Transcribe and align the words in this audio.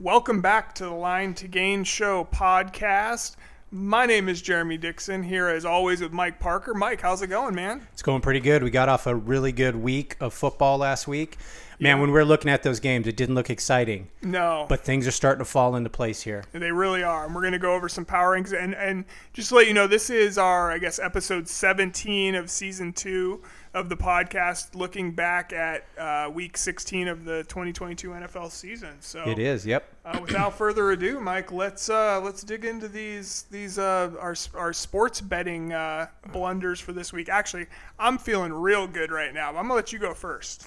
Welcome 0.00 0.40
back 0.40 0.74
to 0.76 0.84
the 0.84 0.92
Line 0.92 1.34
to 1.34 1.46
Gain 1.46 1.84
Show 1.84 2.26
podcast. 2.32 3.36
My 3.70 4.06
name 4.06 4.30
is 4.30 4.40
Jerimie 4.40 4.80
Dixon 4.80 5.22
here 5.22 5.48
as 5.48 5.66
always 5.66 6.00
with 6.00 6.10
Mike 6.10 6.40
Parker. 6.40 6.72
Mike, 6.72 7.02
how's 7.02 7.20
it 7.20 7.26
going, 7.26 7.54
man? 7.54 7.86
It's 7.92 8.00
going 8.00 8.22
pretty 8.22 8.40
good. 8.40 8.62
We 8.62 8.70
got 8.70 8.88
off 8.88 9.06
a 9.06 9.14
really 9.14 9.52
good 9.52 9.76
week 9.76 10.16
of 10.18 10.32
football 10.32 10.78
last 10.78 11.06
week. 11.06 11.36
Man, 11.80 11.98
when 11.98 12.10
we're 12.10 12.24
looking 12.24 12.50
at 12.50 12.62
those 12.62 12.78
games, 12.78 13.06
it 13.06 13.16
didn't 13.16 13.34
look 13.34 13.48
exciting, 13.48 14.08
No, 14.22 14.66
but 14.68 14.80
things 14.80 15.06
are 15.06 15.12
starting 15.12 15.38
to 15.38 15.50
fall 15.50 15.74
into 15.76 15.88
place 15.88 16.20
here. 16.20 16.44
They 16.52 16.70
really 16.72 17.02
are. 17.02 17.24
And 17.24 17.34
we're 17.34 17.40
going 17.40 17.54
to 17.54 17.58
go 17.58 17.74
over 17.74 17.88
some 17.88 18.04
power 18.04 18.36
rankings. 18.36 18.52
And, 18.52 18.74
and 18.74 19.06
just 19.32 19.48
to 19.48 19.54
let 19.54 19.66
you 19.66 19.72
know, 19.72 19.86
this 19.86 20.10
is 20.10 20.36
our, 20.36 20.70
I 20.70 20.76
guess, 20.76 20.98
episode 20.98 21.48
17 21.48 22.34
of 22.34 22.50
season 22.50 22.92
two 22.92 23.42
of 23.72 23.88
the 23.88 23.96
podcast, 23.96 24.74
looking 24.74 25.12
back 25.12 25.54
at 25.54 25.86
uh, 25.96 26.28
week 26.30 26.58
16 26.58 27.08
of 27.08 27.24
the 27.24 27.44
2022 27.44 28.10
NFL 28.10 28.50
season. 28.50 28.96
So 29.00 29.22
It 29.26 29.38
is, 29.38 29.64
yep. 29.64 29.88
Uh, 30.04 30.18
without 30.20 30.58
further 30.58 30.90
ado, 30.90 31.18
Mike, 31.20 31.50
let's 31.50 31.88
uh, 31.88 32.20
let's 32.22 32.42
dig 32.42 32.64
into 32.64 32.88
these 32.88 33.44
these 33.50 33.78
uh, 33.78 34.10
our 34.18 34.34
our 34.54 34.72
sports 34.72 35.20
betting 35.20 35.72
uh, 35.72 36.06
blunders 36.32 36.80
for 36.80 36.92
this 36.92 37.12
week. 37.12 37.28
Actually, 37.28 37.66
I'm 37.98 38.18
feeling 38.18 38.52
real 38.52 38.86
good 38.86 39.10
right 39.12 39.32
now. 39.32 39.48
I'm 39.48 39.54
gonna 39.54 39.74
let 39.74 39.92
you 39.92 39.98
go 39.98 40.14
first. 40.14 40.66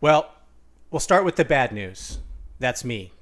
Well, 0.00 0.30
we'll 0.96 1.00
start 1.00 1.26
with 1.26 1.36
the 1.36 1.44
bad 1.44 1.72
news. 1.72 2.20
That's 2.58 2.82
me. 2.82 3.12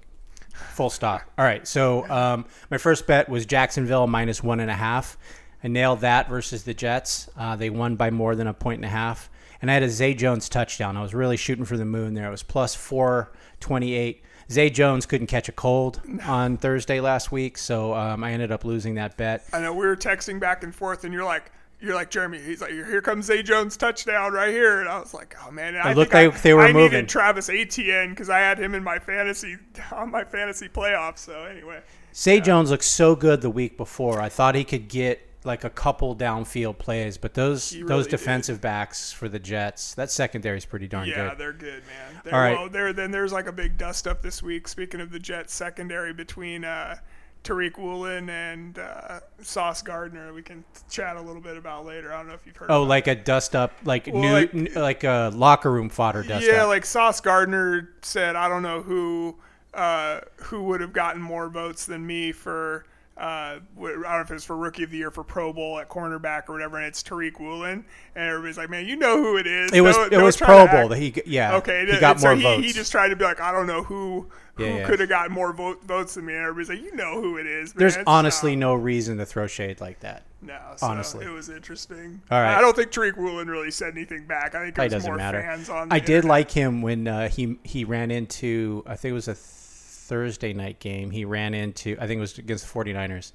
Full 0.53 0.91
stop. 0.91 1.23
All 1.37 1.45
right. 1.45 1.67
So 1.67 2.09
um, 2.09 2.45
my 2.71 2.79
first 2.79 3.05
bet 3.05 3.29
was 3.29 3.47
Jacksonville 3.47 4.07
minus 4.07 4.45
one 4.45 4.61
and 4.61 4.71
a 4.71 4.75
half. 4.75 5.19
I 5.65 5.67
nailed 5.67 6.03
that 6.03 6.29
versus 6.29 6.63
the 6.63 6.73
Jets. 6.73 7.29
Uh, 7.37 7.57
they 7.57 7.71
won 7.71 7.97
by 7.97 8.13
more 8.13 8.37
than 8.37 8.47
a 8.47 8.55
point 8.55 8.79
and 8.79 8.85
a 8.85 8.91
half. 8.91 9.29
And 9.61 9.73
I 9.73 9.75
had 9.75 9.83
a 9.83 9.91
Zay 9.91 10.15
Jones 10.15 10.49
touchdown. 10.49 10.97
I 10.97 11.03
was 11.03 11.15
really 11.15 11.37
shooting 11.37 11.65
for 11.65 11.77
the 11.77 11.85
moon 11.85 12.15
there. 12.15 12.29
It 12.29 12.31
was 12.31 12.45
plus 12.45 12.77
428. 12.77 14.23
Zay 14.53 14.71
Jones 14.71 15.05
couldn't 15.05 15.27
catch 15.27 15.49
a 15.49 15.53
cold 15.53 16.01
on 16.25 16.57
Thursday 16.57 17.01
last 17.01 17.33
week, 17.33 17.59
so 17.59 17.93
um, 17.95 18.23
I 18.23 18.31
ended 18.31 18.53
up 18.53 18.65
losing 18.65 18.95
that 18.95 19.17
bet. 19.17 19.47
I 19.53 19.61
know 19.61 19.73
we 19.73 19.85
were 19.85 19.97
texting 19.97 20.39
back 20.39 20.63
and 20.63 20.73
forth, 20.73 21.03
and 21.03 21.13
you're 21.13 21.25
like. 21.25 21.51
You're 21.81 21.95
like 21.95 22.11
Jerimie. 22.11 22.43
He's 22.45 22.61
like, 22.61 22.71
here 22.71 23.03
comes 23.03 23.27
Zay 23.27 23.43
Jones 23.43 23.77
touchdown 23.77 24.33
right 24.33 24.51
here, 24.51 24.81
and 24.81 24.89
I 24.89 24.99
was 24.99 25.13
like, 25.13 25.37
oh 25.47 25.51
man. 25.51 25.77
I 25.77 25.93
looked 25.93 26.15
like 26.15 26.41
they 26.43 26.55
were 26.55 26.63
I 26.63 26.73
moving. 26.73 26.93
needed 26.93 27.09
Travis 27.09 27.49
Etienne 27.51 28.11
because 28.11 28.31
I 28.31 28.39
had 28.39 28.59
him 28.59 28.75
in 28.75 28.83
my 28.83 28.99
fantasy 28.99 29.57
on 29.93 30.11
my 30.11 30.25
fantasy 30.25 30.69
playoffs. 30.69 31.19
So 31.19 31.45
anyway, 31.45 31.83
Zay 32.15 32.41
Jones 32.41 32.71
looked 32.71 32.85
so 32.85 33.15
good 33.15 33.41
the 33.43 33.51
week 33.51 33.77
before. 33.77 34.21
I 34.21 34.29
thought 34.29 34.55
he 34.55 34.65
could 34.65 34.89
get 34.89 35.21
like 35.45 35.63
a 35.65 35.69
couple 35.71 36.17
downfield 36.17 36.79
plays, 36.79 37.19
but 37.19 37.35
those 37.35 37.75
really 37.75 37.87
those 37.87 38.05
did. 38.07 38.13
defensive 38.13 38.63
backs 38.63 39.13
for 39.13 39.29
the 39.29 39.39
Jets, 39.39 39.93
that 39.95 40.11
secondary 40.11 40.57
is 40.57 40.65
pretty 40.65 40.89
darn 40.89 41.07
Yeah, 41.07 41.17
good. 41.17 41.25
Yeah, 41.27 41.35
they're 41.35 41.53
good, 41.53 41.83
man. 41.87 42.21
They're, 42.25 42.35
All 42.35 42.41
right. 42.41 42.57
Well, 42.59 42.69
there 42.71 42.93
then 42.95 43.11
there's 43.11 43.33
like 43.33 43.47
a 43.47 43.53
big 43.53 43.77
dust 43.77 44.07
up 44.07 44.23
this 44.23 44.43
week. 44.43 44.67
Speaking 44.67 45.01
of 45.03 45.11
the 45.11 45.19
Jets 45.19 45.53
secondary 45.55 46.15
between 46.15 46.65
uh, 46.65 46.97
Tariq 47.45 47.79
Woolen 47.79 48.31
and 48.31 48.79
uh, 48.79 49.21
Sauce 49.43 49.83
Gardner, 49.83 50.33
we 50.33 50.43
can 50.43 50.65
chat 50.91 51.17
a 51.17 51.21
little 51.21 51.43
bit 51.43 51.57
about 51.57 51.85
later. 51.85 52.13
I 52.13 52.17
don't 52.17 52.29
know 52.29 52.35
if 52.35 52.47
you've 52.47 52.57
heard. 52.57 52.71
Oh, 52.71 52.83
like 52.83 53.07
a 53.07 53.15
dust 53.15 53.55
up, 53.55 53.73
like 53.85 54.09
Well, 54.11 54.23
new, 54.23 54.33
like- 54.33 54.55
n- 54.55 54.69
like 54.75 55.05
a 55.05 55.31
locker 55.35 55.71
room 55.71 55.91
fodder 55.91 56.23
dust 56.23 56.47
yeah, 56.47 56.63
up. 56.63 56.69
like 56.69 56.85
Sauce 56.87 57.21
Gardner 57.21 57.91
said, 58.03 58.35
I 58.35 58.49
don't 58.49 58.63
know 58.63 58.83
who 58.83 59.37
uh, 59.75 60.21
who 60.37 60.63
would 60.65 60.81
have 60.81 60.93
gotten 60.93 61.21
more 61.21 61.49
votes 61.49 61.85
than 61.87 62.07
me 62.07 62.33
for. 62.33 62.87
Uh, 63.17 63.21
I 63.23 63.61
don't 63.79 64.03
know 64.03 64.21
if 64.23 64.31
it's 64.33 64.45
for 64.45 64.57
Rookie 64.57 64.83
of 64.83 64.91
the 64.91 64.97
Year 64.97 65.11
for 65.13 65.23
Pro 65.23 65.53
Bowl 65.53 65.79
at 65.79 65.89
cornerback 65.89 66.49
or 66.49 66.53
whatever, 66.55 66.79
and 66.79 66.87
it's 66.87 67.01
Tariq 67.01 67.39
Woolen, 67.39 67.85
and 68.17 68.25
everybody's 68.29 68.57
like, 68.59 68.71
"Man, 68.71 68.87
you 68.87 68.97
know 68.97 69.23
who 69.23 69.37
it 69.37 69.47
is." 69.47 69.71
it 69.73 69.83
was 69.83 69.97
No- 69.97 70.03
it 70.05 70.11
no 70.13 70.25
was 70.25 70.37
Pro 70.37 70.67
Bowl 70.67 70.79
act- 70.79 70.89
that 70.91 70.99
he 70.99 71.15
yeah 71.27 71.55
Okay, 71.57 71.87
he 71.87 72.01
got 72.01 72.19
so 72.19 72.29
more 72.29 72.37
he, 72.37 72.43
votes. 72.43 72.67
He 72.67 72.73
just 72.73 72.91
tried 72.91 73.11
to 73.11 73.17
be 73.17 73.25
like, 73.25 73.41
I 73.41 73.53
don't 73.53 73.69
know 73.69 73.85
who 73.85 74.29
who 74.55 74.65
Yeah, 74.65 74.77
yeah. 74.79 74.87
could 74.87 75.01
have 75.01 75.09
gotten 75.09 75.33
more 75.33 75.53
vote, 75.53 75.83
votes 75.85 76.15
than 76.15 76.27
me. 76.27 76.35
And 76.35 76.43
everybody's 76.43 76.69
like, 76.69 76.83
you 76.83 76.95
know 76.97 77.21
who 77.21 77.37
it 77.39 77.47
is. 77.47 77.75
Man. 77.75 77.81
There's 77.81 77.95
So, 77.95 78.03
honestly 78.07 78.55
no 78.57 78.75
reason 78.75 79.19
to 79.19 79.27
throw 79.27 79.47
shade 79.47 79.81
like 79.81 80.01
that. 80.01 80.23
no. 80.43 80.59
So 80.77 80.87
honestly. 80.87 81.25
it 81.27 81.31
was 81.31 81.49
interesting. 81.49 82.21
All 82.31 82.41
right. 82.41 82.57
I 82.57 82.61
don't 82.61 82.77
think 82.77 82.91
Tariq 82.93 83.17
Woolen 83.17 83.49
really 83.49 83.71
said 83.71 83.95
anything 83.95 84.27
back. 84.27 84.55
I 84.55 84.65
think 84.71 84.79
it 84.79 84.89
doesn't 84.91 85.11
more 85.11 85.17
matter. 85.17 85.41
fans 85.41 85.69
on. 85.69 85.89
I 85.91 85.99
did 85.99 86.09
internet. 86.17 86.25
like 86.29 86.51
him 86.51 86.83
when 86.83 87.09
uh, 87.09 87.29
he 87.29 87.59
he 87.65 87.85
ran 87.85 88.11
into 88.11 88.83
I 88.87 88.97
think 88.97 89.11
it 89.11 89.15
was 89.15 89.29
a 89.29 89.35
Thursday 89.35 90.53
night 90.53 90.79
game. 90.81 91.11
He 91.11 91.25
ran 91.25 91.55
into 91.55 91.97
I 92.01 92.07
think 92.07 92.19
it 92.19 92.21
was 92.21 92.39
against 92.39 92.67
the 92.73 92.79
49ers. 92.79 93.33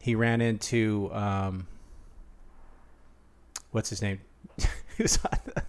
He 0.00 0.14
ran 0.16 0.40
into 0.40 1.10
um, 1.14 1.66
what's 3.70 3.88
his 3.90 4.02
name? 4.02 4.20
He 4.98 5.04
was 5.04 5.18
on 5.24 5.38
the- 5.46 5.62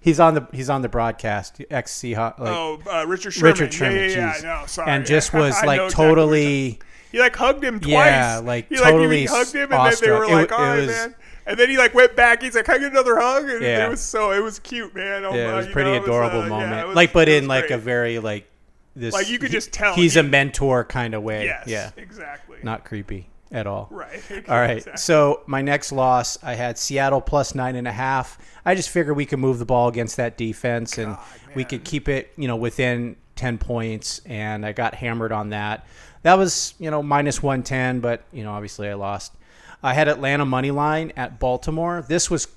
he's 0.00 0.20
on 0.20 0.34
the 0.34 0.46
he's 0.52 0.68
on 0.70 0.82
the 0.82 0.88
broadcast. 0.88 1.60
Ex 1.70 1.92
Seahawks. 1.92 2.38
Like, 2.38 2.48
oh, 2.48 2.80
uh, 2.90 3.06
Richard 3.06 3.32
Sherman. 3.32 3.52
Richard 3.52 3.74
Sherman, 3.74 3.96
Yeah, 3.96 4.02
yeah, 4.08 4.32
jeez. 4.34 4.42
yeah. 4.42 4.60
No, 4.60 4.66
sorry. 4.66 4.90
and 4.90 5.06
just 5.06 5.32
was 5.34 5.54
like 5.64 5.80
exactly 5.80 5.90
totally 6.06 6.78
He 7.12 7.18
like 7.18 7.36
hugged 7.36 7.64
him 7.64 7.80
twice. 7.80 7.90
Yeah, 8.06 8.38
like, 8.44 8.68
he, 8.68 8.76
totally 8.76 9.20
he 9.20 9.26
hugged 9.26 9.54
him, 9.54 9.72
and 9.72 9.92
then 9.92 9.94
they 10.00 10.10
were. 10.10 10.24
It 10.24 10.30
like, 10.32 10.52
"All 10.52 10.64
it 10.64 10.68
right, 10.68 10.76
was- 10.80 10.88
man." 10.88 11.14
And 11.46 11.58
then 11.58 11.68
he 11.70 11.78
like 11.78 11.94
went 11.94 12.14
back. 12.14 12.42
He's 12.42 12.54
like, 12.54 12.66
"Can 12.66 12.76
I 12.76 12.78
get 12.78 12.92
another 12.92 13.18
hug?" 13.18 13.48
And 13.48 13.62
Yeah. 13.62 13.86
it 13.86 13.90
was 13.90 14.00
so 14.00 14.30
it 14.30 14.40
was 14.42 14.58
cute, 14.60 14.94
man. 14.94 15.24
Oh, 15.24 15.34
yeah, 15.34 15.52
it 15.52 15.56
was 15.56 15.66
pretty 15.68 15.90
know, 15.90 15.96
it 15.96 16.00
was, 16.00 16.08
adorable 16.08 16.42
uh, 16.42 16.48
moment. 16.48 16.72
it 16.80 16.86
was- 16.86 16.96
like 16.96 17.12
but 17.12 17.28
in 17.28 17.48
like 17.48 17.68
great. 17.68 17.72
a 17.74 17.78
very 17.78 18.18
like 18.20 18.46
this 18.94 19.14
Like, 19.14 19.28
you 19.28 19.38
could 19.38 19.50
just 19.50 19.72
tell 19.72 19.94
he's 19.94 20.14
he- 20.14 20.20
a 20.20 20.22
mentor 20.22 20.84
kind 20.84 21.14
of 21.14 21.22
way. 21.22 21.44
yes, 21.44 21.64
Yeah. 21.66 21.90
exactly. 21.96 22.58
Not 22.62 22.84
creepy 22.84 23.30
at 23.52 23.66
all. 23.66 23.88
right. 23.90 24.20
All 24.48 24.56
right. 24.60 24.98
So 24.98 25.42
my 25.46 25.62
next 25.62 25.92
loss, 25.92 26.38
I 26.42 26.54
had 26.54 26.78
Seattle 26.78 27.20
plus 27.20 27.54
nine 27.54 27.76
and 27.76 27.88
a 27.88 27.92
half. 27.92 28.38
I 28.64 28.74
just 28.74 28.90
figured 28.90 29.16
we 29.16 29.26
could 29.26 29.38
move 29.38 29.58
the 29.58 29.64
ball 29.64 29.88
against 29.88 30.16
that 30.16 30.36
defense 30.36 30.98
and 30.98 31.16
we 31.54 31.64
could 31.64 31.84
keep 31.84 32.08
it, 32.08 32.32
you 32.36 32.48
know, 32.48 32.56
within 32.56 33.16
ten 33.36 33.58
points. 33.58 34.20
And 34.26 34.64
I 34.64 34.72
got 34.72 34.94
hammered 34.94 35.32
on 35.32 35.50
that. 35.50 35.86
That 36.22 36.34
was, 36.34 36.74
you 36.78 36.90
know, 36.90 37.02
minus 37.02 37.42
one 37.42 37.62
ten, 37.62 38.00
but 38.00 38.24
you 38.32 38.44
know, 38.44 38.52
obviously 38.52 38.88
I 38.88 38.94
lost. 38.94 39.32
I 39.82 39.94
had 39.94 40.08
Atlanta 40.08 40.44
money 40.44 40.70
line 40.70 41.12
at 41.16 41.38
Baltimore. 41.38 42.04
This 42.06 42.28
was, 42.30 42.48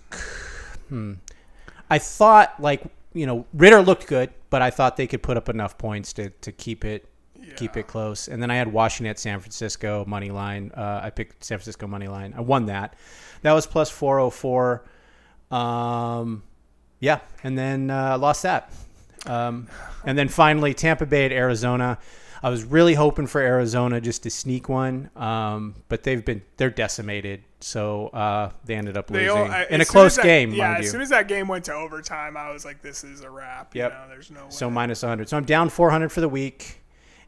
hmm, 0.89 1.13
I 1.89 1.99
thought 1.99 2.59
like 2.59 2.83
you 3.13 3.25
know 3.25 3.45
Ridder 3.53 3.81
looked 3.81 4.07
good, 4.07 4.31
but 4.49 4.61
I 4.61 4.69
thought 4.69 4.97
they 4.97 5.07
could 5.07 5.23
put 5.23 5.37
up 5.37 5.47
enough 5.47 5.77
points 5.77 6.11
to 6.13 6.29
to 6.29 6.51
keep 6.51 6.83
it 6.83 7.07
keep 7.55 7.77
it 7.77 7.87
close. 7.87 8.27
And 8.27 8.41
then 8.41 8.49
I 8.51 8.55
had 8.55 8.71
Washington 8.71 9.09
at 9.11 9.19
San 9.19 9.39
Francisco 9.39 10.03
money 10.07 10.29
line. 10.31 10.71
Uh, 10.75 11.01
I 11.03 11.09
picked 11.09 11.43
San 11.43 11.57
Francisco 11.57 11.87
money 11.87 12.07
line. 12.07 12.33
I 12.37 12.41
won 12.41 12.65
that. 12.67 12.95
That 13.41 13.53
was 13.53 13.65
plus 13.67 13.89
four 13.89 14.19
oh 14.19 14.29
four. 14.29 14.83
Um, 15.51 16.43
yeah, 16.99 17.19
and 17.43 17.57
then 17.57 17.89
uh, 17.89 18.17
lost 18.17 18.43
that. 18.43 18.71
Um, 19.25 19.67
and 20.05 20.17
then 20.17 20.27
finally 20.27 20.73
Tampa 20.73 21.05
Bay 21.05 21.25
at 21.25 21.31
Arizona. 21.31 21.97
I 22.41 22.49
was 22.49 22.65
really 22.65 22.93
hoping 22.93 23.25
for 23.27 23.39
Arizona 23.39 24.01
just 24.01 24.23
to 24.23 24.29
sneak 24.29 24.67
one, 24.67 25.09
um, 25.15 25.75
but 25.87 26.03
they've 26.03 26.25
been 26.25 26.41
they're 26.57 26.69
decimated, 26.69 27.41
so 27.61 28.07
uh, 28.07 28.51
they 28.65 28.75
ended 28.75 28.97
up 28.97 29.09
losing 29.09 29.29
all- 29.29 29.45
I- 29.49 29.65
in 29.69 29.79
a 29.79 29.85
close 29.85 30.17
that- 30.17 30.23
game, 30.23 30.53
Yeah, 30.53 30.75
as 30.77 30.83
you. 30.83 30.89
soon 30.91 30.99
as 30.99 31.07
that 31.07 31.29
game 31.29 31.47
went 31.47 31.63
to 31.65 31.73
overtime, 31.73 32.35
I 32.35 32.51
was 32.51 32.65
like, 32.65 32.81
"This 32.81 33.05
is 33.05 33.21
a 33.21 33.29
wrap." 33.29 33.73
Yep. 33.73 33.91
You 33.93 33.97
know, 33.97 34.03
there's 34.09 34.29
no 34.29 34.41
way. 34.41 34.49
So 34.49 34.69
minus 34.69 35.03
100. 35.03 35.29
So 35.29 35.37
I'm 35.37 35.45
down 35.45 35.69
400 35.69 36.09
for 36.11 36.19
the 36.19 36.27
week, 36.27 36.81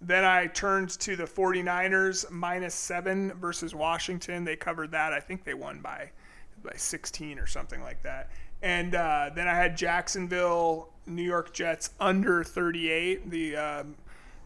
then 0.00 0.24
I 0.24 0.46
turned 0.46 0.90
to 1.00 1.16
the 1.16 1.24
49ers 1.24 2.30
minus 2.30 2.74
seven 2.74 3.32
versus 3.34 3.74
Washington. 3.74 4.44
They 4.44 4.56
covered 4.56 4.92
that. 4.92 5.12
I 5.12 5.20
think 5.20 5.44
they 5.44 5.54
won 5.54 5.80
by 5.80 6.10
by 6.62 6.72
16 6.76 7.38
or 7.38 7.46
something 7.46 7.82
like 7.82 8.02
that. 8.02 8.30
And 8.62 8.94
uh, 8.94 9.30
then 9.34 9.48
I 9.48 9.54
had 9.54 9.76
Jacksonville, 9.76 10.90
New 11.06 11.22
York 11.22 11.52
Jets 11.54 11.90
under 11.98 12.44
38, 12.44 13.30
the 13.30 13.56
um, 13.56 13.94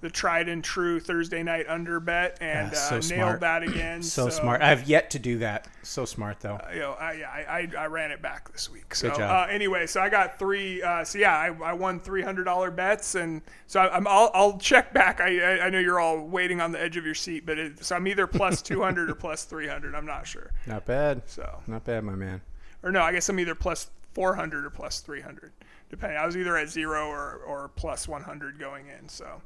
the 0.05 0.11
tried 0.11 0.51
and 0.51 0.63
true 0.63 1.01
Thursday 1.01 1.43
night 1.43 1.65
under 1.67 1.99
bet, 1.99 2.37
and 2.43 2.71
Ah, 2.73 2.75
so 2.77 2.97
uh, 2.99 3.01
smart. 3.01 3.19
nailed 3.31 3.41
that 3.41 3.63
again. 3.63 4.03
So, 4.03 4.29
smart. 4.29 4.61
I 4.61 4.69
have 4.69 4.87
yet 4.87 5.09
to 5.13 5.19
do 5.19 5.39
that. 5.39 5.67
So 5.83 6.05
smart 6.05 6.41
though. 6.41 6.61
you 6.75 6.81
know, 6.81 6.93
I, 6.93 7.23
I, 7.23 7.47
I, 7.49 7.85
I 7.85 7.87
ran 7.87 8.11
it 8.11 8.21
back 8.21 8.53
this 8.53 8.71
week. 8.71 8.95
So 8.95 9.09
Good 9.09 9.17
job. 9.19 9.49
Uh, 9.49 9.51
anyway, 9.51 9.87
so 9.87 10.03
I 10.03 10.11
got 10.11 10.39
three. 10.39 10.83
Uh, 10.83 11.05
so 11.05 11.19
yeah, 11.19 11.35
I, 11.39 11.47
I 11.71 11.73
won 11.73 12.01
three 12.01 12.21
hundred 12.21 12.45
dollar 12.45 12.71
bets, 12.71 13.15
and 13.15 13.41
so 13.67 13.81
I, 13.81 13.97
I'm 13.97 14.07
I'll, 14.07 14.31
I'll 14.35 14.59
check 14.59 14.93
back. 14.93 15.23
I, 15.23 15.41
I 15.41 15.67
I 15.67 15.71
know 15.71 15.79
you're 15.79 15.99
all 16.01 16.21
waiting 16.27 16.61
on 16.61 16.71
the 16.73 16.81
edge 16.81 16.99
of 16.99 17.07
your 17.07 17.15
seat, 17.15 17.47
but 17.47 17.59
it, 17.59 17.83
so 17.83 17.97
I'm 17.97 18.07
either 18.07 18.27
plus 18.27 18.61
two 18.61 18.83
hundred 18.83 19.09
or 19.11 19.15
plus 19.15 19.45
three 19.45 19.69
hundred. 19.69 19.95
I'm 19.95 20.07
not 20.07 20.27
sure. 20.27 20.51
Not 20.67 20.85
bad. 20.85 21.23
So 21.27 21.61
Not 21.67 21.85
bad, 21.85 22.05
my 22.05 22.15
man. 22.15 22.43
or 22.83 22.93
no, 22.93 23.01
I 23.01 23.13
guess 23.13 23.29
I'm 23.31 23.41
either 23.41 23.55
plus 23.55 23.89
400 24.13 24.65
or 24.65 24.71
plus 24.71 25.01
300, 25.01 25.51
depending. 25.91 26.17
I 26.17 26.25
was 26.25 26.37
either 26.37 26.57
at 26.57 26.69
zero 26.69 27.09
or, 27.09 27.41
or 27.45 27.71
plus 27.75 28.07
100 28.07 28.61
going 28.61 28.87
in. 28.87 29.09
So, 29.09 29.43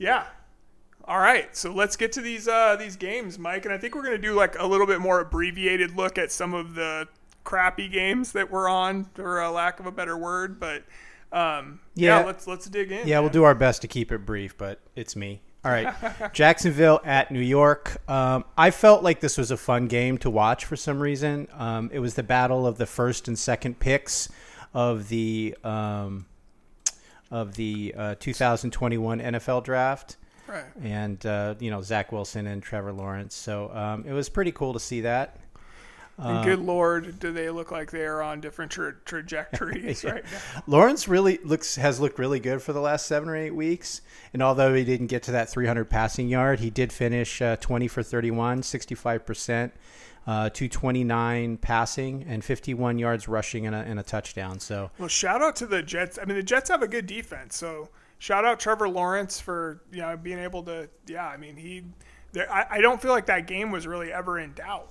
yeah. 0.00 0.26
All 1.04 1.18
right, 1.18 1.56
so 1.56 1.72
let's 1.72 1.96
get 1.96 2.12
to 2.12 2.20
these 2.20 2.48
uh, 2.48 2.76
these 2.76 2.96
games, 2.96 3.38
Mike, 3.38 3.64
and 3.64 3.74
I 3.74 3.78
think 3.78 3.94
we're 3.94 4.02
gonna 4.02 4.18
do 4.18 4.34
like 4.34 4.58
a 4.58 4.66
little 4.66 4.86
bit 4.86 5.00
more 5.00 5.20
abbreviated 5.20 5.96
look 5.96 6.18
at 6.18 6.32
some 6.32 6.54
of 6.54 6.74
the 6.74 7.08
crappy 7.44 7.88
games 7.88 8.32
that 8.32 8.50
we're 8.50 8.68
on, 8.68 9.04
for 9.14 9.40
a 9.40 9.50
lack 9.50 9.80
of 9.80 9.86
a 9.86 9.92
better 9.92 10.16
word. 10.16 10.60
But 10.60 10.84
um, 11.32 11.80
yeah. 11.94 12.20
Yeah. 12.20 12.26
let's 12.26 12.46
let's 12.46 12.66
dig 12.66 12.92
in. 12.92 13.06
Yeah, 13.06 13.20
we'll 13.20 13.30
do 13.30 13.44
our 13.44 13.54
best 13.54 13.82
to 13.82 13.88
keep 13.88 14.12
it 14.12 14.26
brief, 14.26 14.56
but 14.56 14.80
it's 14.94 15.16
me. 15.16 15.42
All 15.64 15.70
right, 15.70 15.92
Jacksonville 16.32 17.00
at 17.04 17.30
New 17.30 17.40
York. 17.40 18.00
Um, 18.08 18.44
I 18.56 18.70
felt 18.70 19.02
like 19.02 19.20
this 19.20 19.36
was 19.36 19.50
a 19.50 19.56
fun 19.56 19.88
game 19.88 20.16
to 20.18 20.30
watch 20.30 20.64
for 20.64 20.76
some 20.76 21.00
reason. 21.00 21.48
Um, 21.52 21.90
it 21.92 21.98
was 21.98 22.14
the 22.14 22.22
battle 22.22 22.66
of 22.66 22.78
the 22.78 22.86
first 22.86 23.28
and 23.28 23.38
second 23.38 23.78
picks 23.78 24.28
of 24.72 25.08
the 25.08 25.56
um, 25.64 26.26
of 27.30 27.54
the 27.54 27.94
uh, 27.96 28.14
2021 28.18 29.20
NFL 29.20 29.64
draft, 29.64 30.16
Right. 30.48 30.64
and 30.82 31.24
uh, 31.24 31.54
you 31.60 31.70
know 31.70 31.80
Zach 31.82 32.10
Wilson 32.12 32.46
and 32.46 32.62
Trevor 32.62 32.92
Lawrence. 32.92 33.34
So 33.34 33.70
um, 33.74 34.04
it 34.06 34.12
was 34.12 34.28
pretty 34.28 34.52
cool 34.52 34.72
to 34.72 34.80
see 34.80 35.02
that. 35.02 35.36
And 36.18 36.38
Uh, 36.38 36.44
good 36.44 36.58
lord, 36.58 37.18
do 37.18 37.32
they 37.32 37.48
look 37.48 37.70
like 37.70 37.90
they 37.92 38.04
are 38.04 38.20
on 38.20 38.40
different 38.42 38.70
tra- 38.70 38.94
trajectories 39.06 40.04
right 40.04 40.22
now? 40.24 40.62
Lawrence 40.66 41.08
really 41.08 41.38
looks 41.44 41.76
has 41.76 41.98
looked 41.98 42.18
really 42.18 42.40
good 42.40 42.60
for 42.60 42.72
the 42.74 42.80
last 42.80 43.06
seven 43.06 43.28
or 43.30 43.36
eight 43.36 43.54
weeks. 43.54 44.02
And 44.34 44.42
although 44.42 44.74
he 44.74 44.84
didn't 44.84 45.06
get 45.06 45.22
to 45.24 45.32
that 45.32 45.48
300 45.48 45.88
passing 45.88 46.28
yard, 46.28 46.60
he 46.60 46.68
did 46.68 46.92
finish 46.92 47.40
uh, 47.40 47.56
20 47.56 47.88
for 47.88 48.02
31, 48.02 48.62
65 48.64 49.24
percent, 49.24 49.72
uh, 50.26 50.50
229 50.50 51.56
passing, 51.58 52.24
and 52.28 52.44
51 52.44 52.98
yards 52.98 53.26
rushing 53.28 53.66
and 53.66 53.74
a, 53.74 53.78
and 53.78 53.98
a 53.98 54.02
touchdown. 54.02 54.60
So 54.60 54.90
Well, 54.98 55.08
shout 55.08 55.42
out 55.42 55.56
to 55.56 55.66
the 55.66 55.82
Jets. 55.82 56.18
I 56.20 56.24
mean, 56.24 56.36
the 56.36 56.42
Jets 56.42 56.68
have 56.70 56.82
a 56.82 56.88
good 56.88 57.06
defense, 57.06 57.56
so 57.56 57.88
shout 58.18 58.44
out 58.44 58.60
Trevor 58.60 58.88
Lawrence 58.88 59.40
for 59.40 59.80
you 59.92 60.00
know 60.02 60.16
being 60.16 60.38
able 60.38 60.62
to. 60.64 60.88
Yeah, 61.06 61.26
I 61.26 61.36
mean 61.36 61.56
he. 61.56 61.82
there- 62.32 62.52
I, 62.52 62.66
I 62.70 62.80
don't 62.80 63.00
feel 63.00 63.12
like 63.12 63.26
that 63.26 63.46
game 63.46 63.70
was 63.70 63.86
really 63.86 64.12
ever 64.12 64.38
in 64.38 64.52
doubt. 64.52 64.88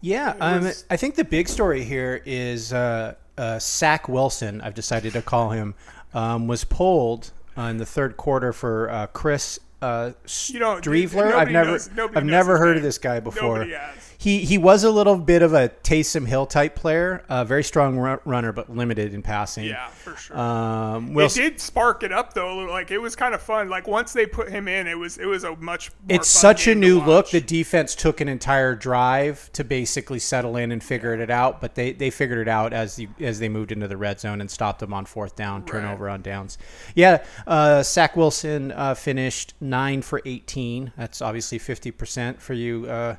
yeah, 0.00 0.34
um, 0.40 0.64
was- 0.64 0.84
I 0.90 0.96
think 0.96 1.14
the 1.16 1.24
big 1.24 1.48
story 1.48 1.82
here 1.84 2.20
is 2.24 2.72
uh, 2.72 3.14
uh, 3.38 3.58
Sack 3.58 4.08
Wilson. 4.08 4.60
I've 4.60 4.74
decided 4.74 5.14
to 5.14 5.22
call 5.22 5.50
him 5.50 5.74
um, 6.12 6.46
was 6.46 6.64
pulled 6.64 7.32
uh, 7.56 7.62
in 7.62 7.78
the 7.78 7.86
third 7.86 8.16
quarter 8.16 8.52
for 8.52 8.90
uh, 8.90 9.06
Chris. 9.08 9.58
Uh, 9.82 10.12
You 10.48 10.58
don't- 10.60 10.82
Streveler. 10.84 11.32
I've 11.34 11.50
never, 11.50 11.70
knows- 11.72 11.90
I've 12.14 12.24
never 12.24 12.56
heard 12.58 12.68
name. 12.68 12.76
of 12.78 12.82
this 12.84 12.98
guy 12.98 13.20
before. 13.20 13.64
He 14.24 14.38
he 14.38 14.56
was 14.56 14.84
a 14.84 14.90
little 14.90 15.18
bit 15.18 15.42
of 15.42 15.52
a 15.52 15.68
Taysom 15.68 16.26
Hill 16.26 16.46
type 16.46 16.74
player, 16.74 17.22
a 17.28 17.44
very 17.44 17.62
strong 17.62 17.98
ru- 17.98 18.20
runner, 18.24 18.52
but 18.52 18.74
limited 18.74 19.12
in 19.12 19.20
passing. 19.20 19.66
Yeah, 19.66 19.88
for 19.88 20.16
sure. 20.16 20.38
Um, 20.38 21.12
Will, 21.12 21.26
it 21.26 21.34
did 21.34 21.60
spark 21.60 22.02
it 22.02 22.10
up 22.10 22.32
though. 22.32 22.56
Like 22.60 22.90
it 22.90 22.96
was 22.96 23.14
kind 23.16 23.34
of 23.34 23.42
fun. 23.42 23.68
Like 23.68 23.86
once 23.86 24.14
they 24.14 24.24
put 24.24 24.48
him 24.48 24.66
in, 24.66 24.86
it 24.86 24.96
was 24.96 25.18
it 25.18 25.26
was 25.26 25.44
a 25.44 25.54
much. 25.56 25.90
More 26.08 26.16
it's 26.16 26.28
such 26.28 26.66
a 26.66 26.74
new 26.74 27.02
look. 27.02 27.28
The 27.32 27.42
defense 27.42 27.94
took 27.94 28.22
an 28.22 28.28
entire 28.28 28.74
drive 28.74 29.52
to 29.52 29.62
basically 29.62 30.20
settle 30.20 30.56
in 30.56 30.72
and 30.72 30.82
figure 30.82 31.12
it 31.12 31.28
out, 31.28 31.60
but 31.60 31.74
they, 31.74 31.92
they 31.92 32.08
figured 32.08 32.38
it 32.38 32.48
out 32.48 32.72
as 32.72 32.96
the, 32.96 33.08
as 33.20 33.40
they 33.40 33.50
moved 33.50 33.72
into 33.72 33.88
the 33.88 33.98
red 33.98 34.20
zone 34.20 34.40
and 34.40 34.50
stopped 34.50 34.80
them 34.80 34.94
on 34.94 35.04
fourth 35.04 35.36
down, 35.36 35.66
turnover 35.66 36.08
on 36.08 36.22
downs. 36.22 36.56
Yeah, 36.94 37.22
uh, 37.46 37.82
Sack 37.82 38.16
Wilson 38.16 38.72
uh, 38.72 38.94
finished 38.94 39.52
nine 39.60 40.00
for 40.00 40.22
eighteen. 40.24 40.94
That's 40.96 41.20
obviously 41.20 41.58
fifty 41.58 41.90
percent 41.90 42.40
for 42.40 42.54
you. 42.54 42.86
Uh, 42.86 43.16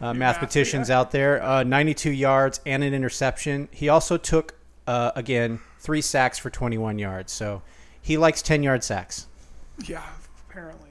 uh, 0.00 0.14
mathematicians 0.14 0.88
yeah. 0.88 0.98
out 0.98 1.10
there, 1.10 1.42
uh, 1.42 1.62
92 1.62 2.10
yards 2.10 2.60
and 2.64 2.82
an 2.82 2.94
interception. 2.94 3.68
He 3.70 3.88
also 3.88 4.16
took, 4.16 4.54
uh, 4.86 5.12
again, 5.14 5.60
three 5.78 6.00
sacks 6.00 6.38
for 6.38 6.50
21 6.50 6.98
yards. 6.98 7.32
So 7.32 7.62
he 8.00 8.16
likes 8.16 8.42
10 8.42 8.62
yard 8.62 8.82
sacks. 8.82 9.26
Yeah, 9.86 10.04
apparently. 10.48 10.88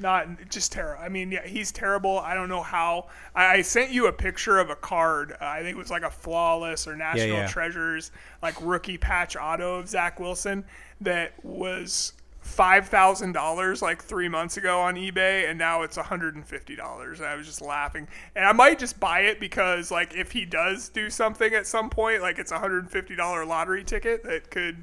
Not 0.00 0.48
just 0.48 0.70
terrible. 0.70 1.02
I 1.02 1.08
mean, 1.08 1.32
yeah, 1.32 1.44
he's 1.44 1.72
terrible. 1.72 2.20
I 2.20 2.34
don't 2.34 2.48
know 2.48 2.62
how. 2.62 3.08
I, 3.34 3.56
I 3.56 3.62
sent 3.62 3.90
you 3.90 4.06
a 4.06 4.12
picture 4.12 4.58
of 4.58 4.70
a 4.70 4.76
card. 4.76 5.32
Uh, 5.32 5.44
I 5.44 5.62
think 5.62 5.76
it 5.76 5.78
was 5.78 5.90
like 5.90 6.04
a 6.04 6.10
flawless 6.10 6.86
or 6.86 6.94
national 6.94 7.38
yeah. 7.38 7.48
treasures 7.48 8.12
like 8.40 8.54
rookie 8.60 8.98
patch 8.98 9.36
auto 9.36 9.74
of 9.74 9.88
Zach 9.88 10.20
Wilson 10.20 10.64
that 11.00 11.32
was 11.44 12.12
five 12.48 12.88
thousand 12.88 13.32
dollars 13.32 13.82
like 13.82 14.02
three 14.02 14.28
months 14.28 14.56
ago 14.56 14.80
on 14.80 14.96
eBay, 14.96 15.48
and 15.48 15.58
now 15.58 15.82
it's 15.82 15.96
one 15.96 16.06
hundred 16.06 16.34
and 16.34 16.46
fifty 16.46 16.74
dollars. 16.74 17.20
And 17.20 17.28
I 17.28 17.36
was 17.36 17.46
just 17.46 17.60
laughing, 17.60 18.08
and 18.34 18.44
I 18.44 18.52
might 18.52 18.78
just 18.78 18.98
buy 18.98 19.20
it 19.20 19.38
because 19.38 19.90
like 19.90 20.14
if 20.14 20.32
he 20.32 20.44
does 20.44 20.88
do 20.88 21.10
something 21.10 21.54
at 21.54 21.66
some 21.66 21.90
point, 21.90 22.22
like 22.22 22.38
it's 22.38 22.50
a 22.50 22.58
hundred 22.58 22.80
and 22.80 22.90
fifty 22.90 23.14
dollar 23.14 23.44
lottery 23.44 23.84
ticket 23.84 24.24
that 24.24 24.50
could 24.50 24.76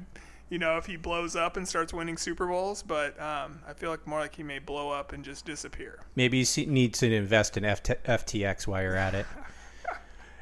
you 0.48 0.58
know, 0.58 0.76
if 0.76 0.86
he 0.86 0.96
blows 0.96 1.34
up 1.34 1.56
and 1.56 1.66
starts 1.66 1.92
winning 1.92 2.16
Super 2.16 2.46
Bowls, 2.46 2.80
but 2.80 3.20
um, 3.20 3.58
I 3.66 3.72
feel 3.72 3.90
like 3.90 4.06
more 4.06 4.20
like 4.20 4.36
he 4.36 4.44
may 4.44 4.60
blow 4.60 4.90
up 4.90 5.12
and 5.12 5.24
just 5.24 5.44
disappear. 5.44 5.98
Maybe 6.14 6.38
you 6.38 6.66
need 6.66 6.94
to 6.94 7.12
invest 7.12 7.56
in 7.56 7.64
FT, 7.64 7.96
FTX 8.04 8.66
while 8.66 8.80
you're 8.82 8.96
at 8.96 9.14
it. 9.14 9.26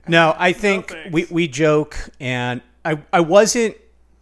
No, 0.06 0.34
I 0.36 0.52
think 0.52 0.90
thanks. 0.90 1.12
we, 1.12 1.26
we 1.30 1.48
joke, 1.48 1.96
and 2.20 2.60
I, 2.84 2.98
I 3.10 3.20
wasn't 3.20 3.74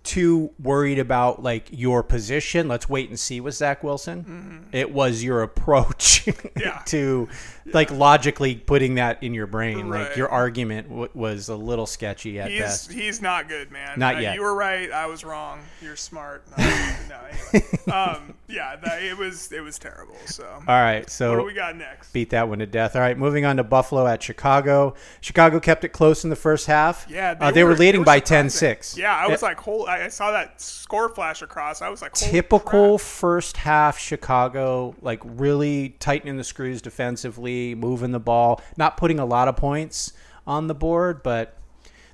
too 0.05 0.51
worried 0.61 0.99
about 0.99 1.43
like 1.43 1.69
your 1.71 2.03
position. 2.03 2.67
Let's 2.69 2.89
wait 2.89 3.09
and 3.09 3.19
see 3.19 3.41
with 3.41 3.55
Zach 3.55 3.83
Wilson. 3.85 4.67
It 4.73 4.93
was 4.93 5.23
your 5.23 5.43
approach 5.43 6.23
Mm-hmm. 6.23 6.49
Yeah. 6.61 6.81
to 6.87 7.29
like 7.73 7.91
logically 7.91 8.55
putting 8.55 8.95
that 8.97 9.23
in 9.25 9.35
your 9.35 9.47
brain. 9.49 9.89
Right. 9.89 10.07
Like 10.09 10.17
your 10.17 10.29
argument 10.29 10.89
w- 10.89 11.09
was 11.15 11.49
a 11.49 11.57
little 11.57 11.87
sketchy 11.87 12.39
at 12.39 12.51
He's 12.51 12.61
best. 12.61 12.93
he's 12.93 13.21
not 13.23 13.49
good, 13.49 13.73
man. 13.73 13.99
Not 13.99 14.17
Uh, 14.17 14.21
yet. 14.21 14.35
You 14.37 14.43
were 14.43 14.55
right. 14.55 14.91
I 14.93 15.07
was 15.07 15.25
wrong. 15.25 15.59
You're 15.81 15.97
smart. 15.97 16.45
No, 16.57 16.65
no 17.09 17.17
anyway. 17.53 17.69
um, 17.93 18.35
yeah, 18.49 18.77
that, 18.77 19.03
it 19.03 19.17
was 19.17 19.51
it 19.51 19.61
was 19.61 19.79
terrible. 19.81 20.15
So 20.27 20.45
All 20.47 20.61
right, 20.81 21.09
so 21.11 21.33
what 21.33 21.41
do 21.41 21.47
we 21.47 21.55
got 21.55 21.77
next? 21.77 22.13
beat 22.13 22.31
that 22.31 22.49
one 22.49 22.59
to 22.61 22.67
death. 22.67 22.95
All 22.95 23.03
right, 23.03 23.17
moving 23.19 23.45
on 23.45 23.57
to 23.57 23.65
Buffalo 23.65 24.07
at 24.07 24.23
Chicago. 24.23 24.95
Chicago 25.21 25.59
kept 25.59 25.83
it 25.85 25.89
close 25.89 26.23
in 26.23 26.31
the 26.31 26.37
first 26.37 26.67
half. 26.67 27.07
Yeah, 27.09 27.35
they, 27.35 27.47
uh, 27.47 27.51
they 27.51 27.65
were, 27.65 27.75
leading 27.75 28.03
they 28.03 28.05
by 28.05 28.19
surprising. 28.21 28.77
10-6. 28.77 28.97
Yeah, 28.97 29.17
I 29.17 29.27
was 29.29 29.43
like, 29.43 29.59
whole. 29.59 29.89
I 29.93 30.05
I 30.07 30.09
saw 30.09 30.33
that 30.33 30.61
score 30.61 31.09
flash 31.09 31.43
across. 31.43 31.83
I 31.83 31.89
was 31.89 32.03
like, 32.03 32.15
typical 32.15 32.99
crap. 32.99 33.07
first 33.07 33.57
half 33.59 33.99
Chicago, 33.99 34.95
like 35.03 35.21
really 35.25 35.91
tightening 36.01 36.37
the 36.37 36.45
screws 36.45 36.83
defensively, 36.83 37.75
moving 37.75 38.13
the 38.13 38.21
ball, 38.21 38.61
not 38.77 38.97
putting 38.97 39.19
a 39.19 39.27
lot 39.27 39.49
of 39.49 39.57
points 39.57 40.13
on 40.47 40.67
the 40.67 40.75
board, 40.75 41.23
but 41.23 41.57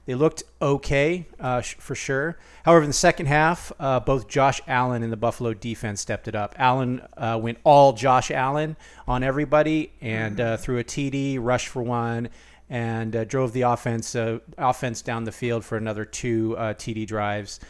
they 0.07 0.15
looked 0.15 0.43
okay 0.63 1.27
uh, 1.39 1.61
sh- 1.61 1.75
for 1.75 1.95
sure. 1.95 2.39
However, 2.65 2.83
in 2.83 2.89
the 2.89 2.95
second 2.95 3.27
half, 3.27 3.71
uh, 3.79 4.01
both 4.01 4.27
Josh 4.27 4.61
Allen 4.67 5.03
and 5.03 5.13
the 5.13 5.19
Buffalo 5.19 5.53
defense 5.53 6.01
stepped 6.01 6.29
it 6.29 6.35
up. 6.35 6.55
Allen 6.59 7.03
uh, 7.19 7.39
went 7.41 7.59
all 7.63 7.93
Josh 7.93 8.31
Allen 8.31 8.77
on 9.07 9.23
everybody 9.23 9.93
and 10.01 10.41
uh, 10.41 10.57
threw 10.57 10.79
a 10.79 10.85
TD, 10.85 11.39
rushed 11.41 11.69
for 11.69 11.83
one, 11.83 12.31
and 12.71 13.15
uh, 13.17 13.25
drove 13.25 13.53
the 13.53 13.63
offense 13.63 14.15
uh, 14.15 14.39
offense 14.57 15.03
down 15.03 15.25
the 15.25 15.33
field 15.33 15.65
for 15.65 15.77
another 15.77 16.05
two 16.05 16.57
uh, 16.59 16.75
TD 16.75 17.07
drives. 17.07 17.61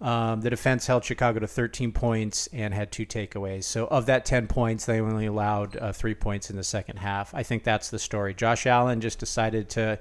Um, 0.00 0.42
the 0.42 0.50
defense 0.50 0.86
held 0.86 1.04
Chicago 1.04 1.40
to 1.40 1.48
13 1.48 1.90
points 1.90 2.48
and 2.52 2.72
had 2.72 2.92
two 2.92 3.04
takeaways. 3.04 3.64
So, 3.64 3.86
of 3.88 4.06
that 4.06 4.24
10 4.24 4.46
points, 4.46 4.86
they 4.86 5.00
only 5.00 5.26
allowed 5.26 5.76
uh, 5.76 5.92
three 5.92 6.14
points 6.14 6.50
in 6.50 6.56
the 6.56 6.62
second 6.62 6.98
half. 6.98 7.34
I 7.34 7.42
think 7.42 7.64
that's 7.64 7.90
the 7.90 7.98
story. 7.98 8.32
Josh 8.32 8.64
Allen 8.66 9.00
just 9.00 9.18
decided 9.18 9.68
to 9.70 9.98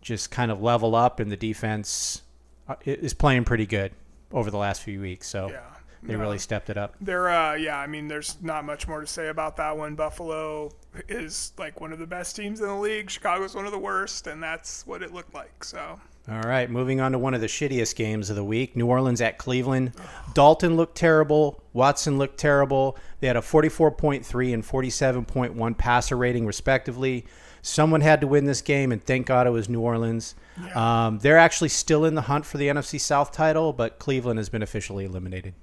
just 0.00 0.30
kind 0.30 0.52
of 0.52 0.62
level 0.62 0.94
up, 0.94 1.18
and 1.18 1.30
the 1.32 1.36
defense 1.36 2.22
uh, 2.68 2.76
is 2.84 3.14
playing 3.14 3.42
pretty 3.44 3.66
good 3.66 3.90
over 4.30 4.48
the 4.50 4.58
last 4.58 4.82
few 4.82 5.00
weeks. 5.00 5.26
So, 5.26 5.50
Yeah. 5.50 5.58
they 6.04 6.12
No. 6.14 6.20
really 6.20 6.38
stepped 6.38 6.70
it 6.70 6.76
up. 6.78 6.94
They're 7.00 7.28
uh 7.28 7.54
yeah, 7.54 7.78
I 7.80 7.88
mean 7.88 8.06
there's 8.06 8.36
not 8.42 8.64
much 8.64 8.86
more 8.86 9.00
to 9.00 9.06
say 9.08 9.26
about 9.26 9.56
that 9.56 9.76
one. 9.76 9.96
Buffalo 9.96 10.70
is 11.08 11.52
like 11.58 11.80
one 11.80 11.92
of 11.92 11.98
the 11.98 12.06
best 12.06 12.36
teams 12.36 12.60
in 12.60 12.66
the 12.66 12.74
league. 12.74 13.10
Chicago's 13.10 13.54
one 13.54 13.66
of 13.66 13.72
the 13.72 13.78
worst, 13.78 14.26
and 14.26 14.42
that's 14.42 14.86
what 14.86 15.02
it 15.02 15.12
looked 15.12 15.34
like. 15.34 15.64
So 15.64 16.00
All 16.28 16.42
right, 16.42 16.70
moving 16.70 17.00
on 17.00 17.12
to 17.12 17.18
one 17.18 17.34
of 17.34 17.40
the 17.40 17.46
shittiest 17.46 17.96
games 17.96 18.30
of 18.30 18.36
the 18.36 18.44
week 18.44 18.76
New 18.76 18.86
Orleans 18.86 19.20
at 19.20 19.38
Cleveland. 19.38 19.92
Dalton 20.34 20.76
looked 20.76 20.96
terrible. 20.96 21.62
Watson 21.72 22.18
looked 22.18 22.38
terrible. 22.38 22.96
They 23.20 23.26
had 23.26 23.36
a 23.36 23.40
44.3 23.40 24.54
and 24.54 24.64
47.1 24.64 25.78
passer 25.78 26.16
rating, 26.16 26.46
respectively. 26.46 27.26
Someone 27.62 28.00
had 28.00 28.20
to 28.20 28.28
win 28.28 28.44
this 28.44 28.60
game, 28.60 28.92
and 28.92 29.02
thank 29.02 29.26
God 29.26 29.46
it 29.48 29.50
was 29.50 29.68
New 29.68 29.80
Orleans. 29.80 30.36
Um, 30.74 31.18
they're 31.18 31.36
actually 31.36 31.68
still 31.68 32.04
in 32.04 32.14
the 32.14 32.22
hunt 32.22 32.46
for 32.46 32.58
the 32.58 32.68
NFC 32.68 33.00
South 33.00 33.32
title, 33.32 33.72
but 33.72 33.98
Cleveland 33.98 34.38
has 34.38 34.48
been 34.48 34.62
officially 34.62 35.04
eliminated. 35.04 35.54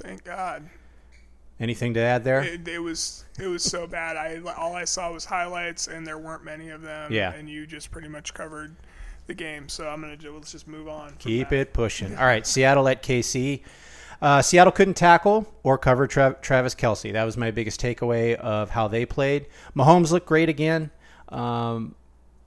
thank 0.00 0.22
God. 0.22 0.68
Anything 1.60 1.94
to 1.94 2.00
add 2.00 2.22
there? 2.22 2.42
It, 2.42 2.68
it 2.68 2.78
was 2.78 3.24
it 3.38 3.48
was 3.48 3.64
so 3.64 3.86
bad. 3.86 4.16
I 4.16 4.40
all 4.56 4.74
I 4.74 4.84
saw 4.84 5.12
was 5.12 5.24
highlights, 5.24 5.88
and 5.88 6.06
there 6.06 6.18
weren't 6.18 6.44
many 6.44 6.68
of 6.70 6.82
them. 6.82 7.12
Yeah. 7.12 7.32
And 7.32 7.48
you 7.50 7.66
just 7.66 7.90
pretty 7.90 8.08
much 8.08 8.32
covered 8.32 8.76
the 9.26 9.34
game. 9.34 9.68
So 9.68 9.88
I'm 9.88 10.00
gonna 10.00 10.16
ju- 10.16 10.34
let's 10.34 10.52
just 10.52 10.68
move 10.68 10.88
on. 10.88 11.14
Keep 11.18 11.50
that. 11.50 11.56
it 11.56 11.72
pushing. 11.72 12.16
All 12.16 12.26
right, 12.26 12.46
Seattle 12.46 12.86
at 12.88 13.02
KC. 13.02 13.62
Uh, 14.20 14.42
Seattle 14.42 14.72
couldn't 14.72 14.94
tackle 14.94 15.52
or 15.62 15.78
cover 15.78 16.06
Tra- 16.08 16.36
Travis 16.40 16.74
Kelce. 16.74 17.12
That 17.12 17.24
was 17.24 17.36
my 17.36 17.52
biggest 17.52 17.80
takeaway 17.80 18.34
of 18.34 18.70
how 18.70 18.88
they 18.88 19.06
played. 19.06 19.46
Mahomes 19.76 20.10
looked 20.10 20.26
great 20.26 20.48
again, 20.48 20.90
um, 21.28 21.94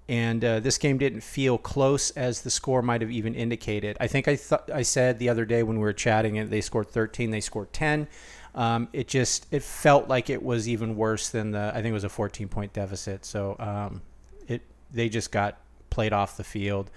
and 0.10 0.44
uh, 0.44 0.60
this 0.60 0.78
game 0.78 0.98
didn't 0.98 1.22
feel 1.22 1.58
close 1.58 2.12
as 2.12 2.42
the 2.42 2.50
score 2.50 2.82
might 2.82 3.00
have 3.00 3.12
even 3.12 3.36
indicated. 3.36 3.96
I 4.02 4.08
think 4.08 4.28
I 4.28 4.36
thought 4.36 4.70
I 4.74 4.82
said 4.82 5.20
the 5.20 5.30
other 5.30 5.46
day 5.46 5.64
when 5.64 5.78
we 5.78 5.84
were 5.84 5.94
chatting, 5.94 6.38
and 6.38 6.50
they 6.50 6.60
scored 6.60 6.90
13, 6.90 7.32
they 7.32 7.40
scored 7.40 7.72
10. 7.72 8.08
Um, 8.54 8.90
it 8.92 9.08
just 9.08 9.48
it 9.52 9.64
felt 9.64 10.10
like 10.10 10.30
it 10.30 10.44
was 10.44 10.68
even 10.68 10.96
worse 10.96 11.30
than 11.30 11.52
the 11.52 11.72
I 11.74 11.76
think 11.76 11.88
it 11.88 11.94
was 11.94 12.04
a 12.04 12.10
14 12.10 12.48
point 12.50 12.74
deficit. 12.74 13.26
So 13.26 13.56
um, 13.60 14.02
it 14.48 14.62
they 14.92 15.10
just 15.10 15.32
got 15.32 15.58
played 15.90 16.14
off 16.14 16.38
the 16.38 16.44
field. 16.44 16.90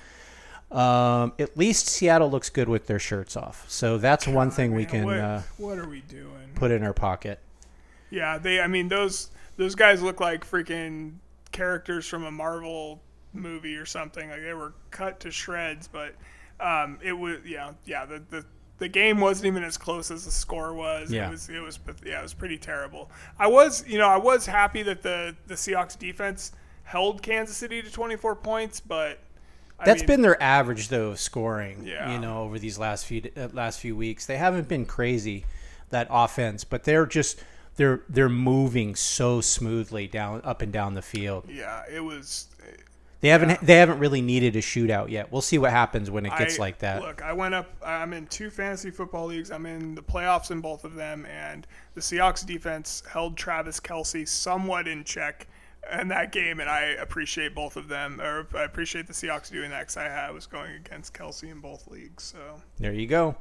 Um, 0.73 1.35
at 1.39 1.57
least 1.57 1.87
Seattle 1.87 2.31
looks 2.31 2.51
good 2.51 2.69
with 2.69 2.87
their 2.87 2.99
shirts 2.99 3.37
off. 3.37 3.65
So 3.69 3.97
that's 3.99 4.27
one 4.27 4.51
thing 4.51 4.75
we 4.75 4.85
can 4.85 5.05
what, 5.05 5.19
uh, 5.19 5.41
what 5.57 5.79
are 5.79 5.89
we 5.89 6.01
doing? 6.01 6.51
put 6.57 6.73
in 6.73 6.83
our 6.83 6.95
pocket. 6.95 7.39
Yeah, 8.11 8.39
they. 8.39 8.61
I 8.61 8.67
mean, 8.67 8.89
those 8.89 9.31
those 9.57 9.75
guys 9.75 10.03
look 10.03 10.21
like 10.21 10.49
freaking 10.49 11.15
characters 11.53 12.09
from 12.09 12.25
a 12.25 12.31
Marvel 12.31 13.01
movie 13.33 13.77
or 13.77 13.87
something. 13.87 14.29
Like 14.29 14.43
they 14.43 14.55
were 14.55 14.73
cut 14.91 15.21
to 15.21 15.31
shreds. 15.31 15.89
But 15.89 16.15
um, 16.59 16.99
it 17.03 17.13
was 17.13 17.39
yeah, 17.45 17.73
yeah. 17.85 18.05
The, 18.05 18.23
the 18.31 18.45
the 18.85 18.89
game 18.89 19.19
wasn't 19.19 19.47
even 19.47 19.65
as 19.65 19.79
close 19.79 20.11
as 20.11 20.27
the 20.27 20.31
score 20.31 20.75
was. 20.75 21.11
Yeah. 21.11 21.29
It 21.29 21.31
was 21.31 21.49
it 21.49 21.61
was 21.63 21.79
yeah, 22.05 22.19
it 22.19 22.23
was 22.23 22.35
pretty 22.35 22.59
terrible. 22.59 23.11
I 23.39 23.47
was 23.47 23.83
you 23.89 23.97
know 23.97 24.09
I 24.09 24.19
was 24.19 24.45
happy 24.45 24.83
that 24.83 25.03
the 25.03 25.35
the 25.47 25.55
Seahawks 25.55 25.99
defense 25.99 26.53
held 26.83 27.23
Kansas 27.23 27.57
City 27.57 27.81
to 27.81 27.91
24 27.91 28.37
points, 28.37 28.81
but 28.81 29.21
I 29.81 29.87
That's 29.87 30.03
mean, 30.03 30.07
been 30.09 30.21
their 30.21 30.41
average 30.43 30.89
though 30.89 31.13
of 31.13 31.19
scoring. 31.19 31.87
Yeah. 31.87 32.13
You 32.13 32.19
know, 32.19 32.43
over 32.43 32.59
these 32.59 32.79
last 32.79 33.07
few 33.07 33.23
uh, 33.35 33.49
last 33.55 33.81
few 33.81 33.97
weeks, 33.97 34.27
they 34.27 34.37
haven't 34.37 34.69
been 34.69 34.85
crazy 34.85 35.47
that 35.89 36.07
offense, 36.11 36.63
but 36.63 36.85
they're 36.85 37.07
just 37.07 37.43
they're 37.77 38.03
they're 38.11 38.29
moving 38.29 38.95
so 38.97 39.41
smoothly 39.41 40.07
down 40.07 40.43
up 40.45 40.61
and 40.61 40.71
down 40.75 40.93
the 40.93 41.01
field. 41.01 41.47
yeah. 41.49 41.85
It 41.91 42.01
was 42.01 42.49
They 43.25 43.31
haven't 43.31 43.61
they 43.63 43.77
haven't 43.77 44.01
really 44.01 44.21
needed 44.21 44.55
a 44.55 44.61
shootout 44.61 45.09
yet. 45.09 45.33
We'll 45.33 45.41
see 45.41 45.57
what 45.57 45.71
happens 45.71 46.11
when 46.11 46.27
it 46.27 46.37
gets 46.37 46.59
I- 46.59 46.61
like 46.61 46.79
that. 46.81 47.01
Look, 47.01 47.23
I 47.23 47.33
went 47.33 47.55
up. 47.55 47.71
I'm 47.83 48.13
in 48.13 48.27
two 48.27 48.51
fantasy 48.51 48.91
football 48.91 49.25
leagues. 49.29 49.51
I'm 49.51 49.65
in 49.65 49.95
the 49.95 50.03
playoffs 50.03 50.51
in 50.51 50.61
both 50.61 50.85
of 50.85 50.95
them, 50.95 51.25
and 51.25 51.67
the 51.95 52.03
Seahawks 52.03 52.45
defense 52.45 53.03
held 53.11 53.39
Travis 53.39 53.81
Kelce 53.81 54.29
somewhat 54.29 54.87
in 54.87 55.05
check 55.05 55.47
in 55.99 56.09
that 56.09 56.33
game, 56.33 56.61
and 56.61 56.69
I 56.69 56.81
appreciate 57.01 57.55
both 57.55 57.79
of 57.79 57.89
them. 57.89 58.21
Or 58.21 58.47
I 58.55 58.65
appreciate 58.65 59.07
the 59.07 59.15
Seahawks 59.15 59.51
doing 59.51 59.71
that 59.71 59.81
because 59.81 59.97
I 59.97 60.05
had- 60.05 60.35
was 60.35 60.45
going 60.45 60.73
against 60.73 61.15
Kelce 61.15 61.51
in 61.51 61.61
both 61.61 61.87
leagues. 61.87 62.25
So 62.25 62.61
There 62.79 62.93
you 62.93 63.07
go. 63.07 63.37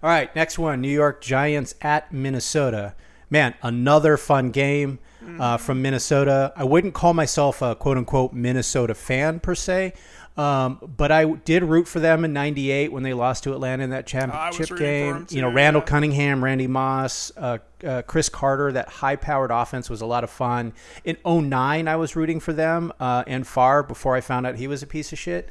All 0.00 0.10
right, 0.10 0.32
next 0.36 0.60
one 0.60 0.80
New 0.80 0.92
York 0.92 1.20
Giants 1.20 1.74
at 1.82 2.12
Minnesota. 2.12 2.94
Man, 3.30 3.54
another 3.62 4.16
fun 4.16 4.50
game 4.50 4.98
uh, 5.38 5.56
from 5.56 5.82
Minnesota. 5.82 6.52
I 6.56 6.64
wouldn't 6.64 6.94
call 6.94 7.14
myself 7.14 7.62
a 7.62 7.74
quote 7.74 7.96
unquote 7.96 8.32
Minnesota 8.32 8.94
fan 8.94 9.40
per 9.40 9.54
se, 9.54 9.92
um, 10.36 10.78
but 10.96 11.10
I 11.10 11.24
did 11.24 11.64
root 11.64 11.88
for 11.88 12.00
them 12.00 12.24
in 12.24 12.32
'98 12.32 12.92
when 12.92 13.02
they 13.02 13.12
lost 13.12 13.44
to 13.44 13.52
Atlanta 13.52 13.84
in 13.84 13.90
that 13.90 14.06
championship 14.06 14.78
game. 14.78 15.14
them 15.14 15.26
you 15.30 15.42
know, 15.42 15.50
Randall 15.50 15.82
yeah. 15.82 15.86
Cunningham, 15.86 16.42
Randy 16.42 16.66
Moss, 16.66 17.32
uh, 17.36 17.58
uh, 17.84 18.02
Cris 18.02 18.28
Carter, 18.28 18.72
that 18.72 18.88
high 18.88 19.16
powered 19.16 19.50
offense 19.50 19.90
was 19.90 20.00
a 20.00 20.06
lot 20.06 20.24
of 20.24 20.30
fun. 20.30 20.72
In 21.04 21.16
09, 21.24 21.88
I 21.88 21.96
was 21.96 22.16
rooting 22.16 22.40
for 22.40 22.52
them 22.52 22.92
uh, 23.00 23.24
and 23.26 23.46
far 23.46 23.82
before 23.82 24.14
I 24.14 24.20
found 24.20 24.46
out 24.46 24.56
he 24.56 24.68
was 24.68 24.82
a 24.82 24.86
piece 24.86 25.12
of 25.12 25.18
shit. 25.18 25.50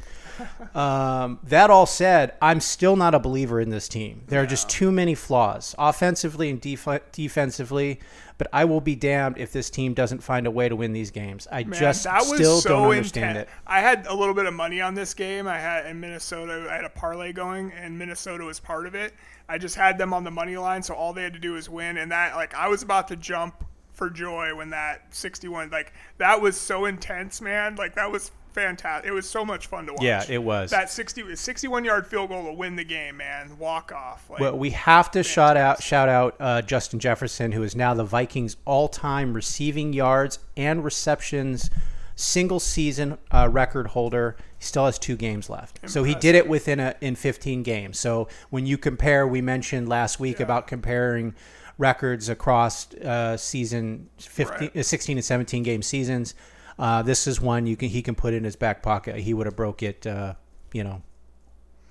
Um, 0.75 1.39
that 1.43 1.69
all 1.69 1.85
said, 1.85 2.33
I'm 2.41 2.59
still 2.59 2.95
not 2.95 3.15
a 3.15 3.19
believer 3.19 3.59
in 3.59 3.69
this 3.69 3.87
team. 3.87 4.23
There 4.27 4.41
are 4.41 4.45
just 4.45 4.69
too 4.69 4.91
many 4.91 5.15
flaws, 5.15 5.73
offensively 5.77 6.49
and 6.49 6.61
def- 6.61 7.11
defensively. 7.11 7.99
But 8.37 8.47
I 8.53 8.65
will 8.65 8.81
be 8.81 8.95
damned 8.95 9.39
if 9.39 9.51
this 9.51 9.69
team 9.71 9.95
doesn't 9.95 10.21
find 10.21 10.45
a 10.45 10.51
way 10.51 10.69
to 10.69 10.75
win 10.75 10.93
these 10.93 11.09
games. 11.09 11.47
I 11.51 11.63
Man, 11.63 11.79
just 11.79 12.01
still 12.01 12.61
so 12.61 12.69
don't 12.69 12.91
understand 12.91 13.37
intense. 13.37 13.49
it. 13.49 13.63
I 13.65 13.79
had 13.79 14.05
a 14.05 14.13
little 14.13 14.35
bit 14.35 14.45
of 14.45 14.53
money 14.53 14.79
on 14.79 14.93
this 14.93 15.15
game. 15.15 15.47
I 15.47 15.57
had 15.57 15.87
in 15.87 15.99
Minnesota. 15.99 16.67
I 16.69 16.75
had 16.75 16.85
a 16.85 16.89
parlay 16.89 17.33
going, 17.33 17.71
and 17.71 17.97
Minnesota 17.97 18.43
was 18.43 18.59
part 18.59 18.85
of 18.85 18.93
it. 18.93 19.13
I 19.49 19.57
just 19.57 19.75
had 19.75 19.97
them 19.97 20.13
on 20.13 20.23
the 20.23 20.29
money 20.29 20.55
line, 20.55 20.83
so 20.83 20.93
all 20.93 21.13
they 21.13 21.23
had 21.23 21.33
to 21.33 21.39
do 21.39 21.53
was 21.53 21.67
win. 21.67 21.97
And 21.97 22.11
that, 22.11 22.35
like, 22.35 22.53
I 22.53 22.67
was 22.67 22.83
about 22.83 23.07
to 23.07 23.15
jump 23.15 23.63
for 23.93 24.09
joy 24.09 24.53
when 24.53 24.69
that 24.69 25.15
61, 25.15 25.71
like, 25.71 25.91
that 26.19 26.39
was 26.39 26.55
so 26.55 26.85
intense, 26.85 27.41
man. 27.41 27.75
Like, 27.75 27.95
that 27.95 28.11
was 28.11 28.29
fantastic. 28.61 29.07
It 29.09 29.13
was 29.13 29.29
so 29.29 29.45
much 29.45 29.67
fun 29.67 29.85
to 29.87 29.93
watch. 29.93 30.01
Yeah, 30.03 30.23
it 30.27 30.41
was. 30.43 30.71
That 30.71 30.89
60, 30.89 31.35
61 31.35 31.83
yard 31.83 32.07
field 32.07 32.29
goal 32.29 32.45
to 32.45 32.53
win 32.53 32.75
the 32.75 32.83
game, 32.83 33.17
man. 33.17 33.57
Walk 33.59 33.91
off. 33.91 34.29
Like, 34.29 34.39
Well, 34.39 34.57
we 34.57 34.71
have 34.71 35.11
to 35.11 35.23
shout 35.23 35.57
out 35.57 35.81
shout 35.83 36.09
out 36.09 36.35
uh, 36.39 36.61
Justin 36.61 36.99
Jefferson, 36.99 37.51
who 37.51 37.63
is 37.63 37.75
now 37.75 37.93
the 37.93 38.03
Vikings' 38.03 38.57
all-time 38.65 39.33
receiving 39.33 39.93
yards 39.93 40.39
and 40.55 40.83
receptions 40.83 41.69
single 42.15 42.59
season 42.59 43.17
uh, 43.31 43.47
record 43.51 43.87
holder. 43.87 44.35
He 44.57 44.65
still 44.65 44.85
has 44.85 44.97
two 44.97 45.15
games 45.15 45.49
left, 45.51 45.79
so 45.87 46.03
he 46.03 46.15
did 46.15 46.33
it 46.33 46.47
within 46.49 46.79
a 46.79 46.95
in 46.99 47.15
15 47.15 47.61
games. 47.61 47.99
So 47.99 48.27
when 48.49 48.65
you 48.65 48.77
compare, 48.77 49.27
we 49.27 49.39
mentioned 49.39 49.87
last 49.87 50.19
week 50.19 50.39
about 50.39 50.65
comparing 50.65 51.35
records 51.77 52.27
across 52.27 52.91
uh, 52.95 53.37
season 53.37 54.09
15, 54.17 54.57
Right. 54.59 54.77
uh, 54.77 54.81
16 54.81 55.17
and 55.17 55.23
17 55.25 55.61
game 55.61 55.83
seasons. 55.83 56.33
Uh, 56.79 57.01
this 57.01 57.27
is 57.27 57.41
one 57.41 57.65
you 57.65 57.75
can 57.75 57.89
he 57.89 58.01
can 58.01 58.15
put 58.15 58.33
in 58.33 58.43
his 58.43 58.55
back 58.55 58.81
pocket. 58.83 59.17
He 59.17 59.33
would 59.33 59.45
have 59.47 59.55
broke 59.55 59.81
it, 59.83 60.05
uh, 60.05 60.35
you 60.73 60.83
know, 60.83 61.01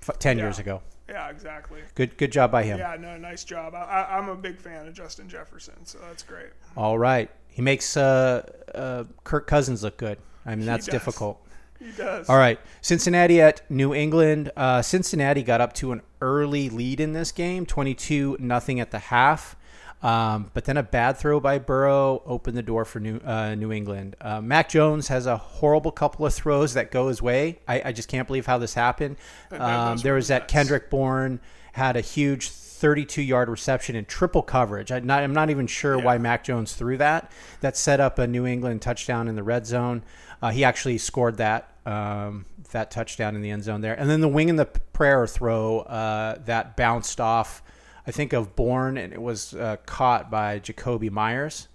f- 0.07 0.17
10 0.19 0.37
years 0.37 0.59
ago. 0.59 0.81
yeah, 1.09 1.29
exactly. 1.29 1.81
Good 1.95 2.17
good 2.17 2.31
job 2.31 2.51
by 2.51 2.63
him. 2.63 2.79
Yeah, 2.79 2.95
no, 2.99 3.17
nice 3.17 3.43
job. 3.43 3.75
I, 3.75 3.79
I, 3.83 4.17
I'm 4.17 4.29
a 4.29 4.35
big 4.35 4.59
fan 4.59 4.87
of 4.87 4.93
Justin 4.93 5.27
Jefferson, 5.27 5.85
so 5.85 5.97
that's 6.07 6.23
great. 6.23 6.49
All 6.75 6.97
right. 6.97 7.29
He 7.47 7.61
makes 7.61 7.97
uh, 7.97 8.47
uh, 8.75 9.05
Kirk 9.23 9.47
Cousins 9.47 9.83
look 9.83 9.97
good. 9.97 10.19
I 10.45 10.55
mean, 10.55 10.65
that's 10.65 10.85
difficult. 10.85 11.41
He 11.79 11.91
does. 11.91 12.29
All 12.29 12.37
right. 12.37 12.59
Cincinnati 12.81 13.41
at 13.41 13.69
New 13.69 13.93
England. 13.93 14.51
Uh, 14.55 14.81
Cincinnati 14.81 15.43
got 15.43 15.59
up 15.61 15.73
to 15.73 15.91
an 15.91 16.01
early 16.21 16.69
lead 16.69 16.99
in 16.99 17.13
this 17.13 17.31
game, 17.31 17.65
22 17.65 18.37
nothing 18.39 18.79
at 18.79 18.91
the 18.91 18.99
half. 18.99 19.55
Um, 20.03 20.51
but 20.53 20.65
then 20.65 20.77
a 20.77 20.83
bad 20.83 21.17
throw 21.17 21.39
by 21.39 21.57
Burrow 21.57 22.21
opened 22.25 22.55
the 22.55 22.61
door 22.61 22.85
for 22.85 22.99
New 22.99 23.19
uh, 23.25 23.55
New 23.55 23.71
England. 23.71 24.15
Uh, 24.21 24.41
Mac 24.41 24.69
Jones 24.69 25.07
has 25.07 25.25
a 25.25 25.37
horrible 25.37 25.91
couple 25.91 26.25
of 26.25 26.33
throws 26.33 26.75
that 26.75 26.91
go 26.91 27.07
his 27.07 27.21
way. 27.21 27.59
I, 27.67 27.81
I 27.85 27.91
just 27.91 28.07
can't 28.07 28.27
believe 28.27 28.45
how 28.45 28.59
this 28.59 28.75
happened. 28.75 29.17
Um, 29.51 29.97
there 29.97 30.13
was 30.13 30.27
that. 30.27 30.47
Kendrick 30.47 30.89
Bourne 30.89 31.39
had 31.73 31.95
a 31.95 32.01
huge 32.01 32.49
32 32.77 33.23
yard 33.23 33.49
reception 33.49 33.95
in 33.95 34.05
triple 34.05 34.43
coverage. 34.43 34.91
I 34.91 34.99
not, 34.99 35.23
I'm 35.23 35.33
not 35.33 35.49
even 35.49 35.65
sure 35.65 35.97
why 35.97 36.17
Mac 36.19 36.43
Jones 36.43 36.73
threw 36.73 36.97
that. 36.97 37.31
That 37.61 37.75
set 37.75 37.99
up 37.99 38.19
a 38.19 38.27
New 38.27 38.45
England 38.45 38.83
touchdown 38.83 39.27
in 39.27 39.35
the 39.35 39.43
red 39.43 39.65
zone. 39.65 40.03
Uh, 40.41 40.51
he 40.51 40.63
actually 40.63 40.99
scored 40.99 41.37
that 41.37 41.71
um, 41.87 42.45
that 42.71 42.91
touchdown 42.91 43.35
in 43.35 43.41
the 43.41 43.49
end 43.49 43.63
zone 43.63 43.81
there. 43.81 43.95
And 43.95 44.09
then 44.09 44.21
the 44.21 44.27
wing 44.27 44.49
and 44.49 44.59
the 44.59 44.65
prayer 44.65 45.25
throw 45.25 45.79
uh, 45.79 46.37
that 46.45 46.77
bounced 46.77 47.19
off, 47.19 47.63
I 48.07 48.11
think 48.11 48.31
of 48.33 48.55
Bourne, 48.55 48.97
and 48.97 49.11
it 49.11 49.21
was 49.21 49.53
uh, 49.53 49.75
caught 49.85 50.31
by 50.31 50.59
Jakobi 50.59 51.11
Meyers. 51.11 51.67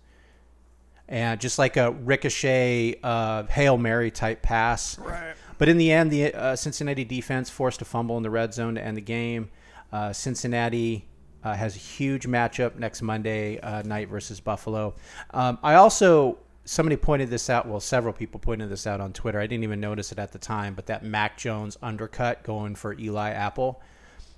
And 1.09 1.39
just 1.41 1.59
like 1.59 1.77
a 1.77 1.91
ricochet 1.91 2.97
uh, 3.03 3.43
hail 3.45 3.77
mary 3.77 4.11
type 4.11 4.41
pass, 4.41 4.99
Right. 4.99 5.35
but 5.59 5.69
in 5.69 5.77
the 5.77 5.93
end, 5.93 6.11
the 6.11 6.33
uh, 6.33 6.57
Cincinnati 6.57 7.05
defense 7.05 7.51
forced 7.51 7.83
a 7.83 7.85
fumble 7.85 8.17
in 8.17 8.23
the 8.23 8.31
red 8.31 8.55
zone 8.55 8.77
to 8.77 8.83
end 8.83 8.97
the 8.97 9.03
game. 9.03 9.51
Uh, 9.93 10.15
Cincinnati 10.15 11.07
uh, 11.45 11.53
has 11.55 11.77
a 11.77 11.79
huge 11.79 12.27
matchup 12.27 12.77
next 12.77 13.03
Monday 13.03 13.61
uh, 13.61 13.83
night 13.83 14.09
versus 14.09 14.41
Buffalo. 14.41 14.95
Um, 15.33 15.59
I 15.63 15.75
also 15.75 16.39
somebody 16.65 16.97
pointed 16.97 17.29
this 17.29 17.51
out. 17.51 17.69
Well, 17.69 17.81
several 17.81 18.15
people 18.15 18.41
pointed 18.41 18.71
this 18.71 18.87
out 18.87 19.01
on 19.03 19.13
Twitter. 19.13 19.39
I 19.39 19.47
didn't 19.47 19.65
even 19.65 19.81
notice 19.81 20.13
it 20.13 20.19
at 20.19 20.33
the 20.33 20.39
time, 20.39 20.75
but 20.75 20.87
that 20.87 21.05
Mac 21.05 21.37
Jones 21.37 21.77
undercut 21.83 22.43
going 22.43 22.75
for 22.75 22.97
Eli 22.99 23.31
Apple, 23.33 23.83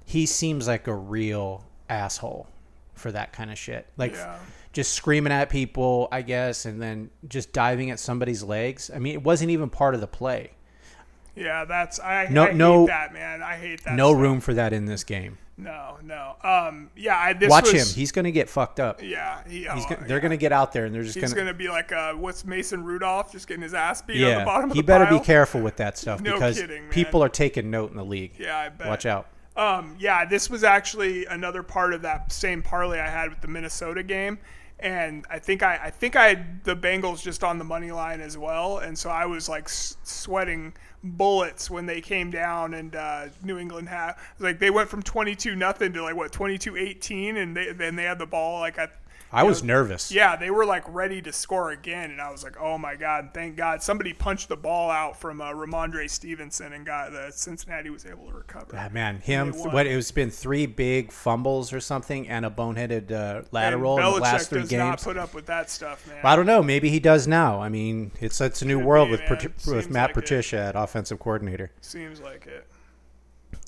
he 0.04 0.26
seems 0.26 0.66
like 0.66 0.88
a 0.88 0.94
real 0.94 1.64
asshole 1.88 2.48
for 2.94 3.10
that 3.12 3.32
kind 3.32 3.50
of 3.50 3.58
shit. 3.58 3.86
Like 3.96 4.12
Yeah. 4.14 4.36
just 4.72 4.92
screaming 4.92 5.32
at 5.32 5.50
people, 5.50 6.08
I 6.12 6.22
guess, 6.22 6.64
and 6.64 6.80
then 6.80 7.10
just 7.28 7.52
diving 7.52 7.90
at 7.90 7.98
somebody's 7.98 8.42
legs. 8.42 8.90
I 8.94 8.98
mean, 8.98 9.14
it 9.14 9.22
wasn't 9.22 9.50
even 9.50 9.68
part 9.70 9.94
of 9.94 10.00
the 10.00 10.06
play. 10.06 10.52
Yeah, 11.36 11.64
that's 11.64 11.98
I, 11.98 12.28
No- 12.30 12.44
I 12.44 12.46
hate 12.48 12.56
no- 12.56 12.86
that 12.86 13.12
man. 13.12 13.42
I 13.42 13.56
hate 13.56 13.82
that. 13.84 13.94
no 13.94 14.10
stuff. 14.10 14.20
room 14.22 14.40
for 14.40 14.54
that 14.54 14.72
in 14.72 14.84
this 14.86 15.02
game. 15.02 15.38
No, 15.56 15.98
no. 16.02 16.34
Um, 16.42 16.90
yeah, 16.96 17.16
I, 17.16 17.32
this 17.32 17.48
Watch 17.48 17.72
was, 17.72 17.90
him. 17.90 17.94
He's 17.96 18.10
going 18.10 18.24
to 18.24 18.32
get 18.32 18.48
fucked 18.48 18.80
up. 18.80 19.00
yeah, 19.02 19.40
he, 19.46 19.58
He's 19.60 19.68
oh, 19.70 19.86
go- 19.88 19.96
they're 20.06 20.20
yeah. 20.20 20.28
to 20.30 20.36
get 20.36 20.50
out 20.52 20.72
there 20.72 20.84
and 20.84 20.92
they're 20.94 21.04
just 21.04 21.14
He's 21.16 21.32
going 21.32 21.46
to 21.46 21.54
be 21.54 21.68
like, 21.68 21.92
uh, 21.92 22.12
what's 22.14 22.44
Mason 22.44 22.82
Rudolph 22.82 23.30
just 23.30 23.46
getting 23.46 23.62
his 23.62 23.72
ass 23.74 24.02
beat 24.02 24.14
on 24.14 24.20
the 24.20 24.26
Yeah, 24.38 24.44
bottom 24.44 24.64
of 24.64 24.70
the 24.70 24.74
game? 24.74 24.82
he 24.82 24.86
better 24.86 25.06
pile? 25.06 25.18
be 25.20 25.24
careful 25.24 25.60
with 25.60 25.76
that 25.76 25.96
stuff 25.96 26.20
No 26.22 26.34
because 26.34 26.58
kidding, 26.60 26.88
people 26.88 27.22
are 27.22 27.28
taking 27.28 27.70
note 27.70 27.90
in 27.92 27.96
the 27.96 28.04
league. 28.04 28.32
Yeah, 28.38 28.56
I 28.58 28.68
bet. 28.68 28.88
Watch 28.88 29.06
out. 29.06 29.28
Um, 29.56 29.96
yeah, 30.00 30.24
this 30.24 30.50
was 30.50 30.64
actually 30.64 31.26
another 31.26 31.62
part 31.62 31.94
of 31.94 32.02
that 32.02 32.32
same 32.32 32.60
parlay 32.62 32.98
I 32.98 33.08
had 33.08 33.30
with 33.30 33.40
the 33.40 33.46
Minnesota 33.48 34.02
game, 34.02 34.38
and 34.80 35.24
I 35.30 35.38
think 35.38 35.62
I, 35.62 35.78
I 35.84 35.90
think 35.90 36.16
I 36.16 36.28
had 36.30 36.64
the 36.64 36.74
Bengals 36.74 37.22
just 37.22 37.44
on 37.44 37.58
the 37.58 37.64
money 37.64 37.92
line 37.92 38.20
as 38.20 38.36
well, 38.36 38.78
and 38.78 38.98
so 38.98 39.10
I 39.10 39.26
was 39.26 39.48
like 39.48 39.64
s- 39.66 39.96
sweating 40.02 40.74
bullets 41.04 41.70
when 41.70 41.86
they 41.86 42.00
came 42.00 42.30
down 42.32 42.74
and 42.74 42.96
uh, 42.96 43.26
New 43.44 43.58
England 43.58 43.88
had 43.88 44.14
like 44.40 44.58
they 44.58 44.70
went 44.70 44.88
from 44.88 45.02
twenty 45.02 45.36
two 45.36 45.54
nothing 45.54 45.92
to 45.92 46.02
like 46.02 46.16
what 46.16 46.32
22-18 46.32 47.36
and 47.36 47.56
they 47.56 47.72
then 47.72 47.94
they 47.94 48.04
had 48.04 48.18
the 48.18 48.26
ball 48.26 48.60
like 48.60 48.78
at 48.78 48.96
I 49.34 49.42
was 49.42 49.62
know, 49.62 49.74
nervous. 49.74 50.12
Yeah, 50.12 50.36
they 50.36 50.50
were 50.50 50.64
like 50.64 50.84
ready 50.86 51.20
to 51.22 51.32
score 51.32 51.72
again, 51.72 52.10
and 52.10 52.20
I 52.20 52.30
was 52.30 52.44
like, 52.44 52.56
"Oh 52.60 52.78
my 52.78 52.94
god! 52.94 53.30
Thank 53.34 53.56
God 53.56 53.82
somebody 53.82 54.12
punched 54.12 54.48
the 54.48 54.56
ball 54.56 54.90
out 54.90 55.20
from 55.20 55.40
uh, 55.40 55.52
Rhamondre 55.52 56.08
Stevenson, 56.08 56.72
and 56.72 56.86
got 56.86 57.10
the 57.10 57.32
Cincinnati 57.32 57.90
was 57.90 58.06
able 58.06 58.26
to 58.28 58.32
recover." 58.32 58.76
Ah, 58.76 58.88
man, 58.92 59.18
him. 59.18 59.52
What 59.52 59.86
it 59.86 59.96
was 59.96 60.10
been 60.12 60.30
three 60.30 60.66
big 60.66 61.10
fumbles 61.10 61.72
or 61.72 61.80
something, 61.80 62.28
and 62.28 62.46
a 62.46 62.50
boneheaded 62.50 63.10
uh, 63.10 63.42
lateral 63.50 63.98
in 63.98 64.04
the 64.04 64.20
last 64.20 64.50
three 64.50 64.60
does 64.60 64.70
not 64.70 64.90
games. 64.90 65.04
put 65.04 65.16
up 65.16 65.34
with 65.34 65.46
that 65.46 65.68
stuff, 65.68 66.06
man. 66.06 66.20
I 66.22 66.36
don't 66.36 66.46
know. 66.46 66.62
Maybe 66.62 66.88
he 66.88 67.00
does 67.00 67.26
now. 67.26 67.60
I 67.60 67.68
mean, 67.68 68.12
it's 68.20 68.40
it's 68.40 68.62
a 68.62 68.64
new 68.64 68.78
Could 68.78 68.86
world 68.86 69.08
be, 69.08 69.16
with 69.28 69.66
with 69.66 69.90
Matt 69.90 70.10
like. 70.10 70.14
Patricia 70.14 70.58
at 70.58 70.76
offensive 70.76 71.18
coordinator. 71.18 71.72
Seems 71.80 72.20
like 72.20 72.46
it. 72.46 72.66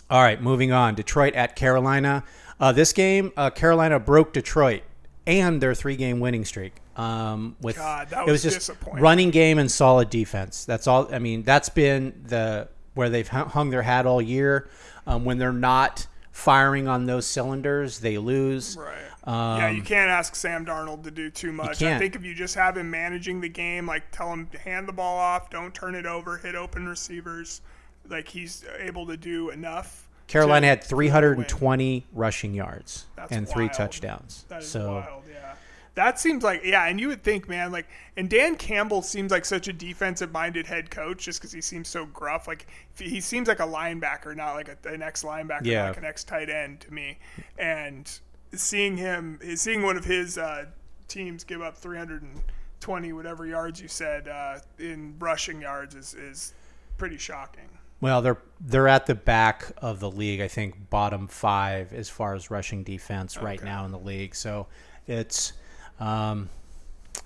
All 0.08 0.22
right, 0.22 0.40
moving 0.40 0.70
on. 0.70 0.94
Detroit 0.94 1.34
at 1.34 1.56
Carolina. 1.56 2.22
Uh, 2.60 2.70
this 2.70 2.92
game, 2.92 3.32
uh, 3.36 3.50
Carolina 3.50 3.98
broke 3.98 4.32
Detroit 4.32 4.82
and 5.26 5.60
their 5.60 5.74
three-game 5.74 6.20
winning 6.20 6.44
streak. 6.44 6.74
Um, 6.96 7.56
with 7.60 7.76
God, 7.76 8.12
it 8.12 8.30
was 8.30 8.44
was 8.44 8.54
just 8.54 8.70
running 8.92 9.30
game 9.30 9.58
and 9.58 9.70
solid 9.70 10.08
defense. 10.08 10.64
That's 10.64 10.86
all. 10.86 11.12
I 11.12 11.18
mean, 11.18 11.42
that's 11.42 11.68
been 11.68 12.22
the 12.26 12.68
where 12.94 13.10
they've 13.10 13.28
hung 13.28 13.70
their 13.70 13.82
hat 13.82 14.06
all 14.06 14.22
year. 14.22 14.68
Um, 15.06 15.24
when 15.24 15.38
they're 15.38 15.52
not 15.52 16.06
firing 16.32 16.88
on 16.88 17.06
those 17.06 17.26
cylinders, 17.26 18.00
they 18.00 18.18
lose. 18.18 18.76
Right. 18.78 18.94
Um, 19.24 19.58
yeah, 19.58 19.70
you 19.70 19.82
can't 19.82 20.08
ask 20.08 20.36
Sam 20.36 20.64
Darnold 20.64 21.02
to 21.04 21.10
do 21.10 21.30
too 21.30 21.52
much. 21.52 21.82
I 21.82 21.98
think 21.98 22.14
if 22.14 22.24
you 22.24 22.34
just 22.34 22.54
have 22.54 22.76
him 22.76 22.90
managing 22.90 23.40
the 23.40 23.48
game, 23.48 23.86
like 23.86 24.10
tell 24.12 24.32
him 24.32 24.46
to 24.52 24.58
hand 24.58 24.86
the 24.86 24.92
ball 24.92 25.18
off, 25.18 25.50
don't 25.50 25.74
turn 25.74 25.94
it 25.94 26.06
over, 26.06 26.36
hit 26.36 26.54
open 26.54 26.86
receivers, 26.86 27.60
like 28.08 28.28
he's 28.28 28.64
able 28.78 29.06
to 29.06 29.16
do 29.16 29.50
enough. 29.50 30.05
Carolina 30.26 30.66
had 30.66 30.82
320 30.82 32.06
rushing 32.12 32.54
yards 32.54 33.06
That's 33.16 33.32
and 33.32 33.48
three 33.48 33.66
wild. 33.66 33.72
touchdowns. 33.76 34.44
That 34.48 34.62
is 34.62 34.68
so 34.68 34.94
wild, 34.94 35.24
yeah. 35.30 35.54
That 35.94 36.18
seems 36.20 36.42
like 36.44 36.62
yeah, 36.64 36.86
and 36.88 37.00
you 37.00 37.08
would 37.08 37.22
think, 37.22 37.48
man, 37.48 37.72
like, 37.72 37.86
and 38.18 38.28
Dan 38.28 38.56
Campbell 38.56 39.00
seems 39.00 39.30
like 39.32 39.44
such 39.46 39.66
a 39.66 39.72
defensive-minded 39.72 40.66
head 40.66 40.90
coach, 40.90 41.24
just 41.24 41.40
because 41.40 41.52
he 41.52 41.62
seems 41.62 41.88
so 41.88 42.04
gruff. 42.06 42.46
Like, 42.46 42.66
he 42.98 43.18
seems 43.20 43.48
like 43.48 43.60
a 43.60 43.66
linebacker, 43.66 44.36
not 44.36 44.52
like 44.54 44.68
a, 44.68 44.88
an 44.88 45.00
ex-linebacker, 45.00 45.64
Yeah. 45.64 45.88
like 45.88 45.96
an 45.96 46.04
ex-tight 46.04 46.50
end 46.50 46.80
to 46.80 46.92
me. 46.92 47.18
And 47.58 48.10
seeing 48.54 48.98
him, 48.98 49.38
seeing 49.54 49.82
one 49.82 49.96
of 49.96 50.04
his 50.04 50.36
uh, 50.36 50.66
teams 51.08 51.44
give 51.44 51.62
up 51.62 51.78
320 51.78 53.12
whatever 53.14 53.46
yards 53.46 53.80
you 53.80 53.88
said 53.88 54.28
uh, 54.28 54.58
in 54.78 55.14
rushing 55.18 55.62
yards 55.62 55.94
is 55.94 56.12
is 56.14 56.52
pretty 56.98 57.16
shocking. 57.16 57.68
Well, 58.00 58.22
they're 58.22 58.38
they're 58.60 58.88
at 58.88 59.06
the 59.06 59.14
back 59.14 59.72
of 59.78 60.00
the 60.00 60.10
league. 60.10 60.40
I 60.40 60.48
think 60.48 60.90
bottom 60.90 61.28
five 61.28 61.92
as 61.92 62.08
far 62.08 62.34
as 62.34 62.50
rushing 62.50 62.82
defense 62.82 63.36
right 63.38 63.58
Okay. 63.58 63.68
now 63.68 63.84
in 63.84 63.92
the 63.92 63.98
league. 63.98 64.34
So 64.34 64.66
it's 65.06 65.52
um, 66.00 66.48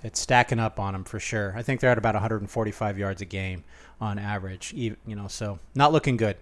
it's 0.03 0.19
stacking 0.19 0.59
up 0.59 0.79
on 0.79 0.93
them 0.93 1.03
for 1.03 1.19
sure. 1.19 1.53
I 1.55 1.61
think 1.61 1.81
they're 1.81 1.89
at 1.91 1.97
about 1.97 2.15
145 2.15 2.97
yards 2.97 3.21
a 3.21 3.25
game 3.25 3.63
on 3.99 4.17
average. 4.17 4.73
You 4.73 4.95
know, 5.05 5.27
so 5.27 5.59
not 5.75 5.91
looking 5.91 6.17
good. 6.17 6.37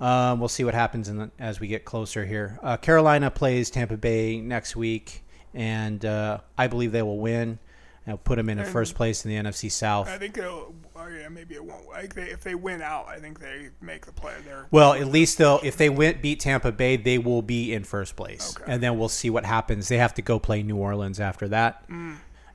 Um, 0.00 0.38
we'll 0.40 0.48
see 0.48 0.64
what 0.64 0.74
happens 0.74 1.08
in 1.08 1.16
the, 1.16 1.30
as 1.38 1.60
we 1.60 1.66
get 1.68 1.84
closer 1.84 2.24
here. 2.24 2.58
Uh, 2.62 2.76
Carolina 2.76 3.30
plays 3.30 3.70
Tampa 3.70 3.96
Bay 3.96 4.40
next 4.40 4.74
week, 4.76 5.22
and 5.54 6.04
uh, 6.04 6.38
I 6.58 6.66
believe 6.66 6.92
they 6.92 7.02
will 7.02 7.18
win. 7.18 7.58
and 8.06 8.22
put 8.24 8.36
them 8.36 8.48
in 8.48 8.58
a 8.58 8.64
first 8.64 8.94
place 8.96 9.24
in 9.24 9.30
the 9.30 9.36
NFC 9.50 9.70
South. 9.70 10.08
I 10.08 10.18
think 10.18 10.36
it'll. 10.38 10.74
Oh 11.02 11.08
yeah, 11.08 11.28
maybe 11.28 11.54
it 11.54 11.64
won't. 11.64 11.88
Like 11.88 12.14
they, 12.14 12.24
if 12.24 12.42
they 12.42 12.54
win 12.54 12.82
out, 12.82 13.08
I 13.08 13.18
think 13.18 13.40
they 13.40 13.70
make 13.80 14.06
the 14.06 14.12
play. 14.12 14.34
They're 14.44 14.66
Well, 14.70 14.92
at 14.94 15.06
least 15.06 15.38
they'll 15.38 15.60
if 15.62 15.76
they 15.76 15.88
win 15.90 16.18
beat 16.20 16.40
Tampa 16.40 16.72
Bay, 16.72 16.96
they 16.96 17.18
will 17.18 17.42
be 17.42 17.72
in 17.72 17.84
first 17.84 18.16
place, 18.16 18.56
Okay. 18.56 18.70
and 18.72 18.82
then 18.82 18.98
we'll 18.98 19.08
see 19.08 19.30
what 19.30 19.44
happens. 19.44 19.88
They 19.88 19.98
have 19.98 20.14
to 20.14 20.22
go 20.22 20.38
play 20.38 20.62
New 20.62 20.76
Orleans 20.76 21.20
after 21.20 21.48
that, 21.48 21.84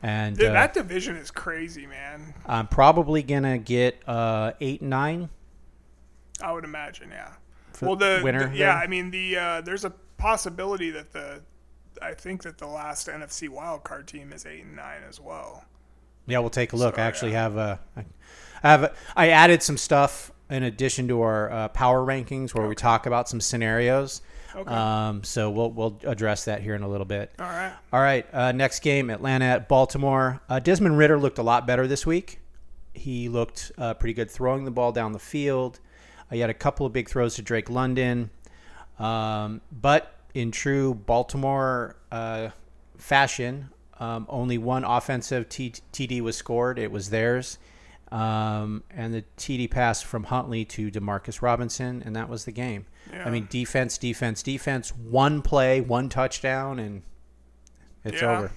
and 0.01 0.37
Dude, 0.37 0.49
uh, 0.49 0.53
that 0.53 0.73
division 0.73 1.15
is 1.15 1.31
crazy, 1.31 1.85
man. 1.87 2.33
I'm 2.45 2.67
probably 2.67 3.23
gonna 3.23 3.57
get 3.57 4.01
uh, 4.07 4.53
eight 4.61 4.81
and 4.81 4.89
nine. 4.89 5.29
I 6.41 6.51
would 6.51 6.63
imagine, 6.63 7.09
yeah. 7.09 7.33
For 7.73 7.87
well, 7.87 7.95
the, 7.95 8.21
winner 8.23 8.49
the- 8.49 8.55
yeah, 8.57 8.73
there? 8.75 8.83
I 8.83 8.87
mean 8.87 9.11
the 9.11 9.37
uh, 9.37 9.61
there's 9.61 9.85
a 9.85 9.91
possibility 10.17 10.89
that 10.91 11.11
the 11.13 11.41
I 12.01 12.13
think 12.13 12.43
that 12.43 12.57
the 12.59 12.67
last 12.67 13.07
NFC 13.07 13.49
wild 13.49 13.83
card 13.83 14.07
team 14.07 14.31
is 14.31 14.45
eight 14.45 14.63
and 14.63 14.75
nine 14.75 15.01
as 15.07 15.19
well. 15.19 15.65
Yeah, 16.27 16.39
we'll 16.39 16.49
take 16.49 16.73
a 16.73 16.75
look. 16.75 16.99
I 16.99 17.03
actually 17.03 17.31
yeah. 17.31 17.43
have 17.43 17.57
a, 17.57 17.79
I 17.95 18.69
have 18.69 18.83
a, 18.83 18.93
I 19.15 19.29
added 19.29 19.63
some 19.63 19.77
stuff 19.77 20.31
in 20.49 20.63
addition 20.63 21.07
to 21.07 21.21
our 21.21 21.51
uh, 21.51 21.67
power 21.69 22.05
rankings 22.05 22.53
where 22.53 22.67
we 22.67 22.75
talk 22.75 23.05
about 23.05 23.27
some 23.29 23.41
scenarios. 23.41 24.21
Okay. 24.55 24.73
Um, 24.73 25.23
so 25.23 25.49
we'll 25.49 25.71
we'll 25.71 25.99
address 26.03 26.45
that 26.45 26.61
here 26.61 26.73
in 26.75 26.81
a 26.81 26.87
little 26.87 27.05
bit. 27.05 27.31
All 27.39 27.45
right. 27.45 27.73
All 27.93 27.99
right, 27.99 28.25
uh, 28.33 28.51
next 28.51 28.79
game, 28.79 29.09
Atlanta 29.09 29.45
at 29.45 29.67
Baltimore. 29.67 30.41
Uh, 30.49 30.59
Desmond 30.59 30.97
Ridder 30.97 31.19
looked 31.19 31.37
a 31.37 31.43
lot 31.43 31.67
better 31.67 31.87
this 31.87 32.05
week. 32.05 32.39
He 32.93 33.29
looked 33.29 33.71
uh, 33.77 33.93
pretty 33.93 34.13
good 34.13 34.31
throwing 34.31 34.65
the 34.65 34.71
ball 34.71 34.91
down 34.91 35.11
the 35.11 35.19
field. 35.19 35.79
Uh, 36.31 36.35
he 36.35 36.39
had 36.39 36.49
a 36.49 36.55
couple 36.55 36.85
of 36.85 36.93
big 36.93 37.07
throws 37.07 37.35
to 37.35 37.41
Drake 37.41 37.69
London. 37.69 38.31
Um, 38.97 39.61
but 39.71 40.15
in 40.33 40.51
true 40.51 40.95
Baltimore 40.95 41.95
uh, 42.11 42.49
fashion, 42.97 43.69
um, 43.99 44.25
only 44.29 44.57
one 44.57 44.83
offensive 44.83 45.49
T- 45.49 45.73
TD 45.93 46.21
was 46.21 46.35
scored. 46.37 46.77
It 46.79 46.91
was 46.91 47.09
theirs. 47.09 47.57
Um, 48.11 48.83
and 48.89 49.13
the 49.13 49.23
TD 49.37 49.69
pass 49.69 50.01
from 50.01 50.25
Huntley 50.25 50.63
to 50.65 50.89
Demarcus 50.89 51.41
Robinson, 51.41 52.01
and 52.05 52.15
that 52.15 52.29
was 52.29 52.45
the 52.45 52.51
game. 52.53 52.85
Yeah. 53.11 53.25
I 53.27 53.29
mean, 53.31 53.47
defense, 53.49 53.97
defense, 53.97 54.41
defense. 54.43 54.95
One 54.95 55.41
play, 55.41 55.81
one 55.81 56.07
touchdown, 56.07 56.79
and 56.79 57.01
it's 58.05 58.21
Yeah. 58.21 58.37
over. 58.37 58.51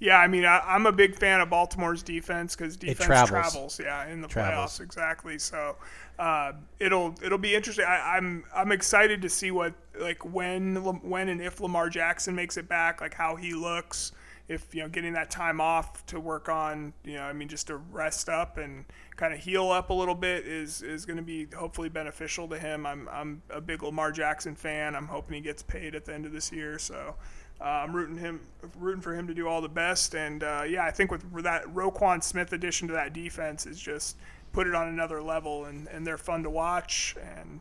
Yeah, 0.00 0.18
I 0.18 0.28
mean, 0.28 0.44
I, 0.44 0.60
I'm 0.60 0.86
a 0.86 0.92
big 0.92 1.16
fan 1.16 1.40
of 1.40 1.50
Baltimore's 1.50 2.04
defense 2.04 2.54
because 2.54 2.76
defense 2.76 3.28
travels. 3.28 3.80
yeah, 3.82 4.06
in 4.06 4.20
the 4.20 4.28
Travels. 4.28 4.78
playoffs 4.78 4.80
exactly. 4.80 5.40
So 5.40 5.74
uh, 6.20 6.52
it'll 6.78 7.16
it'll 7.20 7.36
be 7.36 7.52
interesting. 7.56 7.84
I, 7.84 8.16
I'm 8.16 8.44
I'm 8.54 8.70
excited 8.70 9.22
to 9.22 9.28
see 9.28 9.50
what 9.50 9.74
like 9.98 10.24
when 10.24 10.76
when 11.02 11.28
and 11.30 11.40
if 11.42 11.60
Lamar 11.60 11.88
Jackson 11.90 12.36
makes 12.36 12.56
it 12.56 12.68
back, 12.68 13.00
like 13.00 13.12
how 13.14 13.34
he 13.34 13.54
looks. 13.54 14.12
If 14.48 14.74
you 14.74 14.82
know, 14.82 14.88
getting 14.88 15.12
that 15.12 15.30
time 15.30 15.60
off 15.60 16.04
to 16.06 16.18
work 16.18 16.48
on, 16.48 16.94
you 17.04 17.14
know, 17.14 17.22
I 17.22 17.32
mean, 17.32 17.48
just 17.48 17.66
to 17.66 17.76
rest 17.76 18.28
up 18.28 18.56
and 18.56 18.86
kind 19.16 19.34
of 19.34 19.40
heal 19.40 19.70
up 19.70 19.90
a 19.90 19.94
little 19.94 20.14
bit 20.14 20.46
is 20.46 20.82
is 20.82 21.04
going 21.04 21.18
to 21.18 21.22
be 21.22 21.46
hopefully 21.54 21.88
beneficial 21.88 22.48
to 22.48 22.58
him. 22.58 22.86
I'm 22.86 23.08
I'm 23.10 23.42
a 23.50 23.60
big 23.60 23.82
Lamar 23.82 24.10
Jackson 24.10 24.54
fan. 24.54 24.96
I'm 24.96 25.08
hoping 25.08 25.34
he 25.34 25.40
gets 25.40 25.62
paid 25.62 25.94
at 25.94 26.04
the 26.04 26.14
end 26.14 26.26
of 26.26 26.32
this 26.32 26.52
year. 26.52 26.78
So. 26.78 27.14
Uh, 27.60 27.64
I'm 27.64 27.92
rooting 27.92 28.16
him, 28.16 28.38
rooting 28.78 29.02
for 29.02 29.12
him 29.12 29.26
to 29.26 29.34
do 29.34 29.48
all 29.48 29.60
the 29.60 29.68
best, 29.68 30.14
and 30.14 30.44
uh, 30.44 30.62
yeah, 30.64 30.84
I 30.84 30.92
think 30.92 31.10
with 31.10 31.42
that 31.42 31.64
Roquan 31.64 32.22
Smith 32.22 32.52
addition 32.52 32.86
to 32.86 32.94
that 32.94 33.12
defense 33.12 33.66
is 33.66 33.80
just 33.80 34.16
put 34.52 34.68
it 34.68 34.76
on 34.76 34.86
another 34.86 35.20
level, 35.20 35.64
and, 35.64 35.88
and 35.88 36.06
they're 36.06 36.18
fun 36.18 36.44
to 36.44 36.50
watch, 36.50 37.16
and 37.20 37.58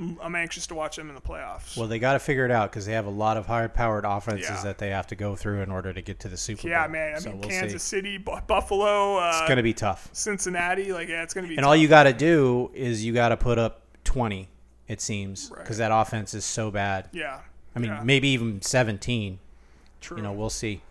I'm 0.00 0.34
anxious 0.34 0.66
to 0.68 0.74
watch 0.74 0.96
them 0.96 1.08
in 1.08 1.14
the 1.14 1.20
playoffs. 1.20 1.76
Well, 1.76 1.86
they 1.86 2.00
got 2.00 2.14
to 2.14 2.18
figure 2.18 2.44
it 2.44 2.50
out 2.50 2.70
because 2.70 2.84
they 2.84 2.92
have 2.94 3.06
a 3.06 3.10
lot 3.10 3.36
of 3.36 3.46
high-powered 3.46 4.04
offenses 4.04 4.48
Yeah. 4.50 4.62
that 4.64 4.78
they 4.78 4.90
have 4.90 5.06
to 5.08 5.14
go 5.14 5.36
through 5.36 5.62
in 5.62 5.70
order 5.70 5.92
to 5.92 6.02
get 6.02 6.18
to 6.20 6.28
the 6.28 6.36
Super 6.36 6.62
Bowl. 6.62 6.70
yeah, 6.72 6.86
man. 6.88 7.14
I 7.14 7.18
So 7.20 7.30
mean, 7.30 7.40
we'll 7.40 7.48
Kansas 7.50 7.82
see. 7.84 7.96
City, 7.98 8.18
Bu- 8.18 8.40
Buffalo, 8.48 9.18
uh, 9.18 9.28
It's 9.30 9.42
going 9.48 9.56
to 9.58 9.62
be 9.62 9.72
tough. 9.72 10.08
Cincinnati, 10.12 10.92
like 10.92 11.08
yeah, 11.08 11.22
it's 11.22 11.32
going 11.32 11.44
to 11.44 11.48
be. 11.48 11.54
And 11.54 11.62
tough. 11.62 11.68
all 11.68 11.76
you 11.76 11.86
got 11.86 12.02
to 12.04 12.12
do 12.12 12.70
is 12.74 13.04
you 13.04 13.12
got 13.12 13.28
to 13.28 13.36
put 13.36 13.56
up 13.56 13.82
20, 14.02 14.48
it 14.88 15.00
seems, 15.00 15.48
Right. 15.52 15.62
because 15.62 15.78
that 15.78 15.92
offense 15.92 16.34
is 16.34 16.44
so 16.44 16.70
bad. 16.72 17.08
yeah. 17.12 17.40
I 17.76 17.78
mean, 17.78 17.90
yeah, 17.90 18.02
maybe 18.04 18.28
even 18.28 18.62
17. 18.62 19.38
true. 20.00 20.16
You 20.16 20.22
know, 20.24 20.32
we'll 20.32 20.50
see. 20.50 20.82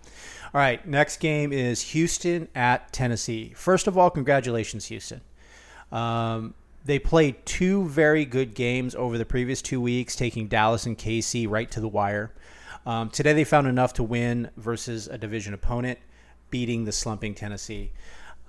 All 0.53 0.59
right, 0.61 0.85
next 0.87 1.17
game 1.17 1.51
is 1.51 1.81
Houston 1.91 2.47
at 2.55 2.91
Tennessee. 2.93 3.53
First 3.55 3.87
of 3.87 3.97
all, 3.97 4.09
congratulations, 4.09 4.85
Houston. 4.85 5.21
Um, 5.91 6.53
they 6.85 6.99
played 6.99 7.45
two 7.45 7.87
very 7.87 8.25
good 8.25 8.53
games 8.53 8.95
over 8.95 9.17
the 9.17 9.25
previous 9.25 9.61
two 9.61 9.79
weeks, 9.79 10.15
taking 10.15 10.47
Dallas 10.47 10.85
and 10.85 10.97
KC 10.97 11.49
right 11.49 11.69
to 11.71 11.79
the 11.79 11.87
wire. 11.87 12.31
Um, 12.85 13.09
today, 13.09 13.33
they 13.33 13.45
found 13.45 13.67
enough 13.67 13.93
to 13.93 14.03
win 14.03 14.49
versus 14.57 15.07
a 15.07 15.17
division 15.17 15.53
opponent, 15.53 15.99
beating 16.49 16.83
the 16.83 16.91
slumping 16.91 17.33
Tennessee. 17.35 17.91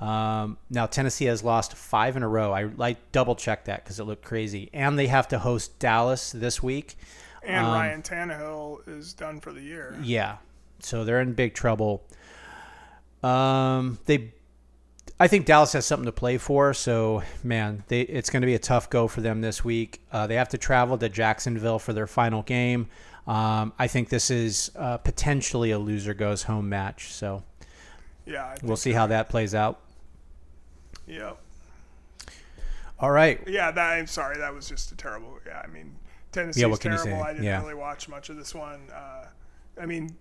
Um, 0.01 0.59
now, 0.71 0.87
Tennessee 0.87 1.27
has 1.27 1.45
lost 1.45 1.75
five 1.77 2.17
in 2.17 2.23
a 2.25 2.29
row. 2.29 2.53
I 2.53 2.65
like 2.65 3.13
double 3.13 3.37
checked 3.37 3.67
that 3.67 3.85
because 3.85 4.01
it 4.01 4.05
looked 4.05 4.25
crazy. 4.25 4.71
And 4.73 4.99
they 4.99 5.07
have 5.07 5.29
to 5.29 5.39
host 5.39 5.79
Dallas 5.79 6.33
this 6.33 6.63
week. 6.63 6.97
and 7.45 7.67
um, 7.67 7.73
Ryan 7.73 8.03
Tannehill 8.03 8.89
is 8.89 9.13
done 9.13 9.41
for 9.41 9.53
the 9.53 9.63
year. 9.63 9.97
Yeah, 10.03 10.39
so 10.81 11.05
they're 11.05 11.21
in 11.21 11.35
big 11.35 11.55
trouble. 11.55 12.03
Um, 13.23 13.99
they, 14.07 14.35
I 15.21 15.29
think 15.29 15.47
Dallas 15.47 15.73
has 15.75 15.87
something 15.87 16.07
to 16.07 16.13
play 16.13 16.39
for. 16.39 16.75
So 16.75 17.23
man, 17.43 17.85
they 17.89 18.01
it's 18.03 18.31
going 18.31 18.43
to 18.43 18.47
be 18.47 18.55
a 18.55 18.59
tough 18.59 18.91
go 18.91 19.07
for 19.09 19.21
them 19.21 19.41
this 19.41 19.65
week. 19.65 20.03
Uh, 20.13 20.27
they 20.27 20.35
have 20.35 20.49
to 20.51 20.59
travel 20.59 20.99
to 20.99 21.09
Jacksonville 21.09 21.79
for 21.79 21.93
their 21.93 22.07
final 22.07 22.43
game. 22.43 22.89
Um, 23.27 23.73
I 23.79 23.87
think 23.87 24.09
this 24.11 24.31
is 24.31 24.71
uh, 24.77 24.99
potentially 24.99 25.71
a 25.71 25.79
loser 25.79 26.15
goes 26.15 26.43
home 26.43 26.69
match. 26.69 27.13
So 27.13 27.43
Yeah, 28.27 28.45
I 28.45 28.57
we'll 28.63 28.77
see 28.77 28.93
how 28.93 29.07
that 29.07 29.29
plays 29.29 29.55
out. 29.55 29.81
yeah, 31.07 31.33
All 32.99 33.11
right. 33.11 33.41
yeah. 33.47 33.71
That 33.71 33.93
I'm 33.95 34.07
sorry, 34.07 34.37
that 34.39 34.53
was 34.53 34.69
just 34.69 34.93
a 34.93 34.97
terrible. 34.97 35.39
Yeah, 35.47 35.63
I 35.65 35.69
mean, 35.69 35.95
Tennessee's 36.33 36.61
Yeah, 36.61 36.67
what 36.69 36.81
can 36.81 36.93
you 36.93 36.99
terrible. 36.99 37.23
say? 37.23 37.29
I 37.29 37.33
didn't 37.33 37.45
Yeah. 37.45 37.61
really 37.63 37.75
watch 37.75 38.09
much 38.09 38.29
of 38.31 38.37
this 38.37 38.55
one. 38.55 38.81
Uh, 38.93 39.27
I 39.81 39.87
mean, 39.87 40.17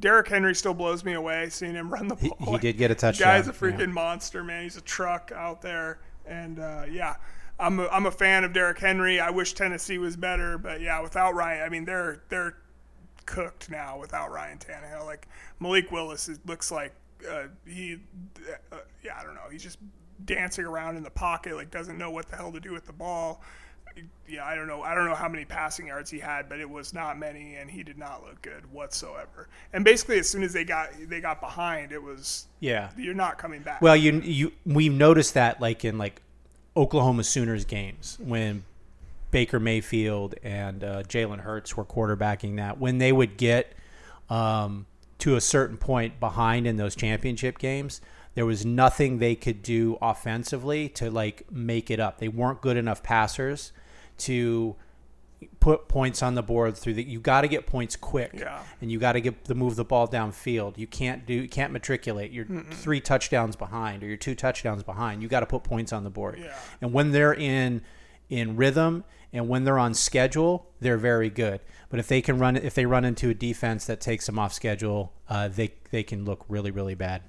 Derrick 0.00 0.28
Henry 0.28 0.54
still 0.54 0.74
blows 0.74 1.04
me 1.04 1.12
away 1.12 1.48
seeing 1.50 1.74
him 1.74 1.90
run 1.92 2.08
the 2.08 2.16
He, 2.16 2.28
ball. 2.28 2.52
he 2.54 2.58
did 2.58 2.76
get 2.78 2.90
a 2.90 2.94
The 2.94 3.00
touchdown. 3.00 3.36
guy's 3.38 3.48
a 3.48 3.52
yeah. 3.52 3.56
freaking 3.56 3.92
monster, 3.92 4.42
man. 4.42 4.62
He's 4.64 4.76
a 4.76 4.80
truck 4.80 5.32
out 5.34 5.62
there, 5.62 6.00
and 6.26 6.58
uh, 6.58 6.84
yeah, 6.90 7.16
I'm 7.58 7.78
a, 7.80 7.86
I'm 7.88 8.06
a 8.06 8.10
fan 8.10 8.44
of 8.44 8.52
Derrick 8.52 8.78
Henry. 8.78 9.20
I 9.20 9.30
wish 9.30 9.52
Tennessee 9.54 9.98
was 9.98 10.16
better, 10.16 10.58
but 10.58 10.80
yeah, 10.80 11.00
without 11.00 11.34
Ryan, 11.34 11.62
I 11.62 11.68
mean 11.68 11.84
they're 11.84 12.22
they're 12.28 12.56
cooked 13.26 13.70
now 13.70 13.98
without 13.98 14.30
Ryan 14.32 14.58
Tannehill. 14.58 15.04
Like 15.04 15.28
Malik 15.60 15.92
Willis 15.92 16.28
is, 16.28 16.40
looks 16.46 16.70
like 16.72 16.92
uh, 17.30 17.44
he, 17.66 17.98
uh, 18.72 18.76
yeah, 19.04 19.18
I 19.20 19.22
don't 19.22 19.34
know. 19.34 19.48
He's 19.52 19.62
just 19.62 19.78
dancing 20.24 20.64
around 20.64 20.96
in 20.96 21.02
the 21.02 21.10
pocket, 21.10 21.54
like 21.54 21.70
doesn't 21.70 21.98
know 21.98 22.10
what 22.10 22.28
the 22.28 22.36
hell 22.36 22.50
to 22.52 22.60
do 22.60 22.72
with 22.72 22.86
the 22.86 22.92
ball. 22.92 23.42
Yeah, 24.28 24.44
I 24.44 24.54
don't 24.54 24.68
know. 24.68 24.82
I 24.82 24.94
don't 24.94 25.06
know 25.06 25.14
how 25.16 25.28
many 25.28 25.44
passing 25.44 25.88
yards 25.88 26.10
he 26.10 26.18
had, 26.20 26.48
but 26.48 26.60
it 26.60 26.70
was 26.70 26.94
not 26.94 27.18
many, 27.18 27.56
and 27.56 27.68
he 27.68 27.82
did 27.82 27.98
not 27.98 28.22
look 28.24 28.40
good 28.42 28.70
whatsoever. 28.72 29.48
And 29.72 29.84
basically, 29.84 30.18
as 30.20 30.28
soon 30.28 30.42
as 30.44 30.52
they 30.52 30.64
got 30.64 30.90
they 31.08 31.20
got 31.20 31.40
behind, 31.40 31.90
it 31.92 32.02
was 32.02 32.46
Yeah. 32.60 32.90
you're 32.96 33.14
not 33.14 33.38
coming 33.38 33.62
back. 33.62 33.82
Well, 33.82 33.96
you 33.96 34.20
you 34.20 34.52
we've 34.64 34.92
noticed 34.92 35.34
that 35.34 35.60
like 35.60 35.84
in 35.84 35.98
like 35.98 36.22
Oklahoma 36.76 37.24
Sooners 37.24 37.64
games 37.64 38.18
when 38.22 38.62
Baker 39.32 39.58
Mayfield 39.58 40.36
and 40.44 40.84
uh, 40.84 41.02
Jalen 41.02 41.40
Hurts 41.40 41.76
were 41.76 41.84
quarterbacking 41.84 42.56
that 42.56 42.78
when 42.78 42.98
they 42.98 43.10
would 43.12 43.36
get 43.36 43.72
um, 44.28 44.86
to 45.18 45.34
a 45.36 45.40
certain 45.40 45.76
point 45.76 46.20
behind 46.20 46.66
in 46.66 46.76
those 46.76 46.94
championship 46.94 47.58
games, 47.58 48.00
there 48.34 48.46
was 48.46 48.64
nothing 48.64 49.18
they 49.18 49.34
could 49.34 49.62
do 49.62 49.98
offensively 50.00 50.88
to 50.90 51.10
like 51.10 51.50
make 51.50 51.90
it 51.90 51.98
up. 51.98 52.18
They 52.18 52.28
weren't 52.28 52.60
good 52.60 52.76
enough 52.76 53.02
passers 53.02 53.72
to 54.20 54.76
put 55.58 55.88
points 55.88 56.22
on 56.22 56.34
the 56.34 56.42
board 56.42 56.76
through 56.76 56.92
that. 56.94 57.06
you 57.06 57.18
got 57.18 57.40
to 57.42 57.48
get 57.48 57.66
points 57.66 57.96
quick 57.96 58.32
Yeah. 58.34 58.62
and 58.82 58.92
you 58.92 58.98
got 58.98 59.12
to 59.12 59.20
get 59.22 59.44
to 59.46 59.54
move 59.54 59.74
the 59.76 59.84
ball 59.86 60.06
downfield 60.06 60.76
you 60.76 60.86
can't 60.86 61.24
do 61.24 61.32
you 61.32 61.48
can't 61.48 61.72
matriculate 61.72 62.30
you're 62.30 62.44
three 62.70 63.00
touchdowns 63.00 63.56
behind 63.56 64.02
or 64.02 64.06
you're 64.06 64.18
two 64.18 64.34
touchdowns 64.34 64.82
behind 64.82 65.22
you 65.22 65.28
got 65.28 65.40
to 65.40 65.46
put 65.46 65.62
points 65.64 65.92
on 65.94 66.04
the 66.04 66.10
board 66.10 66.38
Yeah. 66.38 66.54
and 66.82 66.92
when 66.92 67.12
they're 67.12 67.32
in 67.34 67.80
in 68.28 68.56
rhythm 68.56 69.04
and 69.32 69.48
when 69.48 69.64
they're 69.64 69.78
on 69.78 69.94
schedule 69.94 70.66
they're 70.80 70.98
very 70.98 71.30
good 71.30 71.60
but 71.88 71.98
if 71.98 72.06
they 72.06 72.20
can 72.20 72.38
run 72.38 72.56
if 72.56 72.74
they 72.74 72.84
run 72.84 73.06
into 73.06 73.30
a 73.30 73.34
defense 73.34 73.86
that 73.86 74.00
takes 74.00 74.26
them 74.26 74.38
off 74.38 74.52
schedule 74.52 75.14
uh, 75.30 75.48
they 75.48 75.72
they 75.90 76.02
can 76.02 76.24
look 76.26 76.44
really 76.48 76.70
really 76.70 76.94
bad 76.94 77.22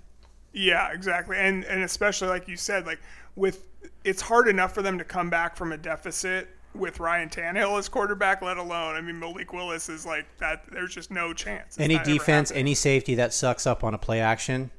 Yeah, 0.54 0.92
exactly. 0.92 1.38
And 1.38 1.64
and 1.64 1.82
especially 1.84 2.28
like 2.28 2.48
you 2.50 2.58
said, 2.58 2.86
like 2.86 3.00
with 3.38 3.64
it's 4.04 4.22
hard 4.22 4.50
enough 4.50 4.74
for 4.74 4.82
them 4.82 4.98
to 4.98 5.06
come 5.06 5.30
back 5.30 5.56
from 5.56 5.72
a 5.72 5.78
deficit 5.78 6.50
with 6.74 7.00
Ryan 7.00 7.30
Tannehill 7.30 7.78
as 7.78 7.90
quarterback, 7.90 8.42
let 8.42 8.58
alone 8.58 8.96
I 8.96 9.02
mean 9.02 9.20
Malik 9.20 9.54
Willis 9.54 9.90
is 9.90 10.06
like 10.06 10.26
that 10.38 10.64
there's 10.72 10.94
just 10.94 11.12
no 11.12 11.34
chance. 11.34 11.78
It's 11.78 11.80
any 11.80 12.00
defense 12.00 12.52
any 12.54 12.76
safety 12.76 13.16
that 13.16 13.34
sucks 13.34 13.68
up 13.68 13.84
on 13.84 13.94
a 13.94 13.98
play 13.98 14.20
action 14.20 14.72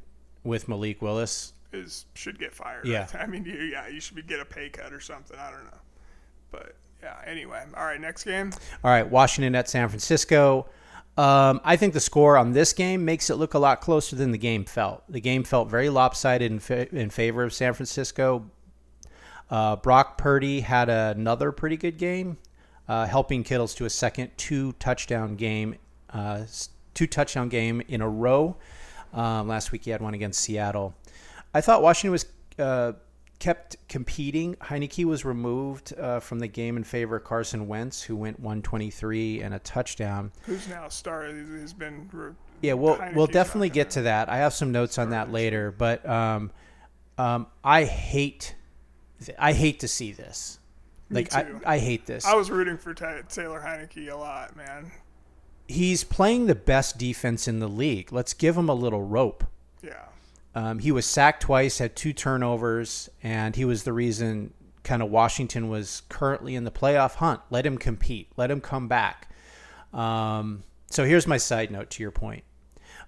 with 0.45 0.69
Malik 0.69 1.03
Willis 1.03 1.53
is 1.73 2.07
should 2.15 2.39
get 2.39 2.55
fired. 2.55 2.87
Yeah. 2.87 3.07
I 3.19 3.27
mean 3.27 3.45
you 3.45 3.55
yeah, 3.55 3.89
you 3.89 4.01
should 4.01 4.17
be 4.17 4.23
get 4.23 4.41
a 4.41 4.45
pay 4.45 4.69
cut 4.69 4.93
or 4.93 5.01
something. 5.01 5.39
I 5.39 5.51
don't 5.51 5.65
know. 5.65 5.81
But 6.51 6.77
yeah, 7.03 7.17
anyway. 7.27 7.65
All 7.77 7.85
right, 7.85 8.01
next 8.01 8.25
game. 8.25 8.53
All 8.85 8.91
right, 8.91 9.09
Washington 9.09 9.55
at 9.55 9.69
San 9.69 9.89
Francisco. 9.89 10.69
Um, 11.19 11.61
I 11.63 11.77
think 11.77 11.93
the 11.93 12.01
score 12.01 12.39
on 12.39 12.53
this 12.53 12.73
game 12.73 13.05
makes 13.05 13.29
it 13.29 13.35
look 13.35 13.55
a 13.55 13.59
lot 13.59 13.81
closer 13.81 14.17
than 14.17 14.31
the 14.31 14.39
game 14.39 14.65
felt. 14.65 15.03
The 15.11 15.21
game 15.21 15.45
felt 15.45 15.69
very 15.69 15.91
lopsided 15.91 16.51
in, 16.51 16.59
fa- 16.59 16.95
in 16.95 17.11
favor 17.11 17.43
of 17.43 17.53
San 17.53 17.75
Francisco. 17.75 18.51
Uh, 19.53 19.77
Brock 19.77 20.17
Purdy 20.17 20.61
had 20.61 20.89
another 20.89 21.53
pretty 21.53 21.77
good 21.77 21.99
game, 21.99 22.39
uh, 22.89 23.05
helping 23.05 23.45
Kittles 23.45 23.75
to 23.75 23.85
a 23.85 23.91
second 23.91 24.31
two 24.39 24.73
touchdown 24.73 25.37
game, 25.37 25.75
uh, 26.09 26.45
two 26.95 27.07
touchdown 27.07 27.51
game 27.51 27.83
in 27.87 28.01
a 28.01 28.09
row. 28.09 28.57
Um, 29.13 29.49
last 29.49 29.71
week 29.71 29.85
he 29.85 29.91
had 29.91 30.01
one 30.01 30.15
against 30.15 30.41
Seattle. 30.41 30.95
I 31.53 31.61
thought 31.61 31.83
Washington 31.83 32.13
was 32.13 32.25
uh, 32.59 32.93
kept 33.41 33.77
competing. 33.91 34.55
Heinicke 34.55 35.05
was 35.05 35.27
removed 35.27 35.93
uh, 35.99 36.21
from 36.21 36.39
the 36.39 36.49
game 36.49 36.79
in 36.79 36.85
favor 36.85 37.17
of 37.17 37.25
Carson 37.25 37.69
Wentz, 37.69 38.01
who 38.01 38.17
went 38.17 38.41
123 38.41 39.43
and 39.43 39.53
a 39.53 39.59
touchdown. 39.59 40.33
Who's 40.47 40.67
now 40.67 40.89
started 40.89 41.47
has 41.61 41.75
been 41.75 42.09
re- 42.11 42.33
Yeah, 42.63 42.73
we'll 42.73 42.97
Heinicke's 42.97 43.17
we'll 43.17 43.27
definitely 43.27 43.69
get 43.69 43.91
to 43.91 44.03
that. 44.03 44.31
I 44.31 44.39
have 44.39 44.55
some 44.55 44.73
notes 44.73 44.97
on 44.97 45.11
that 45.11 45.31
later, 45.31 45.71
but 45.71 46.09
um, 46.09 46.53
um, 47.19 47.49
I 47.63 47.85
hate 47.85 48.55
I 49.39 49.53
hate 49.53 49.81
to 49.81 49.89
see 49.89 50.13
this. 50.13 50.59
Like 51.11 51.35
I, 51.35 51.43
too. 51.43 51.61
I 51.65 51.79
hate 51.79 52.07
this. 52.07 52.25
I 52.25 52.35
was 52.35 52.51
rooting 52.51 52.79
for 52.79 52.95
Ta 52.95 53.21
Taylor 53.29 53.61
Heinicke 53.61 54.11
a 54.11 54.17
lot, 54.17 54.57
man. 54.57 54.91
He's 55.69 56.05
playing 56.05 56.47
the 56.47 56.55
best 56.55 56.99
defense 56.99 57.47
in 57.47 57.61
the 57.61 57.69
league. 57.69 58.13
Let's 58.13 58.35
give 58.35 58.57
him 58.57 58.69
a 58.69 58.75
little 58.75 59.03
rope. 59.03 59.45
Yeah. 59.83 60.07
Um, 60.55 60.79
he 60.79 60.93
was 60.93 61.07
sacked 61.07 61.43
twice, 61.43 61.79
had 61.79 61.97
two 61.97 62.13
turnovers, 62.13 63.09
and 63.23 63.57
he 63.57 63.65
was 63.65 63.85
the 63.85 63.93
reason 63.93 64.53
kind 64.83 65.03
of 65.03 65.11
Washington 65.11 65.69
was 65.69 66.03
currently 66.09 66.55
in 66.55 66.65
the 66.65 66.71
playoff 66.71 67.17
hunt. 67.17 67.41
Let 67.51 67.65
him 67.65 67.79
compete. 67.79 68.29
Let 68.37 68.51
him 68.51 68.61
come 68.61 68.89
back. 68.89 69.29
Um, 69.93 70.65
so 70.91 71.05
here's 71.05 71.27
my 71.27 71.37
side 71.37 71.71
note 71.71 71.91
to 71.91 72.03
your 72.03 72.11
point. 72.11 72.45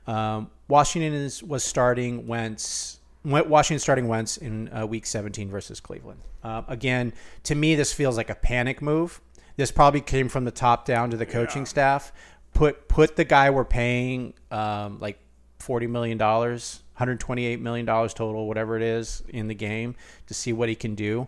Um, 0.07 0.51
Washington 0.69 1.13
is, 1.13 1.43
was 1.43 1.65
starting 1.65 2.27
Wentz. 2.27 3.01
Wa- 3.25 3.43
Washington 3.45 3.79
starting 3.81 4.09
Wentz 4.09 4.37
in 4.37 4.71
uh, 4.77 4.87
Week 4.87 5.07
17 5.07 5.51
versus 5.51 5.81
Cleveland. 5.81 6.21
Uh, 6.43 6.63
again, 6.69 7.13
to 7.45 7.55
me, 7.55 7.75
this 7.75 7.93
feels 7.93 8.17
like 8.17 8.31
a 8.31 8.35
panic 8.35 8.83
move. 8.83 9.21
This 9.57 9.71
probably 9.71 10.01
came 10.01 10.29
from 10.29 10.45
the 10.45 10.51
top 10.51 10.85
down 10.85 11.11
to 11.11 11.17
the 11.17 11.27
coaching 11.27 11.63
Yeah. 11.63 11.69
staff. 11.69 12.13
Put 12.53 12.89
put 12.89 13.17
the 13.17 13.25
guy 13.25 13.51
we're 13.51 13.65
paying 13.65 14.35
um, 14.51 14.99
like 15.01 15.19
forty 15.59 15.87
million 15.89 16.19
dollars, 16.19 16.83
hundred 16.95 17.19
twenty 17.19 17.47
eight 17.47 17.61
million 17.61 17.85
dollars 17.87 18.15
total, 18.15 18.47
whatever 18.47 18.77
it 18.77 18.83
is, 18.83 19.23
in 19.29 19.49
the 19.49 19.55
game 19.55 19.97
to 20.29 20.35
see 20.35 20.53
what 20.53 20.69
he 20.69 20.75
can 20.77 20.95
do. 20.95 21.27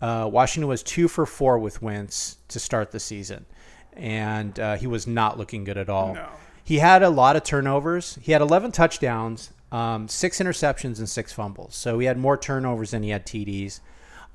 Uh, 0.00 0.28
Washington 0.30 0.68
was 0.68 0.82
two 0.82 1.08
for 1.08 1.24
four 1.24 1.58
with 1.58 1.80
Wentz 1.80 2.36
to 2.48 2.58
start 2.60 2.90
the 2.90 3.00
season, 3.00 3.46
and 3.94 4.58
uh, 4.60 4.76
he 4.76 4.86
was 4.86 5.06
not 5.06 5.38
looking 5.38 5.64
good 5.64 5.78
at 5.78 5.88
all. 5.88 6.14
No. 6.14 6.28
He 6.64 6.78
had 6.78 7.02
a 7.02 7.08
lot 7.10 7.36
of 7.36 7.42
turnovers. 7.44 8.18
He 8.20 8.32
had 8.32 8.40
11 8.40 8.72
touchdowns, 8.72 9.50
um, 9.72 10.06
six 10.06 10.38
interceptions, 10.38 10.98
and 10.98 11.08
six 11.08 11.32
fumbles. 11.32 11.74
So 11.74 11.98
he 11.98 12.06
had 12.06 12.18
more 12.18 12.36
turnovers 12.36 12.92
than 12.92 13.02
he 13.02 13.10
had 13.10 13.26
TDs. 13.26 13.80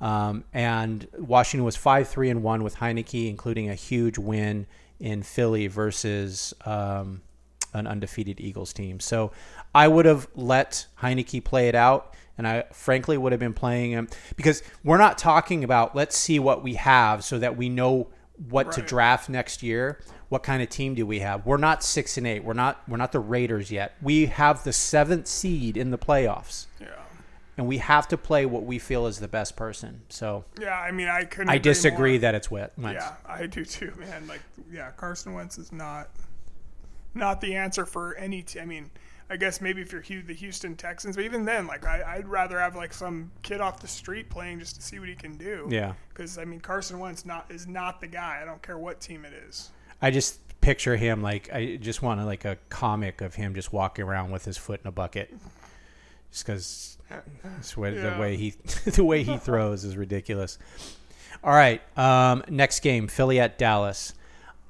Um, 0.00 0.44
and 0.52 1.06
Washington 1.16 1.64
was 1.64 1.76
five 1.76 2.08
three 2.08 2.28
and 2.28 2.42
one 2.42 2.62
with 2.62 2.76
Heinicke, 2.76 3.30
including 3.30 3.70
a 3.70 3.74
huge 3.74 4.18
win 4.18 4.66
in 5.00 5.22
Philly 5.22 5.68
versus 5.68 6.52
um, 6.66 7.22
an 7.72 7.86
undefeated 7.86 8.40
Eagles 8.40 8.72
team. 8.72 9.00
So 9.00 9.32
I 9.74 9.88
would 9.88 10.06
have 10.06 10.28
let 10.34 10.86
Heinicke 11.00 11.42
play 11.44 11.68
it 11.68 11.74
out, 11.74 12.14
and 12.36 12.46
I 12.46 12.64
frankly 12.72 13.16
would 13.16 13.32
have 13.32 13.40
been 13.40 13.54
playing 13.54 13.92
him 13.92 14.08
because 14.36 14.62
we're 14.84 14.98
not 14.98 15.18
talking 15.18 15.64
about 15.64 15.94
let's 15.94 16.16
see 16.16 16.38
what 16.38 16.62
we 16.62 16.74
have 16.74 17.24
so 17.24 17.38
that 17.38 17.56
we 17.56 17.68
know 17.68 18.08
what 18.48 18.72
to 18.72 18.82
draft 18.82 19.28
next 19.28 19.62
year. 19.62 20.00
What 20.28 20.42
kind 20.42 20.62
of 20.62 20.68
team 20.68 20.94
do 20.94 21.06
we 21.06 21.20
have? 21.20 21.46
We're 21.46 21.56
not 21.56 21.82
six 21.82 22.18
and 22.18 22.26
eight. 22.26 22.44
We're 22.44 22.52
not 22.52 22.82
we're 22.88 22.98
not 22.98 23.12
the 23.12 23.20
Raiders 23.20 23.70
yet. 23.70 23.94
We 24.02 24.26
have 24.26 24.62
the 24.64 24.72
seventh 24.72 25.26
seed 25.26 25.76
in 25.76 25.90
the 25.90 25.96
playoffs, 25.98 26.66
Yeah. 26.80 26.88
and 27.56 27.66
we 27.66 27.78
have 27.78 28.06
to 28.08 28.18
play 28.18 28.44
what 28.44 28.64
we 28.64 28.78
feel 28.78 29.06
is 29.06 29.20
the 29.20 29.28
best 29.28 29.56
person. 29.56 30.02
So 30.10 30.44
Yeah, 30.60 30.78
I 30.78 30.90
mean, 30.90 31.08
I 31.08 31.24
couldn't. 31.24 31.48
I 31.48 31.54
agree 31.54 31.62
disagree 31.62 32.12
more. 32.12 32.18
that 32.20 32.34
it's 32.34 32.50
wet. 32.50 32.72
Wentz. 32.76 33.02
Yeah, 33.02 33.14
I 33.26 33.46
do 33.46 33.64
too, 33.64 33.92
man. 33.98 34.26
Like, 34.26 34.42
yeah, 34.70 34.90
Carson 34.98 35.32
Wentz 35.32 35.56
is 35.56 35.72
not 35.72 36.08
not 37.14 37.40
the 37.40 37.54
answer 37.56 37.86
for 37.86 38.14
any. 38.16 38.42
T- 38.42 38.60
I 38.60 38.66
mean, 38.66 38.90
I 39.30 39.36
guess 39.38 39.62
maybe 39.62 39.80
if 39.80 39.92
you're 39.92 40.02
the 40.22 40.34
Houston 40.34 40.76
Texans, 40.76 41.16
but 41.16 41.24
even 41.24 41.46
then, 41.46 41.66
like, 41.66 41.86
I, 41.86 42.02
I'd 42.16 42.28
rather 42.28 42.58
have 42.60 42.76
like 42.76 42.92
some 42.92 43.30
kid 43.42 43.62
off 43.62 43.80
the 43.80 43.88
street 43.88 44.28
playing 44.28 44.58
just 44.58 44.76
to 44.76 44.82
see 44.82 44.98
what 44.98 45.08
he 45.08 45.14
can 45.14 45.38
do. 45.38 45.66
Yeah. 45.70 45.94
Because 46.10 46.36
I 46.36 46.44
mean, 46.44 46.60
Carson 46.60 46.98
Wentz 46.98 47.24
not 47.24 47.50
is 47.50 47.66
not 47.66 48.00
the 48.02 48.06
guy. 48.08 48.40
I 48.42 48.44
don't 48.44 48.60
care 48.62 48.76
what 48.78 49.00
team 49.00 49.24
it 49.24 49.32
is. 49.32 49.70
I 50.00 50.10
just 50.10 50.40
picture 50.60 50.96
him 50.96 51.22
like 51.22 51.52
I 51.52 51.76
just 51.76 52.02
want 52.02 52.20
to 52.20 52.26
like 52.26 52.44
a 52.44 52.58
comic 52.68 53.20
of 53.20 53.34
him 53.34 53.54
just 53.54 53.72
walking 53.72 54.04
around 54.04 54.30
with 54.30 54.44
his 54.44 54.56
foot 54.56 54.80
in 54.82 54.88
a 54.88 54.92
bucket, 54.92 55.34
just 56.30 56.46
because 56.46 56.98
the 57.94 58.18
way 58.20 58.36
he 58.36 58.50
the 58.90 59.04
way 59.04 59.22
he 59.22 59.36
throws 59.36 59.84
is 59.84 59.96
ridiculous. 59.96 60.58
All 61.44 61.52
right, 61.52 61.80
um, 61.96 62.42
next 62.48 62.80
game, 62.80 63.06
Philly 63.08 63.38
at 63.40 63.58
Dallas. 63.58 64.12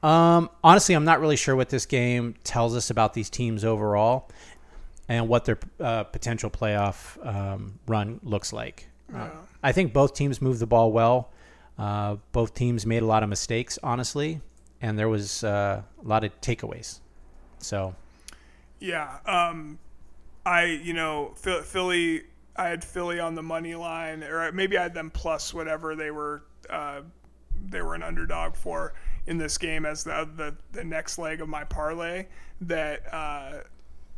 Um, 0.03 0.49
honestly, 0.63 0.95
I'm 0.95 1.05
not 1.05 1.21
really 1.21 1.37
sure 1.37 1.57
what 1.57 1.71
this 1.71 1.87
game 1.87 2.35
tells 2.45 2.77
us 2.77 2.91
about 2.91 3.15
these 3.15 3.31
teams 3.31 3.65
overall, 3.65 4.29
and 5.09 5.29
what 5.29 5.45
their 5.47 5.59
uh, 5.81 6.05
potential 6.05 6.51
playoff 6.51 7.25
um, 7.27 7.79
run 7.87 8.21
looks 8.23 8.53
like. 8.53 8.89
Uh, 9.13 9.17
Yeah. 9.19 9.31
I 9.63 9.73
think 9.73 9.93
both 9.93 10.15
teams 10.15 10.41
moved 10.41 10.61
the 10.61 10.67
ball 10.67 10.93
well. 10.93 11.31
Uh, 11.79 12.17
both 12.33 12.55
teams 12.55 12.85
made 12.87 13.03
a 13.03 13.07
lot 13.07 13.23
of 13.23 13.29
mistakes, 13.29 13.79
honestly, 13.83 14.41
and 14.81 14.99
there 14.99 15.09
was 15.09 15.45
uh, 15.45 15.83
a 16.03 16.07
lot 16.07 16.25
of 16.25 16.41
takeaways. 16.41 17.01
So 17.59 17.95
Yeah. 18.81 19.19
Um, 19.27 19.79
I 20.47 20.65
you 20.65 20.95
know 20.95 21.35
Philly. 21.37 22.23
I 22.57 22.69
had 22.69 22.83
Philly 22.83 23.21
on 23.21 23.37
the 23.37 23.43
money 23.43 23.77
line, 23.77 24.25
or 24.25 24.51
maybe 24.51 24.77
I 24.77 24.83
had 24.83 24.95
them 24.95 25.11
plus 25.11 25.55
whatever 25.55 25.95
they 25.95 26.11
were. 26.11 26.43
Uh, 26.69 27.03
they 27.71 27.83
were 27.83 27.95
an 27.95 28.03
underdog 28.03 28.57
for 28.57 28.95
in 29.27 29.39
this 29.39 29.59
game 29.59 29.87
as 29.87 30.05
the 30.05 30.29
the, 30.37 30.57
the 30.73 30.85
next 30.85 31.19
leg 31.19 31.41
of 31.41 31.49
my 31.49 31.65
parlay. 31.65 32.27
That 32.63 33.03
uh, 33.15 33.61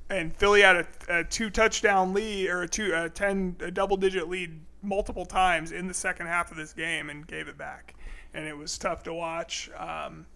and 0.08 0.34
Philly 0.34 0.62
had 0.62 0.76
a, 0.76 0.86
a 1.08 1.24
two 1.24 1.50
touchdown 1.50 2.14
lead 2.14 2.48
or 2.48 2.62
a 2.62 2.68
two 2.68 2.92
a 2.94 3.08
ten 3.10 3.56
a 3.60 3.70
double 3.70 3.96
digit 3.96 4.28
lead 4.28 4.58
multiple 4.82 5.26
times 5.26 5.72
in 5.72 5.86
the 5.86 5.94
second 5.94 6.26
half 6.26 6.50
of 6.50 6.56
this 6.56 6.72
game 6.72 7.10
and 7.10 7.26
gave 7.26 7.48
it 7.48 7.58
back, 7.58 7.94
and 8.34 8.46
it 8.46 8.56
was 8.56 8.78
tough 8.78 9.02
to 9.04 9.14
watch. 9.14 9.70
Um, 9.76 10.26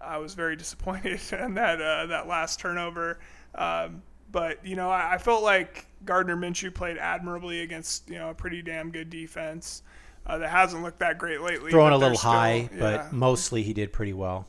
I 0.00 0.18
was 0.18 0.34
very 0.34 0.56
disappointed 0.62 1.20
in 1.32 1.54
that 1.54 1.80
uh, 1.80 2.06
that 2.06 2.26
last 2.26 2.60
turnover. 2.60 3.18
Um, 3.54 4.02
but 4.30 4.64
you 4.66 4.76
know, 4.76 4.90
I, 4.90 5.14
I, 5.14 5.18
felt 5.18 5.42
like 5.42 5.86
Gardner 6.04 6.36
Minshew 6.36 6.74
played 6.74 6.96
admirably 6.96 7.60
against 7.60 8.08
you 8.08 8.18
know 8.18 8.30
a 8.30 8.34
pretty 8.34 8.62
damn 8.62 8.90
good 8.90 9.10
defense 9.10 9.82
uh, 10.26 10.38
that 10.38 10.48
hasn't 10.48 10.82
looked 10.82 11.00
that 11.00 11.18
great 11.18 11.40
lately. 11.42 11.70
Throwing 11.70 11.92
a 11.92 11.98
little 11.98 12.16
still, 12.16 12.30
high, 12.30 12.70
yeah. 12.72 12.78
but 12.78 13.12
mostly 13.12 13.62
he 13.62 13.74
did 13.74 13.92
pretty 13.92 14.14
well. 14.14 14.46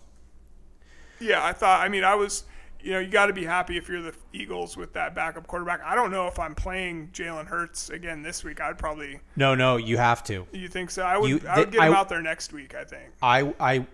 Yeah, 1.19 1.43
I 1.43 1.53
thought. 1.53 1.81
I 1.81 1.89
mean, 1.89 2.03
I 2.03 2.15
was. 2.15 2.43
You 2.83 2.91
know, 2.91 2.99
you 2.99 3.07
got 3.07 3.27
to 3.27 3.33
be 3.33 3.45
happy 3.45 3.77
if 3.77 3.87
you're 3.87 4.01
the 4.01 4.13
Eagles 4.33 4.75
with 4.75 4.91
that 4.93 5.15
backup 5.15 5.47
quarterback. 5.47 5.81
I 5.85 5.95
don't 5.95 6.11
know 6.11 6.27
if 6.27 6.37
I'm 6.37 6.53
playing 6.53 7.09
Jalen 7.13 7.47
Hurts 7.47 7.89
again 7.89 8.21
this 8.21 8.43
week. 8.43 8.59
I'd 8.59 8.77
probably. 8.77 9.21
No, 9.37 9.55
no, 9.55 9.77
you 9.77 9.97
have 9.97 10.21
to. 10.25 10.45
You 10.51 10.67
think 10.67 10.91
so? 10.91 11.03
I 11.03 11.17
would. 11.17 11.29
You, 11.29 11.41
I 11.47 11.59
would 11.59 11.71
get 11.71 11.81
him 11.81 11.93
I, 11.93 11.97
out 11.97 12.09
there 12.09 12.21
next 12.21 12.51
week. 12.51 12.75
I 12.75 12.83
think. 12.83 13.05
I 13.21 13.53
I 13.57 13.87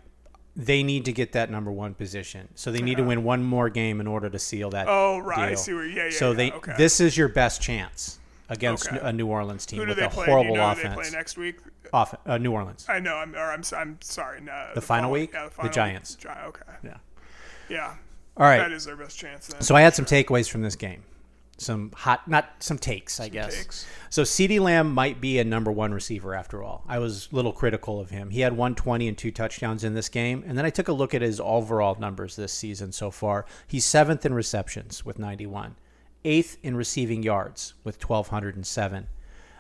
they 0.56 0.84
need 0.84 1.06
to 1.06 1.13
get 1.13 1.34
that 1.34 1.49
number 1.49 1.71
one 1.71 1.93
position. 1.93 2.49
So 2.56 2.71
they 2.71 2.82
need 2.82 2.97
to 2.97 3.04
win 3.04 3.23
one 3.23 3.43
more 3.43 3.69
game 3.69 4.02
in 4.02 4.08
order 4.08 4.30
to 4.30 4.39
seal 4.39 4.71
that. 4.71 4.88
Oh, 4.89 5.19
right. 5.19 5.36
Deal. 5.36 5.45
I 5.45 5.54
see 5.54 5.73
where. 5.73 5.86
Yeah, 5.86 6.06
yeah. 6.06 6.10
So 6.10 6.32
yeah, 6.32 6.38
they 6.38 6.52
okay. 6.52 6.73
this 6.78 6.99
is 6.99 7.15
your 7.15 7.30
best 7.30 7.62
chance 7.62 8.19
against 8.49 8.88
okay. 8.88 8.99
a 9.02 9.13
New 9.13 9.28
Orleans 9.28 9.65
team 9.65 9.80
with 9.80 9.97
a 9.99 10.10
play? 10.10 10.25
horrible 10.25 10.52
you 10.52 10.58
know 10.58 10.71
offense. 10.71 10.95
they 10.95 11.02
play 11.02 11.12
next 11.12 11.38
week. 11.38 11.60
Off 11.93 12.15
uh, 12.25 12.38
New 12.38 12.52
Orleans. 12.52 12.86
I 12.89 12.99
know. 12.99 13.15
I'm. 13.15 13.36
Or 13.36 13.52
I'm. 13.52 13.63
I'm 13.75 13.97
sorry. 14.02 14.41
No, 14.41 14.69
the, 14.73 14.82
the 14.82 14.86
final 14.86 15.12
week. 15.12 15.32
Yeah, 15.34 15.45
the, 15.45 15.52
final 15.52 15.69
the 15.69 15.73
Giants. 15.73 16.17
Week. 16.17 16.34
Okay. 16.47 16.62
Yeah. 16.84 16.97
Yeah. 17.69 17.93
All 18.39 18.45
right. 18.45 18.58
That 18.58 18.71
is 18.71 18.86
their 18.86 18.95
best 18.95 19.17
chance. 19.17 19.47
Then. 19.47 19.62
So 19.62 19.75
I 19.75 19.82
had 19.82 19.93
some 19.93 20.06
takeaways 20.06 20.49
from 20.49 20.62
this 20.62 20.75
game 20.75 21.04
some 21.62 21.91
hot, 21.95 22.28
not 22.28 22.49
some 22.60 22.78
takes, 22.78 23.19
I 23.19 23.30
guess. 23.30 23.56
Takes. 23.56 23.86
So 24.10 24.23
CeeDee 24.23 24.60
Lamb 24.60 24.91
might 24.93 25.21
be 25.21 25.39
a 25.39 25.43
number 25.43 25.71
one 25.71 25.93
receiver 25.93 26.34
after 26.34 26.63
all. 26.63 26.84
I 26.88 26.99
was 26.99 27.30
a 27.32 27.36
little 27.36 27.52
critical 27.52 27.99
of 27.99 28.10
him. 28.10 28.30
He 28.30 28.41
had 28.41 28.54
120 28.54 29.08
and 29.08 29.17
two 29.17 29.32
touchdowns 29.32 29.84
in 29.84 29.93
this 29.93 30.10
game. 30.10 30.43
And 30.47 30.58
then 30.58 30.65
I 30.65 30.69
took 30.69 30.88
a 30.88 30.93
look 30.93 31.13
at 31.13 31.21
his 31.21 31.39
overall 31.39 31.97
numbers 31.99 32.36
this 32.36 32.54
season 32.54 32.91
so 32.91 33.12
far. 33.12 33.45
He's 33.67 33.86
seventh 33.86 34.25
in 34.25 34.34
receptions 34.34 35.06
with 35.06 35.19
91, 35.19 35.75
eighth 36.25 36.58
in 36.63 36.75
receiving 36.75 37.23
yards 37.23 37.73
with 37.84 37.97
1,207. 38.04 39.08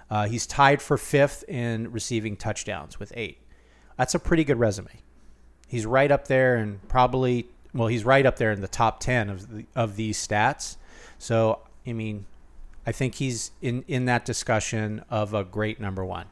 Uh, 0.09 0.27
he's 0.27 0.47
tied 0.47 0.81
for 0.81 0.97
fifth 0.97 1.43
in 1.47 1.91
receiving 1.91 2.35
touchdowns 2.35 2.99
with 2.99 3.13
eight. 3.15 3.39
That's 3.97 4.15
a 4.15 4.19
pretty 4.19 4.43
good 4.43 4.57
resume. 4.57 5.03
He's 5.67 5.85
right 5.85 6.09
up 6.09 6.27
there 6.27 6.55
and 6.55 6.87
probably, 6.87 7.47
well, 7.73 7.87
he's 7.87 8.03
right 8.03 8.25
up 8.25 8.37
there 8.37 8.51
in 8.51 8.61
the 8.61 8.67
top 8.67 8.99
10 8.99 9.29
of, 9.29 9.55
the, 9.55 9.65
of 9.75 9.95
these 9.95 10.17
stats. 10.25 10.77
So 11.17 11.59
I 11.89 11.93
mean, 11.93 12.25
I 12.85 12.91
think 12.91 13.15
he's 13.15 13.51
in 13.61 13.83
in 13.87 14.05
that 14.05 14.25
discussion 14.25 15.03
of 15.09 15.33
a 15.33 15.43
great 15.43 15.79
number 15.79 16.05
one. 16.05 16.27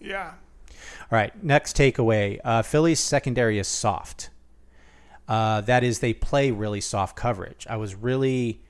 Yeah. 0.00 0.32
All 0.70 1.18
right. 1.18 1.42
Next 1.42 1.76
takeaway: 1.76 2.40
uh, 2.44 2.62
Philly's 2.62 3.00
secondary 3.00 3.58
is 3.58 3.68
soft. 3.68 4.30
Uh, 5.28 5.60
that 5.62 5.84
is, 5.84 6.00
they 6.00 6.12
play 6.12 6.50
really 6.50 6.80
soft 6.80 7.16
coverage. 7.16 7.66
I 7.70 7.76
was 7.76 7.94
really, 7.94 8.60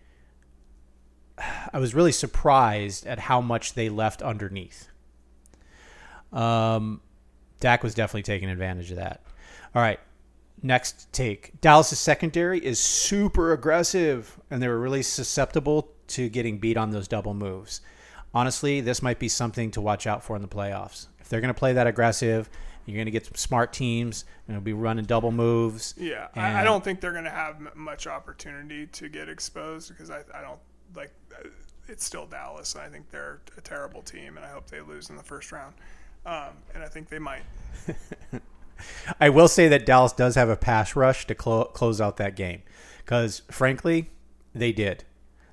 I 1.72 1.78
was 1.78 1.94
really 1.94 2.12
surprised 2.12 3.06
at 3.06 3.18
how 3.18 3.40
much 3.40 3.72
they 3.72 3.88
left 3.88 4.20
underneath. 4.20 4.88
Um, 6.30 7.00
Dak 7.58 7.82
was 7.82 7.94
definitely 7.94 8.24
taking 8.24 8.50
advantage 8.50 8.90
of 8.90 8.98
that. 8.98 9.22
All 9.74 9.82
right. 9.82 9.98
Next 10.62 11.12
take. 11.12 11.60
Dallas' 11.60 11.98
secondary 11.98 12.64
is 12.64 12.78
super 12.78 13.52
aggressive, 13.52 14.38
and 14.50 14.62
they 14.62 14.68
were 14.68 14.78
really 14.78 15.02
susceptible 15.02 15.92
to 16.08 16.28
getting 16.28 16.58
beat 16.58 16.76
on 16.76 16.90
those 16.90 17.08
double 17.08 17.34
moves. 17.34 17.80
Honestly, 18.32 18.80
this 18.80 19.02
might 19.02 19.18
be 19.18 19.28
something 19.28 19.70
to 19.72 19.80
watch 19.80 20.06
out 20.06 20.22
for 20.22 20.36
in 20.36 20.42
the 20.42 20.48
playoffs. 20.48 21.08
If 21.20 21.28
they're 21.28 21.40
going 21.40 21.52
to 21.52 21.58
play 21.58 21.72
that 21.72 21.86
aggressive, 21.86 22.48
you're 22.86 22.96
going 22.96 23.06
to 23.06 23.12
get 23.12 23.26
some 23.26 23.34
smart 23.34 23.72
teams. 23.72 24.24
Going 24.46 24.58
to 24.58 24.64
be 24.64 24.72
running 24.72 25.04
double 25.04 25.32
moves. 25.32 25.94
Yeah, 25.96 26.28
I, 26.34 26.60
I, 26.60 26.64
don't 26.64 26.82
think 26.82 27.00
they're 27.00 27.12
going 27.12 27.24
to 27.24 27.30
have 27.30 27.74
much 27.74 28.06
opportunity 28.06 28.86
to 28.86 29.08
get 29.08 29.28
exposed 29.28 29.88
because 29.88 30.10
I, 30.10 30.20
I 30.34 30.42
don't 30.42 30.60
like. 30.94 31.12
Uh, 31.32 31.48
it's 31.88 32.04
still 32.04 32.26
Dallas. 32.26 32.74
And 32.74 32.82
I 32.82 32.88
think 32.88 33.10
they're 33.10 33.40
a 33.56 33.60
terrible 33.60 34.02
team, 34.02 34.36
and 34.36 34.46
I 34.46 34.48
hope 34.48 34.68
they 34.68 34.80
lose 34.80 35.10
in 35.10 35.16
the 35.16 35.22
first 35.22 35.52
round. 35.52 35.74
Um, 36.24 36.56
and 36.74 36.82
I 36.82 36.86
think 36.86 37.08
they 37.08 37.18
might. 37.18 37.42
I 39.20 39.28
will 39.28 39.48
say 39.48 39.68
that 39.68 39.86
Dallas 39.86 40.12
does 40.12 40.34
have 40.34 40.48
a 40.48 40.56
pass 40.56 40.96
rush 40.96 41.26
to 41.26 41.34
clo- 41.34 41.66
close 41.66 42.00
out 42.00 42.16
that 42.18 42.36
game 42.36 42.62
because, 42.98 43.42
frankly, 43.50 44.10
they 44.54 44.72
did. 44.72 45.04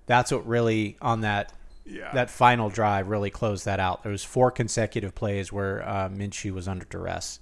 That's 0.05 0.31
what 0.31 0.45
really 0.47 0.97
on 1.01 1.21
that 1.21 1.53
yeah. 1.85 2.11
that 2.13 2.29
final 2.29 2.69
drive 2.69 3.07
really 3.07 3.29
closed 3.29 3.65
that 3.65 3.79
out. 3.79 4.03
There 4.03 4.11
was 4.11 4.23
four 4.23 4.51
consecutive 4.51 5.15
plays 5.15 5.51
where 5.51 5.87
uh, 5.87 6.09
Minshew 6.09 6.51
was 6.51 6.67
under 6.67 6.85
duress. 6.85 7.39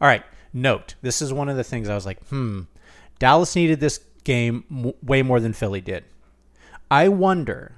All 0.00 0.08
right, 0.08 0.24
note 0.52 0.94
this 1.02 1.20
is 1.22 1.32
one 1.32 1.48
of 1.48 1.56
the 1.56 1.64
things 1.64 1.88
I 1.88 1.94
was 1.94 2.06
like, 2.06 2.22
hmm, 2.28 2.62
Dallas 3.18 3.54
needed 3.56 3.80
this 3.80 4.00
game 4.24 4.64
m- 4.70 4.92
way 5.02 5.22
more 5.22 5.40
than 5.40 5.52
Philly 5.52 5.80
did. 5.80 6.04
I 6.90 7.08
wonder 7.08 7.76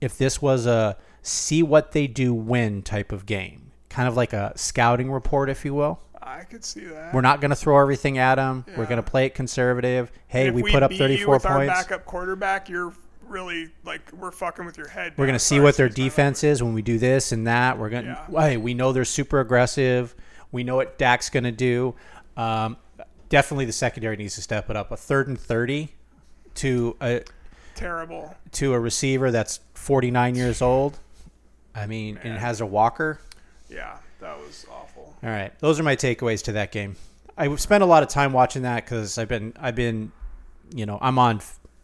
if 0.00 0.16
this 0.16 0.40
was 0.40 0.66
a 0.66 0.96
see 1.22 1.62
what 1.62 1.92
they 1.92 2.06
do 2.06 2.32
win 2.32 2.82
type 2.82 3.10
of 3.12 3.26
game, 3.26 3.72
kind 3.88 4.08
of 4.08 4.16
like 4.16 4.32
a 4.32 4.52
scouting 4.56 5.10
report, 5.10 5.50
if 5.50 5.64
you 5.64 5.74
will. 5.74 6.00
I 6.26 6.42
could 6.42 6.64
see 6.64 6.80
that. 6.80 7.14
We're 7.14 7.20
not 7.20 7.40
going 7.40 7.50
to 7.50 7.56
throw 7.56 7.80
everything 7.80 8.18
at 8.18 8.34
them. 8.34 8.64
Yeah. 8.66 8.78
We're 8.78 8.86
going 8.86 9.02
to 9.02 9.08
play 9.08 9.26
it 9.26 9.34
conservative. 9.34 10.10
Hey, 10.26 10.50
we, 10.50 10.62
we, 10.62 10.72
put 10.72 10.82
up 10.82 10.92
34 10.92 11.34
with 11.34 11.42
points. 11.44 11.54
Our 11.54 11.66
backup 11.66 12.04
quarterback, 12.04 12.68
you're 12.68 12.92
really 13.22 13.70
like 13.84 14.12
we're 14.12 14.32
fucking 14.32 14.66
with 14.66 14.76
your 14.76 14.88
head. 14.88 15.14
We're 15.16 15.26
going 15.26 15.38
to 15.38 15.44
see 15.44 15.60
what 15.60 15.76
their 15.76 15.88
defense 15.88 16.44
is 16.44 16.62
when 16.62 16.74
we 16.74 16.82
do 16.82 16.98
this 16.98 17.30
and 17.30 17.46
that. 17.46 17.78
We're 17.78 17.90
going 17.90 18.04
to 18.06 18.26
yeah. 18.30 18.40
hey, 18.40 18.56
we 18.56 18.74
know 18.74 18.92
they're 18.92 19.04
super 19.04 19.40
aggressive. 19.40 20.14
We 20.50 20.64
know 20.64 20.76
what 20.76 20.98
Dak's 20.98 21.30
going 21.30 21.44
to 21.44 21.52
do. 21.52 21.94
Um, 22.36 22.76
definitely 23.28 23.64
the 23.64 23.72
secondary 23.72 24.16
needs 24.16 24.34
to 24.34 24.42
step 24.42 24.68
it 24.68 24.76
up. 24.76 24.90
A 24.90 24.96
third 24.96 25.28
and 25.28 25.38
30 25.38 25.94
to 26.56 26.96
a 27.00 27.22
terrible 27.74 28.34
to 28.52 28.72
a 28.74 28.80
receiver 28.80 29.30
that's 29.30 29.60
49 29.74 30.34
years 30.34 30.60
old. 30.60 30.98
I 31.74 31.86
mean, 31.86 32.14
Man. 32.16 32.26
and 32.26 32.38
has 32.38 32.60
a 32.60 32.66
walker. 32.66 33.20
Yeah, 33.68 33.98
that 34.20 34.38
was 34.38 34.66
awful. 34.70 34.85
All 35.22 35.30
right, 35.30 35.56
those 35.60 35.80
are 35.80 35.82
my 35.82 35.96
takeaways 35.96 36.42
to 36.44 36.52
that 36.52 36.72
game. 36.72 36.96
I 37.36 37.54
spent 37.56 37.82
a 37.82 37.86
lot 37.86 38.02
of 38.02 38.08
time 38.08 38.32
watching 38.32 38.62
that 38.62 38.84
because 38.84 39.18
I've 39.18 39.28
been 39.28 39.52
I've 39.58 39.74
been, 39.74 40.12
you 40.74 40.86
know, 40.86 40.98
I'm 41.00 41.18
on 41.18 41.40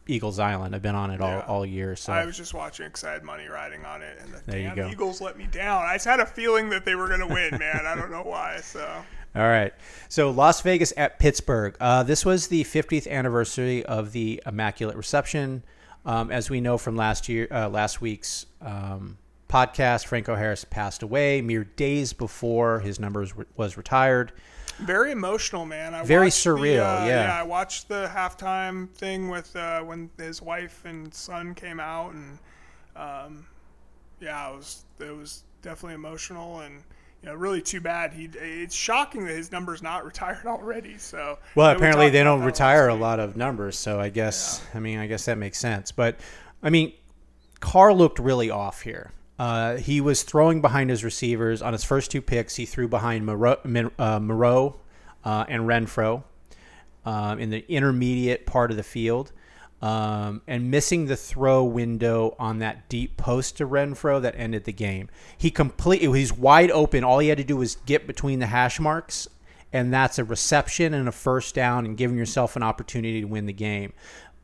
Eagles 0.06 0.38
Island. 0.38 0.74
I've 0.74 0.82
been 0.82 0.94
on 0.94 1.10
it 1.10 1.20
all, 1.20 1.30
yeah. 1.30 1.44
all 1.46 1.66
year. 1.66 1.96
So 1.96 2.12
I 2.12 2.24
was 2.24 2.36
just 2.36 2.54
watching 2.54 2.86
because 2.86 3.04
I 3.04 3.12
had 3.12 3.22
money 3.22 3.46
riding 3.46 3.84
on 3.84 4.02
it, 4.02 4.18
and 4.20 4.32
the 4.32 4.42
there 4.46 4.74
damn. 4.74 4.90
Eagles 4.90 5.20
let 5.20 5.36
me 5.36 5.46
down. 5.50 5.84
I 5.84 5.94
just 5.94 6.06
had 6.06 6.20
a 6.20 6.26
feeling 6.26 6.70
that 6.70 6.84
they 6.84 6.94
were 6.94 7.08
going 7.08 7.20
to 7.20 7.26
win, 7.26 7.58
man. 7.58 7.86
I 7.86 7.94
don't 7.94 8.10
know 8.10 8.22
why. 8.22 8.60
So. 8.60 8.86
All 9.34 9.42
right. 9.48 9.72
So 10.08 10.30
Las 10.30 10.60
Vegas 10.60 10.92
at 10.96 11.18
Pittsburgh. 11.18 11.76
Uh, 11.80 12.02
this 12.02 12.24
was 12.24 12.48
the 12.48 12.64
50th 12.64 13.08
anniversary 13.10 13.84
of 13.84 14.12
the 14.12 14.42
Immaculate 14.46 14.96
Reception. 14.96 15.62
Um, 16.04 16.30
as 16.30 16.50
we 16.50 16.60
know 16.60 16.78
from 16.78 16.96
last 16.96 17.28
year, 17.28 17.46
uh, 17.50 17.68
last 17.68 18.00
week's 18.00 18.46
um, 18.60 19.16
podcast, 19.52 20.06
Franco 20.06 20.34
Harris 20.34 20.64
passed 20.64 21.02
away 21.02 21.42
mere 21.42 21.64
days 21.64 22.14
before 22.14 22.80
his 22.80 22.98
numbers 22.98 23.34
was 23.56 23.76
retired. 23.76 24.32
Very 24.78 25.12
emotional, 25.12 25.66
man. 25.66 25.94
I 25.94 26.02
Very 26.04 26.30
surreal. 26.30 26.76
The, 26.76 27.02
uh, 27.02 27.06
yeah. 27.06 27.26
yeah, 27.26 27.40
I 27.40 27.42
watched 27.42 27.88
the 27.88 28.10
halftime 28.12 28.88
thing 28.90 29.28
with 29.28 29.54
uh, 29.54 29.82
when 29.82 30.08
his 30.16 30.40
wife 30.40 30.84
and 30.86 31.12
son 31.12 31.54
came 31.54 31.78
out, 31.78 32.14
and 32.14 32.38
um, 32.96 33.46
yeah, 34.20 34.50
it 34.50 34.56
was 34.56 34.84
it 34.98 35.14
was 35.16 35.44
definitely 35.60 35.94
emotional 35.94 36.60
and. 36.60 36.82
You 37.24 37.28
know, 37.28 37.36
really 37.36 37.62
too 37.62 37.80
bad. 37.80 38.12
He 38.12 38.24
it's 38.34 38.74
shocking 38.74 39.26
that 39.26 39.36
his 39.36 39.52
number's 39.52 39.80
not 39.80 40.04
retired 40.04 40.44
already. 40.44 40.98
So 40.98 41.38
well, 41.54 41.70
apparently 41.70 42.10
they 42.10 42.24
don't 42.24 42.42
retire 42.42 42.88
a 42.88 42.96
lot 42.96 43.20
of 43.20 43.36
numbers. 43.36 43.78
So 43.78 44.00
I 44.00 44.08
guess 44.08 44.60
yeah. 44.60 44.78
I 44.78 44.80
mean 44.80 44.98
I 44.98 45.06
guess 45.06 45.26
that 45.26 45.38
makes 45.38 45.60
sense. 45.60 45.92
But 45.92 46.18
I 46.64 46.70
mean, 46.70 46.92
Carr 47.60 47.94
looked 47.94 48.18
really 48.18 48.50
off 48.50 48.82
here. 48.82 49.12
Uh, 49.42 49.76
he 49.76 50.00
was 50.00 50.22
throwing 50.22 50.60
behind 50.60 50.88
his 50.88 51.02
receivers 51.02 51.62
on 51.62 51.72
his 51.72 51.82
first 51.82 52.12
two 52.12 52.22
picks. 52.22 52.54
He 52.54 52.64
threw 52.64 52.86
behind 52.86 53.26
Moreau, 53.26 53.56
uh, 53.98 54.20
Moreau 54.20 54.76
uh, 55.24 55.44
and 55.48 55.64
Renfrow 55.64 56.22
um, 57.04 57.40
in 57.40 57.50
the 57.50 57.64
intermediate 57.68 58.46
part 58.46 58.70
of 58.70 58.76
the 58.76 58.84
field, 58.84 59.32
um, 59.80 60.42
and 60.46 60.70
missing 60.70 61.06
the 61.06 61.16
throw 61.16 61.64
window 61.64 62.36
on 62.38 62.60
that 62.60 62.88
deep 62.88 63.16
post 63.16 63.56
to 63.56 63.66
Renfrow 63.66 64.22
that 64.22 64.36
ended 64.36 64.62
the 64.62 64.72
game. 64.72 65.10
He 65.36 65.50
completely 65.50 66.20
he's 66.20 66.32
wide 66.32 66.70
open. 66.70 67.02
All 67.02 67.18
he 67.18 67.26
had 67.26 67.38
to 67.38 67.44
do 67.44 67.56
was 67.56 67.74
get 67.84 68.06
between 68.06 68.38
the 68.38 68.46
hash 68.46 68.78
marks, 68.78 69.26
and 69.72 69.92
that's 69.92 70.20
a 70.20 70.24
reception 70.24 70.94
and 70.94 71.08
a 71.08 71.12
first 71.12 71.52
down, 71.52 71.84
and 71.84 71.96
giving 71.96 72.16
yourself 72.16 72.54
an 72.54 72.62
opportunity 72.62 73.20
to 73.22 73.26
win 73.26 73.46
the 73.46 73.52
game. 73.52 73.92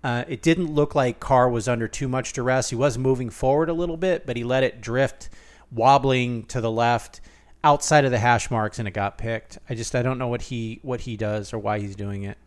Uh, 0.04 0.24
it 0.28 0.42
didn't 0.42 0.72
look 0.72 0.94
like 0.94 1.18
Carr 1.20 1.48
was 1.48 1.66
under 1.68 1.88
too 1.88 2.08
much 2.08 2.32
duress. 2.32 2.70
He 2.70 2.76
was 2.76 2.96
moving 2.96 3.30
forward 3.30 3.68
a 3.68 3.72
little 3.72 3.96
bit, 3.96 4.26
but 4.26 4.36
he 4.36 4.44
let 4.44 4.62
it 4.62 4.80
drift, 4.80 5.28
wobbling 5.72 6.44
to 6.44 6.60
the 6.60 6.70
left. 6.70 7.20
outside 7.64 8.04
of 8.04 8.10
the 8.12 8.18
hash 8.18 8.50
marks 8.50 8.78
and 8.78 8.86
it 8.86 8.92
got 8.92 9.18
picked. 9.18 9.58
I 9.68 9.74
just 9.74 9.94
I 9.94 10.02
don't 10.02 10.18
know 10.18 10.28
what 10.28 10.42
he 10.42 10.78
what 10.82 11.00
he 11.00 11.16
does 11.16 11.52
or 11.52 11.58
why 11.58 11.80
he's 11.80 11.96
doing 11.96 12.22
it. 12.22 12.38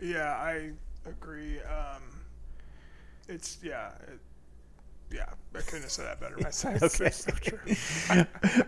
Yeah, 0.00 0.32
I 0.32 0.72
agree. 1.06 1.60
Um, 1.60 2.02
it's 3.28 3.58
yeah, 3.62 3.90
it, 4.08 4.18
yeah. 5.12 5.26
I 5.54 5.60
couldn't 5.60 5.82
have 5.82 5.90
said 5.92 6.06
that 6.06 6.20
better 6.20 6.36
myself. 6.38 6.82
okay. 7.00 7.10
so 7.10 7.30
true. 7.32 7.58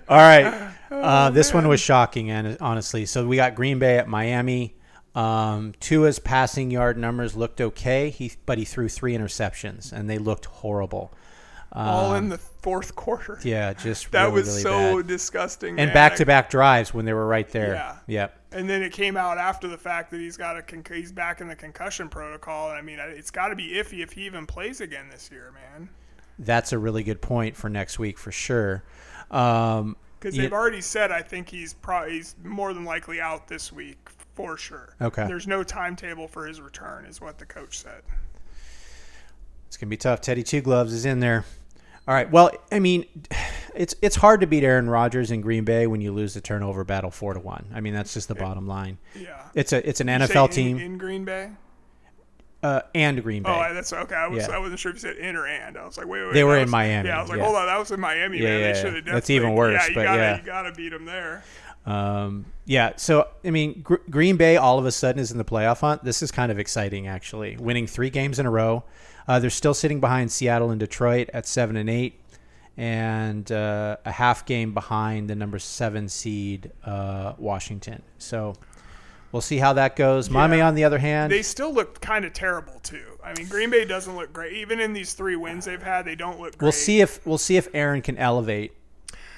All 0.09 0.17
right, 0.19 0.73
uh, 0.91 1.31
this 1.31 1.53
one 1.53 1.67
was 1.67 1.81
shocking, 1.81 2.31
and 2.31 2.57
honestly, 2.61 3.05
so 3.07 3.27
we 3.27 3.37
got 3.37 3.55
Green 3.57 3.79
Bay 3.81 3.99
at 3.99 4.09
Miami. 4.09 4.77
Um, 5.17 5.73
Tua's 5.81 6.19
passing 6.19 6.71
yard 6.71 6.99
numbers 6.99 7.35
looked 7.35 7.61
okay, 7.61 8.11
he 8.11 8.33
but 8.45 8.59
he 8.59 8.65
threw 8.65 8.89
three 8.89 9.17
interceptions, 9.17 9.91
and 9.91 10.09
they 10.11 10.19
looked 10.19 10.45
horrible. 10.45 11.13
All 11.73 12.15
in 12.15 12.29
the 12.29 12.39
fourth 12.39 12.95
quarter. 12.95 13.39
Yeah, 13.43 13.73
just 13.73 14.11
that 14.13 14.25
really, 14.25 14.35
was 14.35 14.49
really 14.49 14.61
so 14.61 14.97
bad. 14.99 15.07
disgusting. 15.07 15.79
and 15.79 15.93
back 15.93 16.17
to 16.17 16.27
back 16.27 16.49
drives 16.49 16.95
when 16.95 17.05
they 17.05 17.13
were 17.13 17.27
right 17.27 17.49
there. 17.49 17.75
Yeah. 17.75 17.97
Yep. 18.07 18.41
And 18.53 18.71
then 18.71 18.83
it 18.83 18.93
came 18.93 19.17
out 19.17 19.37
after 19.37 19.69
the 19.69 19.77
fact 19.77 20.11
that 20.13 20.21
he's 20.21 20.37
got 20.37 20.57
a 20.57 20.63
con- 20.63 20.85
he's 20.91 21.13
back 21.13 21.41
in 21.41 21.49
the 21.49 21.57
concussion 21.57 22.09
protocol. 22.09 22.71
I 22.71 22.81
mean, 22.81 22.99
it's 23.01 23.31
got 23.31 23.49
to 23.49 23.57
be 23.57 23.75
iffy 23.75 24.03
if 24.03 24.13
he 24.13 24.25
even 24.27 24.47
plays 24.47 24.81
again 24.81 25.09
this 25.11 25.31
year, 25.31 25.53
man. 25.53 25.89
That's 26.39 26.73
a 26.73 26.79
really 26.79 27.03
good 27.03 27.21
point 27.21 27.57
for 27.57 27.69
next 27.69 27.99
week 27.99 28.19
for 28.19 28.33
sure. 28.33 28.85
Um, 29.31 29.97
Because 30.19 30.37
they've 30.37 30.53
already 30.53 30.83
said 30.83 31.11
I 31.11 31.23
think 31.23 31.49
he's 31.49 31.75
probably 31.75 32.13
he's 32.13 32.37
more 32.45 32.73
than 32.73 32.85
likely 32.85 33.21
out 33.21 33.49
this 33.49 33.73
week 33.73 33.99
for 34.37 34.57
sure. 34.57 34.95
Okay. 35.01 35.27
There's 35.27 35.47
no 35.49 35.65
timetable 35.65 36.29
for 36.29 36.47
his 36.47 36.61
return, 36.61 37.07
is 37.07 37.21
what 37.21 37.39
the 37.39 37.47
coach 37.47 37.79
said. 37.79 38.03
It's 39.67 39.77
gonna 39.77 39.91
be 39.91 39.97
tough. 39.97 40.21
Teddy 40.21 40.43
Two 40.43 40.61
Gloves 40.61 40.93
is 40.93 41.05
in 41.05 41.21
there. 41.21 41.45
All 42.07 42.15
right. 42.15 42.31
Well, 42.31 42.51
I 42.71 42.79
mean, 42.79 43.05
it's 43.75 43.95
it's 44.03 44.17
hard 44.17 44.41
to 44.43 44.47
beat 44.47 44.63
Aaron 44.63 44.89
Rodgers 44.89 45.31
in 45.31 45.41
Green 45.41 45.65
Bay 45.65 45.87
when 45.87 46.01
you 46.01 46.13
lose 46.13 46.35
the 46.35 46.41
turnover 46.41 46.85
battle 46.85 47.11
four 47.11 47.35
to 47.35 47.41
one. 47.41 47.67
I 47.75 47.81
mean, 47.81 47.95
that's 47.95 48.15
just 48.15 48.29
the 48.29 48.35
bottom 48.37 48.69
line. 48.69 48.99
Yeah. 49.19 49.43
It's 49.55 49.73
a 49.73 49.87
it's 49.89 50.01
an 50.01 50.07
NFL 50.09 50.47
in- 50.47 50.51
team 50.53 50.79
in 50.79 50.99
Green 50.99 51.25
Bay. 51.25 51.51
uh, 52.63 52.83
and 52.95 53.23
Green 53.23 53.43
Bay. 53.43 53.51
Oh, 53.71 53.75
that's 53.75 53.93
okay. 53.93 54.15
I 54.15 54.29
was 54.29 54.47
Yeah. 54.47 54.55
I 54.55 54.59
wasn't 54.59 54.79
sure 54.79 54.91
if 54.91 54.97
you 54.97 55.01
said 55.01 55.17
in 55.17 55.35
or 55.35 55.47
and. 55.47 55.77
I 55.77 55.85
was 55.87 55.99
like, 55.99 56.07
wait, 56.07 56.25
wait. 56.25 56.35
They 56.35 56.45
were 56.45 56.59
in 56.59 56.71
Miami, 56.71 57.09
Yeah, 57.09 57.19
I 57.19 57.21
was 57.23 57.29
like, 57.31 57.39
yeah. 57.39 57.45
hold 57.45 57.57
on, 57.57 57.67
that 57.67 57.79
was 57.79 57.91
in 57.91 58.01
Miami, 58.01 58.39
Yeah, 58.39 58.45
man. 58.45 58.61
yeah, 58.61 58.73
They 58.73 58.81
should 58.81 58.93
yeah. 58.95 58.97
have. 58.97 59.05
That's 59.15 59.31
even 59.31 59.55
worse, 59.55 59.81
Yeah, 59.83 59.89
you 59.89 59.95
but 59.95 60.05
gotta, 60.05 60.21
yeah. 60.21 60.37
you 60.39 60.43
gotta 60.45 60.73
beat 60.73 60.89
them 60.91 61.05
there. 61.07 61.43
Um, 61.87 62.47
yeah. 62.65 62.93
So 62.97 63.29
I 63.45 63.51
mean, 63.51 63.81
Gr- 63.83 63.95
Green 64.11 64.37
Bay 64.37 64.57
all 64.57 64.79
of 64.79 64.87
a 64.87 64.93
sudden 64.93 65.21
is 65.21 65.31
in 65.31 65.39
the 65.39 65.45
playoff 65.45 65.81
hunt. 65.81 66.03
This 66.05 66.21
is 66.23 66.31
kind 66.31 66.51
of 66.53 66.59
exciting, 66.59 67.07
actually. 67.07 67.57
Winning 67.57 67.87
three 67.87 68.11
games 68.11 68.39
in 68.39 68.47
a 68.47 68.51
row. 68.51 68.83
Uh, 69.29 69.39
they're 69.39 69.51
still 69.51 69.75
sitting 69.75 70.01
behind 70.01 70.31
Seattle 70.31 70.71
and 70.71 70.79
Detroit 70.81 71.31
at 71.33 71.47
seven 71.47 71.77
and 71.77 71.89
eight, 71.91 72.21
and 72.77 73.51
uh, 73.51 73.97
a 74.05 74.13
half 74.13 74.45
game 74.47 74.75
behind 74.75 75.31
the 75.31 75.35
number 75.35 75.59
seven 75.59 76.09
seed 76.09 76.71
uh, 76.85 77.35
Washington. 77.39 78.03
So 78.19 78.55
we'll 79.33 79.43
see 79.43 79.59
how 79.59 79.73
that 79.75 79.97
goes. 79.97 80.29
Miami, 80.31 80.61
on 80.61 80.75
the 80.75 80.85
other 80.85 80.99
hand, 80.99 81.33
They 81.33 81.43
still 81.43 81.73
look 81.73 82.01
kind 82.01 82.25
of 82.25 82.33
terrible 82.33 82.79
too. 82.81 83.19
I 83.25 83.35
mean, 83.35 83.49
Green 83.49 83.71
Bay 83.71 83.85
doesn't 83.85 84.15
look 84.15 84.33
great. 84.33 84.53
Even 84.55 84.79
in 84.81 84.93
these 84.93 85.13
three 85.15 85.37
wins 85.37 85.65
they've 85.65 85.83
had, 85.83 86.05
they 86.05 86.15
don't 86.15 86.39
look 86.41 86.59
great. 86.59 86.63
we'll 86.67 86.73
see 86.73 87.01
if 87.01 87.25
we'll 87.27 87.39
see 87.39 87.57
if 87.57 87.69
Aaron 87.75 88.03
can 88.03 88.17
elevate. 88.19 88.73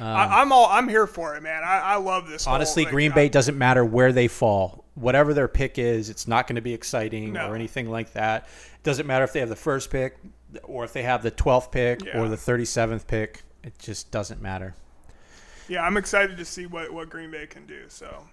I, 0.00 0.24
um, 0.24 0.32
I'm 0.32 0.52
all 0.52 0.66
I'm 0.66 0.88
here 0.88 1.06
for 1.06 1.36
it, 1.36 1.42
man. 1.42 1.62
I, 1.64 1.78
I 1.80 1.96
love 1.96 2.28
this. 2.28 2.46
Honestly, 2.46 2.84
Green 2.84 3.12
Bay 3.12 3.28
doesn't 3.28 3.56
matter 3.58 3.84
where 3.84 4.12
they 4.12 4.28
fall. 4.28 4.84
Whatever 4.94 5.32
their 5.34 5.48
pick 5.48 5.78
is, 5.78 6.10
it's 6.10 6.26
not 6.26 6.46
going 6.46 6.56
to 6.56 6.62
be 6.62 6.74
exciting 6.74 7.32
No. 7.34 7.48
or 7.48 7.54
anything 7.54 7.88
like 7.90 8.12
that. 8.14 8.44
It 8.74 8.82
doesn't 8.82 9.06
matter 9.06 9.24
if 9.24 9.32
they 9.32 9.40
have 9.40 9.48
the 9.48 9.56
first 9.56 9.90
pick 9.90 10.16
or 10.64 10.84
if 10.84 10.92
they 10.92 11.02
have 11.02 11.22
the 11.22 11.30
12th 11.30 11.70
pick 11.70 12.04
Yeah. 12.04 12.18
or 12.20 12.28
the 12.28 12.36
37th 12.36 13.06
pick. 13.06 13.42
It 13.62 13.78
just 13.78 14.10
doesn't 14.10 14.40
matter. 14.42 14.74
Yeah, 15.68 15.82
I'm 15.82 15.96
excited 15.96 16.36
to 16.38 16.44
see 16.44 16.66
what 16.66 16.92
what 16.92 17.10
Green 17.10 17.30
Bay 17.30 17.46
can 17.46 17.66
do. 17.66 17.84
So. 17.88 18.24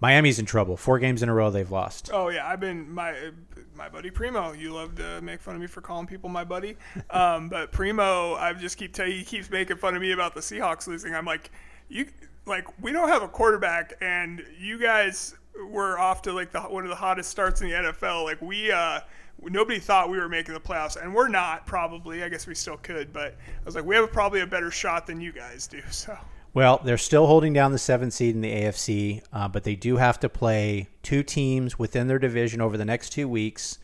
Miami's 0.00 0.38
in 0.38 0.46
trouble. 0.46 0.76
Four 0.76 0.98
games 0.98 1.22
in 1.22 1.28
a 1.28 1.34
row 1.34 1.50
they've 1.50 1.70
lost. 1.70 2.10
Oh 2.12 2.28
yeah, 2.28 2.46
I've 2.46 2.60
been 2.60 2.92
my 2.92 3.30
my 3.76 3.88
buddy 3.88 4.10
Primo. 4.10 4.52
You 4.52 4.72
love 4.72 4.96
to 4.96 5.20
make 5.20 5.40
fun 5.40 5.54
of 5.54 5.60
me 5.60 5.66
for 5.66 5.80
calling 5.80 6.06
people 6.06 6.28
my 6.28 6.44
buddy, 6.44 6.76
um, 7.10 7.48
but 7.50 7.72
Primo, 7.72 8.34
I 8.34 8.52
just 8.52 8.76
keep 8.76 8.92
telling 8.92 9.12
he 9.12 9.24
keeps 9.24 9.50
making 9.50 9.76
fun 9.76 9.94
of 9.94 10.02
me 10.02 10.12
about 10.12 10.34
the 10.34 10.40
Seahawks 10.40 10.86
losing. 10.86 11.14
I'm 11.14 11.24
like, 11.24 11.50
you 11.88 12.06
like 12.46 12.66
we 12.82 12.92
don't 12.92 13.08
have 13.08 13.22
a 13.22 13.28
quarterback, 13.28 13.94
and 14.00 14.44
you 14.58 14.78
guys 14.78 15.34
were 15.68 15.98
off 15.98 16.22
to 16.22 16.32
like 16.32 16.52
the 16.52 16.60
one 16.60 16.84
of 16.84 16.90
the 16.90 16.96
hottest 16.96 17.30
starts 17.30 17.60
in 17.60 17.68
the 17.68 17.74
NFL. 17.74 18.24
Like 18.24 18.40
we. 18.42 18.70
uh 18.72 19.00
Nobody 19.42 19.78
thought 19.80 20.08
we 20.08 20.16
were 20.16 20.28
making 20.28 20.54
the 20.54 20.60
playoffs, 20.60 20.96
and 21.00 21.12
we're 21.12 21.28
not. 21.28 21.66
Probably, 21.66 22.22
I 22.22 22.28
guess 22.28 22.46
we 22.46 22.54
still 22.54 22.78
could, 22.78 23.12
but 23.12 23.32
I 23.34 23.64
was 23.64 23.74
like, 23.74 23.84
we 23.84 23.96
have 23.96 24.10
probably 24.12 24.40
a 24.40 24.46
better 24.46 24.70
shot 24.70 25.06
than 25.06 25.20
you 25.20 25.32
guys 25.32 25.66
do. 25.66 25.82
So, 25.90 26.16
Well, 26.54 26.80
they're 26.84 26.98
still 26.98 27.26
holding 27.26 27.52
down 27.52 27.72
the 27.72 27.78
seventh 27.78 28.12
seed 28.12 28.34
in 28.36 28.40
the 28.40 28.50
AFC, 28.52 29.22
uh, 29.32 29.48
but 29.48 29.64
they 29.64 29.74
do 29.74 29.96
have 29.96 30.20
to 30.20 30.28
play 30.28 30.88
two 31.02 31.22
teams 31.24 31.78
within 31.78 32.06
their 32.06 32.20
division 32.20 32.60
over 32.60 32.76
the 32.76 32.84
next 32.84 33.10
two 33.10 33.28
weeks. 33.28 33.78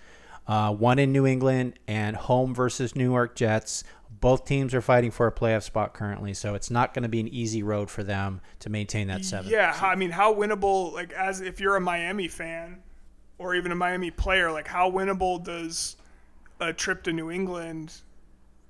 Uh, 0.47 0.73
one 0.73 0.99
in 1.01 1.11
New 1.13 1.27
England 1.27 1.79
and 1.89 2.17
home 2.17 2.55
versus 2.55 2.95
New 2.95 3.11
York 3.11 3.35
Jets. 3.35 3.83
Both 4.21 4.45
teams 4.45 4.73
are 4.75 4.81
fighting 4.81 5.11
for 5.11 5.27
a 5.27 5.33
playoff 5.33 5.65
spot 5.65 5.95
currently, 5.95 6.33
so 6.33 6.55
it's 6.55 6.71
not 6.71 6.95
going 6.95 7.03
to 7.03 7.09
be 7.09 7.21
an 7.21 7.29
easy 7.29 7.63
road 7.63 7.91
for 7.91 8.05
them 8.05 8.41
to 8.61 8.71
maintain 8.71 9.09
that 9.09 9.25
seven. 9.25 9.51
Yeah, 9.51 9.73
how- 9.73 9.89
I 9.89 9.97
mean, 9.97 10.11
how 10.11 10.33
winnable? 10.35 10.93
Like, 10.93 11.13
as 11.13 11.41
if 11.41 11.59
you're 11.61 11.75
a 11.77 11.81
Miami 11.81 12.29
fan 12.29 12.83
or 13.39 13.55
even 13.55 13.73
a 13.73 13.75
Miami 13.77 14.11
player, 14.13 14.53
like, 14.53 14.69
how 14.69 14.91
winnable 14.91 15.43
does 15.43 15.97
a 16.61 16.73
trip 16.73 17.03
to 17.05 17.13
New 17.13 17.31
England 17.31 17.95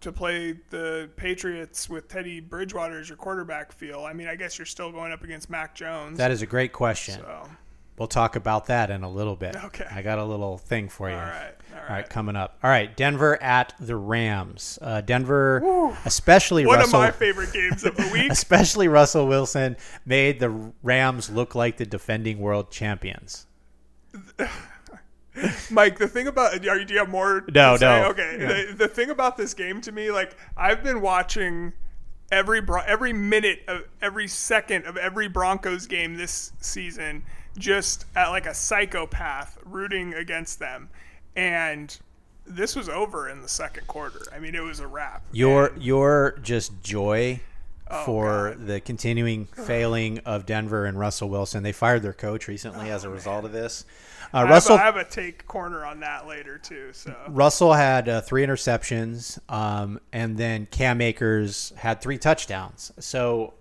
to 0.00 0.12
play 0.12 0.56
the 0.70 1.08
Patriots 1.16 1.88
with 1.88 2.08
Teddy 2.08 2.40
Bridgewater 2.40 2.98
as 3.00 3.08
your 3.08 3.16
quarterback 3.16 3.72
feel? 3.72 4.04
I 4.04 4.12
mean, 4.12 4.28
I 4.28 4.36
guess 4.36 4.58
you're 4.58 4.66
still 4.66 4.90
going 4.92 5.12
up 5.12 5.22
against 5.24 5.50
Mac 5.50 5.74
Jones. 5.74 6.18
That 6.18 6.30
is 6.30 6.42
a 6.42 6.46
great 6.46 6.72
question. 6.72 7.14
so, 7.20 7.48
We'll 7.98 8.08
talk 8.08 8.34
about 8.34 8.64
that 8.66 8.90
in 8.90 9.02
a 9.02 9.10
little 9.10 9.36
bit. 9.36 9.62
Okay. 9.62 9.84
I 9.90 10.00
got 10.00 10.18
a 10.18 10.24
little 10.24 10.56
thing 10.56 10.88
for 10.88 11.10
you. 11.10 11.16
all 11.16 11.20
right, 11.20 11.52
all 11.74 11.76
All 11.78 11.82
right, 11.82 11.90
right. 11.96 12.08
coming 12.08 12.34
up. 12.34 12.58
All 12.62 12.70
right, 12.70 12.96
Denver 12.96 13.40
at 13.42 13.74
the 13.78 13.94
Rams. 13.94 14.78
Uh, 14.80 15.02
Denver, 15.02 15.92
especially 16.06 16.64
One 16.64 16.78
Russell. 16.78 17.02
of 17.02 17.06
my 17.08 17.10
favorite 17.10 17.52
games 17.52 17.84
of 17.84 17.94
the 17.96 18.08
week. 18.12 18.32
especially 18.32 18.88
Russell 18.88 19.26
Wilson, 19.28 19.76
made 20.06 20.40
the 20.40 20.72
Rams 20.82 21.28
look 21.28 21.54
like 21.54 21.76
the 21.76 21.84
defending 21.84 22.38
world 22.38 22.70
champions. 22.70 23.46
Mike, 25.70 25.98
the 25.98 26.08
thing 26.08 26.26
about 26.26 26.66
are 26.66 26.78
you, 26.78 26.84
do 26.84 26.94
you 26.94 26.98
have 27.00 27.08
more? 27.08 27.44
No, 27.54 27.76
no. 27.76 28.06
Okay. 28.06 28.36
Yeah. 28.40 28.46
The, 28.48 28.74
the 28.76 28.88
thing 28.88 29.10
about 29.10 29.36
this 29.36 29.54
game 29.54 29.80
to 29.82 29.92
me, 29.92 30.10
like 30.10 30.36
I've 30.56 30.82
been 30.82 31.00
watching 31.00 31.72
every 32.32 32.60
every 32.86 33.12
minute 33.12 33.62
of 33.68 33.84
every 34.02 34.28
second 34.28 34.86
of 34.86 34.96
every 34.96 35.28
Broncos 35.28 35.86
game 35.86 36.16
this 36.16 36.52
season, 36.60 37.24
just 37.58 38.06
at 38.16 38.28
like 38.28 38.46
a 38.46 38.54
psychopath 38.54 39.58
rooting 39.64 40.14
against 40.14 40.58
them, 40.58 40.88
and 41.36 41.96
this 42.46 42.74
was 42.74 42.88
over 42.88 43.28
in 43.28 43.40
the 43.40 43.48
second 43.48 43.86
quarter. 43.86 44.22
I 44.34 44.40
mean, 44.40 44.54
it 44.54 44.62
was 44.62 44.80
a 44.80 44.86
wrap. 44.86 45.22
Your 45.32 45.66
And- 45.68 45.82
your 45.82 46.38
just 46.42 46.82
joy 46.82 47.40
Oh, 47.92 48.04
for 48.04 48.54
the 48.56 48.80
continuing 48.80 49.46
failing 49.46 50.20
of 50.20 50.46
Denver 50.46 50.84
and 50.86 50.96
Russell 50.96 51.28
Wilson. 51.28 51.64
They 51.64 51.72
fired 51.72 52.02
their 52.02 52.12
coach 52.12 52.46
recently 52.46 52.88
oh, 52.88 52.94
as 52.94 53.02
a 53.02 53.08
result 53.08 53.44
of 53.44 53.50
this. 53.50 53.84
Uh, 54.32 54.38
I 54.38 54.40
have, 54.40 54.50
Russell 54.50 54.76
a, 54.76 54.78
I 54.78 54.82
have 54.82 54.96
a 54.96 55.04
take 55.04 55.46
corner 55.46 55.84
on 55.84 56.00
that 56.00 56.26
later 56.26 56.56
too. 56.58 56.90
So 56.92 57.14
Russell 57.28 57.72
had 57.72 58.08
uh, 58.08 58.20
three 58.20 58.44
interceptions, 58.44 59.38
um, 59.48 60.00
and 60.12 60.36
then 60.36 60.66
Cam 60.66 61.00
Akers 61.00 61.72
had 61.76 62.00
three 62.00 62.18
touchdowns. 62.18 62.92
So, 63.00 63.54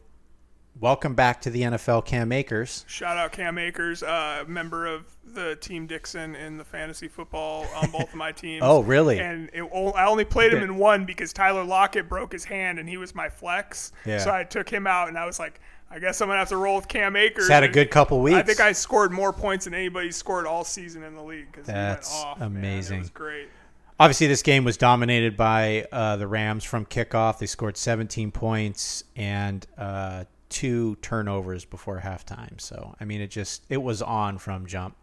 welcome 0.80 1.16
back 1.16 1.42
to 1.42 1.50
the 1.50 1.64
NFL, 1.64 2.06
Cam 2.06 2.32
Akers. 2.32 2.86
Shout 2.88 3.18
out 3.18 3.32
Cam 3.32 3.58
Akers, 3.58 4.04
uh, 4.04 4.44
member 4.48 4.86
of 4.86 5.06
the 5.26 5.56
Team 5.56 5.88
Dixon 5.88 6.36
in 6.36 6.58
the 6.58 6.64
fantasy 6.64 7.08
football 7.08 7.66
on 7.76 7.90
both 7.90 8.10
of 8.10 8.16
my 8.16 8.32
teams. 8.32 8.62
Oh, 8.64 8.82
really? 8.82 9.20
And 9.20 9.50
it, 9.54 9.64
I 9.64 10.06
only 10.06 10.26
played 10.26 10.54
him 10.54 10.64
in 10.64 10.78
one 10.78 11.06
because 11.06 11.34
Tyler 11.34 11.64
Lockett 11.64 12.08
broke 12.08 12.32
his 12.32 12.46
hand 12.46 12.80
and 12.80 12.88
he 12.88 12.98
was 12.98 13.16
my 13.16 13.30
flex. 13.30 13.92
Yeah. 14.06 14.20
So 14.20 14.32
I 14.32 14.44
took 14.44 14.70
him 14.70 14.88
out 14.88 15.08
and 15.08 15.18
I 15.18 15.26
was 15.26 15.40
like, 15.40 15.62
I 15.92 16.00
guess 16.00 16.22
I'm 16.22 16.28
gonna 16.28 16.40
have 16.40 16.50
to 16.50 16.58
roll 16.58 16.76
with 16.76 16.88
Cam 16.88 17.16
Akers. 17.16 17.46
He's 17.46 17.52
had 17.52 17.64
a 17.64 17.68
good 17.68 17.90
couple 17.90 18.22
weeks. 18.22 18.38
I 18.38 18.44
think 18.44 18.60
I 18.60 18.72
scored 18.74 19.12
more 19.12 19.34
points 19.34 19.66
than 19.66 19.74
anybody 19.74 20.12
scored 20.12 20.46
all 20.46 20.64
season 20.64 21.04
in 21.04 21.16
the 21.16 21.24
league 21.24 21.52
because 21.52 21.68
he 21.68 21.74
went 21.74 21.98
That's 21.98 22.14
off. 22.14 22.40
man. 22.40 22.48
amazing. 22.48 22.98
It 22.98 23.02
was 23.02 23.10
great. 23.10 23.48
Obviously, 24.00 24.28
this 24.28 24.44
game 24.44 24.64
was 24.64 24.78
dominated 24.78 25.36
by 25.36 25.86
uh, 25.92 26.16
the 26.16 26.28
Rams 26.28 26.64
from 26.64 26.86
kickoff. 26.86 27.40
They 27.40 27.48
scored 27.48 27.76
17 27.76 28.32
points 28.32 29.04
and 29.18 29.66
uh, 29.78 30.24
two 30.48 30.96
turnovers 31.02 31.66
before 31.66 32.00
halftime. 32.00 32.62
So, 32.62 32.96
I 33.02 33.06
mean, 33.06 33.20
it 33.20 33.30
just 33.30 33.66
it 33.68 33.82
was 33.82 34.02
on 34.02 34.38
from 34.38 34.68
jump. 34.68 34.96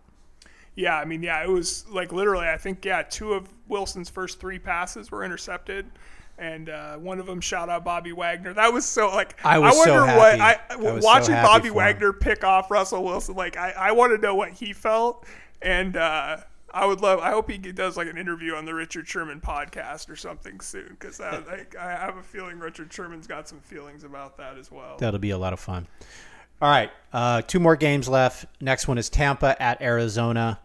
Yeah, 0.77 0.97
I 0.99 1.05
mean, 1.05 1.23
yeah, 1.23 1.43
it 1.43 1.49
was 1.49 1.87
like 1.89 2.13
literally. 2.13 2.47
I 2.47 2.57
think 2.59 2.85
yeah, 2.85 3.03
two 3.03 3.33
of 3.33 3.49
Wilson's 3.67 4.09
first 4.09 4.41
three 4.41 4.59
passes 4.59 5.11
were 5.11 5.25
intercepted, 5.25 5.87
and 6.39 6.69
uh, 6.69 6.97
one 6.97 7.19
of 7.19 7.27
them 7.27 7.41
shout 7.41 7.69
out 7.69 7.85
Bobby 7.85 8.13
Wagner. 8.13 8.53
That 8.53 8.73
was 8.73 8.85
so 8.85 9.09
like 9.09 9.39
I 9.45 9.59
was 9.59 9.75
so 9.83 9.93
wonder 9.93 10.17
what 10.17 10.39
happy. 10.39 10.59
I, 10.71 10.75
I 10.75 10.77
was 10.77 11.03
so 11.03 11.07
watching 11.07 11.35
happy 11.35 11.47
Bobby. 11.47 11.71
Wagner 11.71 12.13
pick 12.13 12.45
off 12.45 12.71
Russell 12.71 13.05
Wilson. 13.05 13.35
Like 13.35 13.57
I, 13.57 13.73
I 13.73 13.93
want 13.93 14.13
to 14.13 14.19
know 14.19 14.35
what 14.35 14.51
he 14.51 14.73
felt, 14.73 15.27
and 15.63 15.97
uh, 15.97 16.39
I 16.73 16.85
would 16.85 17.01
love. 17.01 17.21
I 17.21 17.31
hope 17.31 17.51
he 17.51 17.59
does 17.59 17.97
like 17.97 18.09
an 18.09 18.19
interview 18.19 18.55
on 18.55 18.67
the 18.67 18.75
Richard 18.75 19.09
Sherman 19.09 19.41
podcast 19.41 20.11
or 20.11 20.17
something 20.17 20.61
soon, 20.61 20.89
because 20.91 21.21
I, 21.21 21.37
I, 21.81 21.87
I 21.87 21.91
have 21.93 22.17
a 22.17 22.23
feeling 22.23 22.59
Richard 22.59 22.93
Sherman's 22.93 23.27
got 23.27 23.49
some 23.49 23.61
feelings 23.61 24.05
about 24.05 24.37
that 24.37 24.59
as 24.59 24.71
well. 24.71 24.97
That'll 24.99 25.21
be 25.21 25.31
a 25.31 25.39
lot 25.39 25.53
of 25.53 25.61
fun. 25.61 25.87
All 26.61 26.71
right, 26.71 26.91
uh, 27.13 27.43
two 27.43 27.61
more 27.61 27.77
games 27.77 28.09
left. 28.09 28.47
Next 28.61 28.89
one 28.89 28.99
is 28.99 29.09
Tampa 29.11 29.61
at 29.61 29.81
Arizona. 29.83 30.59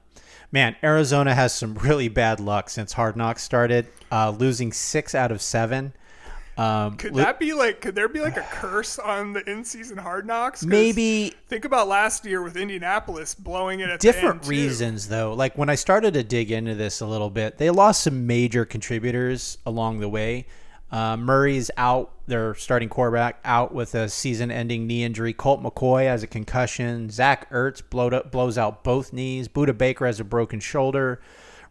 Man, 0.51 0.75
Arizona 0.83 1.33
has 1.33 1.53
some 1.53 1.75
really 1.75 2.09
bad 2.09 2.39
luck 2.39 2.69
since 2.69 2.93
Hard 2.93 3.15
Knocks 3.15 3.43
started, 3.43 3.87
uh, 4.11 4.31
losing 4.31 4.73
six 4.73 5.15
out 5.15 5.31
of 5.31 5.41
seven. 5.41 5.93
Um, 6.57 6.97
Could 6.97 7.15
that 7.15 7.39
be 7.39 7.53
like? 7.53 7.79
Could 7.79 7.95
there 7.95 8.09
be 8.09 8.19
like 8.19 8.35
a 8.35 8.41
curse 8.51 8.99
on 8.99 9.31
the 9.31 9.49
in-season 9.49 9.97
Hard 9.97 10.27
Knocks? 10.27 10.65
maybe 10.65 11.33
Think 11.47 11.63
about 11.63 11.87
last 11.87 12.25
year 12.25 12.41
with 12.43 12.57
Indianapolis 12.57 13.33
blowing 13.33 13.79
it 13.79 13.89
at 13.89 14.01
the 14.01 14.11
different 14.11 14.35
end, 14.35 14.43
too. 14.43 14.49
reasons 14.49 15.07
though 15.07 15.33
like 15.33 15.57
when 15.57 15.69
i 15.69 15.75
started 15.75 16.13
to 16.13 16.23
dig 16.23 16.51
into 16.51 16.75
this 16.75 16.99
a 16.99 17.05
little 17.05 17.29
bit 17.29 17.57
they 17.57 17.69
lost 17.69 18.03
some 18.03 18.27
major 18.27 18.65
contributors 18.65 19.57
along 19.65 20.01
the 20.01 20.09
way 20.09 20.45
uh, 20.91 21.15
murray's 21.17 21.71
out 21.77 22.11
their 22.27 22.53
starting 22.55 22.89
quarterback 22.89 23.39
out 23.43 23.73
with 23.73 23.95
a 23.95 24.07
season-ending 24.09 24.87
knee 24.87 25.03
injury 25.03 25.33
colt 25.33 25.61
mccoy 25.61 26.03
has 26.03 26.23
a 26.23 26.27
concussion 26.27 27.09
zach 27.09 27.49
ertz 27.51 27.81
blowed 27.89 28.13
up, 28.13 28.31
blows 28.31 28.57
out 28.57 28.83
both 28.83 29.11
knees 29.13 29.47
budda 29.47 29.77
baker 29.77 30.05
has 30.05 30.19
a 30.19 30.23
broken 30.23 30.59
shoulder 30.59 31.21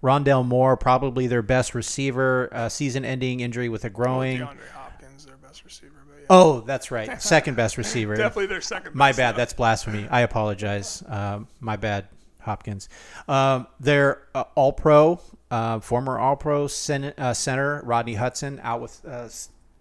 rondale 0.03 0.47
moore 0.47 0.77
probably 0.77 1.27
their 1.27 1.43
best 1.43 1.75
receiver 1.75 2.49
uh, 2.53 2.69
season-ending 2.69 3.41
injury 3.41 3.69
with 3.69 3.85
a 3.85 3.91
growing 3.91 4.39
DeAndre 4.39 4.69
Hopkins, 4.73 5.27
their 5.27 5.37
best 5.37 5.65
receiver, 5.65 5.95
yeah, 6.19 6.27
oh 6.31 6.61
that's 6.61 6.91
right 6.91 7.21
second 7.23 7.57
best 7.57 7.77
receiver 7.79 8.17
definitely 8.17 8.47
their 8.47 8.61
second. 8.61 8.95
my 8.95 9.13
bad. 9.13 9.37
That's 9.37 9.53
blasphemy. 9.53 10.07
I 10.11 10.21
apologize. 10.21 11.03
Um, 11.07 11.49
my 11.61 11.77
bad, 11.77 12.09
Hopkins. 12.41 12.89
Um, 13.29 13.67
their 13.79 14.23
uh, 14.35 14.45
All 14.55 14.73
Pro, 14.73 15.21
uh, 15.51 15.81
former 15.81 16.19
All 16.19 16.37
Pro 16.37 16.67
cen- 16.67 17.15
uh, 17.19 17.35
center 17.35 17.83
Rodney 17.85 18.15
Hudson 18.15 18.61
out 18.63 18.81
with 18.81 19.01
uh, 19.07 19.29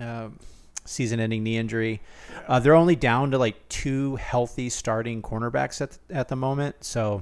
um 0.04 0.40
season-ending 0.86 1.44
knee 1.44 1.58
injury. 1.58 2.02
Uh, 2.48 2.60
they're 2.60 2.74
only 2.74 2.96
down 2.96 3.32
to 3.32 3.38
like 3.38 3.70
two 3.70 4.16
healthy 4.16 4.70
starting 4.70 5.22
cornerbacks 5.22 5.82
at 5.82 5.98
at 6.10 6.28
the 6.28 6.36
moment, 6.36 6.84
so 6.84 7.22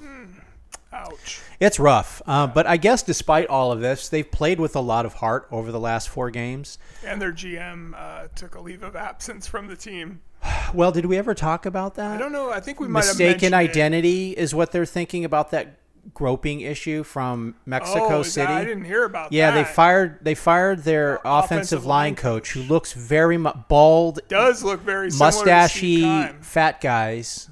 ouch. 0.93 1.41
it's 1.59 1.79
rough. 1.79 2.21
Uh, 2.25 2.47
but 2.47 2.65
I 2.65 2.77
guess 2.77 3.03
despite 3.03 3.47
all 3.47 3.71
of 3.71 3.81
this, 3.81 4.09
they've 4.09 4.29
played 4.29 4.59
with 4.59 4.75
a 4.75 4.79
lot 4.79 5.05
of 5.05 5.15
heart 5.15 5.47
over 5.51 5.71
the 5.71 5.79
last 5.79 6.09
four 6.09 6.31
games. 6.31 6.77
And 7.05 7.21
their 7.21 7.33
GM 7.33 7.93
uh, 7.95 8.27
took 8.35 8.55
a 8.55 8.61
leave 8.61 8.83
of 8.83 8.95
absence 8.95 9.47
from 9.47 9.67
the 9.67 9.75
team. 9.75 10.21
Well, 10.73 10.91
did 10.91 11.05
we 11.05 11.17
ever 11.17 11.33
talk 11.33 11.65
about 11.65 11.95
that? 11.95 12.11
I 12.11 12.17
don't 12.17 12.33
know. 12.33 12.51
I 12.51 12.59
think 12.59 12.81
we 12.81 12.89
might 12.89 13.05
have 13.05 13.17
mistaken 13.17 13.53
identity 13.53 14.31
is 14.31 14.53
what 14.53 14.73
they're 14.73 14.85
thinking 14.85 15.23
about 15.23 15.51
that 15.51 15.77
groping 16.13 16.61
issue 16.61 17.03
from 17.03 17.55
Mexico 17.65 18.19
Oh, 18.19 18.23
City. 18.23 18.51
I 18.51 18.63
didn't 18.65 18.85
hear 18.85 19.03
about 19.05 19.31
yeah, 19.31 19.51
that. 19.51 19.57
Yeah, 19.57 19.63
they 19.63 19.69
fired 19.73 20.19
they 20.21 20.35
fired 20.35 20.83
their 20.83 21.15
Offensive 21.25 21.25
offensive, 21.45 21.85
line 21.85 22.03
line 22.05 22.15
coach, 22.15 22.51
who 22.51 22.61
looks 22.63 22.93
very 22.93 23.37
mu- 23.37 23.51
bald, 23.67 24.19
Does 24.27 24.63
look 24.63 24.81
very 24.81 25.11
similar 25.11 25.31
to 25.45 25.69
Steve 25.69 26.03
mustachy, 26.05 26.43
fat 26.43 26.81
guys. 26.81 27.49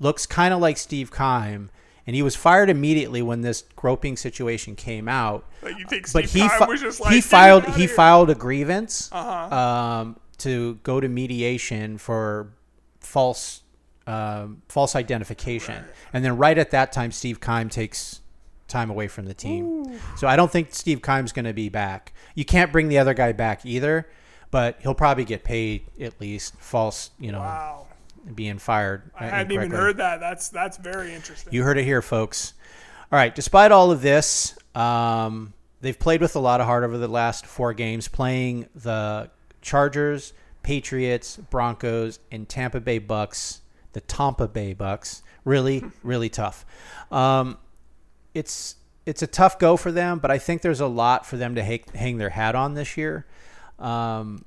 Looks 0.00 0.26
kind 0.26 0.54
of 0.54 0.60
like 0.60 0.76
Steve 0.78 1.10
Keim, 1.12 1.70
and 2.06 2.14
he 2.16 2.22
was 2.22 2.36
fired 2.36 2.70
immediately 2.70 3.20
when 3.22 3.40
this 3.42 3.64
groping 3.76 4.16
situation 4.16 4.76
came 4.76 5.08
out. 5.08 5.44
Like 5.62 5.74
think 5.88 6.12
But 6.12 6.26
he 6.26 6.48
fi- 6.48 6.66
was 6.66 6.80
just 6.80 7.00
like 7.00 7.12
he 7.12 7.20
filed 7.20 7.64
he 7.66 7.72
here." 7.86 7.88
filed 7.88 8.30
a 8.30 8.34
grievance 8.36 9.10
Uh-huh. 9.12 9.54
um, 9.56 10.16
to 10.38 10.74
go 10.84 11.00
to 11.00 11.08
mediation 11.08 11.98
for 11.98 12.48
false 13.00 13.62
um, 14.08 14.62
false 14.68 14.96
identification, 14.96 15.84
and 16.12 16.24
then 16.24 16.36
right 16.36 16.56
at 16.58 16.70
that 16.72 16.92
time, 16.92 17.12
Steve 17.12 17.40
Keim 17.40 17.68
takes 17.68 18.20
time 18.66 18.90
away 18.90 19.08
from 19.08 19.24
the 19.26 19.34
team. 19.34 19.98
So 20.16 20.26
I 20.28 20.36
don't 20.36 20.50
think 20.50 20.68
Steve 20.74 21.00
Keim's 21.02 21.32
going 21.32 21.46
to 21.46 21.52
be 21.54 21.68
back. 21.68 22.12
You 22.34 22.44
can't 22.44 22.70
bring 22.70 22.88
the 22.88 22.98
other 22.98 23.14
guy 23.14 23.32
back 23.32 23.64
either, 23.64 24.06
but 24.50 24.76
he'll 24.80 24.94
probably 24.94 25.24
get 25.24 25.42
paid 25.44 25.84
at 26.00 26.20
least 26.20 26.54
false, 26.56 27.10
you 27.18 27.32
know, 27.32 27.38
Wow. 27.40 27.86
being 28.34 28.58
fired. 28.58 29.10
I 29.18 29.26
hadn't 29.26 29.52
even 29.52 29.70
heard 29.70 29.96
that. 29.98 30.20
That's 30.20 30.48
that's 30.50 30.76
very 30.76 31.14
interesting. 31.14 31.52
You 31.52 31.62
heard 31.62 31.78
it 31.78 31.84
here, 31.84 32.02
folks. 32.02 32.52
All 33.10 33.18
right. 33.18 33.34
Despite 33.34 33.72
all 33.72 33.90
of 33.90 34.02
this, 34.02 34.54
um, 34.74 35.54
they've 35.80 35.98
played 35.98 36.20
with 36.20 36.36
a 36.36 36.40
lot 36.40 36.60
of 36.60 36.66
heart 36.66 36.84
over 36.84 36.98
the 36.98 37.08
last 37.08 37.46
four 37.46 37.72
games, 37.72 38.06
playing 38.06 38.68
the 38.74 39.30
Chargers, 39.62 40.34
Patriots, 40.62 41.38
Broncos, 41.48 42.18
and 42.30 42.46
Tampa 42.48 42.80
Bay 42.80 42.98
Bucks. 42.98 43.62
The 43.98 44.06
Tampa 44.06 44.46
Bay 44.46 44.74
Bucks, 44.74 45.24
really, 45.44 45.82
really 46.04 46.28
tough. 46.28 46.64
Um, 47.10 47.58
it's 48.32 48.76
it's 49.06 49.22
a 49.22 49.26
tough 49.26 49.58
go 49.58 49.76
for 49.76 49.90
them, 49.90 50.20
but 50.20 50.30
I 50.30 50.38
think 50.38 50.62
there's 50.62 50.78
a 50.78 50.86
lot 50.86 51.26
for 51.26 51.36
them 51.36 51.56
to 51.56 51.64
hang, 51.64 51.82
hang 51.96 52.16
their 52.16 52.28
hat 52.30 52.54
on 52.54 52.74
this 52.74 52.96
year. 52.96 53.26
Um, 53.80 54.44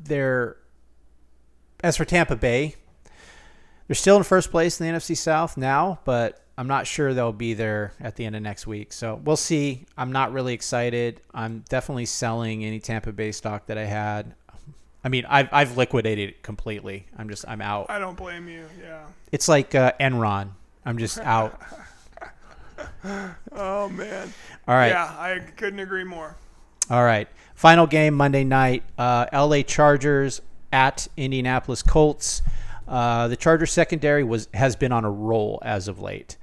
they're 0.00 0.56
as 1.82 1.96
for 1.96 2.04
Tampa 2.04 2.36
Bay, 2.36 2.76
they're 3.88 3.96
still 3.96 4.16
in 4.16 4.22
first 4.22 4.52
place 4.52 4.80
in 4.80 4.86
the 4.86 4.92
NFC 4.96 5.16
South 5.16 5.56
now, 5.56 5.98
but 6.04 6.44
I'm 6.56 6.68
not 6.68 6.86
sure 6.86 7.12
they'll 7.12 7.32
be 7.32 7.54
there 7.54 7.92
at 8.00 8.14
the 8.14 8.24
end 8.24 8.36
of 8.36 8.42
next 8.42 8.68
week. 8.68 8.92
So 8.92 9.20
we'll 9.24 9.34
see. 9.34 9.84
I'm 9.98 10.12
not 10.12 10.32
really 10.32 10.54
excited. 10.54 11.22
I'm 11.34 11.64
definitely 11.68 12.06
selling 12.06 12.64
any 12.64 12.78
Tampa 12.78 13.10
Bay 13.10 13.32
stock 13.32 13.66
that 13.66 13.78
I 13.78 13.86
had. 13.86 14.36
I 15.02 15.08
mean, 15.08 15.24
I've, 15.28 15.48
I've 15.52 15.76
liquidated 15.76 16.28
it 16.30 16.42
completely. 16.42 17.06
I'm 17.16 17.28
just, 17.28 17.46
I'm 17.48 17.62
out. 17.62 17.86
I 17.88 17.98
don't 17.98 18.16
blame 18.16 18.48
you. 18.48 18.66
Yeah. 18.82 19.06
It's 19.32 19.48
like 19.48 19.74
uh, 19.74 19.92
Enron. 20.00 20.50
I'm 20.84 20.98
just 20.98 21.18
out. 21.20 21.60
Oh 23.52 23.88
man. 23.88 24.32
All 24.68 24.74
right. 24.74 24.88
Yeah, 24.88 25.04
I 25.04 25.38
couldn't 25.56 25.80
agree 25.80 26.04
more. 26.04 26.36
All 26.90 27.04
right. 27.04 27.28
Final 27.54 27.86
game 27.86 28.14
Monday 28.14 28.44
night. 28.44 28.82
Uh, 28.98 29.26
L.A. 29.32 29.62
Chargers 29.62 30.40
at 30.72 31.08
Indianapolis 31.16 31.82
Colts. 31.82 32.42
Uh, 32.88 33.28
the 33.28 33.36
Chargers 33.36 33.70
secondary 33.70 34.24
was 34.24 34.48
has 34.54 34.76
been 34.76 34.92
on 34.92 35.04
a 35.04 35.10
roll 35.10 35.60
as 35.62 35.88
of 35.88 36.00
late. 36.00 36.36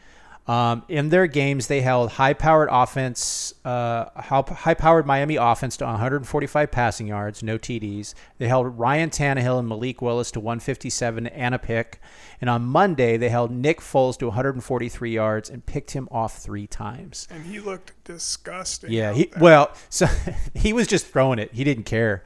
Um, 0.48 0.84
in 0.88 1.10
their 1.10 1.28
games, 1.28 1.68
they 1.68 1.82
held 1.82 2.12
high-powered 2.12 2.70
offense, 2.72 3.54
uh, 3.66 4.06
high-powered 4.16 5.06
Miami 5.06 5.36
offense 5.36 5.76
to 5.78 5.86
145 5.86 6.72
passing 6.72 7.08
yards, 7.08 7.43
no 7.43 7.58
TDs. 7.58 8.14
They 8.38 8.48
held 8.48 8.80
Ryan 8.80 9.10
Tannehill 9.10 9.60
and 9.60 9.68
Malik 9.68 10.02
Willis 10.02 10.32
to 10.32 10.39
157 10.39 11.28
and 11.28 11.54
a 11.54 11.60
pick. 11.60 12.00
And 12.39 12.50
on 12.50 12.64
Monday, 12.64 13.18
they 13.18 13.28
held 13.28 13.52
Nick 13.52 13.82
Foles 13.82 14.18
to 14.20 14.28
143 14.28 15.12
yards 15.12 15.50
and 15.50 15.66
picked 15.66 15.91
him 15.91 16.08
off 16.12 16.38
three 16.38 16.68
times. 16.68 17.28
And 17.30 17.45
he 17.45 17.60
looked 17.60 17.91
disgusting. 18.06 18.91
Yeah, 18.91 19.12
he 19.12 19.30
well, 19.39 19.72
so 19.89 20.06
he 20.54 20.72
was 20.72 20.88
just 20.88 21.08
throwing 21.08 21.39
it. 21.39 21.54
He 21.54 21.66
didn't 21.66 21.86
care, 21.86 22.24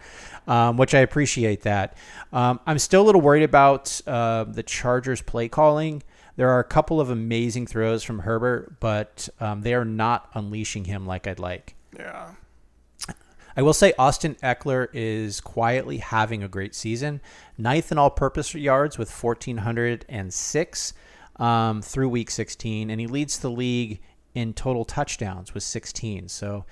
um, 0.48 0.78
which 0.78 0.94
I 0.94 1.00
appreciate 1.00 1.62
that. 1.62 1.98
Um, 2.32 2.60
I'm 2.68 2.78
still 2.78 3.02
a 3.02 3.06
little 3.06 3.22
worried 3.22 3.44
about 3.44 4.00
uh, 4.06 4.44
the 4.44 4.64
Chargers' 4.64 5.22
play 5.22 5.48
calling. 5.48 6.04
There 6.36 6.50
are 6.50 6.60
a 6.60 6.64
couple 6.64 7.00
of 7.00 7.10
amazing 7.10 7.68
throws 7.68 8.04
from 8.04 8.20
Herbert, 8.20 8.80
but 8.80 9.30
um, 9.40 9.62
they 9.62 9.74
are 9.74 9.86
not 9.86 10.30
unleashing 10.34 10.86
him 10.86 11.06
like 11.06 11.28
I'd 11.28 11.40
like. 11.40 11.76
Yeah. 11.98 12.32
I 13.56 13.62
will 13.62 13.74
say 13.74 13.94
Austin 14.00 14.36
Ekeler 14.36 14.88
is 14.94 15.42
quietly 15.42 15.98
having 15.98 16.42
a 16.42 16.48
great 16.48 16.74
season. 16.74 17.22
Ninth 17.58 17.92
in 17.92 17.98
all-purpose 17.98 18.56
yards 18.56 18.98
with 18.98 19.12
1,406 19.12 20.94
um, 21.36 21.82
through 21.82 22.10
Week 22.10 22.32
16, 22.32 22.90
and 22.90 23.02
he 23.02 23.08
leads 23.08 23.40
the 23.40 23.52
league 23.52 24.00
in 24.34 24.54
total 24.54 24.86
touchdowns 24.86 25.54
with 25.54 25.64
16. 25.64 26.30
So, 26.30 26.66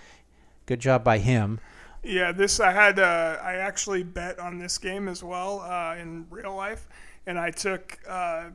good 0.66 0.80
job 0.80 1.04
by 1.04 1.18
him. 1.18 1.60
Yeah, 2.04 2.32
this 2.32 2.62
I 2.62 2.72
had. 2.72 2.98
Uh, 2.98 3.38
I 3.42 3.56
actually 3.56 4.04
bet 4.04 4.40
on 4.40 4.58
this 4.58 4.78
game 4.78 5.10
as 5.10 5.22
well 5.22 5.60
uh, 5.60 5.96
in 6.00 6.28
real 6.30 6.56
life, 6.56 6.88
and 7.26 7.38
I 7.38 7.52
took 7.52 8.00
uh, 8.08 8.52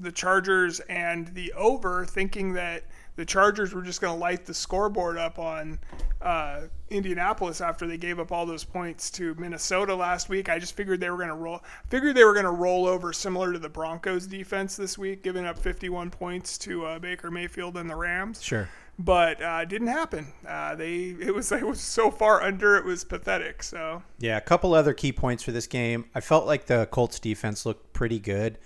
the 0.00 0.12
Chargers 0.12 0.80
and 0.80 1.28
the 1.28 1.52
over, 1.54 2.04
thinking 2.06 2.52
that 2.54 2.84
the 3.16 3.24
Chargers 3.24 3.74
were 3.74 3.82
just 3.82 4.00
going 4.00 4.14
to 4.14 4.18
light 4.20 4.46
the 4.46 4.54
scoreboard 4.54 5.18
up 5.18 5.38
on 5.38 5.78
uh, 6.22 6.62
Indianapolis 6.88 7.60
after 7.60 7.86
they 7.86 7.96
gave 7.98 8.18
up 8.18 8.32
all 8.32 8.46
those 8.46 8.64
points 8.64 9.10
to 9.10 9.34
Minnesota 9.34 9.94
last 9.94 10.28
week. 10.28 10.48
I 10.48 10.58
just 10.58 10.74
figured 10.74 11.00
they 11.00 11.10
were 11.10 11.16
going 11.16 11.28
to 11.28 11.34
roll. 11.34 11.60
Figured 11.88 12.14
they 12.16 12.24
were 12.24 12.32
going 12.32 12.44
to 12.46 12.50
roll 12.50 12.86
over, 12.86 13.12
similar 13.12 13.52
to 13.52 13.58
the 13.58 13.68
Broncos 13.68 14.26
defense 14.26 14.76
this 14.76 14.96
week, 14.96 15.22
giving 15.22 15.44
up 15.44 15.58
51 15.58 16.10
points 16.10 16.56
to 16.58 16.86
uh, 16.86 16.98
Baker 16.98 17.30
Mayfield 17.30 17.76
and 17.76 17.90
the 17.90 17.96
Rams 17.96 18.42
Sure. 18.42 18.68
but 18.98 19.42
uh, 19.42 19.64
didn't 19.64 19.88
happen. 19.88 20.28
Uh, 20.46 20.74
they 20.74 21.14
it 21.20 21.34
was 21.34 21.50
it 21.52 21.66
was 21.66 21.80
so 21.80 22.10
far 22.10 22.42
under 22.42 22.76
it 22.76 22.84
was 22.84 23.04
pathetic. 23.04 23.62
So 23.62 24.02
Yeah, 24.18 24.36
a 24.36 24.42
couple 24.42 24.72
other 24.74 24.94
key 24.94 25.12
points 25.12 25.42
for 25.42 25.52
this 25.52 25.66
game. 25.66 26.06
I 26.14 26.20
felt 26.20 26.46
like 26.46 26.66
the 26.66 26.86
Colts 26.90 27.18
defense 27.18 27.66
looked 27.66 27.92
pretty 27.92 28.18
good. 28.18 28.58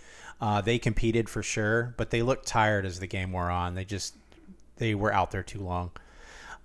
Uh, 0.45 0.61
they 0.61 0.79
competed 0.79 1.27
for 1.31 1.43
sure, 1.43 1.95
but 1.97 2.11
they 2.11 2.21
looked 2.21 2.47
tired 2.47 2.85
as 2.85 3.01
the 3.01 3.07
game 3.07 3.33
wore 3.33 3.49
on. 3.49 3.75
They 3.75 3.87
just 3.87 4.15
they 4.77 4.95
were 4.95 5.11
out 5.11 5.31
there 5.31 5.43
too 5.43 5.61
long. 5.61 5.91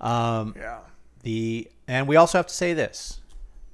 Um, 0.02 0.54
yeah, 0.58 0.80
the 1.24 1.72
and 1.88 2.06
we 2.06 2.18
also 2.18 2.40
have 2.40 2.48
to 2.48 2.54
say 2.54 2.74
this: 2.74 3.22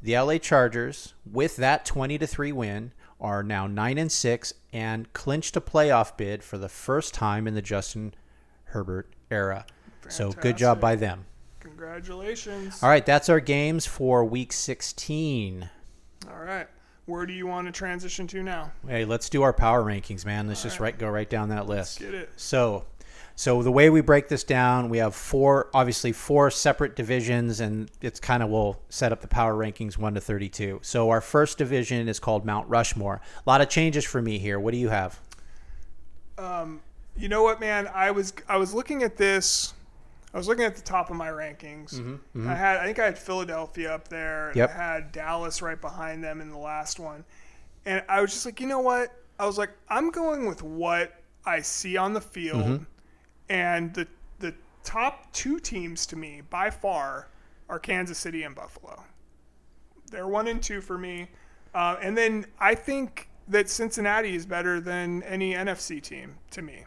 the 0.03 0.16
LA 0.16 0.38
Chargers, 0.38 1.16
with 1.26 1.56
that 1.56 1.86
twenty 1.86 2.20
to 2.20 2.28
three 2.28 2.51
win, 2.51 2.91
are 3.20 3.41
now 3.41 3.66
nine 3.66 3.97
and 3.97 4.12
six 4.12 4.53
and 4.72 5.12
clinched 5.14 5.58
a 5.58 5.62
playoff 5.62 6.16
bid 6.16 6.43
for 6.43 6.60
the 6.60 6.70
first 6.70 7.16
time 7.16 7.47
in 7.47 7.56
the 7.56 7.62
Justin 7.64 8.14
Herbert 8.66 9.10
era. 9.32 9.66
So 10.08 10.32
good 10.34 10.56
job 10.56 10.80
by 10.80 10.97
them. 10.97 11.26
Congratulations. 11.62 12.84
All 12.84 12.89
right, 12.89 13.03
that's 13.03 13.28
our 13.28 13.39
games 13.39 13.88
for 13.88 14.24
week 14.24 14.53
16. 14.53 15.68
All 16.30 16.43
right. 16.43 16.68
Where 17.06 17.28
do 17.28 17.34
you 17.34 17.45
want 17.45 17.68
to 17.68 17.72
transition 17.72 18.26
to 18.28 18.41
now? 18.41 18.72
Hey, 18.88 19.06
let's 19.06 19.30
do 19.30 19.43
our 19.43 19.53
power 19.53 19.84
rankings, 19.84 20.26
man. 20.26 20.47
Let's 20.47 20.64
just 20.64 20.80
right 20.80 20.97
go 20.97 21.08
right 21.08 21.30
down 21.30 21.49
that 21.49 21.68
list. 21.68 21.99
Get 21.99 22.16
it. 22.16 22.32
So, 22.36 22.86
so 23.36 23.62
the 23.62 23.72
way 23.72 23.91
we 23.91 24.01
break 24.01 24.28
this 24.28 24.43
down, 24.43 24.89
we 24.89 24.97
have 24.97 25.14
four, 25.14 25.70
obviously 25.72 26.12
four 26.12 26.49
separate 26.49 26.95
divisions, 26.95 27.60
and 27.60 27.91
it's 28.01 28.20
kind 28.20 28.41
of 28.41 28.49
will 28.49 28.82
set 28.89 29.12
up 29.12 29.22
the 29.22 29.28
power 29.28 29.53
rankings 29.53 29.99
one 29.99 30.16
to 30.16 30.20
thirty-two. 30.20 30.80
So 30.82 31.12
our 31.12 31.22
first 31.22 31.60
division 31.60 32.10
is 32.10 32.20
called 32.20 32.43
Mount 32.43 32.68
Rushmore. 32.68 33.22
A 33.45 33.49
lot 33.49 33.62
of 33.62 33.70
changes 33.70 34.03
for 34.03 34.20
me 34.20 34.39
here. 34.39 34.60
What 34.60 34.72
do 34.72 34.78
you 34.78 34.89
have? 34.89 35.20
Um, 36.39 36.82
you 37.16 37.30
know 37.30 37.43
what, 37.43 37.60
man? 37.60 37.88
I 37.93 38.10
was 38.10 38.34
I 38.49 38.58
was 38.58 38.74
looking 38.74 39.03
at 39.03 39.16
this. 39.16 39.75
I 40.36 40.38
was 40.38 40.50
looking 40.50 40.66
at 40.66 40.76
the 40.76 40.82
top 40.82 41.10
of 41.10 41.16
my 41.16 41.30
rankings. 41.30 41.96
Mm-hmm, 41.96 42.14
mm-hmm. 42.14 42.50
I 42.50 42.56
had 42.56 42.78
I 42.78 42.86
think 42.86 43.00
I 43.00 43.06
had 43.06 43.18
Philadelphia 43.18 43.96
up 43.96 44.10
there. 44.10 44.52
Yep. 44.54 44.70
I 44.70 44.74
had 44.74 45.12
Dallas 45.14 45.62
right 45.62 45.80
behind 45.80 46.22
them 46.22 46.42
in 46.42 46.52
the 46.52 46.58
last 46.58 47.00
one, 47.00 47.24
and 47.86 48.04
I 48.10 48.20
was 48.20 48.32
just 48.32 48.46
like, 48.46 48.60
you 48.60 48.68
know 48.68 48.82
what? 48.82 49.14
I 49.40 49.46
was 49.46 49.58
like, 49.58 49.70
I'm 49.88 50.12
going 50.12 50.46
with 50.46 50.62
what 50.62 51.22
I 51.46 51.62
see 51.62 51.96
on 51.96 52.12
the 52.12 52.20
field, 52.20 52.66
mm-hmm. 52.66 52.84
and 53.48 53.94
the 53.94 54.08
the 54.40 54.54
top 54.84 55.32
two 55.32 55.58
teams 55.58 56.06
to 56.08 56.18
me 56.18 56.42
by 56.50 56.70
far 56.70 57.30
are 57.70 57.80
Kansas 57.80 58.18
City 58.18 58.44
and 58.44 58.54
Buffalo. 58.54 59.04
They're 60.12 60.28
one 60.28 60.50
and 60.50 60.62
two 60.62 60.82
for 60.82 60.98
me. 60.98 61.30
Uh, 61.74 61.96
and 62.02 62.18
then 62.18 62.46
I 62.60 62.76
think 62.76 63.30
that 63.48 63.70
Cincinnati 63.70 64.36
is 64.36 64.46
better 64.46 64.82
than 64.82 65.24
any 65.24 65.54
NFC 65.54 66.02
team 66.02 66.36
to 66.52 66.62
me. 66.62 66.84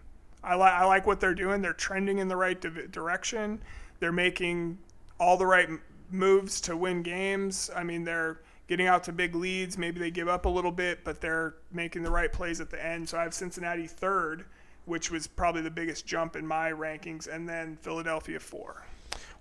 I, 0.49 0.55
li- 0.57 0.63
I 0.63 0.85
like 0.87 1.07
what 1.07 1.21
they're 1.21 1.35
doing. 1.35 1.61
They're 1.63 1.73
trending 1.73 2.19
in 2.19 2.29
the 2.29 2.37
right 2.37 2.61
div- 2.61 2.91
direction. 2.91 3.61
They're 4.01 4.13
making 4.13 4.79
all 5.21 5.37
the 5.37 5.47
right 5.47 5.69
moves 6.11 6.61
to 6.63 6.77
win 6.77 7.03
games. 7.03 7.71
I 7.77 7.83
mean, 7.85 8.05
they're 8.05 8.41
getting 8.67 8.87
out 8.87 9.05
to 9.05 9.13
big 9.13 9.35
leads. 9.35 9.77
Maybe 9.77 10.01
they 10.01 10.11
give 10.11 10.29
up 10.29 10.45
a 10.47 10.49
little 10.49 10.73
bit, 10.73 11.05
but 11.05 11.21
they're 11.21 11.55
making 11.73 12.03
the 12.03 12.11
right 12.11 12.33
plays 12.33 12.61
at 12.61 12.71
the 12.71 12.85
end. 12.85 13.09
So 13.09 13.19
I 13.19 13.23
have 13.23 13.35
Cincinnati 13.35 13.87
third, 13.87 14.45
which 14.87 15.11
was 15.11 15.27
probably 15.27 15.61
the 15.63 15.71
biggest 15.71 16.07
jump 16.07 16.35
in 16.37 16.47
my 16.47 16.71
rankings, 16.71 17.27
and 17.33 17.49
then 17.49 17.77
Philadelphia 17.83 18.41
four. 18.41 18.85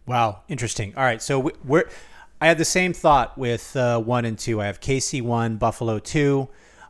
Wow, 0.06 0.42
interesting. 0.48 0.94
All 0.98 1.04
right, 1.04 1.22
so 1.22 1.40
we- 1.40 1.52
we're. 1.64 1.90
I 2.40 2.48
had 2.48 2.58
the 2.60 2.66
same 2.66 2.94
thought 2.94 3.36
with 3.38 3.76
uh, 3.76 4.00
one 4.00 4.24
and 4.24 4.38
two. 4.38 4.62
I 4.62 4.68
have 4.68 4.80
KC 4.80 5.22
one, 5.24 5.58
Buffalo 5.58 6.00
two. 6.00 6.48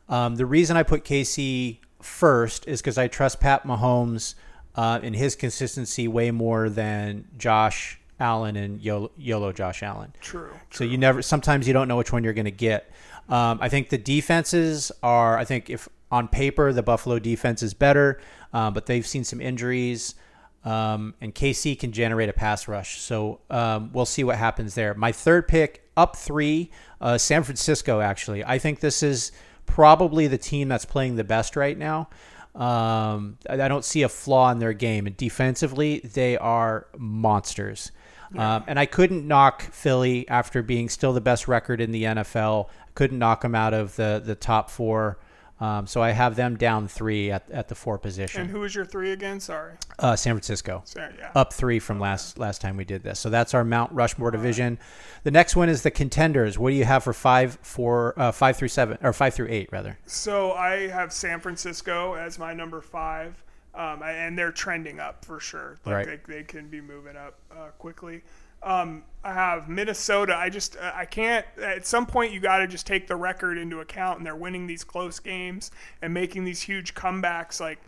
Um, 0.10 0.36
the 0.36 0.46
reason 0.46 0.76
I 0.78 0.84
put 0.84 1.04
KC 1.06 1.78
first 2.02 2.68
is 2.68 2.82
because 2.82 2.98
I 2.98 3.08
trust 3.08 3.40
Pat 3.40 3.64
Mahomes 3.64 4.36
uh, 4.76 5.00
in 5.02 5.14
his 5.14 5.36
consistency 5.36 6.08
way 6.08 6.32
more 6.32 6.70
than 6.70 7.26
Josh 7.38 8.00
Allen 8.20 8.56
and 8.56 8.82
YOLO, 8.82 9.12
YOLO 9.18 9.52
Josh 9.52 9.84
Allen. 9.84 10.14
True. 10.22 10.52
So 10.72 10.84
you 10.84 10.98
never. 10.98 11.22
Sometimes 11.22 11.68
you 11.68 11.74
don't 11.74 11.88
know 11.88 11.98
which 11.98 12.12
one 12.12 12.24
you're 12.24 12.34
going 12.34 12.46
to 12.46 12.52
get. 12.52 12.92
Um, 13.30 13.60
I 13.62 13.70
think 13.70 13.90
the 13.90 13.98
defenses 13.98 14.92
are. 15.04 15.38
I 15.38 15.46
think 15.46 15.70
if 15.70 15.88
on 16.12 16.28
paper 16.28 16.72
the 16.72 16.84
Buffalo 16.84 17.20
defense 17.20 17.62
is 17.62 17.74
better, 17.74 18.20
um, 18.54 18.74
but 18.74 18.86
they've 18.86 19.06
seen 19.06 19.24
some 19.24 19.42
injuries, 19.42 20.16
um, 20.64 21.14
and 21.22 21.36
KC 21.36 21.78
can 21.78 21.92
generate 21.92 22.30
a 22.30 22.34
pass 22.34 22.68
rush. 22.68 23.00
So 23.02 23.40
um, 23.50 23.92
we'll 23.94 24.06
see 24.06 24.24
what 24.24 24.38
happens 24.38 24.74
there. 24.74 24.94
My 24.94 25.12
third 25.12 25.48
pick, 25.48 25.84
up 25.96 26.16
three, 26.16 26.72
uh, 27.02 27.18
San 27.18 27.44
Francisco. 27.44 28.00
Actually, 28.00 28.44
I 28.44 28.58
think 28.58 28.80
this 28.80 29.04
is 29.04 29.32
probably 29.68 30.26
the 30.26 30.38
team 30.40 30.68
that's 30.68 30.86
playing 30.86 31.16
the 31.16 31.24
best 31.24 31.56
right 31.56 31.78
now. 31.78 32.10
Um, 32.56 33.38
I 33.48 33.62
I 33.62 33.68
don't 33.68 33.86
see 33.86 34.02
a 34.02 34.10
flaw 34.10 34.50
in 34.52 34.58
their 34.58 34.74
game, 34.74 35.06
and 35.06 35.16
defensively 35.16 36.00
they 36.00 36.38
are 36.38 36.88
monsters. 36.98 37.92
Um, 38.36 38.64
and 38.68 38.78
I 38.78 38.86
couldn't 38.86 39.26
knock 39.26 39.62
Philly 39.62 40.28
after 40.28 40.62
being 40.62 40.90
still 40.90 41.14
the 41.14 41.22
best 41.22 41.48
record 41.48 41.80
in 41.80 41.92
the 41.92 42.04
NFL. 42.04 42.68
I 42.68 42.92
couldn't 42.94 43.20
knock 43.20 43.42
them 43.42 43.56
out 43.56 43.74
of 43.74 43.96
the 43.96 44.22
the 44.24 44.36
top 44.36 44.70
four. 44.70 45.20
Um, 45.60 45.88
so 45.88 46.04
I 46.04 46.12
have 46.12 46.36
them 46.36 46.56
down 46.56 46.88
three 46.88 47.32
at, 47.32 47.50
at 47.50 47.68
the 47.68 47.74
four 47.74 47.96
And 47.96 48.02
position. 48.04 48.48
who 48.48 48.60
was 48.60 48.76
your 48.76 48.86
three 48.86 49.12
again? 49.12 49.40
Sorry. 49.40 49.74
Uh, 49.98 50.16
San 50.16 50.34
Francisco 50.36 50.84
Sorry. 50.86 51.12
Yeah. 51.18 51.32
up 51.34 51.52
three 51.52 51.80
from 51.80 52.00
last 52.00 52.38
last 52.38 52.62
time 52.62 52.78
we 52.78 52.86
did 52.86 53.02
this. 53.02 53.20
So 53.20 53.32
that's 53.32 53.56
our 53.56 53.64
Mount 53.64 53.92
Rushmore 53.92 54.30
division. 54.30 54.78
The 55.24 55.32
next 55.32 55.56
one 55.56 55.68
is 55.68 55.82
the 55.82 55.90
contenders. 55.90 56.60
What 56.60 56.70
do 56.70 56.76
you 56.76 56.86
have 56.86 57.04
for 57.04 57.12
five, 57.14 57.58
four, 57.64 58.14
uh, 58.18 58.32
five 58.32 58.56
through 58.58 58.68
seven, 58.68 59.00
or 59.02 59.14
five 59.14 59.34
through 59.34 59.48
eight 59.50 59.70
rather? 59.72 59.98
So 60.06 60.52
I 60.54 60.88
have 60.90 61.12
San 61.12 61.40
Francisco 61.40 62.14
as 62.14 62.38
my 62.38 62.54
number 62.54 62.80
five, 62.80 63.44
um, 63.74 64.04
and 64.04 64.38
they're 64.38 64.52
trending 64.52 65.00
up 65.00 65.26
for 65.26 65.40
sure. 65.40 65.78
Like 65.86 65.96
Right. 66.08 66.26
they, 66.28 66.36
they 66.36 66.44
can 66.44 66.68
be 66.68 66.82
moving 66.82 67.16
up 67.18 67.40
uh, 67.52 67.70
quickly. 67.80 68.22
Um, 68.64 69.04
I 69.24 69.34
have 69.34 69.68
Minnesota. 69.68 70.36
I 70.36 70.50
just 70.50 70.78
uh, 70.78 70.92
I 70.96 71.06
can't. 71.06 71.46
At 71.62 71.86
some 71.86 72.06
point, 72.06 72.32
you 72.32 72.40
got 72.40 72.60
to 72.60 72.68
just 72.68 72.88
take 72.88 73.08
the 73.08 73.16
record 73.16 73.58
into 73.58 73.82
account, 73.82 74.20
and 74.20 74.26
they're 74.26 74.36
winning 74.36 74.68
these 74.68 74.84
close 74.84 75.20
games 75.20 75.72
and 76.02 76.14
making 76.14 76.46
these 76.46 76.62
huge 76.62 76.94
comebacks. 76.94 77.60
Like 77.60 77.80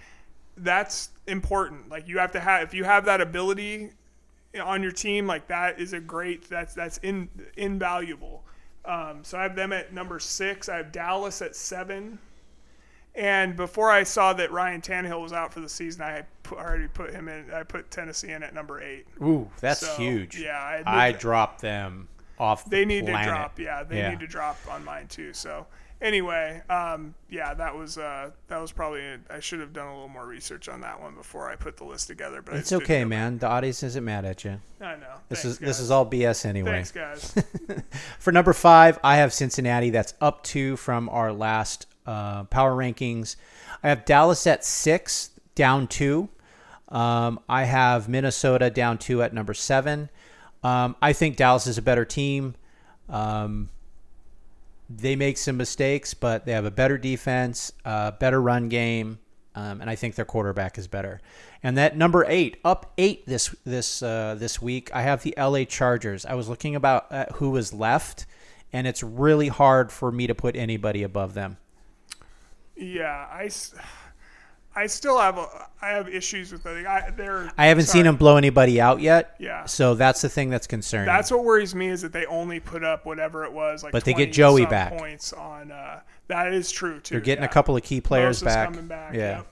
that's 0.58 1.10
important. 1.28 1.90
Like 1.90 2.08
you 2.08 2.18
have 2.20 2.32
to 2.34 2.40
have 2.40 2.64
if 2.64 2.74
you 2.74 2.84
have 2.84 3.06
that 3.06 3.22
ability 3.22 3.92
on 4.62 4.84
your 4.84 4.92
team, 4.92 5.28
like 5.28 5.48
that 5.48 5.80
is 5.80 5.94
a 5.94 6.00
great. 6.00 6.50
That's 6.50 6.74
that's 6.74 6.98
in 7.00 7.30
invaluable. 7.56 8.44
Um, 8.86 9.20
so 9.24 9.38
I 9.38 9.44
have 9.44 9.56
them 9.56 9.72
at 9.72 9.94
number 9.94 10.20
six. 10.20 10.68
I 10.68 10.78
have 10.78 10.92
Dallas 10.92 11.42
at 11.42 11.56
seven. 11.56 12.20
And 13.20 13.58
before 13.58 13.92
I 13.92 14.04
saw 14.04 14.32
that 14.34 14.50
Ryan 14.50 14.80
Tannehill 14.82 15.22
was 15.22 15.34
out 15.34 15.54
for 15.54 15.60
the 15.60 15.68
season, 15.68 16.02
I 16.04 16.24
put, 16.44 16.58
already 16.58 16.88
put 16.88 17.12
him 17.12 17.28
in. 17.28 17.52
I 17.54 17.64
put 17.64 17.92
Tennessee 17.92 18.32
in 18.32 18.44
at 18.44 18.54
number 18.54 18.82
eight. 18.82 19.08
Ooh, 19.22 19.50
that's 19.60 19.82
So, 19.82 19.94
huge. 19.98 20.40
yeah, 20.40 20.82
I 20.86 21.08
I, 21.08 21.12
dropped 21.12 21.60
them 21.62 22.08
off. 22.40 22.64
They 22.70 22.80
the 22.80 22.86
need 22.86 23.06
planet. 23.08 23.26
to 23.26 23.30
drop. 23.30 23.60
Yeah, 23.60 23.84
they 23.84 23.98
Yeah. 23.98 24.12
need 24.12 24.22
to 24.22 24.28
drop 24.28 24.58
on 24.72 24.86
mine 24.86 25.08
too. 25.08 25.34
So 25.34 25.68
anyway, 26.02 26.62
um, 26.70 27.14
yeah, 27.30 27.54
that 27.56 27.76
was 27.76 27.98
uh, 27.98 28.32
that 28.48 28.58
was 28.58 28.72
probably. 28.72 29.04
I 29.30 29.42
should 29.42 29.60
have 29.60 29.74
done 29.74 29.88
a 29.88 29.94
little 29.94 30.08
more 30.08 30.26
research 30.26 30.70
on 30.70 30.80
that 30.82 31.02
one 31.02 31.14
before 31.16 31.50
I 31.52 31.58
put 31.58 31.76
the 31.76 31.84
list 31.84 32.08
together. 32.08 32.42
But 32.42 32.56
It's 32.56 32.72
okay, 32.72 33.04
man. 33.04 33.38
The 33.40 33.48
audience 33.48 33.84
isn't 33.84 34.06
mad 34.06 34.24
at 34.24 34.46
you. 34.46 34.62
I 34.80 34.96
know. 34.96 35.16
This 35.28 35.42
Thanks, 35.44 35.46
is 35.46 35.58
this 35.60 35.80
is 35.82 35.92
all 35.92 36.06
BS 36.10 36.46
anyway. 36.46 36.72
Thanks, 36.84 36.92
guys. 36.94 37.36
For 38.20 38.32
number 38.32 38.54
five, 38.54 38.98
I 39.04 39.18
have 39.18 39.34
Cincinnati. 39.34 39.90
That's 39.90 40.14
up 40.22 40.44
two 40.46 40.78
from 40.78 41.10
our 41.10 41.34
last 41.34 41.86
uh, 42.10 42.44
power 42.46 42.76
rankings. 42.76 43.36
I 43.84 43.90
have 43.90 44.04
Dallas 44.04 44.48
at 44.48 44.66
six, 44.66 45.30
down 45.54 45.88
two. 45.88 46.30
Um, 46.90 47.40
I 47.48 47.66
have 47.66 48.10
Minnesota 48.10 48.72
down 48.72 48.98
two 48.98 49.22
at 49.22 49.32
number 49.32 49.54
seven. 49.54 50.10
Um, 50.64 50.96
I 51.02 51.14
think 51.14 51.38
Dallas 51.38 51.68
is 51.68 51.78
a 51.78 51.84
better 51.84 52.06
team. 52.06 52.56
Um, 53.08 53.70
they 54.90 55.16
make 55.16 55.38
some 55.38 55.56
mistakes, 55.56 56.16
but 56.16 56.46
they 56.46 56.52
have 56.54 56.66
a 56.66 56.72
better 56.72 56.98
defense, 56.98 57.72
uh, 57.86 58.12
better 58.12 58.42
run 58.42 58.70
game, 58.70 59.20
um, 59.54 59.82
and 59.82 59.90
I 59.90 59.96
think 59.96 60.16
their 60.16 60.26
quarterback 60.26 60.80
is 60.80 60.88
better. 60.88 61.22
And 61.62 61.78
that 61.78 61.96
number 61.96 62.26
eight, 62.28 62.58
up 62.66 62.92
eight 62.98 63.26
this 63.28 63.56
this 63.66 64.02
uh, 64.02 64.36
this 64.40 64.60
week, 64.60 64.90
I 64.94 65.04
have 65.04 65.22
the 65.22 65.36
LA 65.38 65.66
Chargers. 65.66 66.26
I 66.26 66.34
was 66.34 66.50
looking 66.50 66.76
about 66.76 67.12
uh, 67.12 67.26
who 67.36 67.52
was 67.52 67.72
left, 67.72 68.26
and 68.74 68.88
it's 68.88 69.04
really 69.04 69.50
hard 69.50 69.92
for 69.92 70.12
me 70.12 70.26
to 70.26 70.34
put 70.34 70.56
anybody 70.56 71.04
above 71.04 71.36
them. 71.36 71.58
Yeah, 72.80 73.28
I, 73.32 73.50
I 74.76 74.88
still 74.88 75.20
have 75.20 75.38
a, 75.38 75.68
I 75.82 75.90
have 75.90 76.08
issues 76.08 76.52
with 76.52 76.66
I, 76.66 77.12
they're 77.16 77.52
I 77.58 77.66
haven't 77.66 77.86
seen 77.86 77.92
sorry. 77.92 78.04
them 78.04 78.16
blow 78.16 78.38
anybody 78.38 78.80
out 78.80 79.02
yet. 79.02 79.36
Yeah. 79.40 79.66
So 79.66 79.96
that's 79.96 80.22
the 80.22 80.30
thing 80.30 80.50
that's 80.50 80.68
concerning. 80.68 81.08
That's 81.08 81.32
what 81.32 81.44
worries 81.44 81.76
me 81.76 81.88
is 81.88 82.02
that 82.02 82.14
they 82.14 82.26
only 82.26 82.60
put 82.60 82.84
up 82.84 83.06
whatever 83.06 83.44
it 83.44 83.52
was, 83.52 83.84
like. 83.84 83.92
But 83.92 84.06
they 84.06 84.14
get 84.14 84.32
Joey 84.32 84.66
back. 84.66 84.98
Points 84.98 85.34
on 85.34 85.72
uh, 85.72 86.02
that 86.28 86.54
is 86.54 86.72
true 86.72 87.00
too. 87.00 87.16
They're 87.16 87.22
getting 87.22 87.44
yeah. 87.44 87.50
a 87.50 87.54
couple 87.54 87.76
of 87.76 87.84
key 87.84 88.02
players 88.02 88.42
back. 88.42 88.72
back. 88.88 89.14
Yeah. 89.14 89.38
Yep. 89.38 89.48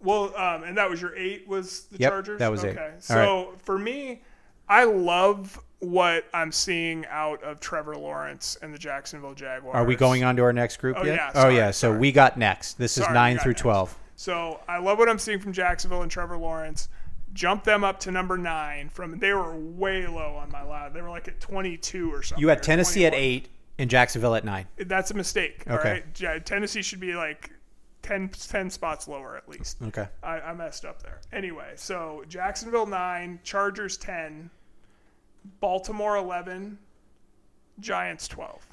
Well, 0.00 0.36
um, 0.36 0.64
and 0.64 0.76
that 0.76 0.90
was 0.90 1.00
your 1.00 1.16
eight 1.16 1.46
was 1.46 1.84
the 1.84 1.98
Yep, 1.98 2.10
Chargers. 2.10 2.38
that 2.40 2.50
was 2.50 2.64
it. 2.64 2.76
okay. 2.76 2.92
All 2.92 2.98
So 2.98 3.54
for 3.62 3.78
me, 3.78 4.22
I 4.68 4.84
love 4.84 5.58
what 5.82 6.24
I'm 6.32 6.52
seeing 6.52 7.04
out 7.06 7.42
of 7.42 7.58
Trevor 7.60 7.96
Lawrence 7.96 8.56
and 8.62 8.72
the 8.72 8.78
Jacksonville 8.78 9.34
Jaguars. 9.34 9.74
Are 9.74 9.84
we 9.84 9.96
going 9.96 10.22
on 10.24 10.36
to 10.36 10.42
our 10.42 10.52
next 10.52 10.76
group 10.78 10.96
Oh, 10.98 11.04
yet? 11.04 11.14
yeah, 11.16 11.30
oh 11.34 11.48
yeah. 11.48 11.70
So 11.72 11.88
sorry. 11.88 11.98
we 11.98 12.12
got 12.12 12.38
next. 12.38 12.74
This 12.78 12.96
is 12.96 13.02
Sorry, 13.04 13.12
we 13.12 13.14
nine 13.14 13.38
through 13.38 13.52
next. 13.52 13.62
twelve. 13.62 13.98
So 14.14 14.60
I 14.68 14.78
love 14.78 14.98
what 14.98 15.08
I'm 15.08 15.18
seeing 15.18 15.40
from 15.40 15.52
Jacksonville 15.52 16.02
and 16.02 16.10
Trevor 16.10 16.38
Lawrence. 16.38 16.88
Jump 17.32 17.64
them 17.64 17.82
up 17.82 17.98
to 18.00 18.12
number 18.12 18.38
nine. 18.38 18.90
From 18.90 19.18
they 19.18 19.32
were 19.32 19.56
way 19.56 20.06
low 20.06 20.36
on 20.36 20.50
my 20.52 20.62
lab. 20.62 20.92
They 20.94 21.02
were 21.02 21.10
like 21.10 21.26
at 21.28 21.40
22 21.40 22.12
or 22.12 22.22
something. 22.22 22.40
You 22.40 22.48
had 22.48 22.62
Tennessee 22.62 23.04
at 23.06 23.14
eight 23.14 23.48
and 23.78 23.90
Jacksonville 23.90 24.34
at 24.36 24.44
nine. 24.44 24.66
That's 24.76 25.10
a 25.10 25.14
mistake. 25.14 25.64
all 25.68 25.76
Okay. 25.78 26.04
right? 26.22 26.46
Tennessee 26.46 26.82
should 26.82 27.00
be 27.00 27.14
like 27.14 27.50
10, 28.02 28.28
10 28.28 28.70
spots 28.70 29.08
lower 29.08 29.36
at 29.36 29.48
least. 29.48 29.78
Okay. 29.82 30.06
I, 30.22 30.40
I 30.40 30.52
messed 30.54 30.84
up 30.84 31.02
there. 31.02 31.20
Anyway, 31.32 31.72
so 31.76 32.22
Jacksonville 32.28 32.86
nine, 32.86 33.40
Chargers 33.44 33.96
ten, 33.96 34.50
Baltimore 35.60 36.16
eleven, 36.16 36.78
Giants 37.80 38.28
twelve. 38.28 38.66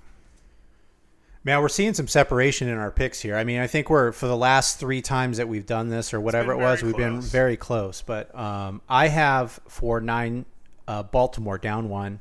Man, 1.45 1.61
we're 1.61 1.69
seeing 1.69 1.93
some 1.93 2.07
separation 2.07 2.67
in 2.67 2.77
our 2.77 2.91
picks 2.91 3.21
here. 3.21 3.37
I 3.37 3.45
mean, 3.45 3.61
I 3.61 3.67
think 3.67 3.89
we're 3.89 4.11
for 4.11 4.27
the 4.27 4.35
last 4.35 4.77
three 4.77 5.01
times 5.01 5.37
that 5.37 5.47
we've 5.47 5.65
done 5.65 5.87
this 5.87 6.13
or 6.13 6.19
whatever 6.19 6.51
it 6.51 6.57
was, 6.57 6.83
we've 6.83 6.97
been 6.97 7.21
very 7.21 7.55
close. 7.55 8.01
But 8.01 8.37
um, 8.37 8.81
I 8.89 9.07
have 9.07 9.59
for 9.67 10.01
nine 10.01 10.45
uh, 10.87 11.03
Baltimore 11.03 11.57
down 11.57 11.87
one. 11.87 12.19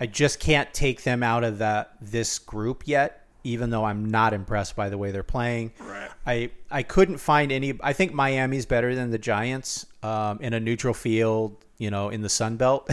I 0.00 0.06
just 0.06 0.40
can't 0.40 0.72
take 0.72 1.02
them 1.02 1.22
out 1.22 1.44
of 1.44 1.58
that 1.58 1.92
this 2.00 2.38
group 2.38 2.84
yet, 2.86 3.26
even 3.44 3.68
though 3.70 3.84
I'm 3.84 4.10
not 4.10 4.32
impressed 4.32 4.74
by 4.74 4.88
the 4.88 4.96
way 4.98 5.10
they're 5.10 5.22
playing. 5.22 5.72
Right. 5.78 6.10
I 6.26 6.50
I 6.70 6.82
couldn't 6.82 7.18
find 7.18 7.52
any. 7.52 7.78
I 7.82 7.92
think 7.92 8.14
Miami's 8.14 8.64
better 8.64 8.94
than 8.94 9.10
the 9.10 9.18
Giants 9.18 9.84
um, 10.02 10.40
in 10.40 10.54
a 10.54 10.60
neutral 10.60 10.94
field, 10.94 11.58
you 11.78 11.90
know, 11.90 12.08
in 12.08 12.22
the 12.22 12.28
Sun 12.28 12.56
Belt, 12.56 12.90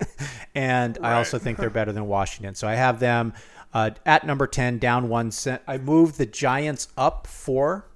and 0.54 0.98
I 1.02 1.14
also 1.14 1.38
think 1.38 1.58
they're 1.58 1.70
better 1.80 1.92
than 1.92 2.06
Washington. 2.06 2.54
So 2.54 2.68
I 2.68 2.74
have 2.74 3.00
them 3.00 3.32
uh, 3.72 3.90
at 4.06 4.26
number 4.26 4.46
ten, 4.46 4.78
down 4.78 5.08
one 5.08 5.30
cent. 5.30 5.62
I 5.66 5.78
moved 5.78 6.18
the 6.18 6.26
Giants 6.26 6.88
up 6.96 7.26
four 7.26 7.86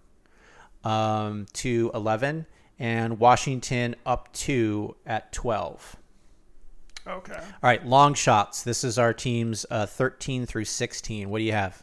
um, 0.83 1.47
to 1.55 1.91
eleven, 1.95 2.47
and 2.79 3.19
Washington 3.19 3.97
up 4.05 4.33
two 4.33 4.97
at 5.07 5.33
twelve. 5.33 5.97
Okay. 7.07 7.35
All 7.35 7.43
right, 7.63 7.85
long 7.85 8.15
shots. 8.15 8.63
This 8.63 8.83
is 8.83 8.99
our 8.99 9.13
teams 9.13 9.67
uh, 9.71 9.87
thirteen 9.87 10.47
through 10.47 10.65
sixteen. 10.65 11.31
What 11.31 11.39
do 11.39 11.45
you 11.45 11.53
have? 11.53 11.83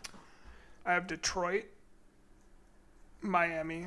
I 0.86 0.93
have 0.93 1.06
Detroit, 1.08 1.66
Miami, 3.22 3.86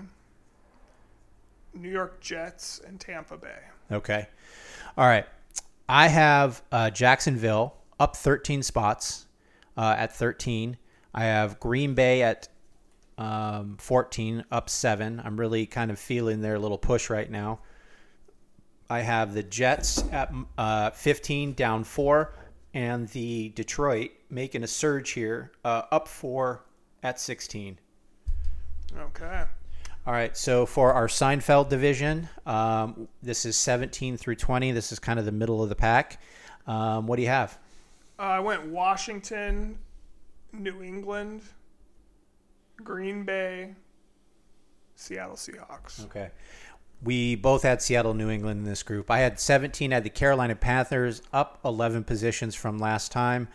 New 1.75 1.91
York 1.91 2.21
Jets, 2.21 2.81
and 2.87 3.01
Tampa 3.01 3.37
Bay. 3.37 3.59
Okay. 3.91 4.27
All 4.97 5.07
right. 5.07 5.27
I 5.89 6.09
have 6.09 6.63
uh, 6.73 6.91
Jacksonville 6.91 7.75
up 8.01 8.17
13 8.17 8.63
spots 8.63 9.27
uh, 9.77 9.95
at 9.99 10.15
13. 10.15 10.77
I 11.15 11.25
have 11.25 11.61
Green 11.61 11.95
Bay 11.95 12.23
at 12.23 12.49
um, 13.19 13.77
14, 13.79 14.45
up 14.51 14.69
seven. 14.69 15.21
I'm 15.25 15.39
really 15.39 15.67
kind 15.67 15.91
of 15.91 15.99
feeling 15.99 16.41
their 16.41 16.59
little 16.59 16.79
push 16.79 17.11
right 17.11 17.31
now. 17.31 17.61
I 18.91 19.01
have 19.01 19.35
the 19.35 19.43
Jets 19.43 20.05
at 20.13 20.33
uh, 20.59 20.91
15, 20.91 21.55
down 21.55 21.85
four, 21.85 22.35
and 22.75 23.09
the 23.09 23.51
Detroit 23.51 24.11
making 24.31 24.63
a 24.63 24.67
surge 24.67 25.11
here, 25.11 25.53
uh, 25.65 25.83
up 25.91 26.09
four 26.09 26.65
at 27.03 27.21
16. 27.21 27.79
Okay. 28.99 29.45
All 30.07 30.13
right, 30.13 30.37
so 30.37 30.67
for 30.67 30.93
our 30.93 31.07
Seinfeld 31.07 31.71
division, 31.71 32.29
um, 32.45 33.09
this 33.23 33.47
is 33.47 33.57
17 33.57 34.19
through 34.19 34.37
20. 34.37 34.71
This 34.73 34.93
is 34.93 34.99
kind 34.99 35.19
of 35.19 35.25
the 35.25 35.33
middle 35.33 35.63
of 35.63 35.71
the 35.71 35.75
pack. 35.75 36.21
Um, 36.67 37.07
what 37.07 37.17
do 37.17 37.23
you 37.23 37.29
have? 37.29 37.59
Uh, 38.19 38.23
I 38.23 38.41
went 38.41 38.67
Washington, 38.67 39.79
New 40.53 40.83
England, 40.83 41.41
Green 42.83 43.25
Bay, 43.25 43.75
Seattle 44.95 45.37
Seahawks. 45.37 46.05
Okay. 46.05 46.31
We 47.03 47.35
both 47.35 47.63
had 47.63 47.81
Seattle, 47.81 48.13
New 48.13 48.29
England 48.29 48.59
in 48.61 48.65
this 48.65 48.83
group. 48.83 49.11
I 49.11 49.21
had 49.21 49.41
17. 49.41 49.91
I 49.91 49.97
had 49.97 50.05
the 50.05 50.11
Carolina 50.11 50.55
Panthers 50.55 51.23
up 51.33 51.61
11 51.65 52.05
positions 52.05 52.55
from 52.55 52.79
last 52.79 53.11
time. 53.11 53.49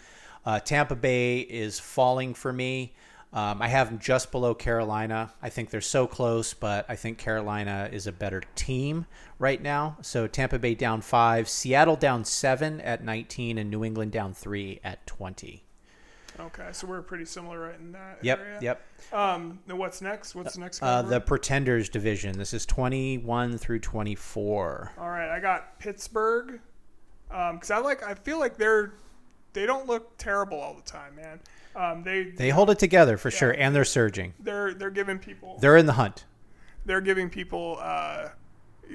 Uh, 0.45 0.59
Tampa 0.59 0.95
Bay 0.95 1.41
is 1.41 1.79
falling 1.79 2.33
for 2.33 2.51
me. 2.51 2.95
Um, 3.31 3.61
I 3.61 3.67
have 3.67 3.89
them 3.89 3.99
just 3.99 4.31
below 4.31 4.55
Carolina. 4.55 5.31
I 5.41 5.49
think 5.49 5.69
they're 5.69 5.81
so 5.81 6.07
close, 6.07 6.55
but 6.55 6.85
I 6.89 6.95
think 6.95 7.19
Carolina 7.19 7.87
is 7.91 8.07
a 8.07 8.11
better 8.11 8.41
team 8.55 9.05
right 9.37 9.61
now. 9.61 9.97
So 10.01 10.25
Tampa 10.25 10.57
Bay 10.57 10.73
down 10.73 11.01
five, 11.01 11.47
Seattle 11.47 11.95
down 11.95 12.25
seven 12.25 12.81
at 12.81 13.03
19, 13.03 13.59
and 13.59 13.69
New 13.69 13.83
England 13.83 14.11
down 14.11 14.33
three 14.33 14.79
at 14.83 15.05
20. 15.05 15.63
Okay, 16.39 16.69
so 16.71 16.87
we're 16.87 17.01
pretty 17.01 17.25
similar 17.25 17.59
right 17.59 17.79
in 17.79 17.91
that 17.91 18.17
Yep, 18.21 18.39
area. 18.39 18.59
yep. 18.61 18.81
Um, 19.13 19.59
what's 19.67 20.01
next? 20.01 20.33
What's 20.35 20.53
the 20.55 20.61
next? 20.61 20.81
Uh, 20.81 21.01
the 21.01 21.19
Pretenders 21.19 21.89
division. 21.89 22.37
This 22.37 22.53
is 22.53 22.65
21 22.65 23.57
through 23.57 23.79
24. 23.79 24.93
All 24.97 25.09
right, 25.09 25.29
I 25.29 25.39
got 25.39 25.77
Pittsburgh. 25.79 26.61
Um, 27.29 27.55
because 27.57 27.69
I 27.71 27.77
like, 27.79 28.01
I 28.03 28.15
feel 28.15 28.39
like 28.39 28.57
they're, 28.57 28.93
they 29.53 29.65
don't 29.65 29.87
look 29.87 30.17
terrible 30.17 30.59
all 30.59 30.73
the 30.73 30.81
time, 30.81 31.15
man. 31.15 31.39
Um, 31.75 32.03
they 32.03 32.23
They 32.31 32.49
hold 32.49 32.69
it 32.69 32.79
together 32.79 33.17
for 33.17 33.31
sure, 33.31 33.51
and 33.51 33.75
they're 33.75 33.85
surging. 33.85 34.33
they're 34.39 34.73
they're 34.73 34.89
giving 34.89 35.19
people 35.19 35.57
They're 35.59 35.77
in 35.77 35.85
the 35.85 35.93
hunt. 35.93 36.25
they're 36.85 37.01
giving 37.01 37.29
people 37.29 37.77
uh, 37.79 38.29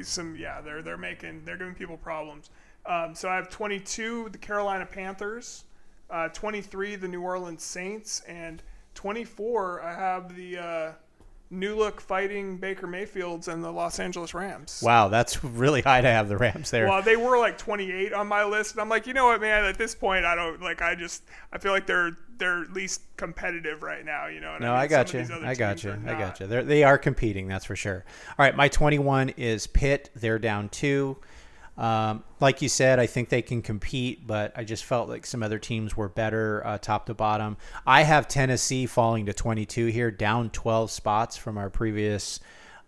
some 0.02 0.34
yeah 0.36 0.60
they're 0.60 0.82
they're 0.82 0.96
making 0.96 1.44
they're 1.44 1.56
giving 1.56 1.74
people 1.74 1.96
problems. 1.96 2.50
Um, 2.86 3.14
so 3.14 3.28
I 3.28 3.36
have 3.36 3.48
22 3.48 4.28
the 4.32 4.38
Carolina 4.38 4.84
Panthers, 4.86 5.64
uh, 6.10 6.28
23 6.28 6.96
the 6.96 7.08
New 7.08 7.22
Orleans 7.22 7.62
Saints, 7.62 8.20
and 8.28 8.62
24 8.94 9.82
I 9.82 9.94
have 9.94 10.34
the 10.36 10.58
uh, 10.58 10.92
new 11.54 11.76
look 11.76 12.00
fighting 12.00 12.56
Baker 12.56 12.86
Mayfields 12.86 13.48
and 13.48 13.62
the 13.62 13.70
Los 13.70 13.98
Angeles 13.98 14.34
Rams. 14.34 14.80
Wow, 14.84 15.08
that's 15.08 15.42
really 15.44 15.82
high 15.82 16.00
to 16.00 16.08
have 16.08 16.28
the 16.28 16.36
Rams 16.36 16.70
there. 16.70 16.88
Well, 16.88 17.02
they 17.02 17.16
were 17.16 17.38
like 17.38 17.58
28 17.58 18.12
on 18.12 18.26
my 18.26 18.44
list, 18.44 18.72
and 18.72 18.80
I'm 18.80 18.88
like, 18.88 19.06
you 19.06 19.14
know 19.14 19.26
what, 19.26 19.40
man? 19.40 19.64
At 19.64 19.78
this 19.78 19.94
point, 19.94 20.24
I 20.24 20.34
don't 20.34 20.60
like. 20.60 20.82
I 20.82 20.94
just 20.94 21.22
I 21.52 21.58
feel 21.58 21.72
like 21.72 21.86
they're 21.86 22.16
they're 22.38 22.62
at 22.62 22.72
least 22.72 23.02
competitive 23.16 23.82
right 23.82 24.04
now. 24.04 24.26
You 24.26 24.40
know? 24.40 24.52
what 24.52 24.60
no, 24.60 24.68
mean? 24.68 24.76
I 24.76 24.86
got 24.86 25.12
you. 25.12 25.20
of 25.20 25.28
these 25.28 25.36
other 25.36 25.46
I 25.46 25.54
got 25.54 25.84
you. 25.84 25.96
I 26.06 26.18
got 26.18 26.40
you. 26.40 26.46
They're, 26.46 26.64
they 26.64 26.84
are 26.84 26.98
competing, 26.98 27.48
that's 27.48 27.64
for 27.64 27.76
sure. 27.76 28.04
All 28.38 28.44
right, 28.44 28.56
my 28.56 28.68
21 28.68 29.30
is 29.30 29.66
Pitt. 29.66 30.10
They're 30.14 30.38
down 30.38 30.68
two. 30.68 31.16
Um, 31.76 32.22
like 32.40 32.62
you 32.62 32.68
said, 32.68 32.98
I 33.00 33.06
think 33.06 33.28
they 33.28 33.42
can 33.42 33.62
compete, 33.62 34.26
but 34.26 34.52
I 34.56 34.64
just 34.64 34.84
felt 34.84 35.08
like 35.08 35.26
some 35.26 35.42
other 35.42 35.58
teams 35.58 35.96
were 35.96 36.08
better 36.08 36.64
uh, 36.64 36.78
top 36.78 37.06
to 37.06 37.14
bottom. 37.14 37.56
I 37.86 38.02
have 38.02 38.28
Tennessee 38.28 38.86
falling 38.86 39.26
to 39.26 39.32
22 39.32 39.86
here, 39.86 40.10
down 40.10 40.50
12 40.50 40.90
spots 40.90 41.36
from 41.36 41.58
our 41.58 41.70
previous 41.70 42.38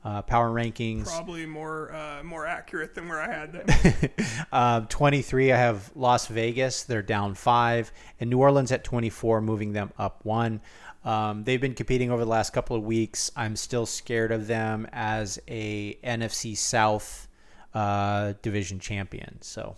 uh, 0.04 0.22
power 0.22 0.50
rankings. 0.50 1.06
Probably 1.06 1.46
more 1.46 1.92
uh, 1.92 2.22
more 2.22 2.46
accurate 2.46 2.94
than 2.94 3.08
where 3.08 3.20
I 3.20 3.32
had 3.32 3.52
them. 3.52 4.10
Um, 4.52 4.86
23, 4.86 5.52
I 5.52 5.56
have 5.56 5.90
Las 5.96 6.28
Vegas. 6.28 6.84
They're 6.84 7.02
down 7.02 7.34
five. 7.34 7.92
And 8.20 8.30
New 8.30 8.38
Orleans 8.38 8.70
at 8.70 8.84
24, 8.84 9.40
moving 9.40 9.72
them 9.72 9.92
up 9.98 10.24
one. 10.24 10.60
Um, 11.04 11.44
they've 11.44 11.60
been 11.60 11.74
competing 11.74 12.10
over 12.10 12.24
the 12.24 12.30
last 12.30 12.52
couple 12.52 12.76
of 12.76 12.84
weeks. 12.84 13.30
I'm 13.36 13.56
still 13.56 13.84
scared 13.84 14.32
of 14.32 14.46
them 14.46 14.88
as 14.92 15.40
a 15.48 15.94
NFC 16.04 16.56
South 16.56 17.28
uh, 17.76 18.32
division 18.42 18.78
champion. 18.80 19.36
So, 19.42 19.76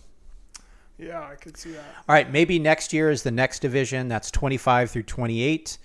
yeah, 0.97 1.21
I 1.27 1.35
could 1.35 1.57
see 1.57 1.71
that. 1.71 1.83
all 2.07 2.13
right, 2.13 2.31
maybe 2.31 2.59
next 2.59 2.93
year 2.93 3.09
is 3.11 3.23
the 3.23 3.31
next 3.31 3.59
division. 3.59 4.07
That's 4.07 4.31
25 4.31 4.91
through 4.91 5.03
28. 5.03 5.77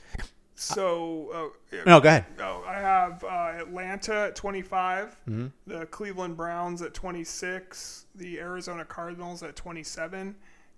So, 0.56 1.52
uh, 1.72 1.78
No, 1.84 2.00
go 2.00 2.08
ahead. 2.08 2.26
oh, 2.40 2.64
I 2.66 2.74
have 2.74 3.24
uh, 3.24 3.52
Atlanta 3.60 4.14
at 4.26 4.36
25, 4.36 5.16
Mm-hmm. 5.28 5.46
the 5.66 5.86
Cleveland 5.86 6.36
Browns 6.36 6.80
at 6.82 6.94
26, 6.94 8.06
the 8.14 8.38
Arizona 8.38 8.84
Cardinals 8.84 9.42
at 9.42 9.56
27, 9.56 10.36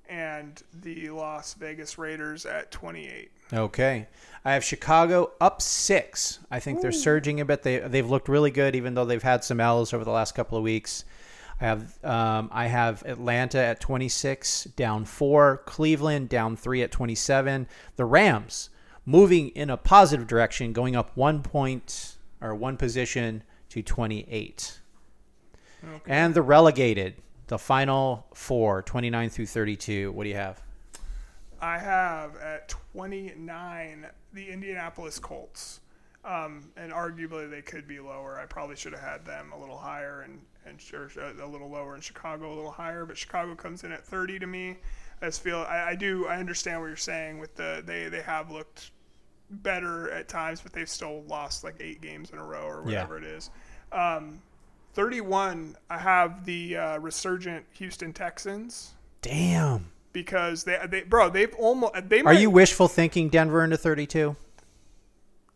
and 0.09 0.63
the 0.83 1.11
Las 1.11 1.53
Vegas 1.55 1.99
Raiders 1.99 2.47
at 2.47 2.71
28. 2.71 3.31
Okay, 3.53 4.07
I 4.47 4.53
have 4.55 4.65
Chicago 4.65 5.33
up 5.43 5.61
six. 5.61 6.39
I 6.51 6.59
think 6.59 6.81
they're 6.81 6.91
surging 6.93 7.41
a 7.41 7.45
bit. 7.45 7.63
They 7.63 7.79
they've 7.79 8.09
looked 8.09 8.29
really 8.29 8.51
good, 8.51 8.75
even 8.75 8.95
though 8.95 9.05
they've 9.05 9.23
had 9.23 9.45
some 9.45 9.61
L's 9.61 9.93
over 9.93 10.05
the 10.05 10.11
last 10.11 10.35
couple 10.35 10.57
of 10.59 10.65
weeks. 10.65 11.05
I 11.61 11.65
have 11.65 12.05
um, 12.05 12.51
I 12.53 12.67
have 12.67 13.03
Atlanta 13.07 13.59
at 13.59 13.81
26, 13.81 14.65
down 14.77 15.05
four. 15.05 15.63
Cleveland 15.67 16.29
down 16.29 16.57
three 16.57 16.83
at 16.83 16.91
27. 16.91 17.67
The 17.97 18.05
Rams 18.05 18.71
moving 19.07 19.49
in 19.51 19.71
a 19.71 19.77
positive 19.77 20.27
direction, 20.27 20.73
going 20.73 20.95
up 20.95 21.13
one 21.15 21.43
point 21.43 22.17
or 22.41 22.55
one 22.55 22.77
position 22.77 23.43
to 23.71 23.83
28. 23.83 24.81
Okay. 25.85 26.01
And 26.07 26.35
the 26.35 26.43
relegated, 26.43 27.15
the 27.47 27.59
final 27.59 28.27
four, 28.35 28.83
29 28.83 29.31
through 29.31 29.47
32. 29.47 30.13
What 30.13 30.25
do 30.25 30.29
you 30.29 30.37
have? 30.37 30.63
I 31.61 31.79
have 31.79 32.37
at 32.37 32.69
29 32.69 34.07
the 34.33 34.51
Indianapolis 34.51 35.19
Colts. 35.19 35.81
Um, 36.27 36.71
and 36.77 36.93
arguably 36.93 37.49
they 37.49 37.63
could 37.63 37.87
be 37.87 38.01
lower. 38.01 38.39
I 38.41 38.47
probably 38.47 38.75
should 38.75 38.93
have 38.93 39.03
had 39.03 39.25
them 39.25 39.53
a 39.53 39.59
little 39.61 39.77
higher 39.79 40.23
and, 40.23 40.41
and 40.67 40.81
or 40.93 41.09
a 41.41 41.47
little 41.47 41.71
lower 41.71 41.95
in 41.95 42.01
Chicago, 42.01 42.53
a 42.53 42.57
little 42.57 42.73
higher. 42.73 43.07
But 43.07 43.17
Chicago 43.17 43.55
comes 43.55 43.85
in 43.85 43.93
at 43.93 44.05
30 44.05 44.41
to 44.41 44.47
me. 44.47 44.77
I 45.23 45.27
just 45.27 45.41
feel 45.41 45.59
I, 45.69 45.91
I 45.91 45.95
do 45.95 46.27
I 46.27 46.39
understand 46.39 46.81
what 46.81 46.89
you're 46.89 46.97
saying 46.97 47.39
with 47.39 47.55
the 47.55 47.83
they 47.87 48.09
they 48.09 48.23
have 48.23 48.51
looked 48.51 48.91
better 49.49 50.11
at 50.11 50.29
times, 50.29 50.61
but 50.61 50.73
they've 50.73 50.89
still 50.89 51.23
lost 51.29 51.63
like 51.63 51.77
eight 51.79 52.01
games 52.01 52.31
in 52.31 52.39
a 52.39 52.45
row 52.45 52.67
or 52.67 52.79
Yeah. 52.81 53.05
whatever 53.05 53.19
it 53.19 53.25
is. 53.25 53.51
Um, 53.93 54.41
31, 54.95 55.77
I 55.91 55.99
have 55.99 56.45
the 56.45 56.77
uh, 56.77 56.99
resurgent 56.99 57.65
Houston 57.75 58.13
Texans 58.13 58.95
Damn. 59.23 59.87
because 60.13 60.65
they, 60.65 60.79
they 60.89 61.03
bro 61.03 61.29
they've 61.31 61.55
almost 61.55 61.95
they 62.09 62.23
Are 62.23 62.35
you 62.35 62.51
wishful 62.51 62.89
thinking 62.89 63.29
Denver 63.29 63.63
into 63.63 63.77
32? 63.77 64.35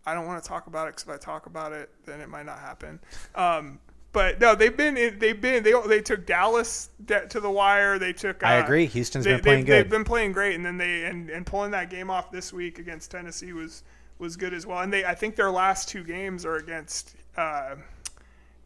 I 0.07 0.15
don't 0.15 0.27
want 0.27 0.43
to 0.43 0.49
talk 0.49 0.67
about 0.67 0.89
it 0.89 0.97
because 0.97 1.05
if 1.05 1.11
I 1.11 1.17
talk 1.19 1.47
about 1.47 1.73
it, 1.73 1.91
then 2.05 2.21
it 2.21 2.29
might 2.29 2.47
not 2.47 2.59
happen. 2.59 3.01
Um, 3.35 3.79
but 4.13 4.41
no, 4.41 4.55
they've 4.55 4.77
been 4.77 4.97
in, 4.97 5.19
they've 5.19 5.41
been 5.41 5.63
they 5.63 5.73
they 5.87 6.01
took 6.01 6.27
Dallas 6.27 6.91
de- 7.05 7.27
to 7.29 7.39
the 7.39 7.51
wire. 7.51 7.99
They 7.99 8.13
took. 8.13 8.43
Uh, 8.43 8.47
I 8.47 8.55
agree. 8.55 8.87
Houston's 8.87 9.25
they, 9.25 9.35
been 9.35 9.41
playing 9.41 9.59
they've, 9.59 9.67
good. 9.67 9.85
They've 9.85 9.91
been 9.91 10.05
playing 10.05 10.33
great, 10.33 10.57
and 10.57 10.67
then 10.67 10.79
they 10.79 11.05
and, 11.05 11.31
and 11.31 11.47
pulling 11.47 11.71
that 11.73 11.91
game 11.91 12.11
off 12.11 12.31
this 12.33 12.53
week 12.53 12.79
against 12.79 13.11
Tennessee 13.11 13.53
was 13.53 13.85
was 14.19 14.37
good 14.37 14.53
as 14.53 14.67
well. 14.67 14.81
And 14.81 14.93
they, 14.93 15.05
I 15.05 15.15
think 15.15 15.37
their 15.37 15.51
last 15.51 15.89
two 15.89 16.03
games 16.03 16.45
are 16.45 16.57
against 16.57 17.15
uh, 17.37 17.77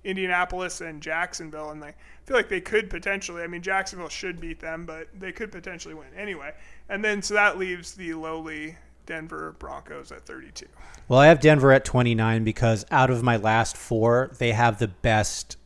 Indianapolis 0.03 0.80
and 0.80 1.03
Jacksonville, 1.03 1.70
and 1.70 1.82
they 1.82 1.93
feel 2.24 2.37
like 2.37 2.49
they 2.49 2.61
could 2.61 2.89
potentially. 2.89 3.43
I 3.43 3.47
mean, 3.47 3.61
Jacksonville 3.61 4.09
should 4.09 4.41
beat 4.41 4.61
them, 4.61 4.87
but 4.87 5.09
they 5.18 5.32
could 5.32 5.53
potentially 5.53 5.95
win 5.95 6.09
anyway. 6.16 6.55
And 6.89 7.05
then 7.05 7.20
so 7.20 7.35
that 7.35 7.59
leaves 7.59 7.93
the 7.95 8.14
lowly 8.14 8.76
Denver 9.07 9.55
Broncos 9.59 10.12
at 10.12 10.26
32. 10.26 10.66
Well, 11.09 11.20
I 11.20 11.26
have 11.26 11.40
Denver 11.40 11.72
at 11.72 11.84
29 11.84 12.44
because 12.44 12.86
out 12.90 13.11
of 13.11 13.22
my 13.22 13.36
last 13.36 13.76
four, 13.76 14.30
they 14.38 14.52
have 14.52 14.78
the 14.78 14.88
best 14.88 15.57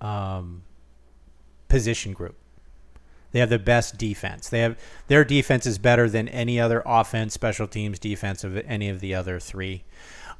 um, 0.00 0.62
position 1.68 2.12
group. 2.12 2.36
They 3.32 3.38
have 3.40 3.50
the 3.50 3.58
best 3.58 3.96
defense. 3.96 4.48
They 4.48 4.60
have 4.60 4.78
their 5.06 5.24
defense 5.24 5.66
is 5.66 5.78
better 5.78 6.08
than 6.08 6.28
any 6.28 6.58
other 6.58 6.82
offense, 6.84 7.32
special 7.32 7.68
teams, 7.68 7.98
defense 7.98 8.42
of 8.42 8.56
any 8.56 8.88
of 8.88 9.00
the 9.00 9.14
other 9.14 9.38
three. 9.38 9.84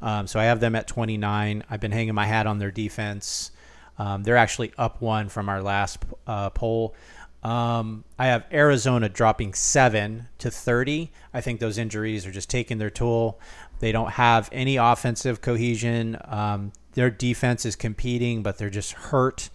Um, 0.02 0.26
so 0.26 0.40
I 0.40 0.44
have 0.44 0.60
them 0.60 0.74
at 0.74 0.88
29. 0.88 1.62
I've 1.70 1.80
been 1.80 1.92
hanging 1.92 2.14
my 2.14 2.26
hat 2.26 2.46
on 2.46 2.58
their 2.58 2.70
defense. 2.70 3.52
Um, 3.98 4.22
they're 4.22 4.36
actually 4.36 4.72
up 4.78 5.02
one 5.02 5.28
from 5.28 5.48
our 5.48 5.62
last 5.62 6.04
uh, 6.26 6.50
poll. 6.50 6.94
Um, 7.42 8.04
I 8.18 8.26
have 8.26 8.44
Arizona 8.52 9.08
dropping 9.08 9.54
seven 9.54 10.28
to 10.38 10.50
30. 10.50 11.10
I 11.32 11.40
think 11.40 11.60
those 11.60 11.78
injuries 11.78 12.26
are 12.26 12.30
just 12.30 12.50
taking 12.50 12.78
their 12.78 12.90
toll. 12.90 13.40
They 13.78 13.92
don't 13.92 14.10
have 14.10 14.48
any 14.52 14.76
offensive 14.76 15.40
cohesion. 15.40 16.18
Um, 16.24 16.72
their 16.92 17.10
defense 17.10 17.64
is 17.64 17.76
competing, 17.76 18.42
but 18.42 18.58
they're 18.58 18.68
just 18.68 18.92
hurt. 18.92 19.48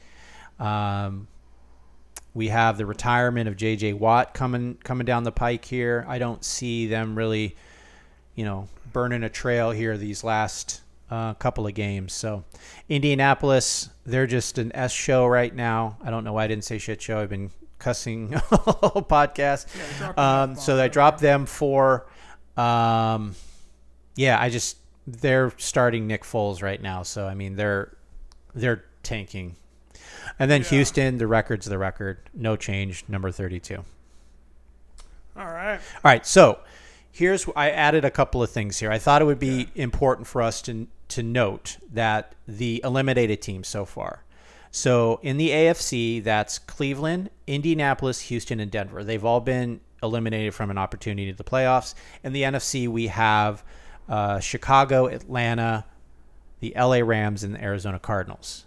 Um, 0.59 1.27
we 2.33 2.47
have 2.49 2.77
the 2.77 2.85
retirement 2.85 3.47
of 3.47 3.55
J.J. 3.55 3.93
Watt 3.93 4.33
coming 4.33 4.77
coming 4.83 5.05
down 5.05 5.23
the 5.23 5.31
pike 5.31 5.63
here. 5.63 6.05
I 6.07 6.17
don't 6.17 6.43
see 6.43 6.87
them 6.87 7.15
really, 7.15 7.55
you 8.35 8.45
know, 8.45 8.67
burning 8.91 9.23
a 9.23 9.29
trail 9.29 9.71
here 9.71 9.97
these 9.97 10.23
last 10.23 10.81
uh, 11.09 11.33
couple 11.35 11.67
of 11.67 11.73
games. 11.73 12.13
So, 12.13 12.43
Indianapolis, 12.89 13.89
they're 14.05 14.27
just 14.27 14.57
an 14.57 14.75
S 14.75 14.91
show 14.91 15.25
right 15.25 15.53
now. 15.53 15.97
I 16.03 16.09
don't 16.09 16.23
know 16.23 16.33
why 16.33 16.45
I 16.45 16.47
didn't 16.47 16.65
say 16.65 16.77
shit 16.77 17.01
show. 17.01 17.19
I've 17.19 17.29
been 17.29 17.51
cussing 17.85 18.29
podcast. 19.09 19.67
Yeah, 19.99 20.13
um, 20.43 20.55
so 20.55 20.81
I 20.81 20.87
dropped 20.87 21.19
them 21.21 21.45
for, 21.45 22.07
um, 22.57 23.35
yeah, 24.15 24.39
I 24.41 24.49
just 24.49 24.77
they're 25.05 25.51
starting 25.57 26.07
Nick 26.07 26.23
Foles 26.23 26.63
right 26.63 26.81
now. 26.81 27.03
So 27.03 27.27
I 27.27 27.35
mean 27.35 27.55
they're 27.55 27.95
they're 28.55 28.83
tanking. 29.03 29.55
And 30.39 30.49
then 30.49 30.61
Yeah. 30.61 30.69
Houston, 30.69 31.17
the 31.19 31.27
record's 31.27 31.67
the 31.67 31.77
record, 31.77 32.17
no 32.33 32.55
change, 32.55 33.05
number 33.07 33.29
thirty-two. 33.31 33.83
All 35.37 35.45
right. 35.45 35.75
All 35.75 36.11
right, 36.11 36.25
so 36.25 36.59
here's 37.11 37.47
I 37.55 37.69
added 37.69 38.03
a 38.03 38.11
couple 38.11 38.41
of 38.41 38.49
things 38.49 38.79
here. 38.79 38.91
I 38.91 38.97
thought 38.97 39.21
it 39.21 39.25
would 39.25 39.39
be 39.39 39.67
important 39.75 40.27
for 40.27 40.41
us 40.41 40.61
to 40.63 40.87
to 41.09 41.21
note 41.21 41.77
that 41.93 42.33
the 42.47 42.81
eliminated 42.83 43.41
teams 43.43 43.67
so 43.67 43.85
far. 43.85 44.23
So 44.75 45.21
in 45.23 45.37
the 45.37 45.51
AFC, 45.51 46.21
that's 46.21 46.59
Cleveland, 46.59 47.29
Indianapolis, 47.47 48.19
Houston, 48.23 48.59
and 48.59 48.69
Denver. 48.69 49.05
They've 49.05 49.23
all 49.23 49.39
been 49.39 49.79
eliminated 50.03 50.53
from 50.53 50.69
an 50.69 50.77
opportunity 50.77 51.31
to 51.31 51.37
the 51.37 51.45
playoffs. 51.45 51.95
In 52.25 52.33
the 52.33 52.41
NFC, 52.41 52.89
we 52.89 53.07
have 53.07 53.63
uh, 54.09 54.41
Chicago, 54.41 55.07
Atlanta, 55.07 55.85
the 56.59 56.73
LA 56.75 56.97
Rams, 56.97 57.41
and 57.45 57.55
the 57.55 57.63
Arizona 57.63 57.99
Cardinals. 57.99 58.65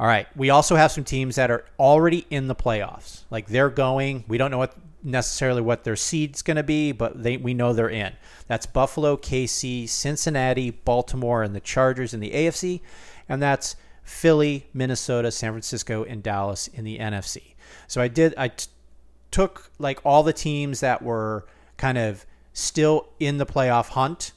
All 0.00 0.06
right. 0.06 0.26
We 0.34 0.48
also 0.48 0.76
have 0.76 0.90
some 0.90 1.04
teams 1.04 1.36
that 1.36 1.50
are 1.50 1.66
already 1.78 2.26
in 2.30 2.48
the 2.48 2.54
playoffs. 2.54 3.24
Like 3.30 3.48
they're 3.48 3.68
going. 3.68 4.24
We 4.26 4.38
don't 4.38 4.50
know 4.50 4.56
what 4.56 4.74
necessarily 5.02 5.60
what 5.60 5.84
their 5.84 5.94
seed's 5.94 6.40
going 6.40 6.56
to 6.56 6.62
be, 6.62 6.92
but 6.92 7.22
they 7.22 7.36
we 7.36 7.52
know 7.52 7.74
they're 7.74 7.90
in. 7.90 8.14
That's 8.46 8.64
Buffalo, 8.64 9.18
KC, 9.18 9.90
Cincinnati, 9.90 10.70
Baltimore, 10.70 11.42
and 11.42 11.54
the 11.54 11.60
Chargers 11.60 12.14
in 12.14 12.20
the 12.20 12.30
AFC, 12.30 12.80
and 13.28 13.42
that's 13.42 13.76
Philly, 14.04 14.68
Minnesota, 14.72 15.30
San 15.30 15.52
Francisco, 15.52 16.04
and 16.04 16.22
Dallas 16.22 16.68
in 16.68 16.84
the 16.84 16.98
NFC. 16.98 17.54
So 17.86 18.00
I 18.00 18.08
did 18.08 18.34
I 18.36 18.48
t- 18.48 18.68
took 19.30 19.70
like 19.78 19.98
all 20.04 20.22
the 20.22 20.32
teams 20.32 20.80
that 20.80 21.02
were 21.02 21.46
kind 21.76 21.98
of 21.98 22.24
still 22.52 23.08
in 23.18 23.38
the 23.38 23.46
playoff 23.46 23.88
hunt 23.88 24.32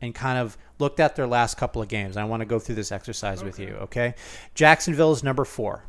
and 0.00 0.14
kind 0.14 0.38
of 0.38 0.56
looked 0.78 1.00
at 1.00 1.16
their 1.16 1.26
last 1.26 1.56
couple 1.56 1.80
of 1.80 1.88
games. 1.88 2.16
I 2.16 2.24
want 2.24 2.42
to 2.42 2.46
go 2.46 2.58
through 2.58 2.74
this 2.76 2.92
exercise 2.92 3.42
with 3.42 3.58
you, 3.58 3.70
okay? 3.80 4.14
Jacksonville 4.54 5.12
is 5.12 5.22
number 5.22 5.44
four 5.44 5.84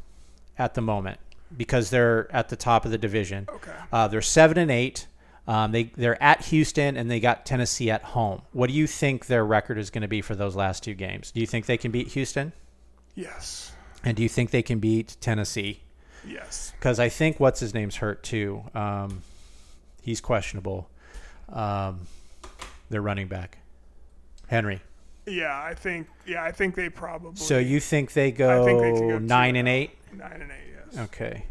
at 0.57 0.73
the 0.73 0.81
moment 0.81 1.19
because 1.55 1.89
they're 1.89 2.33
at 2.33 2.49
the 2.49 2.55
top 2.55 2.85
of 2.85 2.91
the 2.91 2.97
division. 2.97 3.47
Okay. 3.49 3.71
Uh, 3.91 4.07
they're 4.07 4.21
seven 4.21 4.57
and 4.57 4.71
eight. 4.71 5.07
Um, 5.47 5.71
they 5.71 5.83
they're 5.95 6.21
at 6.21 6.45
Houston 6.45 6.97
and 6.97 7.09
they 7.09 7.19
got 7.19 7.45
Tennessee 7.45 7.89
at 7.89 8.03
home. 8.03 8.41
What 8.51 8.67
do 8.67 8.73
you 8.73 8.87
think 8.87 9.27
their 9.27 9.45
record 9.45 9.77
is 9.77 9.89
going 9.89 10.01
to 10.01 10.07
be 10.07 10.21
for 10.21 10.35
those 10.35 10.55
last 10.55 10.83
two 10.83 10.93
games? 10.93 11.31
Do 11.31 11.39
you 11.39 11.47
think 11.47 11.65
they 11.65 11.77
can 11.77 11.91
beat 11.91 12.09
Houston? 12.09 12.53
Yes. 13.17 13.73
And 14.05 14.15
do 14.15 14.23
you 14.23 14.29
think 14.29 14.51
they 14.51 14.61
can 14.61 14.79
beat 14.79 15.17
Tennessee? 15.19 15.81
Yes. 16.25 16.71
Because 16.77 16.99
I 16.99 17.09
think 17.09 17.39
what's 17.39 17.59
his 17.59 17.73
name's 17.73 17.97
hurt 17.97 18.23
too. 18.23 18.63
Um, 18.73 19.23
he's 20.01 20.21
questionable. 20.21 20.89
Um, 21.49 22.01
their 22.89 23.01
running 23.01 23.27
back, 23.27 23.57
Henry. 24.47 24.81
Yeah, 25.25 25.61
I 25.61 25.73
think. 25.73 26.07
Yeah, 26.25 26.43
I 26.43 26.51
think 26.51 26.75
they 26.75 26.89
probably. 26.89 27.35
So 27.35 27.57
you 27.57 27.79
think 27.79 28.13
they 28.13 28.27
I 28.27 28.31
go, 28.31 28.65
think 28.65 28.81
they 28.81 28.91
go 28.91 29.17
nine 29.17 29.55
and 29.55 29.67
oh. 29.67 29.71
eight? 29.71 29.91
Nine 30.13 30.41
and 30.41 30.51
eight. 30.51 30.73
Yes. 30.93 31.03
Okay. 31.05 31.43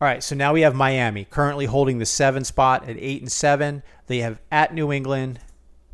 All 0.00 0.06
right, 0.06 0.22
so 0.22 0.36
now 0.36 0.52
we 0.52 0.60
have 0.60 0.76
Miami 0.76 1.24
currently 1.24 1.66
holding 1.66 1.98
the 1.98 2.06
seven 2.06 2.44
spot 2.44 2.88
at 2.88 2.96
eight 2.98 3.20
and 3.20 3.30
seven. 3.30 3.82
They 4.06 4.18
have 4.18 4.40
at 4.50 4.72
New 4.72 4.92
England 4.92 5.40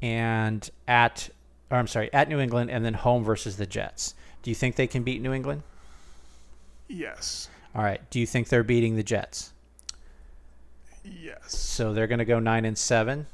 and 0.03 0.69
at, 0.87 1.31
or 1.71 1.79
I'm 1.79 1.87
sorry, 1.87 2.13
at 2.13 2.29
New 2.29 2.41
England 2.41 2.71
and 2.71 2.85
then 2.85 2.95
home 2.95 3.25
versus 3.25 3.57
the 3.57 3.67
Jets. 3.67 4.15
Do 4.43 4.51
you 4.51 4.55
think 4.55 4.77
they 4.77 4.87
can 4.87 5.03
beat 5.03 5.23
New 5.23 5.33
England? 5.33 5.63
Yes. 6.89 7.49
All 7.75 7.83
right. 7.83 8.01
Do 8.11 8.21
you 8.21 8.27
think 8.27 8.49
they're 8.49 8.63
beating 8.63 8.97
the 8.97 9.03
Jets? 9.03 9.53
Yes. 11.05 11.57
So 11.57 11.93
they're 11.93 12.07
going 12.07 12.19
to 12.19 12.25
go 12.25 12.39
nine 12.39 12.65
and 12.65 12.79
seven. 12.79 13.27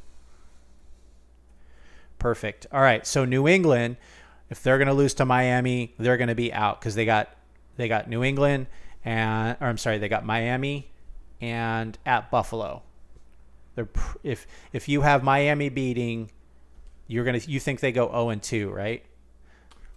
Perfect. 2.18 2.66
All 2.72 2.80
right. 2.80 3.06
So 3.06 3.24
New 3.24 3.48
England, 3.48 3.96
if 4.50 4.62
they're 4.62 4.78
going 4.78 4.88
to 4.88 4.94
lose 4.94 5.14
to 5.14 5.24
Miami, 5.24 5.94
they're 5.98 6.16
going 6.16 6.28
to 6.28 6.34
be 6.34 6.52
out 6.52 6.80
because 6.80 6.94
they 6.94 7.04
got 7.04 7.30
they 7.76 7.88
got 7.88 8.08
New 8.08 8.22
England 8.22 8.66
and 9.04 9.56
or 9.60 9.66
I'm 9.66 9.78
sorry, 9.78 9.98
they 9.98 10.08
got 10.08 10.24
Miami 10.24 10.90
and 11.40 11.96
at 12.04 12.30
Buffalo. 12.30 12.82
They're 13.74 13.88
if 14.22 14.46
if 14.72 14.88
you 14.88 15.02
have 15.02 15.22
Miami 15.22 15.68
beating, 15.68 16.30
you're 17.10 17.24
gonna 17.24 17.40
you 17.46 17.60
think 17.60 17.80
they 17.80 17.92
go 17.92 18.08
zero 18.08 18.30
and 18.30 18.42
two, 18.42 18.70
right? 18.70 19.04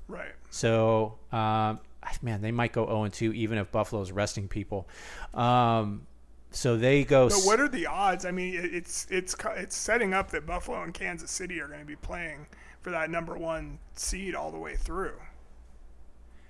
Right. 0.08 0.32
So, 0.50 1.18
um, 1.32 1.80
man, 2.22 2.42
they 2.42 2.52
might 2.52 2.74
go 2.74 2.86
0 2.86 3.04
and 3.04 3.14
2 3.14 3.34
even 3.34 3.58
if 3.58 3.72
Buffalo's 3.72 4.12
resting 4.12 4.48
people. 4.48 4.88
Um, 5.34 6.06
so 6.52 6.78
they 6.78 7.04
go. 7.04 7.30
So 7.30 7.48
what 7.48 7.60
are 7.60 7.68
the 7.68 7.88
odds? 7.88 8.26
I 8.26 8.32
mean, 8.32 8.54
it's 8.56 9.08
it's 9.10 9.36
it's 9.56 9.76
setting 9.76 10.14
up 10.14 10.30
that 10.32 10.46
Buffalo 10.46 10.84
and 10.84 10.94
Kansas 10.94 11.32
City 11.32 11.60
are 11.60 11.68
going 11.68 11.80
to 11.80 11.86
be 11.86 11.96
playing 11.96 12.46
for 12.82 12.92
that 12.92 13.10
number 13.10 13.36
one 13.36 13.80
seed 13.96 14.36
all 14.36 14.52
the 14.52 14.60
way 14.60 14.76
through, 14.76 15.16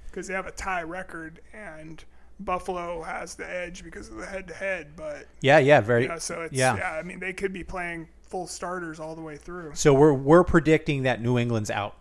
because 0.08 0.28
they 0.28 0.34
have 0.34 0.48
a 0.48 0.52
tie 0.52 0.84
record 0.84 1.40
and 1.54 2.04
Buffalo 2.42 3.02
has 3.04 3.36
the 3.36 3.50
edge 3.50 3.84
because 3.84 4.10
of 4.10 4.18
the 4.18 4.26
head-to-head. 4.26 4.98
But 4.98 5.28
yeah, 5.40 5.60
yeah, 5.60 5.80
very. 5.80 6.04
you 6.04 6.10
know, 6.10 6.18
so 6.18 6.42
it's 6.42 6.54
yeah. 6.54 6.76
yeah. 6.76 6.92
I 6.92 7.04
mean, 7.04 7.20
they 7.20 7.32
could 7.32 7.54
be 7.54 7.64
playing 7.64 8.10
full 8.34 8.48
starters 8.48 9.00
all 9.00 9.14
the 9.14 9.22
way 9.22 9.38
through. 9.38 9.70
So 9.76 9.94
we're 9.94 10.12
we're 10.12 10.44
predicting 10.44 11.04
that 11.04 11.22
New 11.22 11.38
England's 11.38 11.70
out. 11.70 11.96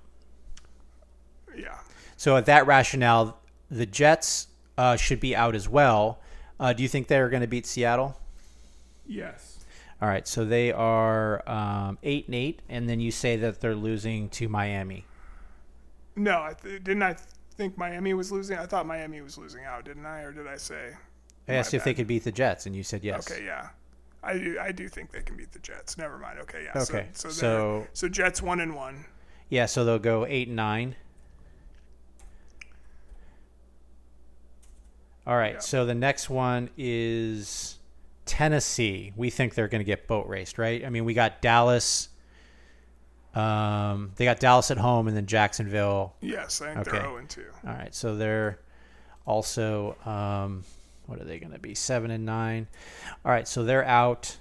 Yeah. 1.55 1.77
So 2.17 2.39
at 2.39 2.47
that 2.47 2.67
rationale, 2.67 3.39
the 3.71 3.85
Jets 3.85 4.47
uh, 4.79 4.97
should 4.97 5.21
be 5.21 5.37
out 5.37 5.55
as 5.55 5.69
well. 5.69 6.21
Uh, 6.59 6.73
do 6.73 6.83
you 6.83 6.89
think 6.89 7.09
they're 7.09 7.29
going 7.29 7.43
to 7.43 7.47
beat 7.47 7.67
Seattle? 7.67 8.19
Yes. 9.07 9.63
All 10.01 10.09
right, 10.09 10.27
so 10.27 10.47
they 10.47 10.73
are 10.73 11.47
um, 11.47 11.99
eight 12.03 12.29
and 12.29 12.35
eight, 12.35 12.63
and 12.67 12.89
then 12.89 12.99
you 12.99 13.11
say 13.11 13.37
that 13.37 13.61
they're 13.61 13.75
losing 13.75 14.31
to 14.31 14.49
Miami. 14.49 15.05
No, 16.17 16.39
I 16.41 16.55
th- 16.55 16.83
didn't. 16.83 17.03
I 17.03 17.17
think 17.57 17.77
Miami 17.77 18.15
was 18.15 18.33
losing. 18.33 18.57
I 18.57 18.65
thought 18.65 18.87
Miami 18.87 19.21
was 19.21 19.37
losing 19.37 19.65
out, 19.65 19.85
didn't 19.85 20.07
I? 20.07 20.23
Or 20.23 20.33
did 20.33 20.47
I 20.47 20.57
say? 20.57 20.95
I 21.47 21.55
asked 21.55 21.75
if 21.75 21.85
they 21.85 21.93
could 21.93 22.07
beat 22.07 22.25
the 22.25 22.33
Jets, 22.33 22.65
and 22.65 22.75
you 22.75 22.83
said 22.83 23.05
yes. 23.05 23.31
Okay, 23.31 23.45
yeah. 23.45 23.69
I 24.23 24.39
do. 24.39 24.59
I 24.61 24.71
do 24.73 24.89
think 24.89 25.11
they 25.13 25.23
can 25.23 25.37
beat 25.37 25.53
the 25.53 25.59
Jets. 25.59 25.99
Never 25.99 26.17
mind. 26.19 26.39
Okay, 26.41 26.65
yeah. 26.65 26.81
Okay, 26.83 27.09
So, 27.13 27.29
so, 27.29 27.31
so- 27.31 27.87
so 27.93 28.09
Jets 28.09 28.41
one 28.41 28.61
and 28.61 28.75
one. 28.75 29.05
Yeah, 29.49 29.67
so 29.67 29.85
they'll 29.85 29.99
go 29.99 30.25
eight 30.27 30.47
and 30.49 30.57
nine. 30.57 30.97
All 35.27 35.37
right, 35.37 35.55
Yeah. 35.55 35.59
so 35.61 35.87
the 35.87 35.95
next 35.95 36.29
one 36.29 36.71
is 36.77 37.79
Tennessee. 38.27 39.13
We 39.17 39.31
think 39.31 39.55
they're 39.55 39.69
going 39.69 39.81
to 39.81 39.85
get 39.85 40.09
boat 40.09 40.27
raced, 40.27 40.59
right? 40.59 40.85
I 40.85 40.91
mean, 40.91 41.05
we 41.05 41.15
got 41.15 41.41
Dallas. 41.41 42.09
Um, 43.35 44.13
they 44.17 44.25
got 44.25 44.41
Dallas 44.41 44.71
at 44.71 44.79
home, 44.79 45.07
and 45.09 45.17
then 45.17 45.27
Jacksonville. 45.27 46.15
Yes, 46.21 46.61
I 46.61 46.75
think 46.75 46.79
Okay. 46.89 46.91
they're 46.93 47.01
zero 47.03 47.17
and 47.17 47.31
two. 47.31 47.47
All 47.67 47.73
right, 47.73 47.95
so 47.95 48.17
they're 48.17 48.59
also 49.27 49.97
um, 50.05 50.65
what 51.13 51.21
are 51.21 51.25
they 51.25 51.39
going 51.39 51.53
to 51.53 51.59
be? 51.59 51.75
Seven 51.75 52.11
and 52.11 52.25
nine. 52.25 52.67
All 53.23 53.31
right, 53.31 53.47
so 53.47 53.65
they're 53.65 53.85
out, 53.85 54.39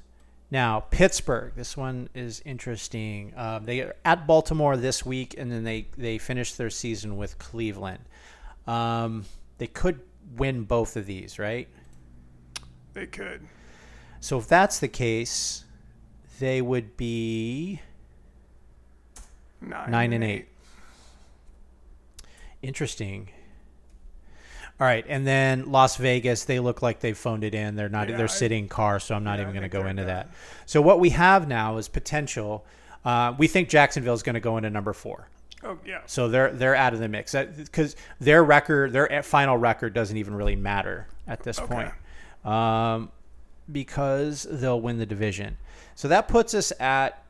Now 0.49 0.79
Pittsburgh. 0.89 1.51
This 1.53 1.75
one 1.75 2.07
is 2.15 2.41
interesting. 2.45 3.33
Um, 3.35 3.65
they 3.65 3.81
are 3.81 3.93
at 4.05 4.25
Baltimore 4.25 4.77
this 4.77 5.05
week, 5.05 5.35
and 5.37 5.51
then 5.51 5.65
they 5.65 5.87
they 5.97 6.17
finish 6.17 6.53
their 6.53 6.69
season 6.69 7.17
with 7.17 7.37
Cleveland. 7.39 8.05
Um, 8.67 9.25
they 9.57 9.67
could 9.67 9.99
win 10.37 10.63
both 10.63 10.95
of 10.95 11.05
these, 11.05 11.37
right? 11.37 11.67
They 12.93 13.05
could. 13.05 13.45
So 14.21 14.37
if 14.37 14.47
that's 14.47 14.79
the 14.79 14.87
case, 14.87 15.65
they 16.39 16.61
would 16.61 16.95
be 16.95 17.81
Nine, 19.59 19.91
nine 19.91 20.13
and 20.13 20.23
eight. 20.23 20.47
Interesting. 22.61 23.29
All 24.81 24.87
right, 24.87 25.05
and 25.07 25.27
then 25.27 25.71
Las 25.71 25.97
Vegas, 25.97 26.45
they 26.45 26.59
look 26.59 26.81
like 26.81 27.01
they've 27.01 27.15
phoned 27.15 27.43
it 27.43 27.53
in. 27.53 27.75
They're 27.75 27.87
not. 27.87 28.09
Yeah, 28.09 28.17
they're 28.17 28.25
I- 28.25 28.29
sitting 28.29 28.67
Carr, 28.67 28.99
so 28.99 29.13
I'm 29.13 29.23
not 29.23 29.37
yeah, 29.37 29.43
even 29.43 29.53
going 29.53 29.61
to 29.61 29.69
go 29.69 29.85
into 29.85 30.05
that. 30.05 30.31
So 30.65 30.81
what 30.81 30.99
we 30.99 31.11
have 31.11 31.47
now 31.47 31.77
is 31.77 31.87
potential. 31.87 32.65
Uh, 33.05 33.35
we 33.37 33.47
think 33.47 33.69
Jacksonville 33.69 34.15
is 34.15 34.23
going 34.23 34.33
to 34.33 34.39
go 34.39 34.57
into 34.57 34.71
number 34.71 34.91
four. 34.93 35.27
Oh 35.63 35.77
yeah. 35.85 36.01
So 36.07 36.27
they're 36.29 36.51
they're 36.51 36.73
out 36.73 36.95
of 36.95 36.99
the 36.99 37.07
mix 37.07 37.35
because 37.35 37.95
their 38.19 38.43
record, 38.43 38.91
their 38.91 39.21
final 39.21 39.55
record, 39.55 39.93
doesn't 39.93 40.17
even 40.17 40.33
really 40.33 40.55
matter 40.55 41.05
at 41.27 41.43
this 41.43 41.59
Okay. 41.59 41.91
point, 42.43 42.51
um, 42.51 43.11
because 43.71 44.47
they'll 44.49 44.81
win 44.81 44.97
the 44.97 45.05
division. 45.05 45.57
So 45.93 46.07
that 46.07 46.27
puts 46.27 46.55
us 46.55 46.73
at 46.79 47.23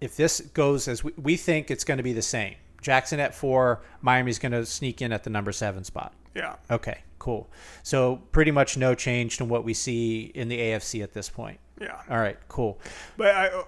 if 0.00 0.16
this 0.16 0.40
goes 0.40 0.88
as 0.88 1.04
we, 1.04 1.12
we 1.16 1.36
think 1.36 1.70
it's 1.70 1.84
going 1.84 1.98
to 1.98 2.02
be 2.02 2.12
the 2.12 2.22
same. 2.22 2.56
Jackson 2.80 3.20
at 3.20 3.34
four, 3.34 3.82
Miami's 4.02 4.38
going 4.38 4.52
to 4.52 4.64
sneak 4.64 5.02
in 5.02 5.12
at 5.12 5.24
the 5.24 5.30
number 5.30 5.52
seven 5.52 5.84
spot. 5.84 6.12
Yeah. 6.34 6.56
Okay, 6.70 7.02
cool. 7.18 7.48
So 7.82 8.22
pretty 8.32 8.50
much 8.50 8.76
no 8.76 8.94
change 8.94 9.38
to 9.38 9.44
what 9.44 9.64
we 9.64 9.74
see 9.74 10.30
in 10.34 10.48
the 10.48 10.58
AFC 10.58 11.02
at 11.02 11.12
this 11.12 11.28
point. 11.28 11.58
Yeah. 11.80 12.00
All 12.10 12.18
right, 12.18 12.38
cool. 12.48 12.78
But 13.16 13.34
I, 13.34 13.62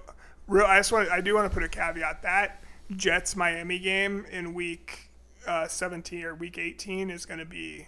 real, 0.47 0.67
I 0.67 0.79
just 0.79 0.93
want, 0.93 1.11
I 1.11 1.21
do 1.21 1.35
want 1.35 1.51
to 1.51 1.55
put 1.55 1.65
a 1.65 1.69
caveat 1.69 2.23
that 2.23 2.63
Jets 2.97 3.37
Miami 3.37 3.79
game 3.79 4.27
in 4.31 4.55
week 4.55 5.11
uh, 5.47 5.67
17 5.67 6.25
or 6.25 6.35
week 6.35 6.59
18 6.59 7.11
is 7.11 7.25
going 7.25 7.39
to 7.39 7.47
be 7.47 7.87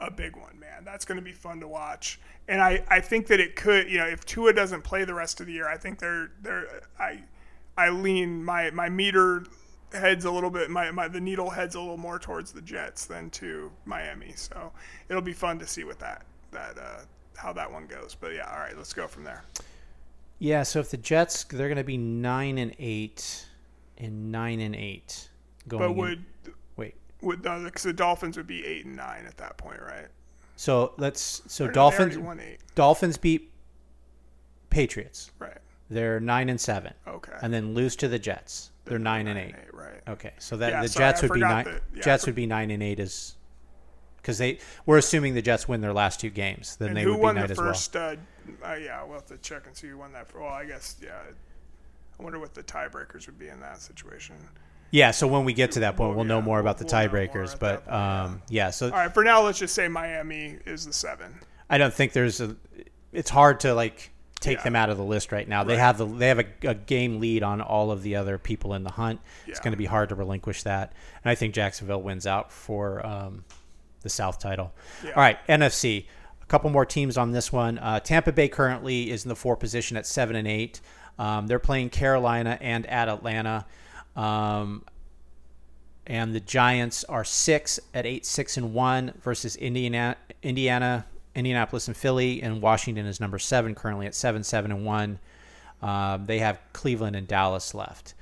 a 0.00 0.10
big 0.10 0.36
one, 0.36 0.58
man. 0.58 0.84
That's 0.84 1.04
going 1.04 1.16
to 1.16 1.24
be 1.24 1.32
fun 1.32 1.60
to 1.60 1.68
watch. 1.68 2.20
And 2.48 2.60
I, 2.60 2.84
I 2.88 3.00
think 3.00 3.26
that 3.28 3.38
it 3.38 3.54
could, 3.54 3.90
you 3.90 3.98
know, 3.98 4.06
if 4.06 4.24
Tua 4.24 4.52
doesn't 4.52 4.82
play 4.82 5.04
the 5.04 5.14
rest 5.14 5.40
of 5.40 5.46
the 5.46 5.52
year, 5.52 5.68
I 5.68 5.76
think 5.76 5.98
they're, 5.98 6.30
they're, 6.42 6.82
I, 6.98 7.22
I 7.76 7.90
lean 7.90 8.44
my, 8.44 8.70
my 8.70 8.88
meter 8.88 9.44
heads 9.92 10.24
a 10.24 10.30
little 10.30 10.50
bit, 10.50 10.70
my, 10.70 10.90
my, 10.90 11.08
the 11.08 11.20
needle 11.20 11.50
heads 11.50 11.74
a 11.74 11.80
little 11.80 11.96
more 11.96 12.18
towards 12.18 12.52
the 12.52 12.60
Jets 12.62 13.04
than 13.06 13.30
to 13.30 13.70
Miami. 13.84 14.32
So 14.36 14.72
it'll 15.08 15.22
be 15.22 15.32
fun 15.32 15.58
to 15.58 15.66
see 15.66 15.84
what 15.84 15.98
that, 15.98 16.22
that, 16.52 16.78
uh, 16.78 17.00
how 17.36 17.52
that 17.54 17.70
one 17.70 17.86
goes. 17.86 18.16
But 18.18 18.34
yeah, 18.34 18.50
all 18.52 18.58
right, 18.60 18.76
let's 18.76 18.92
go 18.92 19.06
from 19.08 19.24
there. 19.24 19.44
Yeah, 20.38 20.62
so 20.62 20.80
if 20.80 20.90
the 20.90 20.96
Jets, 20.96 21.44
they're 21.44 21.68
going 21.68 21.76
to 21.78 21.84
be 21.84 21.98
nine 21.98 22.56
and 22.58 22.74
eight, 22.78 23.46
and 23.98 24.32
nine 24.32 24.60
and 24.60 24.74
eight. 24.74 25.28
Going 25.68 25.82
But 25.82 25.90
in- 25.90 25.96
would, 25.96 26.24
wait? 26.76 26.94
would 27.20 27.46
uh, 27.46 27.58
because 27.64 27.82
the 27.82 27.92
Dolphins 27.92 28.36
would 28.38 28.46
be 28.46 28.64
eight 28.64 28.86
and 28.86 28.96
nine 28.96 29.26
at 29.26 29.36
that 29.36 29.58
point, 29.58 29.80
right? 29.82 30.06
So 30.56 30.94
let's 30.96 31.42
so 31.46 31.66
Or 31.66 31.72
Dolphins 31.72 32.16
Dolphins 32.74 33.16
beat 33.18 33.50
Patriots. 34.70 35.30
right? 35.38 35.58
They're 35.88 36.20
nine 36.20 36.48
and 36.48 36.60
seven, 36.60 36.94
Okay. 37.06 37.32
and 37.42 37.52
then 37.52 37.74
lose 37.74 37.96
to 37.96 38.08
the 38.08 38.18
Jets. 38.18 38.70
They're 38.90 38.98
nine 38.98 39.28
and 39.28 39.38
eight. 39.38 39.54
right? 39.72 40.00
Okay, 40.08 40.32
so 40.38 40.56
that 40.56 40.72
Yeah, 40.72 40.82
the 40.82 40.88
sorry, 40.88 41.04
Jets 41.12 41.22
I 41.22 41.26
would 41.26 41.34
be 41.34 41.40
nine. 41.40 41.64
that- 41.64 41.82
yeah, 41.94 42.02
Jets 42.02 42.24
for- 42.24 42.30
would 42.30 42.34
be 42.34 42.46
nine 42.46 42.70
and 42.72 42.82
eight 42.82 42.98
is 42.98 43.36
because 44.16 44.36
they 44.38 44.58
we're 44.84 44.98
assuming 44.98 45.34
the 45.34 45.42
Jets 45.42 45.68
win 45.68 45.80
their 45.80 45.92
last 45.92 46.18
two 46.20 46.28
games. 46.30 46.74
Then 46.76 46.92
they 46.94 47.04
who 47.04 47.10
would 47.10 47.16
be 47.18 47.22
won 47.22 47.34
nine 47.36 47.46
the 47.46 47.52
as 47.52 47.58
well. 47.58 47.68
first? 47.68 47.94
Uh, 47.96 48.16
uh, 48.66 48.74
yeah, 48.74 49.02
we'll 49.04 49.14
have 49.14 49.26
to 49.26 49.38
check 49.38 49.62
and 49.68 49.76
see 49.76 49.86
who 49.88 49.96
won 49.98 50.12
that. 50.12 50.26
For, 50.28 50.40
well, 50.40 50.50
I 50.50 50.64
guess 50.64 50.96
yeah. 51.00 51.12
I 52.18 52.22
wonder 52.22 52.40
what 52.40 52.52
the 52.52 52.64
tiebreakers 52.64 53.26
would 53.26 53.38
be 53.38 53.48
in 53.48 53.60
that 53.60 53.80
situation. 53.80 54.34
Yeah, 54.90 55.12
so 55.12 55.28
when 55.28 55.44
we 55.44 55.52
get 55.52 55.70
to 55.72 55.80
that 55.80 55.96
point, 55.96 56.08
Well, 56.10 56.16
we'll 56.16 56.24
know 56.24 56.38
yeah, 56.40 56.44
more 56.44 56.56
we'll- 56.56 56.62
about 56.72 56.78
the 56.78 56.84
we'll 56.84 56.92
tiebreakers. 57.08 57.56
But 57.58 57.84
that 57.86 57.90
point, 57.90 57.96
yeah. 57.96 58.22
um, 58.24 58.42
yeah, 58.48 58.70
so 58.70 58.86
All 58.86 58.92
right, 58.92 59.14
for 59.14 59.22
now, 59.22 59.40
let's 59.42 59.60
just 59.60 59.72
say 59.72 59.86
Miami 59.86 60.58
is 60.66 60.84
the 60.84 60.92
seven. 60.92 61.38
I 61.70 61.78
don't 61.78 61.94
think 61.94 62.12
there's 62.12 62.40
a. 62.40 62.56
It's 63.12 63.30
hard 63.30 63.60
to 63.60 63.72
like 63.72 64.10
take 64.40 64.58
Yeah. 64.58 64.64
them 64.64 64.76
out 64.76 64.90
of 64.90 64.96
the 64.96 65.04
list 65.04 65.30
right 65.32 65.46
now. 65.46 65.62
They 65.64 65.76
have 65.76 65.98
the 65.98 66.06
they 66.06 66.28
have 66.28 66.38
a, 66.40 66.46
a 66.64 66.74
game 66.74 67.20
lead 67.20 67.42
on 67.42 67.60
all 67.60 67.90
of 67.90 68.02
the 68.02 68.16
other 68.16 68.38
people 68.38 68.74
in 68.74 68.82
the 68.84 68.90
hunt. 68.92 69.20
It's 69.46 69.60
going 69.60 69.72
to 69.72 69.76
be 69.78 69.86
hard 69.86 70.08
to 70.08 70.14
relinquish 70.14 70.62
that, 70.64 70.92
and 71.24 71.30
I 71.30 71.34
think 71.34 71.54
Jacksonville 71.54 72.02
wins 72.02 72.26
out 72.26 72.50
for 72.50 73.04
um, 73.06 73.44
the 74.02 74.08
South 74.08 74.38
title. 74.38 74.72
Yeah. 75.04 75.10
All 75.10 75.22
right, 75.22 75.38
NFC. 75.48 76.06
A 76.42 76.46
couple 76.46 76.70
more 76.70 76.84
teams 76.86 77.16
on 77.16 77.30
this 77.30 77.52
one. 77.52 77.78
Uh, 77.78 78.00
Tampa 78.00 78.32
Bay 78.32 78.48
currently 78.48 79.10
is 79.10 79.24
in 79.24 79.28
the 79.28 79.36
four 79.36 79.56
position 79.56 79.96
at 79.96 80.04
seven 80.06 80.34
and 80.34 80.48
eight. 80.48 80.80
Um, 81.18 81.46
they're 81.46 81.58
playing 81.60 81.90
Carolina 81.90 82.58
and 82.60 82.86
at 82.86 83.08
Atlanta. 83.08 83.66
Um, 84.16 84.84
and 86.06 86.34
the 86.34 86.40
Giants 86.40 87.04
are 87.04 87.24
six 87.24 87.78
at 87.94 88.04
eight, 88.06 88.26
six 88.26 88.56
and 88.56 88.74
one 88.74 89.12
versus 89.22 89.54
Indiana, 89.56 90.16
Indiana, 90.42 91.06
Indianapolis, 91.34 91.88
and 91.88 91.96
Philly, 91.96 92.42
and 92.42 92.60
Washington 92.60 93.06
is 93.06 93.20
number 93.20 93.38
seven 93.38 93.74
currently 93.74 94.06
at 94.06 94.14
seven, 94.14 94.42
seven 94.42 94.72
and 94.72 94.84
one. 94.84 95.18
Um, 95.82 96.26
they 96.26 96.38
have 96.40 96.60
Cleveland 96.72 97.16
and 97.16 97.26
Dallas 97.26 97.74
left. 97.74 98.14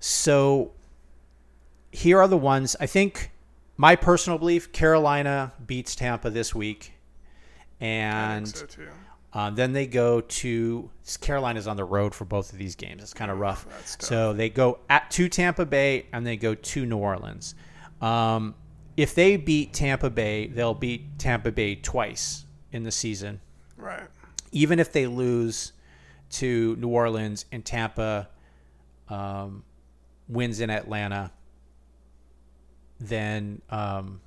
So 0.00 0.72
here 1.92 2.20
are 2.20 2.28
the 2.28 2.36
ones. 2.36 2.76
I 2.80 2.86
think 2.86 3.30
my 3.76 3.96
personal 3.96 4.38
belief: 4.38 4.72
Carolina 4.72 5.52
beats 5.66 5.94
Tampa 5.94 6.30
this 6.30 6.54
week, 6.54 6.92
and 7.80 8.46
so 8.48 8.66
too. 8.66 8.88
uh, 9.32 9.50
then 9.50 9.72
they 9.72 9.86
go 9.86 10.20
to 10.20 10.90
Carolina's 11.20 11.66
on 11.66 11.76
the 11.76 11.84
road 11.84 12.14
for 12.14 12.24
both 12.24 12.52
of 12.52 12.58
these 12.58 12.74
games. 12.74 13.02
It's 13.02 13.14
kind 13.14 13.30
of 13.30 13.38
rough. 13.38 13.66
So 14.02 14.32
they 14.32 14.50
go 14.50 14.78
at 14.90 15.10
to 15.12 15.28
Tampa 15.28 15.64
Bay 15.64 16.06
and 16.12 16.26
they 16.26 16.36
go 16.36 16.54
to 16.54 16.86
New 16.86 16.98
Orleans. 16.98 17.54
Um, 18.02 18.54
if 18.96 19.14
they 19.14 19.36
beat 19.36 19.72
Tampa 19.72 20.10
Bay, 20.10 20.48
they'll 20.48 20.74
beat 20.74 21.18
Tampa 21.18 21.52
Bay 21.52 21.74
twice 21.74 22.44
in 22.72 22.82
the 22.82 22.90
season. 22.90 23.40
Right. 23.76 24.08
Even 24.52 24.78
if 24.78 24.92
they 24.92 25.06
lose 25.06 25.72
to 26.30 26.76
New 26.76 26.88
Orleans 26.88 27.44
and 27.52 27.64
Tampa 27.64 28.28
um, 29.08 29.64
wins 30.28 30.60
in 30.60 30.70
Atlanta, 30.70 31.32
then 32.98 33.62
um, 33.70 34.20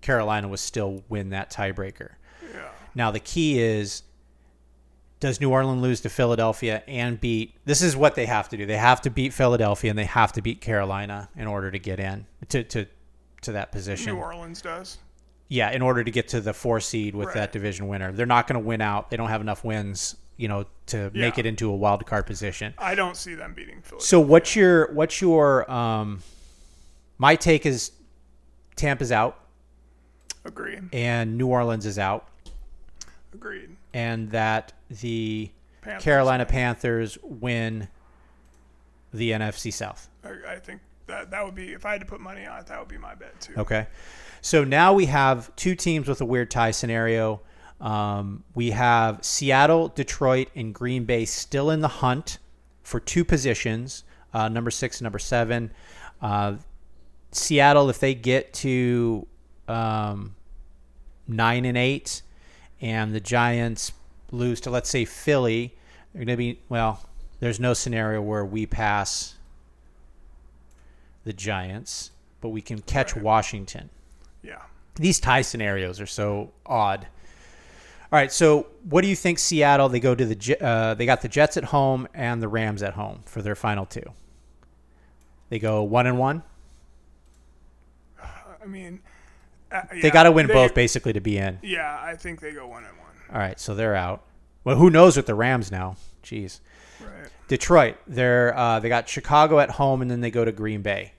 Carolina 0.00 0.48
will 0.48 0.56
still 0.56 1.04
win 1.08 1.30
that 1.30 1.50
tiebreaker. 1.50 2.10
Yeah. 2.52 2.68
Now 2.94 3.10
the 3.10 3.20
key 3.20 3.60
is 3.60 4.02
does 5.20 5.38
New 5.38 5.50
Orleans 5.50 5.82
lose 5.82 6.00
to 6.00 6.08
Philadelphia 6.08 6.82
and 6.88 7.20
beat 7.20 7.54
this 7.66 7.82
is 7.82 7.96
what 7.96 8.14
they 8.14 8.26
have 8.26 8.48
to 8.48 8.56
do. 8.56 8.66
They 8.66 8.78
have 8.78 9.02
to 9.02 9.10
beat 9.10 9.32
Philadelphia 9.32 9.90
and 9.90 9.98
they 9.98 10.04
have 10.04 10.32
to 10.32 10.42
beat 10.42 10.60
Carolina 10.60 11.28
in 11.36 11.46
order 11.46 11.70
to 11.70 11.78
get 11.78 12.00
in 12.00 12.26
to 12.48 12.64
to, 12.64 12.86
to 13.42 13.52
that 13.52 13.72
position. 13.72 14.14
New 14.14 14.20
Orleans 14.20 14.60
does. 14.62 14.98
Yeah, 15.48 15.70
in 15.72 15.82
order 15.82 16.04
to 16.04 16.10
get 16.10 16.28
to 16.28 16.40
the 16.40 16.52
four 16.52 16.78
seed 16.80 17.14
with 17.14 17.28
Right. 17.28 17.34
that 17.34 17.52
division 17.52 17.88
winner. 17.88 18.12
They're 18.12 18.26
not 18.26 18.46
going 18.46 18.60
to 18.60 18.64
win 18.66 18.80
out. 18.80 19.10
They 19.10 19.16
don't 19.16 19.28
have 19.30 19.40
enough 19.40 19.64
wins, 19.64 20.14
you 20.36 20.46
know, 20.46 20.66
to 20.86 21.10
make 21.12 21.38
it 21.38 21.46
into 21.46 21.70
a 21.70 21.74
wild 21.74 22.06
card 22.06 22.26
position. 22.26 22.72
I 22.78 22.94
don't 22.94 23.16
see 23.16 23.34
them 23.34 23.54
beating 23.54 23.80
Philadelphia. 23.82 24.06
So 24.06 24.20
what's 24.20 24.54
your 24.54 24.92
what's 24.92 25.20
your 25.20 25.68
um 25.70 26.20
my 27.18 27.34
take 27.36 27.66
is 27.66 27.90
Tampa's 28.76 29.10
out 29.12 29.38
Agreed. 30.44 30.84
and 30.92 31.36
New 31.36 31.48
Orleans 31.48 31.84
is 31.84 31.98
out 31.98 32.28
Agreed. 33.34 33.70
and 33.92 34.30
that 34.30 34.72
the 34.88 35.50
Panthers. 35.82 36.04
Carolina 36.04 36.46
Panthers 36.46 37.18
win 37.22 37.88
the 39.12 39.32
NFC 39.32 39.72
South. 39.72 40.08
I, 40.24 40.52
I 40.54 40.58
think 40.60 40.80
that 41.10 41.30
that 41.30 41.44
would 41.44 41.54
be 41.54 41.72
if 41.72 41.84
I 41.84 41.92
had 41.92 42.00
to 42.00 42.06
put 42.06 42.20
money 42.20 42.46
on 42.46 42.58
it, 42.60 42.66
that 42.66 42.78
would 42.78 42.88
be 42.88 42.98
my 42.98 43.14
bet 43.14 43.38
too. 43.40 43.54
Okay. 43.56 43.86
So 44.40 44.64
now 44.64 44.94
we 44.94 45.06
have 45.06 45.54
two 45.56 45.74
teams 45.74 46.08
with 46.08 46.20
a 46.20 46.24
weird 46.24 46.50
tie 46.50 46.70
scenario. 46.70 47.42
Um, 47.80 48.44
we 48.54 48.70
have 48.70 49.24
Seattle, 49.24 49.88
Detroit, 49.88 50.48
and 50.54 50.74
Green 50.74 51.04
Bay 51.04 51.24
still 51.24 51.70
in 51.70 51.80
the 51.80 51.88
hunt 51.88 52.38
for 52.82 53.00
two 53.00 53.24
positions, 53.24 54.04
uh, 54.32 54.48
number 54.48 54.70
six 54.70 54.98
and 54.98 55.04
number 55.04 55.18
seven. 55.18 55.72
Uh, 56.20 56.56
Seattle, 57.32 57.88
if 57.88 57.98
they 57.98 58.14
get 58.14 58.52
to 58.54 59.26
um, 59.68 60.34
nine 61.28 61.64
and 61.64 61.78
eight, 61.78 62.22
and 62.80 63.14
the 63.14 63.20
Giants 63.20 63.92
lose 64.32 64.60
to 64.62 64.70
let's 64.70 64.90
say 64.90 65.04
Philly, 65.04 65.74
they're 66.12 66.24
going 66.24 66.34
to 66.34 66.36
be 66.36 66.60
well. 66.68 67.04
There's 67.40 67.60
no 67.60 67.72
scenario 67.72 68.20
where 68.20 68.44
we 68.44 68.66
pass 68.66 69.36
the 71.24 71.32
Giants, 71.32 72.10
but 72.40 72.48
we 72.50 72.60
can 72.62 72.80
catch 72.80 73.14
Right. 73.14 73.24
Washington. 73.24 73.90
Yeah. 74.42 74.62
These 74.96 75.20
tie 75.20 75.42
scenarios 75.42 76.00
are 76.00 76.06
so 76.06 76.52
odd. 76.66 77.06
All 78.12 78.18
right, 78.18 78.32
so 78.32 78.66
what 78.88 79.02
do 79.02 79.08
you 79.08 79.14
think? 79.14 79.38
Seattle 79.38 79.88
they 79.88 80.00
go 80.00 80.14
to 80.16 80.24
the 80.26 80.56
uh, 80.64 80.94
they 80.94 81.06
got 81.06 81.20
the 81.22 81.28
Jets 81.28 81.56
at 81.56 81.64
home 81.64 82.08
and 82.12 82.42
the 82.42 82.48
Rams 82.48 82.82
at 82.82 82.94
home 82.94 83.20
for 83.24 83.40
their 83.40 83.54
final 83.54 83.86
two. 83.86 84.02
They 85.48 85.58
go 85.60 85.82
one 85.84 86.06
and 86.06 86.18
one. 86.18 86.42
I 88.62 88.66
mean, 88.66 89.00
uh, 89.70 89.82
They 90.02 90.10
got 90.10 90.24
to 90.24 90.32
win 90.32 90.46
they- 90.48 90.52
both 90.54 90.74
basically 90.74 91.12
to 91.12 91.20
be 91.20 91.38
in. 91.38 91.58
Yeah, 91.62 91.98
I 92.02 92.16
think 92.16 92.40
they 92.40 92.52
go 92.52 92.66
one 92.66 92.84
and 92.84 92.96
one. 92.98 93.06
All 93.32 93.38
right, 93.38 93.58
so 93.60 93.74
they're 93.74 93.94
out. 93.94 94.24
Well, 94.64 94.76
who 94.76 94.90
knows 94.90 95.16
with 95.16 95.26
the 95.26 95.34
Rams 95.34 95.70
now? 95.70 95.96
Jeez. 96.24 96.60
Detroit, 97.50 97.96
they're 98.06 98.56
uh, 98.56 98.78
they 98.78 98.88
got 98.88 99.08
Chicago 99.08 99.58
at 99.58 99.70
home, 99.70 100.02
and 100.02 100.08
then 100.08 100.20
they 100.20 100.30
go 100.30 100.44
to 100.44 100.52
Green 100.52 100.82
Bay. 100.82 101.14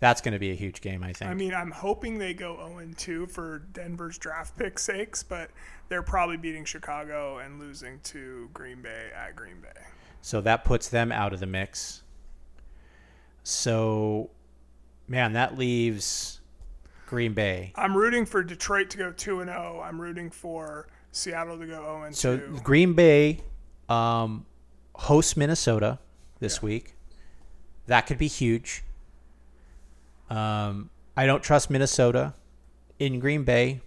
That's 0.00 0.22
going 0.22 0.32
to 0.32 0.38
be 0.38 0.50
a 0.50 0.54
huge 0.54 0.80
game, 0.80 1.02
I 1.02 1.12
think. 1.12 1.30
I 1.30 1.34
mean, 1.34 1.52
I'm 1.52 1.70
hoping 1.70 2.16
they 2.16 2.32
go 2.32 2.56
0 2.56 2.92
2 2.96 3.26
for 3.26 3.58
Denver's 3.74 4.16
draft 4.16 4.56
pick 4.56 4.78
sakes, 4.78 5.22
but 5.22 5.50
they're 5.90 6.02
probably 6.02 6.38
beating 6.38 6.64
Chicago 6.64 7.40
and 7.40 7.60
losing 7.60 8.00
to 8.04 8.48
Green 8.54 8.80
Bay 8.80 9.10
at 9.14 9.36
Green 9.36 9.60
Bay. 9.60 9.82
so 10.22 10.40
that 10.40 10.64
puts 10.64 10.88
them 10.88 11.12
out 11.12 11.34
of 11.34 11.40
the 11.40 11.46
mix. 11.46 12.02
So, 13.42 14.30
man, 15.06 15.34
that 15.34 15.58
leaves 15.58 16.40
Green 17.04 17.34
Bay. 17.34 17.74
I'm 17.74 17.94
rooting 17.94 18.24
for 18.24 18.42
Detroit 18.42 18.88
to 18.90 18.96
go 18.96 19.12
2 19.12 19.40
and 19.40 19.50
0. 19.50 19.82
I'm 19.84 20.00
rooting 20.00 20.30
for 20.30 20.88
Seattle 21.12 21.58
to 21.58 21.66
go 21.66 21.82
0 21.82 22.02
and 22.04 22.16
So 22.16 22.38
Green 22.64 22.94
Bay 22.94 23.42
um, 23.90 24.46
hosts 24.96 25.36
Minnesota 25.36 25.98
this 26.40 26.62
week. 26.62 26.94
That 27.86 28.02
could 28.06 28.18
be 28.18 28.28
huge. 28.28 28.82
Um, 30.28 30.90
I 31.16 31.26
don't 31.26 31.42
trust 31.42 31.70
Minnesota 31.70 32.34
in 32.98 33.20
Green 33.20 33.44
Bay. 33.44 33.80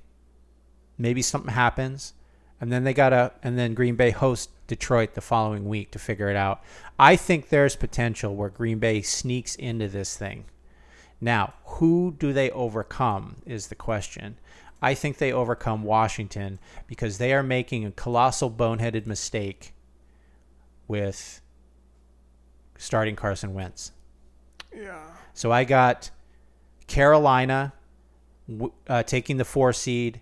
Maybe 0.97 1.21
something 1.21 1.53
happens, 1.53 2.13
and 2.59 2.71
then 2.71 2.83
they 2.83 2.93
gotta, 2.93 3.31
and 3.41 3.57
then 3.57 3.73
Green 3.73 3.95
Bay 3.95 4.11
hosts 4.11 4.51
Detroit 4.67 5.15
the 5.15 5.21
following 5.21 5.67
week 5.67 5.91
to 5.91 5.99
figure 5.99 6.29
it 6.29 6.35
out. 6.35 6.61
I 6.97 7.15
think 7.15 7.49
there's 7.49 7.75
potential 7.75 8.35
where 8.35 8.49
Green 8.49 8.79
Bay 8.79 9.01
sneaks 9.01 9.55
into 9.55 9.87
this 9.87 10.15
thing. 10.15 10.45
Now, 11.21 11.53
who 11.65 12.15
do 12.17 12.31
they 12.33 12.49
overcome 12.51 13.37
is 13.45 13.67
the 13.67 13.75
question. 13.75 14.37
I 14.81 14.93
think 14.93 15.17
they 15.17 15.33
overcome 15.33 15.83
Washington 15.83 16.59
because 16.87 17.17
they 17.17 17.33
are 17.33 17.43
making 17.43 17.85
a 17.85 17.91
colossal 17.91 18.49
boneheaded 18.49 19.05
mistake 19.05 19.73
with 20.89 21.41
starting 22.77 23.15
Carson 23.15 23.53
Wentz. 23.53 23.93
Yeah. 24.75 24.99
So 25.33 25.53
I 25.53 25.63
got 25.63 26.11
Carolina 26.87 27.71
uh, 28.87 29.03
taking 29.03 29.37
the 29.37 29.45
four 29.45 29.71
seed, 29.71 30.19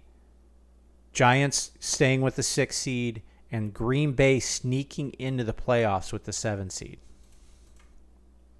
Giants 1.14 1.72
staying 1.80 2.22
with 2.22 2.36
the 2.36 2.44
six 2.44 2.78
seed, 2.78 3.24
and 3.52 3.74
Green 3.74 4.12
Bay 4.12 4.40
sneaking 4.40 5.14
into 5.18 5.44
the 5.44 5.54
playoffs 5.54 6.14
with 6.14 6.26
the 6.26 6.34
seven 6.34 6.70
seed. 6.70 7.00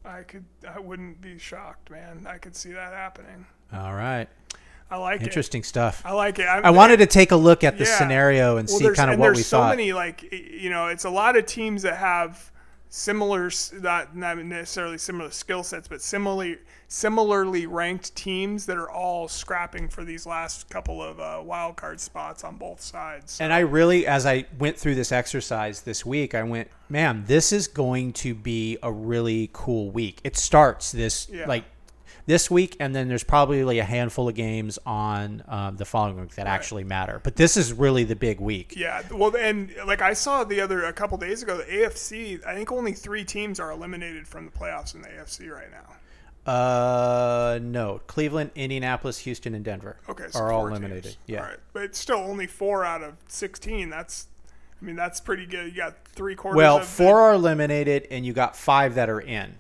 I 0.06 0.22
could 0.22 0.46
I 0.68 0.80
wouldn't 0.80 1.20
be 1.20 1.38
shocked, 1.38 1.92
man. 1.92 2.26
I 2.28 2.38
could 2.38 2.56
see 2.56 2.72
that 2.72 2.94
happening. 2.94 3.46
All 3.74 3.94
right. 3.94 4.28
I 4.90 4.98
like 4.98 5.22
it. 5.22 5.26
Interesting 5.28 5.64
stuff. 5.64 6.02
I 6.06 6.14
like 6.14 6.40
it. 6.40 6.46
I'm, 6.48 6.64
I 6.66 6.70
wanted 6.70 6.98
to 6.98 7.06
take 7.08 7.32
a 7.32 7.36
look 7.36 7.64
at 7.64 7.78
the 7.78 7.84
Yeah. 7.84 7.98
scenario 7.98 8.58
and 8.58 8.68
well, 8.70 8.78
see 8.78 8.84
there's- 8.86 8.98
kind 8.98 9.12
of 9.12 9.20
what 9.20 9.26
there's 9.28 9.38
we 9.38 9.44
so 9.44 9.58
thought. 9.60 9.70
many 9.76 9.92
like 9.94 10.32
you 10.32 10.70
know, 10.70 10.88
it's 10.88 11.04
a 11.06 11.10
lot 11.10 11.36
of 11.38 11.46
teams 11.46 11.82
that 11.82 11.98
have 11.98 12.52
similar 12.90 13.52
not 13.82 14.16
not 14.16 14.38
necessarily 14.38 14.98
similar 14.98 15.30
skill 15.30 15.62
sets, 15.64 15.88
but 15.90 16.02
similarly 16.02 16.58
similarly 16.88 17.66
ranked 17.68 18.16
teams 18.16 18.66
that 18.66 18.78
are 18.78 18.90
all 18.90 19.28
scrapping 19.28 19.90
for 19.90 20.06
these 20.06 20.26
last 20.26 20.70
couple 20.70 21.04
of 21.04 21.20
uh, 21.20 21.42
wild 21.44 21.76
card 21.76 22.00
spots 22.00 22.46
on 22.46 22.56
both 22.56 22.80
sides. 22.82 23.42
And 23.42 23.52
I 23.52 23.60
really, 23.60 24.08
as 24.08 24.26
I 24.26 24.46
went 24.58 24.78
through 24.78 24.96
this 24.96 25.12
exercise 25.12 25.82
this 25.82 26.06
week, 26.06 26.34
I 26.34 26.44
went, 26.44 26.70
man, 26.88 27.26
this 27.28 27.52
is 27.52 27.68
going 27.68 28.14
to 28.14 28.34
be 28.34 28.78
a 28.82 28.90
really 28.90 29.50
cool 29.52 29.92
week. 29.92 30.22
It 30.24 30.38
starts 30.38 30.94
this 30.94 31.28
Yeah. 31.30 31.46
like 31.46 31.66
this 32.28 32.52
week, 32.52 32.76
and 32.80 32.96
then 32.96 33.08
there's 33.08 33.24
probably 33.24 33.64
like 33.64 33.80
a 33.80 33.84
handful 33.84 34.30
of 34.30 34.36
games 34.36 34.78
on 34.86 35.42
um, 35.48 35.78
the 35.78 35.86
following 35.86 36.20
week 36.22 36.36
that 36.36 36.46
actually 36.46 36.84
matter. 36.84 37.20
But 37.24 37.36
this 37.38 37.58
is 37.58 37.74
really 37.74 38.04
the 38.04 38.16
big 38.16 38.40
week. 38.40 38.76
Yeah, 38.76 39.02
well, 39.12 39.36
and 39.36 39.74
like 39.88 40.02
I 40.04 40.14
saw 40.14 40.44
the 40.44 40.62
other 40.62 40.84
a 40.84 40.94
couple 40.94 41.18
days 41.18 41.42
ago, 41.42 41.58
the 41.58 41.64
AFC. 41.64 42.46
I 42.46 42.54
think 42.54 42.72
only 42.72 42.92
three 42.94 43.24
teams 43.26 43.60
are 43.60 43.72
eliminated 43.72 44.28
from 44.28 44.46
the 44.46 44.52
playoffs 44.52 44.94
in 44.94 45.02
the 45.02 45.08
AFC 45.08 45.50
right 45.50 45.72
now. 45.72 46.52
Uh, 46.52 47.60
no, 47.62 48.00
Cleveland, 48.08 48.52
Indianapolis, 48.56 49.20
Houston, 49.20 49.54
and 49.54 49.66
Denver 49.66 49.98
Okay, 50.08 50.26
so 50.30 50.40
are 50.40 50.52
all 50.52 50.68
eliminated. 50.68 51.04
teams. 51.04 51.18
Yeah. 51.26 51.40
All 51.40 51.46
right. 51.48 51.58
but 51.74 51.84
it's 51.84 52.00
still 52.00 52.18
only 52.20 52.48
four 52.48 52.86
out 52.86 53.04
of 53.04 53.16
sixteen. 53.28 53.90
That's, 53.90 54.28
I 54.82 54.86
mean, 54.86 54.96
that's 54.96 55.20
pretty 55.20 55.46
good. 55.46 55.66
You 55.68 55.78
got 55.78 55.96
three 56.08 56.36
quarters. 56.36 56.58
Well, 56.58 56.80
the- 56.80 56.86
four 56.86 57.20
are 57.22 57.34
eliminated, 57.34 58.08
and 58.12 58.26
you 58.26 58.32
got 58.34 58.56
five 58.56 58.96
that 58.96 59.10
are 59.10 59.20
in. 59.22 59.56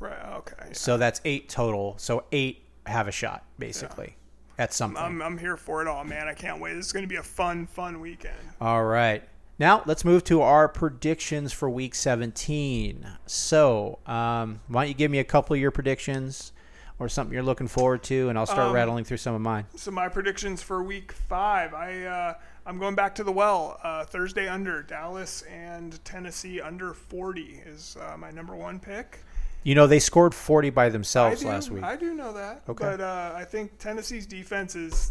Right. 0.00 0.34
Okay. 0.38 0.72
So 0.72 0.96
that's 0.96 1.20
eight 1.24 1.48
total. 1.48 1.94
So 1.98 2.24
eight 2.32 2.62
have 2.86 3.08
a 3.08 3.12
shot, 3.12 3.44
basically, 3.58 4.16
at 4.58 4.72
something. 4.72 5.02
I'm, 5.02 5.20
I'm 5.22 5.38
here 5.38 5.56
for 5.56 5.82
it 5.82 5.88
all, 5.88 6.04
man. 6.04 6.28
I 6.28 6.34
can't 6.34 6.60
wait. 6.60 6.74
This 6.74 6.86
is 6.86 6.92
going 6.92 7.04
to 7.04 7.08
be 7.08 7.16
a 7.16 7.22
fun, 7.22 7.66
fun 7.66 8.00
weekend. 8.00 8.36
All 8.60 8.84
right. 8.84 9.22
Now 9.58 9.82
let's 9.86 10.04
move 10.04 10.22
to 10.24 10.42
our 10.42 10.68
predictions 10.68 11.52
for 11.52 11.70
Week 11.70 11.94
17. 11.94 13.06
So, 13.26 13.98
um, 14.06 14.60
why 14.68 14.82
don't 14.82 14.88
you 14.88 14.94
give 14.94 15.10
me 15.10 15.18
a 15.18 15.24
couple 15.24 15.54
of 15.54 15.60
your 15.60 15.70
predictions 15.70 16.52
or 16.98 17.08
something 17.08 17.32
you're 17.34 17.42
looking 17.42 17.68
forward 17.68 18.02
to, 18.04 18.28
and 18.28 18.38
I'll 18.38 18.46
start 18.46 18.68
Um, 18.68 18.72
rattling 18.74 19.04
through 19.04 19.18
some 19.18 19.34
of 19.34 19.40
mine. 19.40 19.66
So 19.76 19.90
my 19.90 20.08
predictions 20.08 20.62
for 20.62 20.82
Week 20.82 21.12
Five, 21.12 21.74
I 21.74 22.04
uh, 22.04 22.34
I'm 22.64 22.78
going 22.78 22.94
back 22.94 23.14
to 23.16 23.24
the 23.24 23.32
well. 23.32 23.78
Uh, 23.82 24.04
Thursday 24.04 24.48
under 24.48 24.82
Dallas 24.82 25.42
and 25.42 26.02
Tennessee 26.04 26.60
under 26.60 26.94
40 26.94 27.62
is 27.66 27.96
uh, 28.00 28.16
my 28.16 28.30
number 28.30 28.56
one 28.56 28.78
pick. 28.80 29.20
You 29.66 29.74
know 29.74 29.88
they 29.88 29.98
scored 29.98 30.32
40 30.32 30.70
by 30.70 30.90
themselves 30.90 31.40
do, 31.40 31.48
last 31.48 31.72
week. 31.72 31.82
I 31.82 31.96
do 31.96 32.14
know 32.14 32.32
that. 32.34 32.62
Okay. 32.68 32.84
But 32.84 33.00
uh, 33.00 33.32
I 33.34 33.42
think 33.42 33.78
Tennessee's 33.78 34.24
defenses 34.24 35.10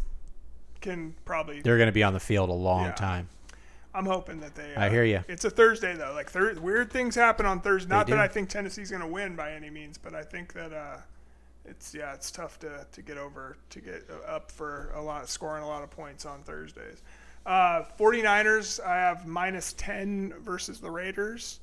can 0.80 1.14
probably. 1.26 1.60
They're 1.60 1.76
going 1.76 1.90
to 1.90 1.92
be 1.92 2.04
on 2.04 2.14
the 2.14 2.22
field 2.22 2.50
a 2.50 2.54
long 2.54 2.86
Yeah. 2.86 2.94
time. 2.94 3.28
I'm 3.94 4.06
hoping 4.06 4.40
that 4.40 4.56
they. 4.56 4.74
Uh, 4.74 4.86
I 4.86 4.90
hear 4.90 5.04
you. 5.04 5.20
It's 5.28 5.44
a 5.44 5.50
Thursday 5.50 5.94
though. 5.98 6.14
Like 6.14 6.30
thir- 6.32 6.54
weird 6.58 6.90
things 6.90 7.16
happen 7.16 7.46
on 7.46 7.60
Thursday. 7.60 7.90
Not 7.90 8.08
that 8.08 8.18
I 8.18 8.30
think 8.30 8.48
Tennessee's 8.48 8.90
going 8.90 9.02
to 9.02 9.10
win 9.10 9.36
by 9.36 9.52
any 9.52 9.70
means, 9.70 9.98
but 9.98 10.16
I 10.16 10.24
think 10.24 10.54
that 10.54 10.72
uh, 10.72 10.98
it's 11.66 11.94
yeah, 11.94 12.14
it's 12.14 12.32
tough 12.32 12.58
to, 12.60 12.88
to 12.94 13.02
get 13.02 13.18
over 13.18 13.58
to 13.72 13.82
get 13.82 14.10
up 14.26 14.52
for 14.54 14.94
a 14.96 15.02
lot, 15.02 15.28
scoring 15.28 15.64
a 15.64 15.68
lot 15.68 15.84
of 15.84 15.92
points 15.92 16.26
on 16.26 16.44
Thursdays. 16.44 17.04
Uh, 17.46 17.84
49ers, 18.00 18.82
I 18.82 18.96
have 18.96 19.28
minus 19.28 19.74
10 19.74 20.36
versus 20.40 20.80
the 20.80 20.90
Raiders. 20.90 21.60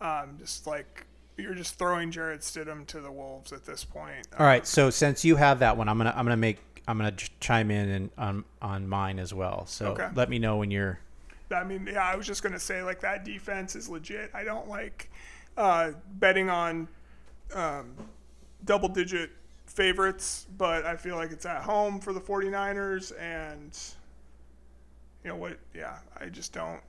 Um, 0.00 0.38
just 0.40 0.66
like 0.66 1.06
you're 1.42 1.54
just 1.54 1.78
throwing 1.78 2.10
Jarrett 2.10 2.40
Stidham 2.40 2.86
to 2.86 3.00
the 3.00 3.10
wolves 3.12 3.52
at 3.52 3.64
this 3.66 3.84
point. 3.84 4.26
All 4.38 4.46
right. 4.46 4.66
So 4.66 4.88
since 4.90 5.24
you 5.24 5.36
have 5.36 5.58
that 5.58 5.76
one, 5.76 5.88
I'm 5.88 5.98
gonna 5.98 6.14
I'm 6.16 6.24
gonna 6.24 6.36
make 6.36 6.58
I'm 6.88 6.96
gonna 6.98 7.12
ch- 7.12 7.30
chime 7.40 7.70
in 7.70 7.88
and 7.90 8.10
on 8.16 8.44
on 8.62 8.88
mine 8.88 9.18
as 9.18 9.34
well. 9.34 9.66
So 9.66 9.88
Okay. 9.88 10.08
let 10.14 10.30
me 10.30 10.38
know 10.38 10.56
when 10.56 10.70
you're. 10.70 10.98
I 11.54 11.64
mean, 11.64 11.86
yeah, 11.92 12.04
I 12.04 12.16
was 12.16 12.26
just 12.26 12.42
gonna 12.42 12.58
say 12.58 12.82
like 12.82 13.00
that 13.00 13.24
defense 13.24 13.76
is 13.76 13.88
legit. 13.88 14.30
I 14.32 14.44
don't 14.44 14.68
like 14.68 15.10
uh, 15.58 15.92
betting 16.14 16.48
on 16.48 16.88
um, 17.54 17.94
double 18.64 18.88
digit 18.88 19.30
favorites, 19.66 20.46
but 20.56 20.84
I 20.86 20.96
feel 20.96 21.16
like 21.16 21.30
it's 21.30 21.44
at 21.46 21.62
home 21.62 21.98
for 22.00 22.12
the 22.12 22.20
49ers 22.20 23.12
and 23.20 23.78
you 25.24 25.30
know 25.30 25.36
what, 25.36 25.58
yeah, 25.74 25.98
I 26.18 26.26
just 26.26 26.52
don't 26.52 26.80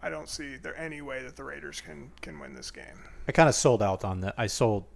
I 0.00 0.10
don't 0.10 0.28
see 0.28 0.56
there 0.56 0.76
any 0.76 1.00
way 1.02 1.22
that 1.22 1.34
the 1.36 1.44
Raiders 1.44 1.80
can 1.80 2.10
can 2.20 2.38
win 2.38 2.54
this 2.54 2.70
game. 2.70 2.84
I 3.28 3.32
kind 3.32 3.48
of 3.48 3.54
sold 3.54 3.82
out 3.82 4.04
on 4.04 4.20
the. 4.20 4.34
I 4.36 4.46
sold, 4.46 4.86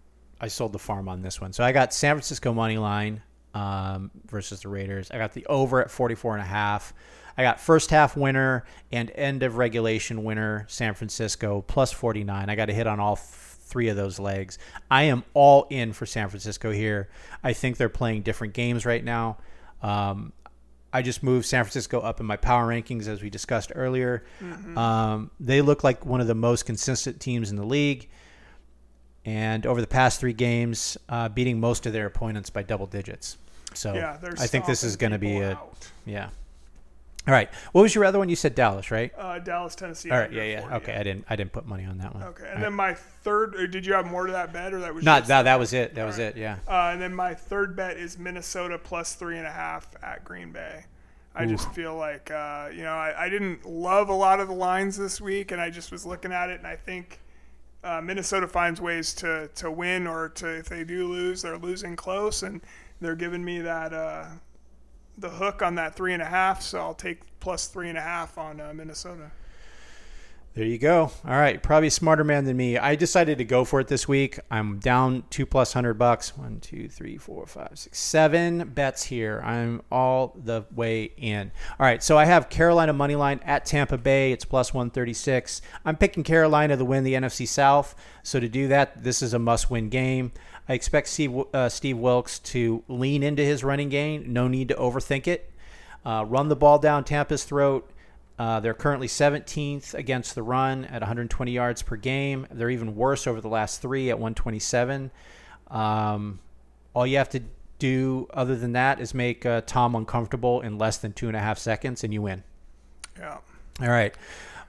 I 0.40 0.48
sold 0.48 0.72
the 0.72 0.78
farm 0.78 1.08
on 1.08 1.22
this 1.22 1.40
one. 1.40 1.52
So 1.52 1.62
I 1.62 1.70
got 1.72 1.92
San 1.92 2.16
Francisco 2.16 2.52
money 2.52 2.78
line 2.78 3.22
um, 3.54 4.10
versus 4.26 4.62
the 4.62 4.68
Raiders. 4.68 5.10
I 5.10 5.18
got 5.18 5.32
the 5.34 5.46
over 5.46 5.80
at 5.80 5.90
44 5.90 6.34
and 6.34 6.42
a 6.42 6.46
half. 6.46 6.94
I 7.36 7.42
got 7.42 7.60
first 7.60 7.90
half 7.90 8.16
winner 8.16 8.64
and 8.90 9.10
end 9.14 9.42
of 9.42 9.56
regulation 9.56 10.24
winner 10.24 10.66
San 10.68 10.94
Francisco 10.94 11.62
plus 11.66 11.92
49. 11.92 12.50
I 12.50 12.54
got 12.54 12.66
to 12.66 12.74
hit 12.74 12.86
on 12.86 13.00
all 13.00 13.16
th- 13.16 13.26
three 13.26 13.88
of 13.88 13.96
those 13.96 14.18
legs. 14.18 14.58
I 14.90 15.04
am 15.04 15.24
all 15.34 15.66
in 15.70 15.92
for 15.92 16.04
San 16.04 16.28
Francisco 16.28 16.70
here. 16.70 17.08
I 17.42 17.52
think 17.54 17.76
they're 17.76 17.88
playing 17.88 18.22
different 18.22 18.52
games 18.52 18.84
right 18.84 19.02
now. 19.02 19.38
Um, 19.82 20.32
I 20.92 21.00
just 21.00 21.22
moved 21.22 21.46
San 21.46 21.64
Francisco 21.64 22.00
up 22.00 22.20
in 22.20 22.26
my 22.26 22.36
power 22.36 22.66
rankings 22.66 23.08
as 23.08 23.22
we 23.22 23.30
discussed 23.30 23.72
earlier. 23.74 24.24
Um, 24.76 25.30
they 25.40 25.62
look 25.62 25.82
like 25.82 26.04
one 26.04 26.20
of 26.20 26.26
the 26.26 26.34
most 26.34 26.66
consistent 26.66 27.18
teams 27.18 27.50
in 27.50 27.56
the 27.56 27.64
league, 27.64 28.10
and 29.24 29.66
over 29.66 29.80
the 29.80 29.86
past 29.86 30.20
three 30.20 30.32
games, 30.32 30.96
uh, 31.08 31.28
beating 31.28 31.60
most 31.60 31.86
of 31.86 31.92
their 31.92 32.06
opponents 32.06 32.50
by 32.50 32.62
double 32.62 32.86
digits. 32.86 33.38
So 33.74 33.94
Yeah, 33.94 34.18
I 34.38 34.46
think 34.46 34.66
this 34.66 34.82
is 34.84 34.96
going 34.96 35.12
to 35.12 35.18
be 35.18 35.38
a 35.38 35.52
out. 35.52 35.90
yeah. 36.04 36.28
All 37.24 37.32
right, 37.32 37.48
what 37.70 37.82
was 37.82 37.94
your 37.94 38.04
other 38.04 38.18
one? 38.18 38.28
You 38.28 38.34
said 38.34 38.56
Dallas, 38.56 38.90
right? 38.90 39.12
uh, 39.16 39.38
Dallas, 39.38 39.76
Tennessee. 39.76 40.10
All 40.10 40.18
right, 40.18 40.32
yeah, 40.32 40.42
yeah. 40.42 40.60
40. 40.62 40.74
Okay, 40.76 40.94
I 40.96 41.02
didn't 41.04 41.24
I 41.30 41.36
didn't 41.36 41.52
put 41.52 41.64
money 41.66 41.84
on 41.84 41.98
that 41.98 42.12
one. 42.14 42.24
Okay, 42.24 42.42
All 42.42 42.48
and 42.48 42.54
right. 42.56 42.62
then 42.64 42.72
my 42.72 42.94
third. 42.94 43.54
Or 43.54 43.68
did 43.68 43.86
you 43.86 43.92
have 43.92 44.06
more 44.06 44.26
to 44.26 44.32
that 44.32 44.52
bet, 44.52 44.74
or 44.74 44.80
that 44.80 44.92
was 44.92 45.04
not 45.04 45.18
just 45.20 45.28
that 45.28 45.42
that 45.44 45.56
was 45.56 45.72
it. 45.72 45.94
That 45.94 46.04
was 46.04 46.18
it. 46.18 46.36
Yeah. 46.36 46.56
Uh, 46.66 46.90
and 46.92 47.00
then 47.00 47.14
my 47.14 47.32
third 47.32 47.76
bet 47.76 47.96
is 47.96 48.18
Minnesota 48.18 48.76
plus 48.76 49.14
three 49.14 49.38
and 49.38 49.46
a 49.46 49.52
half 49.52 49.86
at 50.02 50.24
Green 50.24 50.50
Bay. 50.50 50.84
I 51.34 51.46
just 51.46 51.70
feel 51.72 51.94
like, 51.96 52.30
uh, 52.30 52.68
you 52.74 52.82
know, 52.82 52.92
I, 52.92 53.14
I 53.26 53.28
didn't 53.30 53.64
love 53.64 54.10
a 54.10 54.14
lot 54.14 54.38
of 54.40 54.48
the 54.48 54.54
lines 54.54 54.98
this 54.98 55.18
week, 55.18 55.50
and 55.52 55.60
I 55.62 55.70
just 55.70 55.90
was 55.90 56.04
looking 56.04 56.30
at 56.32 56.50
it, 56.50 56.58
and 56.58 56.66
I 56.66 56.76
think 56.76 57.20
uh, 57.84 58.00
Minnesota 58.00 58.46
finds 58.46 58.80
ways 58.80 59.14
to, 59.14 59.48
to 59.56 59.70
win, 59.70 60.06
or 60.06 60.28
to 60.30 60.46
if 60.58 60.68
they 60.68 60.84
do 60.84 61.08
lose, 61.08 61.42
they're 61.42 61.58
losing 61.58 61.96
close, 61.96 62.42
and 62.42 62.60
they're 63.00 63.16
giving 63.16 63.44
me 63.44 63.60
that 63.60 63.92
uh, 63.92 64.26
the 65.18 65.30
hook 65.30 65.62
on 65.62 65.74
that 65.74 65.94
three 65.94 66.12
and 66.12 66.22
a 66.22 66.26
half, 66.26 66.62
so 66.62 66.78
I'll 66.78 66.94
take 66.94 67.20
plus 67.40 67.66
three 67.66 67.88
and 67.88 67.98
a 67.98 68.02
half 68.02 68.38
on 68.38 68.60
uh, 68.60 68.72
Minnesota. 68.72 69.30
There 70.54 70.66
you 70.66 70.76
go. 70.76 71.10
All 71.26 71.32
right, 71.32 71.62
probably 71.62 71.86
a 71.86 71.90
smarter 71.90 72.24
man 72.24 72.44
than 72.44 72.58
me. 72.58 72.76
I 72.76 72.94
decided 72.94 73.38
to 73.38 73.44
go 73.44 73.64
for 73.64 73.80
it 73.80 73.88
this 73.88 74.06
week. 74.06 74.38
I'm 74.50 74.80
down 74.80 75.24
two 75.30 75.46
plus 75.46 75.72
hundred 75.72 75.94
bucks. 75.94 76.36
One, 76.36 76.60
two, 76.60 76.90
three, 76.90 77.16
four, 77.16 77.46
five, 77.46 77.70
six, 77.72 77.98
seven 77.98 78.68
bets 78.68 79.04
here. 79.04 79.40
I'm 79.42 79.80
all 79.90 80.36
the 80.44 80.66
way 80.74 81.04
in. 81.16 81.52
All 81.80 81.86
right, 81.86 82.02
so 82.02 82.18
I 82.18 82.26
have 82.26 82.50
Carolina 82.50 82.92
money 82.92 83.16
line 83.16 83.40
at 83.46 83.64
Tampa 83.64 83.96
Bay. 83.96 84.30
It's 84.30 84.44
plus 84.44 84.74
one 84.74 84.90
thirty 84.90 85.14
six. 85.14 85.62
I'm 85.86 85.96
picking 85.96 86.22
Carolina 86.22 86.76
to 86.76 86.84
win 86.84 87.02
the 87.02 87.14
NFC 87.14 87.48
South. 87.48 87.94
So 88.22 88.38
to 88.38 88.46
do 88.46 88.68
that, 88.68 89.02
this 89.02 89.22
is 89.22 89.32
a 89.32 89.38
must 89.38 89.70
win 89.70 89.88
game. 89.88 90.32
I 90.68 90.74
expect 90.74 91.08
Steve, 91.08 91.34
uh, 91.54 91.70
Steve 91.70 91.96
Wilks 91.96 92.38
to 92.40 92.84
lean 92.88 93.22
into 93.22 93.42
his 93.42 93.64
running 93.64 93.88
game. 93.88 94.30
No 94.30 94.48
need 94.48 94.68
to 94.68 94.74
overthink 94.74 95.26
it. 95.26 95.50
Uh, 96.04 96.26
run 96.28 96.48
the 96.48 96.56
ball 96.56 96.78
down 96.78 97.04
Tampa's 97.04 97.44
throat 97.44 97.88
uh, 98.42 98.58
they're 98.58 98.74
currently 98.74 99.06
17th 99.06 99.94
against 99.94 100.34
the 100.34 100.42
run 100.42 100.84
at 100.86 101.00
120 101.00 101.52
yards 101.52 101.80
per 101.80 101.94
game. 101.94 102.44
They're 102.50 102.70
even 102.70 102.96
worse 102.96 103.28
over 103.28 103.40
the 103.40 103.48
last 103.48 103.80
three 103.80 104.10
at 104.10 104.18
127. 104.18 105.12
Um, 105.68 106.40
all 106.92 107.06
you 107.06 107.18
have 107.18 107.28
to 107.28 107.42
do 107.78 108.26
other 108.34 108.56
than 108.56 108.72
that 108.72 109.00
is 109.00 109.14
make 109.14 109.46
uh, 109.46 109.60
Tom 109.60 109.94
uncomfortable 109.94 110.60
in 110.60 110.76
less 110.76 110.98
than 110.98 111.12
two 111.12 111.28
and 111.28 111.36
a 111.36 111.38
half 111.38 111.56
seconds, 111.56 112.02
and 112.02 112.12
you 112.12 112.20
win. 112.20 112.42
Yeah. 113.16 113.38
All 113.80 113.88
right. 113.88 114.12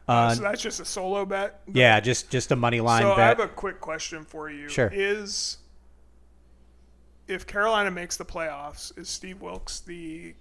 Uh, 0.07 0.35
so 0.35 0.43
that's 0.43 0.61
just 0.61 0.79
a 0.79 0.85
solo 0.85 1.25
bet. 1.25 1.61
Yeah, 1.73 1.99
just 1.99 2.29
just 2.29 2.51
a 2.51 2.55
money 2.55 2.79
line 2.79 3.01
so 3.01 3.15
bet. 3.15 3.19
I 3.19 3.27
have 3.29 3.39
a 3.39 3.47
quick 3.47 3.81
question 3.81 4.23
for 4.23 4.51
you. 4.51 4.69
Sure. 4.69 4.91
Is 4.93 5.57
if 7.27 7.47
Carolina 7.47 7.89
makes 7.89 8.17
the 8.17 8.25
playoffs, 8.25 8.95
is 8.99 9.09
Steve 9.09 9.41
Wilks 9.41 9.79
the 9.79 10.35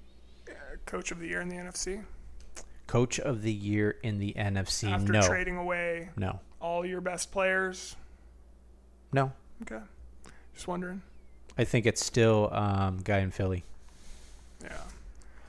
uh, 0.50 0.52
coach 0.84 1.12
of 1.12 1.18
the 1.18 1.28
year 1.28 1.40
in 1.40 1.48
the 1.48 1.56
NFC? 1.56 2.04
Coach 2.92 3.18
of 3.18 3.40
the 3.40 3.50
year 3.50 3.96
in 4.02 4.18
the 4.18 4.34
NFC. 4.34 4.92
After 4.92 5.14
no. 5.14 5.22
trading 5.22 5.56
away 5.56 6.10
no. 6.14 6.40
all 6.60 6.84
your 6.84 7.00
best 7.00 7.32
players. 7.32 7.96
No. 9.14 9.32
Okay. 9.62 9.82
Just 10.52 10.68
wondering. 10.68 11.00
I 11.56 11.64
think 11.64 11.86
it's 11.86 12.04
still 12.04 12.50
um, 12.52 12.98
guy 13.02 13.20
in 13.20 13.30
Philly. 13.30 13.64
Yeah. 14.62 14.76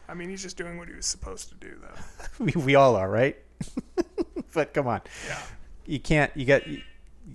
I 0.08 0.14
mean, 0.14 0.30
he's 0.30 0.41
just 0.41 0.56
doing 0.56 0.78
what 0.78 0.88
he 0.88 0.96
was 0.96 1.06
supposed 1.06 1.50
to 1.50 1.56
do, 1.56 1.78
though. 1.82 2.46
we, 2.46 2.54
we 2.54 2.76
all 2.76 2.96
are, 2.96 3.10
right? 3.10 3.36
but 4.54 4.74
come 4.74 4.88
on. 4.88 5.02
Yeah. 5.28 5.41
You 5.86 6.00
can't. 6.00 6.32
You 6.38 6.46
got. 6.46 6.66
You 6.66 6.82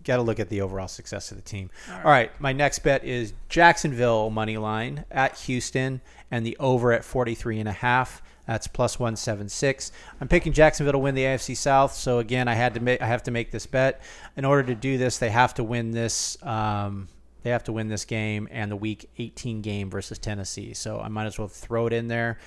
got 0.05 0.17
to 0.17 0.23
look 0.23 0.41
at 0.41 0.49
the 0.49 0.63
overall 0.63 0.89
success 0.89 1.33
of 1.33 1.37
the 1.37 1.43
team. 1.43 1.69
All 1.87 1.95
right. 1.97 2.05
all 2.07 2.11
right. 2.11 2.41
My 2.41 2.55
next 2.55 2.79
bet 2.79 3.05
is 3.05 3.35
Jacksonville 3.51 4.31
money 4.31 4.57
line 4.57 5.05
at 5.11 5.37
Houston 5.41 6.01
and 6.31 6.47
the 6.47 6.57
over 6.57 6.95
at 6.95 7.05
43 7.05 7.61
and 7.61 7.69
a 7.69 7.73
half. 7.73 8.23
That's 8.49 8.67
plus 8.67 8.99
176. 8.99 9.93
I'm 10.23 10.27
picking 10.27 10.55
Jacksonville 10.55 10.93
to 10.93 10.99
win 10.99 11.15
the 11.15 11.25
AFC 11.25 11.55
South. 11.55 11.93
So 11.93 12.19
again, 12.19 12.49
I 12.49 12.55
had 12.55 12.73
to 12.75 12.81
make 12.81 13.03
I 13.03 13.07
have 13.07 13.23
to 13.25 13.31
make 13.31 13.51
this 13.51 13.67
bet. 13.67 14.01
In 14.39 14.47
order 14.47 14.63
to 14.63 14.75
do 14.75 14.97
this, 14.97 15.19
they 15.19 15.29
have 15.29 15.53
to 15.55 15.65
win 15.65 15.91
this. 15.91 16.43
Um, 16.43 17.09
they 17.43 17.51
have 17.51 17.65
to 17.65 17.73
win 17.73 17.89
this 17.89 18.07
game 18.07 18.49
and 18.51 18.71
the 18.71 18.77
Week 18.77 19.11
18 19.19 19.61
game 19.61 19.91
versus 19.91 20.19
Tennessee. 20.19 20.73
So 20.73 20.99
I 20.99 21.09
might 21.09 21.27
as 21.27 21.39
well 21.39 21.47
throw 21.47 21.89
it 21.89 21.93
in 21.93 22.09
there. 22.09 22.39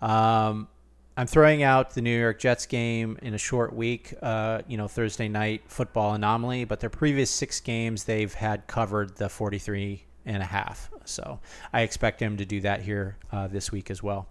Um, 0.00 0.66
I'm 1.14 1.26
throwing 1.26 1.62
out 1.62 1.90
the 1.90 2.00
New 2.00 2.18
York 2.18 2.38
Jets 2.38 2.64
game 2.64 3.18
in 3.20 3.34
a 3.34 3.38
short 3.38 3.74
week, 3.74 4.14
uh, 4.22 4.62
you 4.66 4.78
know, 4.78 4.88
Thursday 4.88 5.28
night 5.28 5.64
football 5.66 6.14
anomaly, 6.14 6.64
but 6.64 6.80
their 6.80 6.88
previous 6.88 7.30
six 7.30 7.60
games, 7.60 8.04
they've 8.04 8.32
had 8.32 8.66
covered 8.66 9.16
the 9.16 9.28
43 9.28 10.04
and 10.24 10.42
a 10.42 10.46
half. 10.46 10.90
So 11.04 11.40
I 11.72 11.82
expect 11.82 12.20
him 12.20 12.36
to 12.38 12.46
do 12.46 12.60
that 12.62 12.80
here 12.80 13.16
uh, 13.32 13.48
this 13.48 13.70
week 13.70 13.90
as 13.90 14.02
well. 14.02 14.28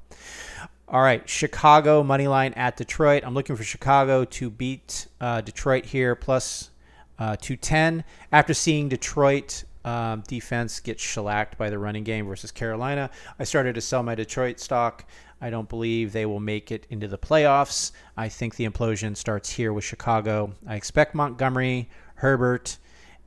All 0.91 1.03
right, 1.03 1.29
Chicago 1.29 2.01
money 2.01 2.27
line 2.27 2.53
at 2.53 2.75
Detroit. 2.75 3.21
I'm 3.23 3.35
looking 3.35 3.55
for 3.55 3.63
Chicago 3.63 4.25
to 4.25 4.49
beat 4.49 5.05
uh, 5.21 5.39
Detroit 5.41 5.85
here 5.85 6.15
plus 6.15 6.71
uh, 7.19 7.35
210. 7.35 8.03
After 8.31 8.55
seeing 8.55 8.89
Detroit 8.89 9.65
um, 9.85 10.23
defense 10.27 10.79
get 10.79 10.99
shellacked 10.99 11.59
by 11.59 11.69
the 11.69 11.77
running 11.77 12.03
game 12.03 12.25
versus 12.25 12.49
Carolina, 12.49 13.11
I 13.37 13.43
started 13.43 13.75
to 13.75 13.81
sell 13.81 14.01
my 14.01 14.15
Detroit 14.15 14.59
stock. 14.59 15.05
I 15.39 15.51
don't 15.51 15.69
believe 15.69 16.11
they 16.11 16.25
will 16.25 16.39
make 16.39 16.71
it 16.71 16.87
into 16.89 17.07
the 17.07 17.19
playoffs. 17.19 17.91
I 18.17 18.27
think 18.27 18.55
the 18.55 18.67
implosion 18.67 19.15
starts 19.15 19.51
here 19.51 19.71
with 19.71 19.83
Chicago. 19.83 20.55
I 20.65 20.73
expect 20.73 21.13
Montgomery, 21.13 21.87
Herbert, 22.15 22.79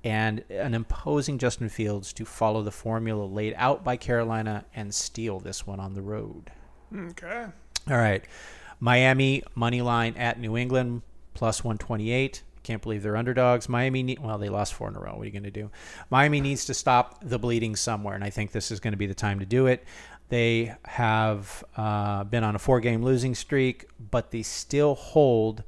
and 0.03 0.43
an 0.51 0.75
imposing 0.75 1.39
Justin 1.39 1.69
Fields 1.69 2.13
to 2.15 2.25
follow 2.25 2.65
the 2.65 2.73
formula 2.73 3.25
laid 3.25 3.55
out 3.57 3.85
by 3.85 3.97
Carolina 3.97 4.65
and 4.75 4.93
steal 4.93 5.39
this 5.39 5.65
one 5.65 5.79
on 5.79 5.95
the 5.95 6.03
road. 6.03 6.51
Okay. 6.95 7.47
All 7.91 7.97
right. 7.97 8.25
Miami 8.81 9.43
money 9.55 9.83
line 9.83 10.17
at 10.17 10.41
New 10.41 10.57
England 10.57 11.03
plus 11.35 11.65
128. 11.65 12.43
Can't 12.63 12.83
believe 12.83 13.03
they're 13.03 13.17
underdogs. 13.17 13.69
Miami, 13.69 14.03
need, 14.03 14.21
well, 14.21 14.39
they 14.39 14.49
lost 14.49 14.75
four 14.75 14.89
in 14.89 14.95
a 14.95 15.01
row. 15.01 15.13
What 15.13 15.23
are 15.23 15.25
you 15.25 15.33
going 15.33 15.43
to 15.43 15.51
do? 15.51 15.71
Miami 16.11 16.41
needs 16.41 16.65
to 16.67 16.75
stop 16.75 17.19
the 17.23 17.39
bleeding 17.39 17.75
somewhere, 17.75 18.15
and 18.15 18.23
I 18.23 18.31
think 18.31 18.53
this 18.53 18.71
is 18.71 18.79
going 18.79 18.93
to 18.93 18.99
be 18.99 19.07
the 19.07 19.15
time 19.15 19.41
to 19.41 19.47
do 19.47 19.67
it. 19.67 19.85
They 20.29 20.75
have 20.85 21.65
uh, 21.77 22.25
been 22.25 22.45
on 22.45 22.55
a 22.55 22.59
four-game 22.59 23.03
losing 23.03 23.35
streak, 23.35 23.87
but 24.11 24.31
they 24.31 24.43
still 24.43 24.95
hold 24.95 25.65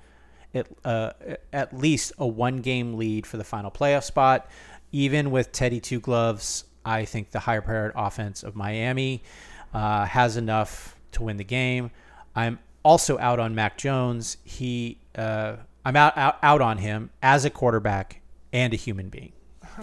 at, 0.55 0.69
uh, 0.85 1.13
at 1.53 1.77
least 1.77 2.13
a 2.19 2.27
one-game 2.27 2.95
lead 2.95 3.27
for 3.27 3.37
the 3.37 3.45
final 3.45 3.71
playoff 3.71 4.05
spot. 4.05 4.49
Even 4.93 5.33
with 5.33 5.51
Teddy 5.51 5.81
Two 5.81 5.99
Gloves, 5.99 6.65
I 6.85 7.05
think 7.05 7.31
the 7.31 7.41
higher-powered 7.41 7.93
offense 7.97 8.45
of 8.45 8.55
Miami 8.55 9.25
uh, 9.73 10.05
has 10.07 10.37
enough 10.37 10.94
to 11.15 11.23
win 11.23 11.37
the 11.37 11.45
game. 11.45 11.91
I'm 12.35 12.59
also 12.85 13.19
out 13.19 13.41
on 13.41 13.55
Mac 13.55 13.79
Jones. 13.79 14.37
He, 14.45 14.99
uh, 15.17 15.57
I'm 15.85 15.97
out, 15.97 16.17
out 16.17 16.39
out 16.43 16.61
on 16.61 16.79
him 16.79 17.11
as 17.23 17.45
a 17.45 17.51
quarterback 17.51 18.21
and 18.53 18.73
a 18.73 18.77
human 18.77 19.09
being. 19.09 19.33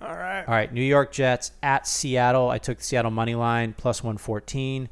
All 0.00 0.14
right. 0.14 0.44
All 0.46 0.54
right. 0.54 0.72
New 0.72 0.82
York 0.82 1.12
Jets 1.12 1.52
at 1.62 1.86
Seattle. 1.86 2.50
I 2.50 2.58
took 2.58 2.78
the 2.78 2.84
Seattle 2.84 3.10
money 3.10 3.34
line 3.34 3.74
plus 3.76 4.02
114. 4.02 4.88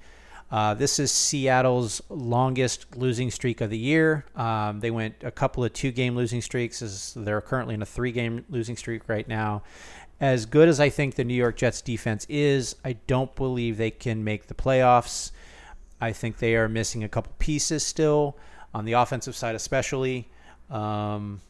Uh, 0.50 0.74
this 0.74 0.98
is 0.98 1.10
Seattle's 1.10 2.02
longest 2.10 2.96
losing 2.96 3.30
streak 3.30 3.60
of 3.60 3.70
the 3.70 3.78
year. 3.78 4.26
Um, 4.36 4.80
they 4.80 4.90
went 4.90 5.16
a 5.22 5.30
couple 5.30 5.64
of 5.64 5.72
two 5.72 5.90
game 5.90 6.14
losing 6.14 6.42
streaks. 6.42 6.82
As 6.82 7.14
they're 7.14 7.40
currently 7.40 7.74
in 7.74 7.82
a 7.82 7.86
three 7.86 8.12
game 8.12 8.44
losing 8.48 8.76
streak 8.76 9.08
right 9.08 9.26
now 9.26 9.62
as 10.22 10.46
good 10.46 10.68
as 10.68 10.78
I 10.78 10.88
think 10.88 11.16
the 11.16 11.24
New 11.24 11.34
York 11.34 11.56
Jets 11.56 11.82
defense 11.82 12.26
is, 12.28 12.76
I 12.84 12.92
don't 13.08 13.34
believe 13.34 13.76
they 13.76 13.90
can 13.90 14.22
make 14.22 14.46
the 14.46 14.54
playoffs. 14.54 15.32
I 16.00 16.12
think 16.12 16.38
they 16.38 16.54
are 16.54 16.68
missing 16.68 17.02
a 17.02 17.08
couple 17.08 17.32
pieces 17.40 17.84
still 17.84 18.36
on 18.72 18.84
the 18.84 18.92
offensive 18.92 19.34
side, 19.34 19.56
especially. 19.56 20.28
Um, 20.70 21.40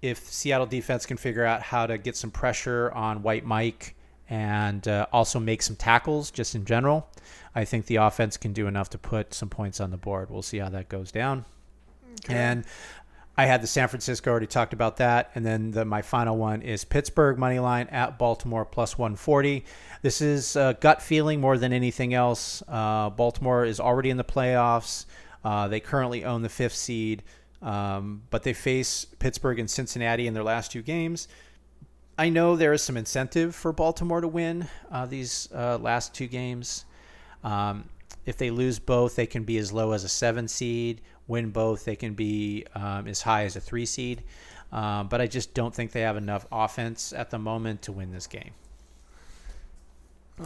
if 0.00 0.18
Seattle 0.18 0.66
defense 0.66 1.04
can 1.04 1.16
figure 1.16 1.44
out 1.44 1.60
how 1.60 1.88
to 1.88 1.98
get 1.98 2.16
some 2.16 2.30
pressure 2.30 2.92
on 2.92 3.24
White 3.24 3.44
Mike 3.44 3.96
and 4.28 4.86
uh, 4.86 5.06
also 5.12 5.40
make 5.40 5.60
some 5.60 5.74
tackles 5.74 6.30
just 6.30 6.54
in 6.54 6.64
general, 6.64 7.08
I 7.52 7.64
think 7.64 7.86
the 7.86 7.96
offense 7.96 8.36
can 8.36 8.52
do 8.52 8.68
enough 8.68 8.90
to 8.90 8.98
put 8.98 9.34
some 9.34 9.48
points 9.48 9.80
on 9.80 9.90
the 9.90 9.96
board. 9.96 10.30
We'll 10.30 10.42
see 10.42 10.58
how 10.58 10.68
that 10.68 10.88
goes 10.88 11.10
down. 11.10 11.44
Okay. 12.24 12.34
And 12.34 12.64
I 13.40 13.46
had 13.46 13.62
the 13.62 13.66
San 13.66 13.88
Francisco 13.88 14.30
already 14.30 14.46
talked 14.46 14.74
about 14.74 14.98
that, 14.98 15.30
and 15.34 15.46
then 15.46 15.70
the, 15.70 15.86
my 15.86 16.02
final 16.02 16.36
one 16.36 16.60
is 16.60 16.84
Pittsburgh 16.84 17.38
money 17.38 17.58
line 17.58 17.86
at 17.86 18.18
Baltimore 18.18 18.66
plus 18.66 18.98
140. 18.98 19.64
This 20.02 20.20
is 20.20 20.58
gut 20.80 21.00
feeling 21.00 21.40
more 21.40 21.56
than 21.56 21.72
anything 21.72 22.12
else. 22.12 22.62
Uh, 22.68 23.08
Baltimore 23.08 23.64
is 23.64 23.80
already 23.80 24.10
in 24.10 24.18
the 24.18 24.24
playoffs. 24.24 25.06
Uh, 25.42 25.68
they 25.68 25.80
currently 25.80 26.22
own 26.22 26.42
the 26.42 26.50
fifth 26.50 26.74
seed, 26.74 27.22
um, 27.62 28.24
but 28.28 28.42
they 28.42 28.52
face 28.52 29.06
Pittsburgh 29.06 29.58
and 29.58 29.70
Cincinnati 29.70 30.26
in 30.26 30.34
their 30.34 30.44
last 30.44 30.70
two 30.70 30.82
games. 30.82 31.26
I 32.18 32.28
know 32.28 32.56
there 32.56 32.74
is 32.74 32.82
some 32.82 32.98
incentive 32.98 33.54
for 33.54 33.72
Baltimore 33.72 34.20
to 34.20 34.28
win 34.28 34.68
uh, 34.90 35.06
these 35.06 35.48
uh, 35.54 35.78
last 35.78 36.12
two 36.12 36.26
games. 36.26 36.84
Um, 37.42 37.88
if 38.26 38.36
they 38.36 38.50
lose 38.50 38.78
both, 38.78 39.16
they 39.16 39.24
can 39.24 39.44
be 39.44 39.56
as 39.56 39.72
low 39.72 39.92
as 39.92 40.04
a 40.04 40.10
seven 40.10 40.46
seed 40.46 41.00
win 41.30 41.50
both, 41.50 41.84
they 41.84 41.96
can 41.96 42.12
be 42.12 42.66
um, 42.74 43.06
as 43.06 43.22
high 43.22 43.44
as 43.44 43.56
a 43.56 43.60
three 43.60 43.86
seed. 43.86 44.22
Um, 44.72 45.08
but 45.08 45.20
I 45.20 45.26
just 45.26 45.54
don't 45.54 45.74
think 45.74 45.92
they 45.92 46.02
have 46.02 46.16
enough 46.16 46.46
offense 46.52 47.12
at 47.12 47.30
the 47.30 47.38
moment 47.38 47.82
to 47.82 47.92
win 47.92 48.12
this 48.12 48.26
game. 48.26 48.52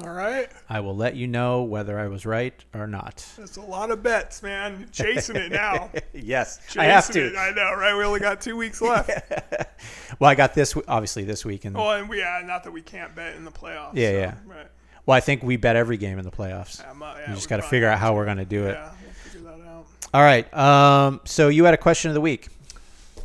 All 0.03 0.11
right. 0.11 0.49
I 0.69 0.81
will 0.81 0.97
let 0.97 1.15
you 1.15 1.29
know 1.29 1.63
whether 1.63 1.99
I 1.99 2.09
was 2.09 2.27
right 2.27 2.53
or 2.75 2.87
not. 2.89 3.25
That's 3.39 3.59
a 3.59 3.63
lot 3.63 3.91
of 3.93 4.03
bets, 4.03 4.43
man. 4.43 4.89
Chasing 4.91 5.37
it 5.37 5.53
now. 5.53 5.91
yes, 6.13 6.59
Chasing 6.67 6.81
I 6.81 6.85
have 6.87 7.09
to. 7.11 7.27
It. 7.27 7.37
I 7.37 7.51
know, 7.51 7.75
right? 7.75 7.97
We 7.97 8.03
only 8.03 8.19
got 8.19 8.41
two 8.41 8.57
weeks 8.57 8.83
left. 8.83 9.11
well, 10.19 10.31
I 10.31 10.35
got 10.35 10.53
this 10.55 10.77
obviously 10.89 11.23
this 11.23 11.45
week. 11.45 11.65
And 11.65 11.77
oh, 11.77 11.91
and 11.91 12.09
we 12.09 12.19
yeah, 12.19 12.43
not 12.45 12.65
that 12.65 12.73
we 12.73 12.83
can't 12.83 13.15
bet 13.15 13.37
in 13.37 13.45
the 13.45 13.53
playoffs. 13.53 13.93
Yeah, 13.95 14.11
so, 14.11 14.17
yeah. 14.17 14.35
Right. 14.47 14.67
Well, 15.07 15.17
I 15.17 15.21
think 15.21 15.45
we 15.45 15.57
bet 15.57 15.77
every 15.77 15.97
game 15.97 16.19
in 16.19 16.25
the 16.25 16.33
playoffs. 16.33 16.81
Yeah, 16.81 16.93
yeah, 16.99 17.29
you 17.29 17.35
just 17.37 17.49
got 17.49 17.59
to 17.59 17.63
figure 17.63 17.89
out 17.89 17.99
how 17.99 18.15
we're 18.15 18.25
going 18.25 18.39
to 18.39 18.45
do 18.45 18.67
it. 18.67 18.73
Yeah, 18.73 18.91
we'll 19.05 19.13
figure 19.13 19.51
that 19.51 19.69
out. 19.69 19.87
All 20.15 20.23
right. 20.23 20.47
Um, 20.55 21.21
so 21.25 21.49
you 21.49 21.65
had 21.65 21.75
a 21.75 21.77
question 21.77 22.09
of 22.09 22.15
the 22.15 22.21
week. 22.21 22.47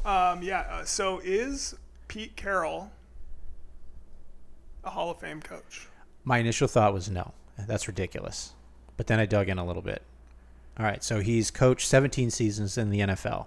Um, 0.03 0.41
yeah. 0.41 0.65
Uh, 0.71 0.83
so 0.85 1.21
is 1.23 1.75
Pete 2.07 2.35
Carroll 2.35 2.89
a 4.83 4.89
Hall 4.89 5.11
of 5.11 5.19
Fame 5.19 5.39
coach? 5.39 5.87
My 6.23 6.39
initial 6.39 6.67
thought 6.67 6.91
was 6.91 7.07
no. 7.07 7.33
That's 7.67 7.87
ridiculous. 7.87 8.53
But 8.97 9.05
then 9.05 9.19
I 9.19 9.27
dug 9.27 9.49
in 9.49 9.59
a 9.59 9.65
little 9.65 9.83
bit. 9.83 10.01
All 10.79 10.85
right. 10.85 11.03
So 11.03 11.19
he's 11.19 11.51
coached 11.51 11.87
17 11.87 12.31
seasons 12.31 12.75
in 12.75 12.89
the 12.89 13.01
NFL. 13.01 13.45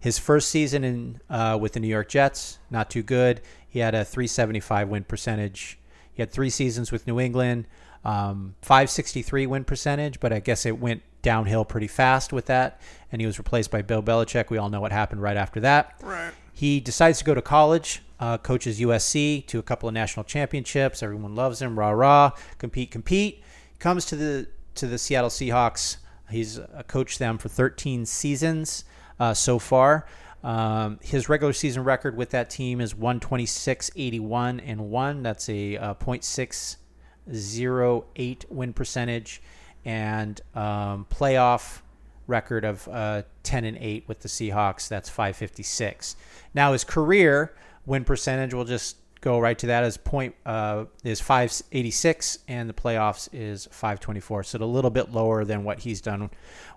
His 0.00 0.18
first 0.18 0.48
season 0.48 0.82
in 0.82 1.20
uh, 1.30 1.56
with 1.60 1.74
the 1.74 1.80
New 1.80 1.86
York 1.86 2.08
Jets, 2.08 2.58
not 2.72 2.90
too 2.90 3.04
good. 3.04 3.40
He 3.68 3.78
had 3.78 3.94
a 3.94 4.04
375 4.04 4.88
win 4.88 5.04
percentage. 5.04 5.78
He 6.12 6.22
had 6.22 6.32
three 6.32 6.50
seasons 6.50 6.90
with 6.90 7.06
New 7.06 7.20
England, 7.20 7.66
um, 8.04 8.56
563 8.62 9.46
win 9.46 9.62
percentage, 9.62 10.18
but 10.18 10.32
I 10.32 10.40
guess 10.40 10.66
it 10.66 10.80
went 10.80 11.02
downhill 11.24 11.64
pretty 11.64 11.88
fast 11.88 12.32
with 12.32 12.46
that. 12.46 12.80
And 13.10 13.20
he 13.20 13.26
was 13.26 13.38
replaced 13.38 13.72
by 13.72 13.82
Bill 13.82 14.02
Belichick. 14.02 14.50
We 14.50 14.58
all 14.58 14.70
know 14.70 14.80
what 14.80 14.92
happened 14.92 15.22
right 15.22 15.36
after 15.36 15.58
that. 15.60 15.94
Right. 16.00 16.32
He 16.52 16.78
decides 16.78 17.18
to 17.18 17.24
go 17.24 17.34
to 17.34 17.42
college, 17.42 18.02
uh, 18.20 18.38
coaches 18.38 18.78
USC 18.78 19.44
to 19.48 19.58
a 19.58 19.62
couple 19.62 19.88
of 19.88 19.94
national 19.94 20.22
championships. 20.22 21.02
Everyone 21.02 21.34
loves 21.34 21.60
him. 21.60 21.76
Rah 21.76 21.90
rah, 21.90 22.30
compete, 22.58 22.92
compete. 22.92 23.42
Comes 23.80 24.06
to 24.06 24.14
the 24.14 24.46
to 24.76 24.86
the 24.86 24.98
Seattle 24.98 25.30
Seahawks. 25.30 25.96
He's 26.30 26.60
uh, 26.60 26.84
coached 26.86 27.18
them 27.18 27.38
for 27.38 27.48
13 27.48 28.06
seasons 28.06 28.84
uh, 29.18 29.34
so 29.34 29.58
far. 29.58 30.06
Um, 30.42 31.00
his 31.02 31.28
regular 31.28 31.52
season 31.52 31.82
record 31.84 32.16
with 32.16 32.30
that 32.30 32.48
team 32.50 32.80
is 32.80 32.94
126, 32.94 33.90
81, 33.96 34.60
and 34.60 34.90
1. 34.90 35.22
That's 35.22 35.48
a 35.48 35.76
uh, 35.76 35.94
0.608 35.94 38.50
win 38.50 38.72
percentage. 38.74 39.42
And 39.84 40.40
um, 40.54 41.06
playoff 41.10 41.80
record 42.26 42.64
of 42.64 42.88
uh, 42.88 43.22
10 43.42 43.64
and 43.64 43.76
8 43.78 44.04
with 44.08 44.20
the 44.20 44.28
Seahawks. 44.28 44.88
That's 44.88 45.08
556. 45.08 46.16
Now, 46.54 46.72
his 46.72 46.84
career 46.84 47.54
win 47.86 48.04
percentage, 48.04 48.54
we'll 48.54 48.64
just 48.64 48.96
go 49.20 49.38
right 49.38 49.58
to 49.58 49.66
that, 49.66 49.84
is, 49.84 49.96
point, 49.96 50.34
uh, 50.46 50.84
is 51.02 51.20
586, 51.20 52.38
and 52.48 52.68
the 52.68 52.74
playoffs 52.74 53.28
is 53.32 53.66
524. 53.66 54.44
So 54.44 54.58
a 54.58 54.64
little 54.64 54.90
bit 54.90 55.12
lower 55.12 55.44
than 55.44 55.64
what 55.64 55.80
he's 55.80 56.00
done 56.00 56.30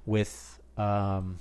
with. 0.06 0.60
Um, 0.78 1.40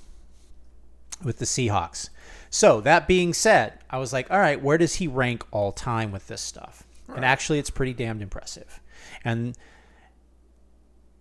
with 1.25 1.39
the 1.39 1.45
Seahawks. 1.45 2.11
So 2.51 2.81
that 2.83 3.09
being 3.09 3.33
said, 3.33 3.79
I 3.89 3.99
was 3.99 4.13
like, 4.13 4.31
all 4.31 4.39
right, 4.39 4.63
where 4.63 4.79
does 4.79 4.97
he 4.97 5.09
rank 5.09 5.45
all 5.51 5.73
time 5.73 6.13
with 6.13 6.27
this 6.27 6.41
stuff? 6.41 6.85
Right. 7.07 7.17
And 7.17 7.25
actually, 7.25 7.59
it's 7.59 7.71
pretty 7.71 7.95
damned 7.95 8.23
impressive. 8.23 8.81
And 9.25 9.57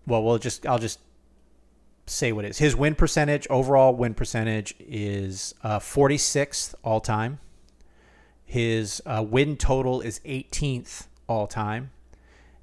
well, 0.07 0.23
we'll 0.23 0.37
just 0.37 0.65
I'll 0.65 0.79
just 0.79 0.99
say 2.07 2.31
what 2.31 2.45
it 2.45 2.49
is. 2.49 2.57
His 2.59 2.75
win 2.75 2.95
percentage, 2.95 3.47
overall 3.49 3.95
win 3.95 4.13
percentage, 4.13 4.75
is 4.79 5.55
uh, 5.63 5.79
46th 5.79 6.75
all 6.83 6.99
time. 6.99 7.39
His 8.45 9.01
uh, 9.05 9.25
win 9.27 9.57
total 9.57 10.01
is 10.01 10.19
18th 10.19 11.07
all 11.27 11.47
time. 11.47 11.91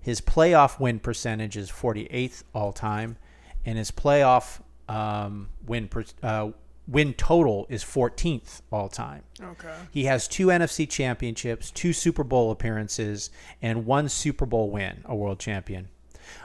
His 0.01 0.21
playoff 0.21 0.81
win 0.81 0.99
percentage 1.01 1.57
is 1.57 1.71
48th 1.71 2.43
all 2.55 2.73
time, 2.73 3.17
and 3.65 3.79
his 3.79 3.91
playoff 3.91 4.61
um, 4.89 5.49
win 5.67 5.89
per, 5.89 6.05
uh, 6.23 6.51
win 6.89 7.15
total 7.15 7.67
is 7.69 7.85
14th 7.85 8.63
all 8.73 8.89
time. 8.89 9.23
Okay. 9.41 9.75
He 9.91 10.05
has 10.05 10.27
two 10.27 10.49
NFC 10.49 10.89
championships, 10.89 11.71
two 11.71 11.93
Super 11.93 12.25
Bowl 12.25 12.51
appearances, 12.51 13.31
and 13.61 13.87
one 13.87 14.09
Super 14.09 14.47
Bowl 14.47 14.71
win, 14.71 15.03
a 15.05 15.15
world 15.15 15.39
champion. 15.39 15.89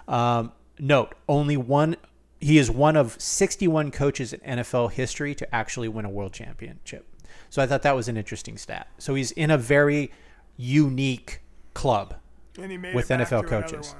Um, 0.07 0.51
note, 0.79 1.15
only 1.27 1.57
one. 1.57 1.95
He 2.39 2.57
is 2.57 2.69
one 2.69 2.95
of 2.95 3.19
61 3.19 3.91
coaches 3.91 4.31
in 4.31 4.39
NFL 4.41 4.91
history 4.91 5.33
to 5.35 5.55
actually 5.55 5.87
win 5.87 6.05
a 6.05 6.09
world 6.09 6.33
championship. 6.33 7.05
So 7.49 7.61
I 7.61 7.67
thought 7.67 7.81
that 7.81 7.95
was 7.95 8.07
an 8.07 8.17
interesting 8.17 8.57
stat. 8.57 8.87
So 8.97 9.15
he's 9.15 9.31
in 9.31 9.49
a 9.49 9.57
very 9.57 10.11
unique 10.55 11.41
club 11.73 12.15
with 12.57 13.09
NFL 13.09 13.47
coaches. 13.47 13.95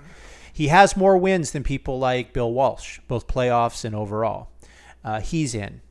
He 0.52 0.68
has 0.68 0.98
more 0.98 1.18
wins 1.18 1.52
than 1.52 1.64
people 1.64 2.00
like 2.00 2.34
Bill 2.34 2.52
Walsh, 2.52 3.00
both 3.08 3.28
playoffs 3.28 3.86
and 3.86 3.96
overall. 3.96 4.50
Uh, 5.04 5.20
he's 5.20 5.54
in. 5.54 5.82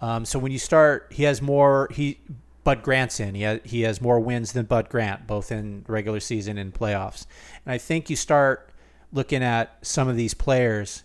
Um, 0.00 0.24
so 0.24 0.38
when 0.38 0.50
you 0.50 0.58
start, 0.58 1.08
he 1.10 1.24
has 1.24 1.40
more. 1.40 1.88
He 1.90 2.20
Bud 2.64 2.82
Grant's 2.82 3.20
in. 3.20 3.34
He 3.34 3.42
has, 3.42 3.60
he 3.64 3.82
has 3.82 4.00
more 4.00 4.18
wins 4.18 4.52
than 4.52 4.64
Bud 4.64 4.88
Grant, 4.88 5.26
both 5.26 5.52
in 5.52 5.84
regular 5.86 6.20
season 6.20 6.56
and 6.56 6.72
playoffs. 6.72 7.26
And 7.64 7.72
I 7.72 7.78
think 7.78 8.08
you 8.08 8.16
start 8.16 8.70
looking 9.14 9.42
at 9.42 9.78
some 9.80 10.08
of 10.08 10.16
these 10.16 10.34
players 10.34 11.04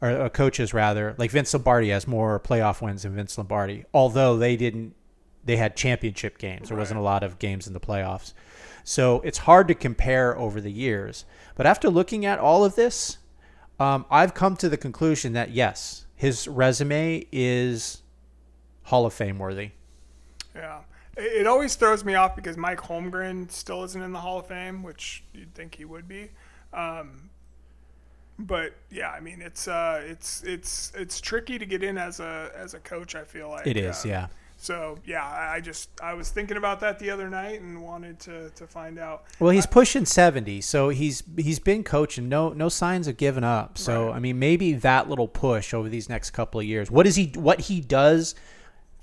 or, 0.00 0.10
or 0.10 0.28
coaches 0.28 0.72
rather, 0.72 1.14
like 1.18 1.30
Vince 1.30 1.52
Lombardi 1.52 1.88
has 1.88 2.06
more 2.06 2.38
playoff 2.38 2.80
wins 2.80 3.02
than 3.02 3.14
Vince 3.14 3.36
Lombardi, 3.36 3.84
although 3.92 4.36
they 4.36 4.56
didn't. 4.56 4.94
They 5.42 5.56
had 5.56 5.74
championship 5.74 6.36
games. 6.36 6.68
There 6.68 6.76
right. 6.76 6.82
wasn't 6.82 7.00
a 7.00 7.02
lot 7.02 7.22
of 7.22 7.38
games 7.38 7.66
in 7.66 7.72
the 7.72 7.80
playoffs. 7.80 8.34
So 8.84 9.22
it's 9.22 9.38
hard 9.38 9.68
to 9.68 9.74
compare 9.74 10.36
over 10.36 10.60
the 10.60 10.70
years. 10.70 11.24
But 11.54 11.64
after 11.66 11.88
looking 11.88 12.26
at 12.26 12.38
all 12.38 12.62
of 12.62 12.76
this, 12.76 13.16
um, 13.78 14.04
I've 14.10 14.34
come 14.34 14.54
to 14.58 14.68
the 14.68 14.76
conclusion 14.76 15.32
that 15.32 15.50
yes, 15.50 16.04
his 16.14 16.46
resume 16.46 17.26
is 17.32 18.02
Hall 18.82 19.06
of 19.06 19.14
Fame 19.14 19.38
worthy. 19.38 19.70
Yeah. 20.54 20.80
It 21.16 21.46
always 21.46 21.74
throws 21.74 22.04
me 22.04 22.14
off 22.14 22.36
because 22.36 22.58
Mike 22.58 22.80
Holmgren 22.80 23.50
still 23.50 23.82
isn't 23.84 24.00
in 24.00 24.12
the 24.12 24.20
Hall 24.20 24.40
of 24.40 24.46
Fame, 24.46 24.82
which 24.82 25.24
you'd 25.32 25.54
think 25.54 25.74
he 25.74 25.86
would 25.86 26.06
be. 26.06 26.30
Um, 26.72 27.30
but 28.38 28.72
yeah, 28.90 29.10
I 29.10 29.20
mean 29.20 29.42
it's 29.42 29.68
uh, 29.68 30.02
it's 30.04 30.42
it's 30.44 30.92
it's 30.96 31.20
tricky 31.20 31.58
to 31.58 31.66
get 31.66 31.82
in 31.82 31.98
as 31.98 32.20
a 32.20 32.50
as 32.56 32.74
a 32.74 32.78
coach. 32.80 33.14
I 33.14 33.24
feel 33.24 33.50
like 33.50 33.66
it 33.66 33.76
is. 33.76 34.04
Uh, 34.04 34.08
yeah. 34.08 34.26
So 34.56 34.98
yeah, 35.06 35.24
I 35.24 35.60
just 35.60 35.88
I 36.02 36.12
was 36.12 36.28
thinking 36.28 36.58
about 36.58 36.80
that 36.80 36.98
the 36.98 37.08
other 37.08 37.30
night 37.30 37.62
and 37.62 37.82
wanted 37.82 38.20
to, 38.20 38.50
to 38.50 38.66
find 38.66 38.98
out. 38.98 39.24
Well, 39.38 39.52
he's 39.52 39.64
pushing 39.64 40.04
seventy, 40.04 40.60
so 40.60 40.90
he's 40.90 41.22
he's 41.38 41.58
been 41.58 41.82
coaching. 41.82 42.28
No 42.28 42.50
no 42.50 42.68
signs 42.68 43.08
of 43.08 43.16
giving 43.16 43.42
up. 43.42 43.78
So 43.78 44.08
right. 44.08 44.16
I 44.16 44.18
mean, 44.18 44.38
maybe 44.38 44.74
that 44.74 45.08
little 45.08 45.28
push 45.28 45.72
over 45.72 45.88
these 45.88 46.10
next 46.10 46.32
couple 46.32 46.60
of 46.60 46.66
years. 46.66 46.90
What 46.90 47.06
is 47.06 47.16
he? 47.16 47.32
What 47.36 47.62
he 47.62 47.80
does 47.80 48.34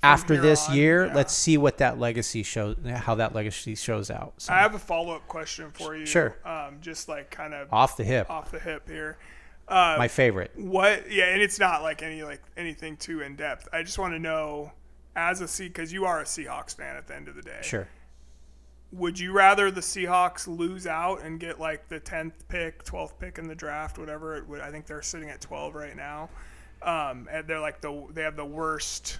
after 0.02 0.40
this 0.40 0.68
on, 0.68 0.76
year, 0.76 1.06
yeah. 1.06 1.14
let's 1.14 1.32
see 1.32 1.58
what 1.58 1.78
that 1.78 1.98
legacy 1.98 2.42
shows, 2.42 2.76
how 2.86 3.16
that 3.16 3.34
legacy 3.34 3.74
shows 3.74 4.10
out. 4.10 4.34
So. 4.38 4.52
I 4.52 4.58
have 4.58 4.74
a 4.74 4.78
follow 4.78 5.14
up 5.14 5.26
question 5.28 5.70
for 5.72 5.96
you. 5.96 6.06
Sure. 6.06 6.36
Um, 6.44 6.78
just 6.80 7.08
like 7.08 7.30
kind 7.30 7.54
of 7.54 7.72
off 7.72 7.96
the 7.96 8.04
hip. 8.04 8.30
Off 8.30 8.50
the 8.50 8.60
hip 8.60 8.88
here. 8.88 9.18
Uh, 9.66 9.96
My 9.98 10.08
favorite. 10.08 10.52
What? 10.56 11.10
Yeah, 11.10 11.26
and 11.26 11.42
it's 11.42 11.58
not 11.58 11.82
like 11.82 12.02
any 12.02 12.22
like 12.22 12.42
anything 12.56 12.96
too 12.96 13.20
in 13.20 13.36
depth. 13.36 13.68
I 13.72 13.82
just 13.82 13.98
want 13.98 14.14
to 14.14 14.18
know, 14.18 14.72
as 15.14 15.40
a 15.40 15.44
a 15.44 15.48
C, 15.48 15.68
because 15.68 15.92
you 15.92 16.04
are 16.06 16.20
a 16.20 16.24
Seahawks 16.24 16.74
fan 16.76 16.96
at 16.96 17.06
the 17.06 17.14
end 17.14 17.28
of 17.28 17.34
the 17.34 17.42
day. 17.42 17.60
Sure. 17.62 17.88
Would 18.92 19.18
you 19.18 19.32
rather 19.32 19.70
the 19.70 19.82
Seahawks 19.82 20.46
lose 20.46 20.86
out 20.86 21.22
and 21.22 21.38
get 21.38 21.60
like 21.60 21.88
the 21.88 22.00
tenth 22.00 22.48
pick, 22.48 22.84
twelfth 22.84 23.18
pick 23.18 23.36
in 23.36 23.46
the 23.46 23.54
draft, 23.54 23.98
whatever 23.98 24.36
it 24.36 24.48
would? 24.48 24.60
I 24.60 24.70
think 24.70 24.86
they're 24.86 25.02
sitting 25.02 25.28
at 25.28 25.40
twelve 25.40 25.74
right 25.74 25.96
now. 25.96 26.30
Um, 26.80 27.28
and 27.30 27.46
they're 27.46 27.60
like 27.60 27.80
the 27.80 28.06
they 28.12 28.22
have 28.22 28.36
the 28.36 28.46
worst 28.46 29.18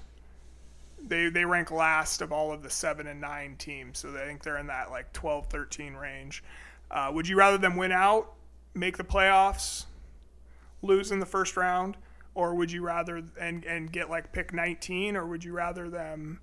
they 1.06 1.28
they 1.28 1.44
rank 1.44 1.70
last 1.70 2.22
of 2.22 2.32
all 2.32 2.52
of 2.52 2.62
the 2.62 2.70
seven 2.70 3.06
and 3.06 3.20
nine 3.20 3.56
teams, 3.56 3.98
so 3.98 4.14
I 4.14 4.26
think 4.26 4.42
they're 4.42 4.58
in 4.58 4.66
that 4.68 4.90
like 4.90 5.12
12, 5.12 5.46
13 5.46 5.94
range. 5.94 6.42
Uh, 6.90 7.10
would 7.12 7.28
you 7.28 7.36
rather 7.36 7.58
them 7.58 7.76
win 7.76 7.92
out, 7.92 8.32
make 8.74 8.96
the 8.96 9.04
playoffs, 9.04 9.84
lose 10.82 11.10
in 11.10 11.20
the 11.20 11.26
first 11.26 11.56
round, 11.56 11.96
or 12.34 12.54
would 12.54 12.72
you 12.72 12.82
rather 12.82 13.22
and 13.40 13.64
and 13.64 13.92
get 13.92 14.10
like 14.10 14.32
pick 14.32 14.52
19, 14.52 15.16
or 15.16 15.26
would 15.26 15.44
you 15.44 15.52
rather 15.52 15.88
them 15.88 16.40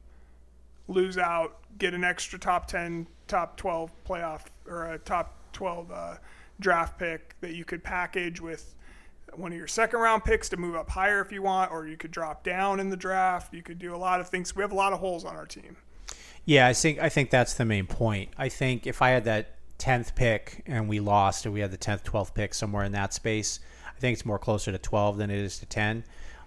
lose 0.88 1.18
out, 1.18 1.58
get 1.78 1.94
an 1.94 2.04
extra 2.04 2.38
top 2.38 2.68
10, 2.68 3.08
top 3.28 3.58
12 3.58 3.92
playoff 4.08 4.42
or 4.68 4.94
a 4.94 5.00
top 5.00 5.36
12 5.54 5.92
uh, 5.92 6.16
draft 6.60 7.00
pick 7.00 7.36
that 7.42 7.54
you 7.54 7.66
could 7.66 7.84
package 7.84 8.40
with 8.40 8.76
one 9.34 9.52
of 9.52 9.58
your 9.58 9.68
second 9.68 10.00
round 10.00 10.24
picks 10.24 10.50
to 10.50 10.58
move 10.58 10.76
up 10.76 10.90
higher 10.90 11.22
if 11.22 11.32
you 11.32 11.42
want, 11.42 11.72
or 11.72 11.88
you 11.88 11.98
could 11.98 12.12
drop 12.12 12.44
down 12.44 12.80
in 12.80 12.90
the 12.90 12.98
draft. 12.98 13.54
You 13.54 13.62
could 13.62 13.80
do 13.80 13.96
a 13.96 13.98
lot 13.98 14.20
of 14.20 14.30
things. 14.30 14.56
We 14.56 14.62
have 14.62 14.72
a 14.72 14.76
lot 14.76 14.94
of 14.94 15.00
holes 15.00 15.26
on 15.26 15.36
our 15.36 15.46
team. 15.46 15.78
Yeah, 16.46 16.68
I 16.68 16.74
think 16.74 17.00
I 17.00 17.10
think 17.10 17.30
that's 17.32 17.56
the 17.56 17.66
main 17.66 17.88
point. 17.88 18.30
I 18.38 18.50
think 18.50 18.86
if 18.86 19.02
I 19.02 19.10
had 19.10 19.26
that 19.26 19.56
tenth 19.78 20.16
pick 20.16 20.62
and 20.66 20.88
we 20.88 21.00
lost, 21.00 21.46
and 21.46 21.54
we 21.54 21.60
had 21.60 21.72
the 21.72 21.78
tenth, 21.78 22.04
twelfth 22.04 22.34
pick 22.34 22.54
somewhere 22.54 22.84
in 22.84 22.92
that 22.94 23.14
space, 23.14 23.60
I 23.96 24.00
think 24.00 24.14
it's 24.14 24.26
more 24.26 24.40
closer 24.40 24.72
to 24.72 24.78
twelve 24.78 25.18
than 25.18 25.30
it 25.30 25.40
is 25.40 25.60
to 25.60 25.66
ten. 25.66 26.04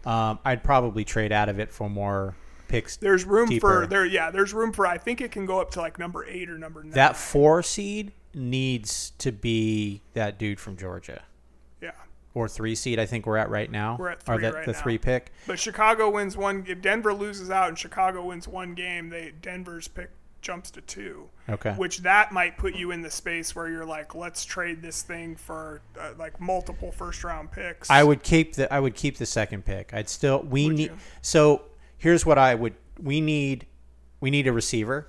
Um, 0.06 0.38
I'd 0.44 0.62
probably 0.62 1.04
trade 1.04 1.32
out 1.32 1.48
of 1.48 1.58
it 1.58 1.70
for 1.70 1.90
more 1.90 2.36
picks. 2.68 2.96
There's 2.96 3.24
room 3.24 3.48
deeper. 3.48 3.82
for 3.82 3.86
there. 3.86 4.06
Yeah, 4.06 4.30
there's 4.30 4.54
room 4.54 4.72
for. 4.72 4.86
I 4.86 4.98
think 4.98 5.20
it 5.20 5.32
can 5.32 5.46
go 5.46 5.60
up 5.60 5.72
to 5.72 5.80
like 5.80 5.98
number 5.98 6.24
eight 6.26 6.48
or 6.48 6.58
number 6.58 6.82
nine. 6.82 6.92
That 6.92 7.16
four 7.16 7.62
seed 7.62 8.12
needs 8.34 9.10
to 9.18 9.32
be 9.32 10.02
that 10.14 10.38
dude 10.38 10.60
from 10.60 10.76
Georgia 10.76 11.22
or 12.38 12.48
three 12.48 12.74
seed. 12.74 12.98
I 12.98 13.06
think 13.06 13.26
we're 13.26 13.36
at 13.36 13.50
right 13.50 13.70
now. 13.70 13.96
We're 13.98 14.10
at 14.10 14.22
three 14.22 14.36
or 14.36 14.40
the, 14.40 14.52
right 14.52 14.64
the 14.64 14.72
now. 14.72 14.78
three 14.78 14.98
pick. 14.98 15.32
But 15.46 15.58
Chicago 15.58 16.10
wins 16.10 16.36
one. 16.36 16.64
If 16.68 16.80
Denver 16.80 17.12
loses 17.12 17.50
out 17.50 17.68
and 17.68 17.78
Chicago 17.78 18.24
wins 18.26 18.48
one 18.48 18.74
game, 18.74 19.10
they 19.10 19.32
Denver's 19.42 19.88
pick 19.88 20.10
jumps 20.40 20.70
to 20.70 20.80
two. 20.80 21.28
Okay. 21.48 21.72
Which 21.72 21.98
that 21.98 22.32
might 22.32 22.56
put 22.56 22.74
you 22.74 22.90
in 22.90 23.02
the 23.02 23.10
space 23.10 23.54
where 23.56 23.68
you're 23.68 23.84
like, 23.84 24.14
let's 24.14 24.44
trade 24.44 24.82
this 24.82 25.02
thing 25.02 25.36
for 25.36 25.82
uh, 25.98 26.12
like 26.18 26.40
multiple 26.40 26.92
first 26.92 27.24
round 27.24 27.50
picks. 27.50 27.90
I 27.90 28.04
would 28.04 28.22
keep 28.22 28.54
the 28.54 28.72
I 28.72 28.80
would 28.80 28.94
keep 28.94 29.18
the 29.18 29.26
second 29.26 29.64
pick. 29.64 29.92
I'd 29.92 30.08
still 30.08 30.42
we 30.42 30.66
would 30.66 30.76
need. 30.76 30.90
You? 30.90 30.98
So 31.22 31.62
here's 31.96 32.24
what 32.24 32.38
I 32.38 32.54
would. 32.54 32.74
We 33.00 33.20
need 33.20 33.66
we 34.20 34.30
need 34.30 34.46
a 34.46 34.52
receiver 34.52 35.08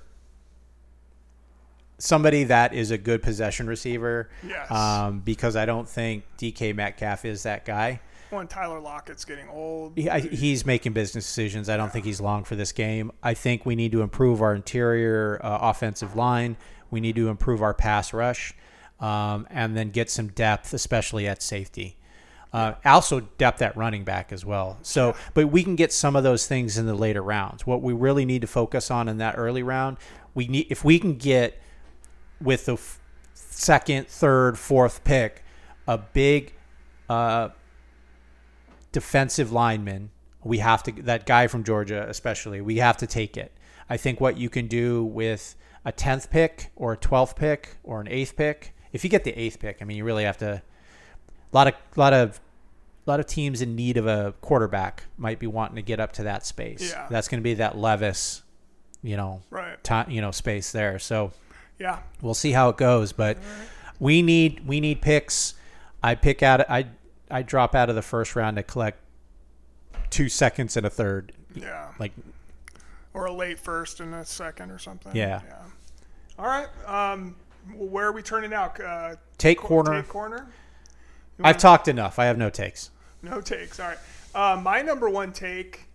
somebody 2.00 2.44
that 2.44 2.74
is 2.74 2.90
a 2.90 2.98
good 2.98 3.22
possession 3.22 3.66
receiver. 3.66 4.28
Yes. 4.46 4.70
Um, 4.70 5.20
because 5.20 5.56
I 5.56 5.66
don't 5.66 5.88
think 5.88 6.24
DK 6.38 6.74
Metcalf 6.74 7.24
is 7.24 7.44
that 7.44 7.64
guy. 7.64 8.00
When 8.30 8.46
Tyler 8.46 8.78
Lockett's 8.78 9.24
getting 9.24 9.48
old. 9.48 9.94
He, 9.96 10.08
I, 10.08 10.20
he's 10.20 10.64
making 10.64 10.92
business 10.92 11.26
decisions. 11.26 11.68
I 11.68 11.76
don't 11.76 11.92
think 11.92 12.04
he's 12.04 12.20
long 12.20 12.44
for 12.44 12.54
this 12.54 12.70
game. 12.70 13.10
I 13.22 13.34
think 13.34 13.66
we 13.66 13.74
need 13.74 13.92
to 13.92 14.02
improve 14.02 14.40
our 14.40 14.54
interior 14.54 15.40
uh, 15.42 15.58
offensive 15.62 16.14
line. 16.14 16.56
We 16.90 17.00
need 17.00 17.16
to 17.16 17.28
improve 17.28 17.60
our 17.60 17.74
pass 17.74 18.12
rush, 18.12 18.54
um, 19.00 19.48
and 19.50 19.76
then 19.76 19.90
get 19.90 20.10
some 20.10 20.28
depth, 20.28 20.72
especially 20.72 21.26
at 21.26 21.42
safety. 21.42 21.96
Uh, 22.52 22.74
also, 22.84 23.20
depth 23.20 23.62
at 23.62 23.76
running 23.76 24.04
back 24.04 24.32
as 24.32 24.44
well. 24.44 24.78
So, 24.82 25.14
but 25.34 25.48
we 25.48 25.62
can 25.62 25.76
get 25.76 25.92
some 25.92 26.16
of 26.16 26.24
those 26.24 26.46
things 26.46 26.78
in 26.78 26.86
the 26.86 26.94
later 26.94 27.22
rounds. 27.22 27.66
What 27.66 27.80
we 27.80 27.92
really 27.92 28.24
need 28.24 28.42
to 28.42 28.48
focus 28.48 28.90
on 28.90 29.08
in 29.08 29.18
that 29.18 29.36
early 29.38 29.62
round, 29.62 29.98
we 30.34 30.48
need 30.48 30.66
if 30.68 30.84
we 30.84 30.98
can 30.98 31.16
get 31.16 31.60
with 32.40 32.66
the 32.66 32.74
f- 32.74 32.98
second, 33.34 34.08
third, 34.08 34.58
fourth 34.58 35.04
pick, 35.04 35.42
a 35.86 35.98
big 35.98 36.54
uh, 37.08 37.50
defensive 38.92 39.52
lineman. 39.52 40.10
We 40.42 40.58
have 40.58 40.82
to 40.84 40.92
that 41.02 41.26
guy 41.26 41.46
from 41.46 41.64
Georgia, 41.64 42.06
especially. 42.08 42.60
We 42.60 42.76
have 42.78 42.96
to 42.98 43.06
take 43.06 43.36
it. 43.36 43.52
I 43.88 43.96
think 43.96 44.20
what 44.20 44.38
you 44.38 44.48
can 44.48 44.68
do 44.68 45.04
with 45.04 45.54
a 45.84 45.92
tenth 45.92 46.30
pick 46.30 46.70
or 46.76 46.92
a 46.92 46.96
twelfth 46.96 47.36
pick 47.36 47.76
or 47.84 48.00
an 48.00 48.08
eighth 48.08 48.36
pick. 48.36 48.74
If 48.92 49.04
you 49.04 49.10
get 49.10 49.24
the 49.24 49.32
eighth 49.38 49.58
pick, 49.60 49.78
I 49.80 49.84
mean, 49.84 49.96
you 49.96 50.04
really 50.04 50.24
have 50.24 50.38
to. 50.38 50.62
A 51.52 51.56
lot 51.56 51.66
of 51.68 51.74
lot 51.96 52.12
of 52.14 52.40
a 53.06 53.10
lot 53.10 53.20
of 53.20 53.26
teams 53.26 53.60
in 53.60 53.74
need 53.76 53.96
of 53.96 54.06
a 54.06 54.32
quarterback 54.40 55.04
might 55.18 55.38
be 55.38 55.46
wanting 55.46 55.76
to 55.76 55.82
get 55.82 56.00
up 56.00 56.12
to 56.12 56.22
that 56.24 56.46
space. 56.46 56.90
Yeah. 56.92 57.06
That's 57.10 57.28
going 57.28 57.40
to 57.40 57.44
be 57.44 57.54
that 57.54 57.76
Levis, 57.76 58.42
you 59.02 59.16
know, 59.16 59.42
Right. 59.50 59.82
ti- 59.82 60.04
you 60.14 60.20
know, 60.20 60.30
space 60.30 60.70
there. 60.72 60.98
So 60.98 61.32
Yeah. 61.80 61.98
we'll 62.22 62.34
see 62.34 62.52
how 62.52 62.68
it 62.68 62.76
goes. 62.76 63.12
But 63.12 63.38
we 63.98 64.22
need 64.22 64.66
we 64.66 64.78
need 64.80 65.00
picks. 65.00 65.54
I 66.02 66.14
pick 66.14 66.42
out. 66.42 66.68
I 66.70 66.86
I 67.30 67.42
drop 67.42 67.74
out 67.74 67.88
of 67.88 67.94
the 67.96 68.02
first 68.02 68.36
round 68.36 68.56
to 68.56 68.62
collect 68.62 68.98
two 70.10 70.28
seconds 70.28 70.76
and 70.76 70.86
a 70.86 70.90
third. 70.90 71.32
Yeah. 71.54 71.88
Like 71.98 72.12
Or 73.14 73.26
a 73.26 73.32
late 73.32 73.58
first 73.58 74.00
and 74.00 74.14
a 74.14 74.24
second 74.24 74.70
or 74.70 74.78
something. 74.78 75.14
Yeah. 75.16 75.40
Yeah. 75.46 75.56
All 76.38 76.46
right. 76.46 76.68
Um, 76.86 77.36
where 77.76 78.06
are 78.06 78.12
we 78.12 78.22
turning 78.22 78.52
out? 78.52 78.80
Uh, 78.80 79.16
take 79.38 79.58
co- 79.58 79.68
corner. 79.68 80.00
Take 80.02 80.08
corner. 80.10 80.46
I've 81.42 81.58
talked 81.58 81.88
enough. 81.88 82.18
I 82.18 82.26
have 82.26 82.36
no 82.36 82.50
takes. 82.50 82.90
No 83.22 83.40
takes. 83.40 83.80
All 83.80 83.88
right. 83.88 83.98
Uh, 84.34 84.60
my 84.60 84.82
number 84.82 85.08
one 85.08 85.32
take. 85.32 85.86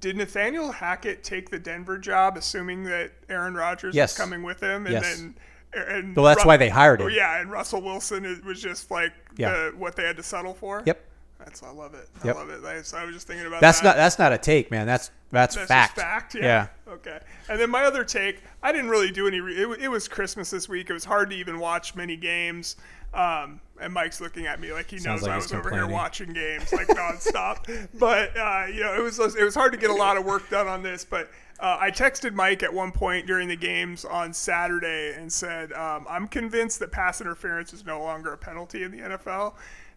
Did 0.00 0.16
Nathaniel 0.16 0.70
Hackett 0.72 1.24
take 1.24 1.50
the 1.50 1.58
Denver 1.58 1.98
job, 1.98 2.36
assuming 2.36 2.84
that 2.84 3.10
Aaron 3.28 3.54
Rodgers 3.54 3.94
Yes. 3.94 4.12
was 4.12 4.18
coming 4.24 4.42
with 4.42 4.60
him, 4.62 4.86
and 4.86 4.92
Yes. 4.94 5.18
then 5.18 5.34
and 5.74 6.16
Well, 6.16 6.24
that's 6.24 6.44
Ru- 6.44 6.48
why 6.48 6.56
they 6.56 6.70
hired 6.70 7.00
him. 7.02 7.10
Yeah, 7.10 7.40
and 7.40 7.50
Russell 7.50 7.82
Wilson 7.82 8.24
is, 8.24 8.40
was 8.42 8.60
just 8.62 8.90
like 8.90 9.12
Yeah. 9.36 9.50
the, 9.50 9.72
what 9.76 9.96
they 9.96 10.04
had 10.04 10.16
to 10.16 10.22
settle 10.22 10.54
for. 10.54 10.82
Yep. 10.86 11.04
That's 11.40 11.62
I 11.62 11.70
love 11.70 11.94
it. 11.94 12.08
I 12.22 12.26
Yep. 12.26 12.36
love 12.36 12.50
it. 12.50 12.64
I, 12.64 12.82
so 12.82 12.96
I 12.96 13.04
was 13.04 13.14
just 13.14 13.26
thinking 13.26 13.46
about 13.46 13.60
That's 13.60 13.80
that. 13.80 13.84
not 13.84 13.96
that's 13.96 14.18
not 14.18 14.32
a 14.32 14.38
take, 14.38 14.70
man. 14.70 14.86
That's 14.86 15.10
that's, 15.30 15.56
That's 15.56 15.68
fact. 15.68 15.96
fact. 15.96 16.34
Yeah. 16.34 16.68
Yeah. 16.86 16.92
Okay. 16.94 17.18
And 17.50 17.60
then 17.60 17.68
my 17.68 17.84
other 17.84 18.02
take, 18.02 18.42
I 18.62 18.72
didn't 18.72 18.88
really 18.88 19.10
do 19.10 19.28
any. 19.28 19.40
Re- 19.40 19.54
it, 19.62 19.68
it 19.82 19.88
was 19.88 20.08
Christmas 20.08 20.48
this 20.50 20.70
week. 20.70 20.88
It 20.88 20.94
was 20.94 21.04
hard 21.04 21.28
to 21.30 21.36
even 21.36 21.58
watch 21.58 21.94
many 21.94 22.16
games. 22.16 22.76
Um, 23.14 23.60
and 23.80 23.92
Mike's 23.92 24.20
looking 24.20 24.46
at 24.46 24.60
me 24.60 24.72
like 24.72 24.90
he 24.90 24.98
Sounds 24.98 25.22
knows 25.22 25.28
like 25.28 25.32
I 25.32 25.36
was 25.36 25.52
over 25.52 25.70
here 25.70 25.86
watching 25.86 26.32
games 26.32 26.72
like 26.72 26.88
nonstop. 26.88 27.88
but 27.98 28.36
uh, 28.36 28.66
you 28.66 28.80
know, 28.80 28.94
it 28.94 29.02
was 29.02 29.18
it 29.18 29.42
was 29.42 29.54
hard 29.54 29.72
to 29.72 29.78
get 29.78 29.90
a 29.90 29.94
lot 29.94 30.16
of 30.16 30.24
work 30.24 30.48
done 30.50 30.66
on 30.66 30.82
this. 30.82 31.04
But 31.04 31.30
uh, 31.60 31.76
I 31.80 31.90
texted 31.90 32.34
Mike 32.34 32.62
at 32.62 32.72
one 32.72 32.92
point 32.92 33.26
during 33.26 33.48
the 33.48 33.56
games 33.56 34.04
on 34.04 34.32
Saturday 34.32 35.14
and 35.14 35.32
said, 35.32 35.72
um, 35.72 36.06
"I'm 36.08 36.28
convinced 36.28 36.80
that 36.80 36.92
pass 36.92 37.20
interference 37.20 37.72
is 37.72 37.84
no 37.84 38.02
longer 38.02 38.32
a 38.32 38.38
penalty 38.38 38.82
in 38.82 38.90
the 38.90 38.98
NFL." 38.98 39.54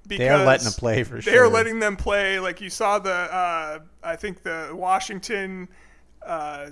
Because 0.08 0.18
They 0.18 0.30
are 0.30 0.46
letting 0.46 0.66
them 0.66 0.74
play 0.74 1.04
for 1.04 1.22
sure. 1.22 1.32
They 1.32 1.38
are 1.38 1.48
letting 1.48 1.80
them 1.80 1.96
play. 1.96 2.40
Like 2.40 2.60
you 2.60 2.72
saw 2.72 2.98
the, 2.98 3.12
uh, 3.14 3.80
I 4.04 4.16
think 4.16 4.42
the 4.42 4.72
Washington 4.74 5.70
uh, 6.26 6.72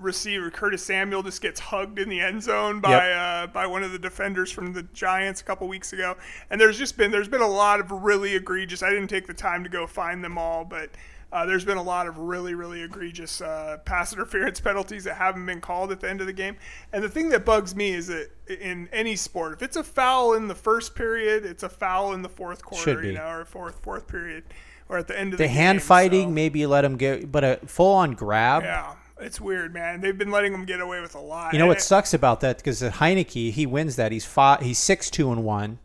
receiver 0.00 0.50
Curtis 0.50 0.82
Samuel 0.84 1.22
just 1.22 1.40
gets 1.42 1.60
hugged 1.60 1.98
in 1.98 2.08
the 2.08 2.20
end 2.20 2.42
zone 2.42 2.80
by 2.80 2.90
Yep. 2.90 3.16
uh, 3.16 3.52
by 3.52 3.66
one 3.66 3.82
of 3.82 3.92
the 3.92 3.98
defenders 3.98 4.50
from 4.50 4.72
the 4.72 4.82
Giants 4.94 5.40
a 5.40 5.44
couple 5.44 5.66
weeks 5.68 5.92
ago. 5.92 6.16
And 6.50 6.60
there's 6.60 6.78
just 6.78 6.96
been 6.96 7.10
there's 7.10 7.28
been 7.28 7.40
a 7.42 7.48
lot 7.48 7.80
of 7.80 7.90
really 7.90 8.34
egregious. 8.34 8.82
I 8.82 8.90
didn't 8.90 9.08
take 9.08 9.26
the 9.26 9.34
time 9.34 9.62
to 9.64 9.70
go 9.70 9.86
find 9.86 10.22
them 10.24 10.38
all, 10.38 10.64
but. 10.64 10.90
Uh, 11.30 11.44
there's 11.44 11.62
been 11.66 11.76
a 11.76 11.82
lot 11.82 12.06
of 12.06 12.16
really, 12.16 12.54
really 12.54 12.80
egregious 12.80 13.42
uh, 13.42 13.76
pass 13.84 14.14
interference 14.14 14.60
penalties 14.62 15.04
that 15.04 15.12
haven't 15.14 15.44
been 15.44 15.60
called 15.60 15.92
at 15.92 16.00
the 16.00 16.08
end 16.08 16.22
of 16.22 16.26
the 16.26 16.32
game. 16.32 16.56
And 16.90 17.04
the 17.04 17.08
thing 17.10 17.28
that 17.28 17.44
bugs 17.44 17.76
me 17.76 17.90
is 17.90 18.06
that 18.06 18.30
in 18.48 18.88
any 18.94 19.14
sport, 19.14 19.52
if 19.52 19.60
it's 19.62 19.76
a 19.76 19.84
foul 19.84 20.32
in 20.32 20.48
the 20.48 20.54
first 20.54 20.94
period, 20.94 21.44
it's 21.44 21.62
a 21.64 21.68
foul 21.68 22.14
in 22.14 22.22
the 22.22 22.30
fourth 22.30 22.64
quarter, 22.64 23.04
you 23.04 23.12
know, 23.12 23.28
or 23.28 23.44
fourth 23.44 23.78
fourth 23.82 24.08
period, 24.08 24.42
or 24.88 24.96
at 24.96 25.06
the 25.06 25.20
end 25.20 25.34
of 25.34 25.38
The 25.38 25.44
the, 25.44 25.48
hand 25.48 25.80
game, 25.80 25.86
fighting, 25.86 26.28
so- 26.28 26.32
maybe 26.32 26.60
you 26.60 26.68
let 26.68 26.80
them 26.80 26.96
get, 26.96 27.30
but 27.30 27.44
a 27.44 27.60
full 27.66 27.92
on 27.96 28.12
grab. 28.12 28.62
yeah, 28.62 28.94
it's 29.20 29.40
weird, 29.40 29.72
man. 29.74 30.00
They've 30.00 30.16
been 30.16 30.30
letting 30.30 30.52
them 30.52 30.64
get 30.64 30.80
away 30.80 31.00
with 31.00 31.14
a 31.14 31.20
lot. 31.20 31.52
You 31.52 31.58
know 31.58 31.66
what 31.66 31.80
sucks 31.80 32.14
about 32.14 32.40
that? 32.40 32.58
Because 32.58 32.80
Heinicke, 32.82 33.52
he 33.52 33.66
wins 33.66 33.96
that. 33.96 34.12
He's 34.12 34.24
five, 34.24 34.60
He's 34.60 34.78
six 34.78 35.10
two 35.10 35.30
and 35.32 35.44
one, 35.44 35.78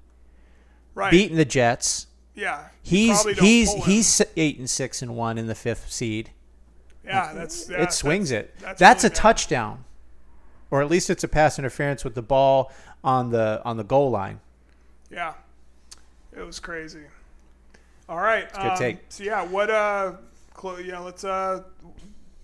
right? 0.96 1.12
beating 1.12 1.38
the 1.38 1.46
Jets. 1.46 2.08
yeah, 2.36 2.68
He's 2.82 3.24
he's 3.40 3.74
he's 3.86 4.22
eight 4.38 4.58
and 4.60 4.70
six 4.70 5.02
and 5.02 5.16
one 5.16 5.38
in 5.38 5.48
the 5.48 5.56
fifth 5.56 5.92
seed. 5.92 6.32
yeah, 7.06 7.32
that's 7.34 7.70
yeah, 7.70 7.84
it 7.84 7.92
swings 7.94 8.30
that's- 8.30 8.50
it. 8.56 8.60
That's, 8.62 8.80
That's, 8.80 9.04
really 9.04 9.08
a 9.08 9.16
bad. 9.16 9.22
touchdown, 9.22 9.84
or 10.72 10.82
at 10.82 10.90
least 10.90 11.10
it's 11.10 11.24
a 11.24 11.28
pass 11.28 11.58
interference 11.60 12.04
with 12.04 12.16
the 12.16 12.22
ball 12.22 12.72
on 13.04 13.30
the 13.32 13.62
on 13.66 13.78
the 13.78 13.84
goal 13.84 14.10
line. 14.12 14.40
Yeah, 15.12 15.34
it 16.36 16.42
was 16.42 16.60
crazy. 16.60 17.04
All 18.10 18.20
right, 18.20 18.52
good 18.54 18.62
um, 18.72 18.78
take. 18.78 18.98
So 19.10 19.24
yeah, 19.24 19.44
what 19.44 19.70
uh, 19.70 20.14
you 20.64 20.92
know, 20.92 21.04
let's 21.04 21.24
uh, 21.24 21.64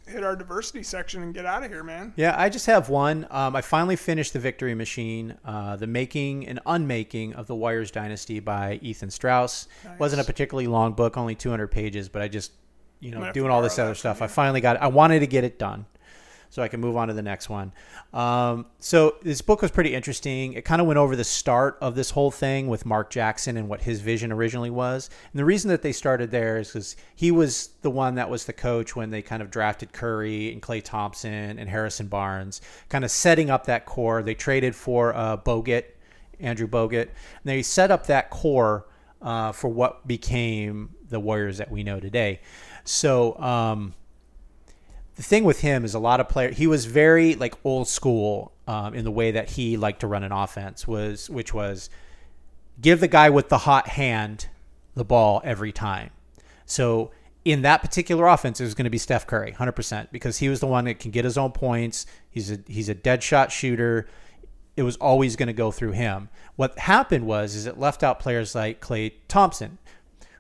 hit 0.10 0.24
our 0.24 0.36
diversity 0.36 0.84
section 0.84 1.24
and 1.24 1.34
get 1.34 1.46
out 1.46 1.64
of 1.64 1.72
here, 1.72 1.84
man. 1.84 2.14
Yeah, 2.16 2.36
I 2.38 2.50
just 2.50 2.66
have 2.66 2.90
one. 2.90 3.28
Um, 3.30 3.56
I 3.56 3.62
finally 3.62 3.96
finished 3.96 4.34
the 4.34 4.40
Victory 4.40 4.76
Machine, 4.76 5.38
uh, 5.46 5.76
the 5.76 5.88
making 5.88 6.48
and 6.48 6.60
unmaking 6.66 7.34
of 7.34 7.48
the 7.48 7.56
Warriors 7.56 7.92
Dynasty 7.92 8.40
by 8.40 8.80
Ethan 8.82 9.10
Strauss. 9.12 9.68
wasn't 9.98 10.22
a 10.22 10.26
particularly 10.26 10.68
long 10.68 10.94
book, 10.94 11.18
only 11.18 11.36
200 11.36 11.68
pages, 11.68 12.10
but 12.10 12.22
I 12.22 12.28
just, 12.28 12.52
you 13.00 13.12
know, 13.12 13.32
doing 13.32 13.52
all 13.52 13.62
this 13.62 13.80
other 13.80 13.96
stuff. 13.96 14.22
I 14.22 14.28
finally 14.28 14.62
got. 14.62 14.76
It. 14.76 14.82
I 14.82 14.88
wanted 14.88 15.20
to 15.20 15.28
get 15.28 15.44
it 15.44 15.58
done, 15.60 15.86
so 16.50 16.64
I 16.64 16.68
can 16.68 16.80
move 16.80 16.98
on 16.98 17.08
to 17.10 17.14
the 17.14 17.22
next 17.22 17.50
one. 17.50 17.72
Um, 18.14 18.66
so 18.80 19.16
this 19.22 19.42
book 19.42 19.62
was 19.62 19.72
pretty 19.72 19.94
interesting. 19.94 20.54
It 20.54 20.66
kind 20.66 20.82
of 20.82 20.88
went 20.88 20.98
over 20.98 21.16
the 21.16 21.24
start 21.24 21.78
of 21.80 21.96
this 21.96 22.12
whole 22.12 22.32
thing 22.32 22.68
with 22.68 22.86
Mark 22.86 23.12
Jackson 23.12 23.56
and 23.56 23.70
what 23.70 23.82
his 23.82 24.02
vision 24.02 24.32
originally 24.32 24.72
was. 24.72 25.10
And 25.32 25.40
the 25.40 25.46
reason 25.46 25.70
that 25.70 25.84
they 25.84 25.92
started 25.92 26.32
there 26.32 26.58
is 26.58 26.70
because 26.70 26.96
he 27.16 27.30
was 27.32 27.70
the 27.82 27.92
one 27.92 28.16
that 28.16 28.30
was 28.30 28.46
the 28.46 28.54
coach 28.54 28.96
when 28.96 29.12
they 29.12 29.22
kind 29.22 29.42
of 29.42 29.52
drafted 29.52 29.94
Curry 29.94 30.52
and 30.52 30.62
Klay 30.62 30.84
Thompson 30.84 31.60
and 31.60 31.70
Harrison 31.70 32.08
Barnes, 32.08 32.62
kind 32.90 33.06
of 33.06 33.12
setting 33.12 33.50
up 33.50 33.68
that 33.68 33.86
core. 33.86 34.24
They 34.24 34.36
traded 34.36 34.76
for 34.76 35.16
uh, 35.16 35.38
Bogut, 35.38 35.86
Andrew 36.40 36.68
Bogut, 36.68 37.04
and 37.04 37.46
they 37.46 37.62
set 37.62 37.92
up 37.92 38.08
that 38.08 38.32
core 38.32 38.88
uh, 39.22 39.52
for 39.52 39.68
what 39.68 40.08
became 40.08 40.96
the 41.10 41.20
Warriors 41.20 41.60
that 41.60 41.70
we 41.70 41.84
know 41.84 42.00
today. 42.00 42.42
So. 42.86 43.38
Um, 43.40 43.94
the 45.20 45.24
thing 45.24 45.44
with 45.44 45.60
him 45.60 45.84
is 45.84 45.94
a 45.94 46.00
lot 46.00 46.22
of 46.22 46.30
players. 46.30 46.56
He 46.56 46.66
was 46.66 46.86
very 46.86 47.36
like 47.36 47.54
old 47.66 47.90
school 47.90 48.54
um, 48.70 48.94
in 48.94 49.04
the 49.04 49.12
way 49.12 49.32
that 49.32 49.50
he 49.50 49.76
liked 49.76 50.00
to 50.00 50.08
run 50.08 50.24
an 50.24 50.32
offense. 50.32 50.88
Was 50.88 51.30
which 51.30 51.54
was 51.54 51.90
give 52.80 53.02
the 53.02 53.08
guy 53.10 53.30
with 53.30 53.50
the 53.50 53.58
hot 53.58 53.90
hand 53.90 54.48
the 54.96 55.04
ball 55.04 55.42
every 55.44 55.74
time. 55.74 56.12
So 56.66 57.12
in 57.44 57.64
that 57.64 57.82
particular 57.82 58.28
offense, 58.28 58.62
it 58.62 58.64
was 58.64 58.74
going 58.74 58.86
to 58.86 58.90
be 58.90 58.98
Steph 58.98 59.28
Curry, 59.28 59.52
hundred 59.52 59.74
percent, 59.74 60.10
because 60.14 60.38
he 60.38 60.48
was 60.48 60.62
the 60.62 60.68
one 60.68 60.86
that 60.86 61.00
can 61.00 61.12
get 61.12 61.26
his 61.26 61.38
own 61.38 61.52
points. 61.52 62.06
He's 62.32 62.50
a 62.50 62.60
he's 62.66 62.88
a 62.88 62.96
dead 62.96 63.22
shot 63.22 63.52
shooter. 63.52 64.08
It 64.78 64.84
was 64.84 64.96
always 64.96 65.36
going 65.36 65.48
to 65.48 65.54
go 65.54 65.70
through 65.70 65.92
him. 65.92 66.30
What 66.56 66.80
happened 66.80 67.26
was 67.26 67.56
is 67.56 67.66
it 67.66 67.78
left 67.78 68.04
out 68.04 68.22
players 68.22 68.56
like 68.56 68.80
Klay 68.80 69.12
Thompson, 69.28 69.80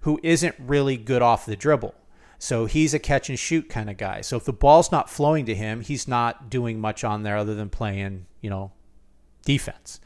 who 0.04 0.22
isn't 0.24 0.56
really 0.58 0.96
good 0.96 1.22
off 1.22 1.46
the 1.46 1.58
dribble. 1.58 1.96
So 2.42 2.66
he's 2.66 2.94
a 2.94 3.00
catch 3.00 3.30
and 3.30 3.38
shoot 3.38 3.70
kind 3.70 3.90
of 3.90 3.98
guy. 3.98 4.22
So 4.22 4.38
if 4.38 4.46
the 4.46 4.54
ball's 4.54 4.94
not 4.94 5.10
flowing 5.10 5.46
to 5.46 5.54
him, 5.54 5.82
he's 5.82 6.08
not 6.08 6.50
doing 6.50 6.80
much 6.80 7.04
on 7.04 7.24
there 7.24 7.36
other 7.36 7.54
than 7.54 7.70
playing, 7.70 8.26
you 8.40 8.50
know, 8.50 8.72
defense. 9.44 10.00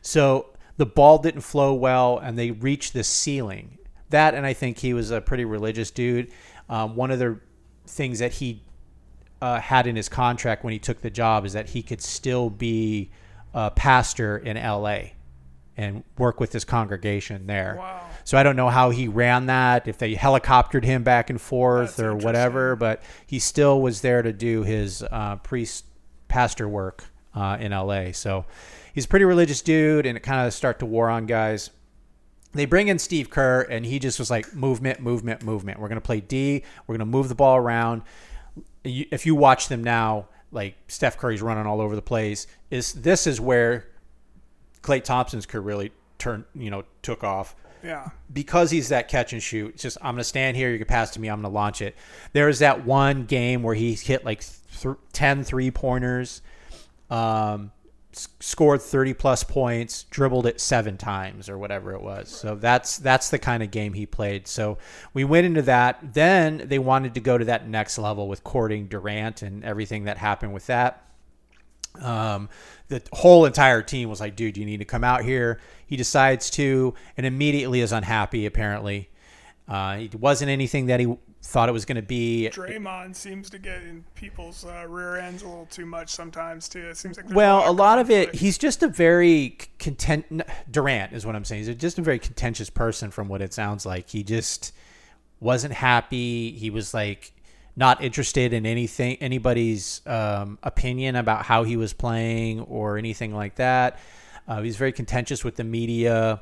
So 0.00 0.54
the 0.78 0.86
ball 0.86 1.18
didn't 1.18 1.42
flow 1.42 1.74
well 1.74 2.18
and 2.18 2.38
they 2.38 2.50
reached 2.50 2.94
this 2.94 3.06
ceiling. 3.06 3.78
That 4.08 4.34
and 4.34 4.46
I 4.46 4.54
think 4.54 4.78
he 4.78 4.94
was 4.94 5.10
a 5.10 5.20
pretty 5.20 5.44
religious 5.44 5.90
dude. 5.90 6.32
Um, 6.70 6.96
one 6.96 7.10
of 7.10 7.18
the 7.18 7.38
things 7.86 8.18
that 8.20 8.32
he 8.32 8.62
uh, 9.42 9.60
had 9.60 9.86
in 9.86 9.94
his 9.94 10.08
contract 10.08 10.64
when 10.64 10.72
he 10.72 10.78
took 10.78 11.02
the 11.02 11.10
job 11.10 11.44
is 11.44 11.52
that 11.52 11.68
he 11.68 11.82
could 11.82 12.00
still 12.00 12.48
be 12.48 13.10
a 13.52 13.70
pastor 13.70 14.38
in 14.38 14.56
LA 14.56 15.10
and 15.76 16.02
work 16.16 16.40
with 16.40 16.52
his 16.52 16.64
congregation 16.64 17.46
there. 17.46 17.76
Wow. 17.78 18.08
So 18.24 18.38
I 18.38 18.42
don't 18.42 18.56
know 18.56 18.70
how 18.70 18.90
he 18.90 19.06
ran 19.06 19.46
that, 19.46 19.86
if 19.86 19.98
they 19.98 20.14
helicoptered 20.14 20.84
him 20.84 21.02
back 21.02 21.30
and 21.30 21.40
forth 21.40 21.96
That's 21.96 22.00
or 22.00 22.16
whatever, 22.16 22.74
but 22.74 23.02
he 23.26 23.38
still 23.38 23.80
was 23.80 24.00
there 24.00 24.22
to 24.22 24.32
do 24.32 24.62
his 24.62 25.02
uh, 25.10 25.36
priest 25.36 25.84
pastor 26.28 26.68
work 26.68 27.04
uh, 27.34 27.58
in 27.60 27.72
LA. 27.72 28.12
So 28.12 28.46
he's 28.94 29.04
a 29.04 29.08
pretty 29.08 29.26
religious 29.26 29.60
dude, 29.60 30.06
and 30.06 30.16
it 30.16 30.20
kind 30.20 30.46
of 30.46 30.54
start 30.54 30.78
to 30.78 30.86
war 30.86 31.10
on 31.10 31.26
guys. 31.26 31.70
they 32.52 32.64
bring 32.64 32.88
in 32.88 32.98
Steve 32.98 33.28
Kerr, 33.28 33.62
and 33.62 33.84
he 33.84 33.98
just 33.98 34.18
was 34.18 34.30
like 34.30 34.54
movement, 34.54 35.00
movement, 35.00 35.42
movement. 35.42 35.78
We're 35.78 35.88
going 35.88 36.00
to 36.00 36.06
play 36.06 36.20
D. 36.20 36.64
We're 36.86 36.94
going 36.94 37.06
to 37.06 37.12
move 37.12 37.28
the 37.28 37.34
ball 37.34 37.56
around. 37.56 38.02
If 38.84 39.26
you 39.26 39.34
watch 39.34 39.68
them 39.68 39.84
now, 39.84 40.28
like 40.54 40.76
Steph 40.88 41.18
Curry's 41.18 41.42
running 41.42 41.66
all 41.66 41.80
over 41.80 41.94
the 41.94 42.02
place. 42.02 42.46
Is 42.70 42.92
this 42.92 43.26
is 43.26 43.40
where 43.40 43.88
Klay 44.82 45.02
Thompson's 45.02 45.44
career 45.44 45.62
really 45.62 45.92
turned, 46.16 46.44
you 46.54 46.70
know, 46.70 46.84
took 47.02 47.24
off 47.24 47.54
Yeah. 47.84 48.08
because 48.32 48.70
he's 48.70 48.88
that 48.88 49.08
catch 49.08 49.32
and 49.32 49.42
shoot. 49.42 49.74
It's 49.74 49.82
just 49.82 49.98
I'm 50.00 50.14
going 50.14 50.18
to 50.18 50.24
stand 50.24 50.56
here. 50.56 50.70
You 50.70 50.78
can 50.78 50.86
pass 50.86 51.10
to 51.12 51.20
me. 51.20 51.28
I'm 51.28 51.42
going 51.42 51.52
to 51.52 51.54
launch 51.54 51.82
it. 51.82 51.94
There 52.32 52.46
was 52.46 52.60
that 52.60 52.84
one 52.84 53.24
game 53.26 53.62
where 53.62 53.74
he 53.74 53.94
hit 53.94 54.24
like 54.24 54.42
th- 54.80 54.96
10 55.12 55.44
three 55.44 55.70
pointers, 55.70 56.40
um, 57.10 57.70
s- 58.12 58.28
scored 58.40 58.80
30 58.80 59.14
plus 59.14 59.44
points, 59.44 60.04
dribbled 60.04 60.46
it 60.46 60.60
seven 60.60 60.96
times 60.96 61.48
or 61.48 61.58
whatever 61.58 61.92
it 61.92 62.00
was. 62.02 62.28
So 62.28 62.54
that's 62.54 62.96
that's 62.98 63.28
the 63.30 63.38
kind 63.38 63.62
of 63.62 63.70
game 63.70 63.92
he 63.92 64.06
played. 64.06 64.46
So 64.48 64.78
we 65.12 65.24
went 65.24 65.46
into 65.46 65.62
that. 65.62 66.14
Then 66.14 66.62
they 66.66 66.78
wanted 66.78 67.14
to 67.14 67.20
go 67.20 67.36
to 67.38 67.44
that 67.46 67.68
next 67.68 67.98
level 67.98 68.28
with 68.28 68.42
courting 68.44 68.86
Durant 68.86 69.42
and 69.42 69.64
everything 69.64 70.04
that 70.04 70.18
happened 70.18 70.54
with 70.54 70.66
that 70.66 71.02
um, 72.00 72.48
the 72.88 73.02
whole 73.12 73.44
entire 73.44 73.82
team 73.82 74.08
was 74.08 74.20
like, 74.20 74.36
dude, 74.36 74.56
you 74.56 74.64
need 74.64 74.78
to 74.78 74.84
come 74.84 75.04
out 75.04 75.24
here. 75.24 75.60
He 75.86 75.96
decides 75.96 76.50
to, 76.50 76.94
and 77.16 77.26
immediately 77.26 77.80
is 77.80 77.92
unhappy, 77.92 78.46
apparently. 78.46 79.10
Uh, 79.68 79.98
it 80.00 80.14
wasn't 80.14 80.50
anything 80.50 80.86
that 80.86 81.00
he 81.00 81.16
thought 81.42 81.68
it 81.68 81.72
was 81.72 81.84
going 81.84 81.96
to 81.96 82.02
be. 82.02 82.48
Draymond 82.52 83.14
seems 83.14 83.50
to 83.50 83.58
get 83.58 83.82
in 83.82 84.04
people's 84.14 84.64
uh, 84.64 84.86
rear 84.88 85.16
ends 85.16 85.42
a 85.42 85.48
little 85.48 85.66
too 85.66 85.86
much 85.86 86.10
sometimes 86.10 86.68
too. 86.68 86.86
It 86.88 86.96
seems 86.96 87.16
like 87.16 87.26
Well, 87.30 87.68
a 87.68 87.72
lot 87.72 87.98
of 87.98 88.10
it, 88.10 88.34
he's 88.34 88.58
just 88.58 88.82
a 88.82 88.88
very 88.88 89.58
content. 89.78 90.42
Durant 90.70 91.12
is 91.12 91.24
what 91.26 91.36
I'm 91.36 91.44
saying. 91.44 91.64
He's 91.64 91.76
just 91.76 91.98
a 91.98 92.02
very 92.02 92.18
contentious 92.18 92.70
person, 92.70 93.10
from 93.10 93.28
what 93.28 93.42
it 93.42 93.52
sounds 93.52 93.84
like. 93.84 94.10
He 94.10 94.22
just 94.22 94.72
wasn't 95.40 95.74
happy. 95.74 96.52
He 96.52 96.70
was 96.70 96.94
like 96.94 97.33
not 97.76 98.02
interested 98.02 98.52
in 98.52 98.66
anything, 98.66 99.16
anybody's 99.16 100.00
um, 100.06 100.58
opinion 100.62 101.16
about 101.16 101.44
how 101.44 101.64
he 101.64 101.76
was 101.76 101.92
playing 101.92 102.60
or 102.60 102.98
anything 102.98 103.34
like 103.34 103.56
that. 103.56 103.98
Uh, 104.46 104.62
he's 104.62 104.76
very 104.76 104.92
contentious 104.92 105.42
with 105.42 105.56
the 105.56 105.64
media, 105.64 106.40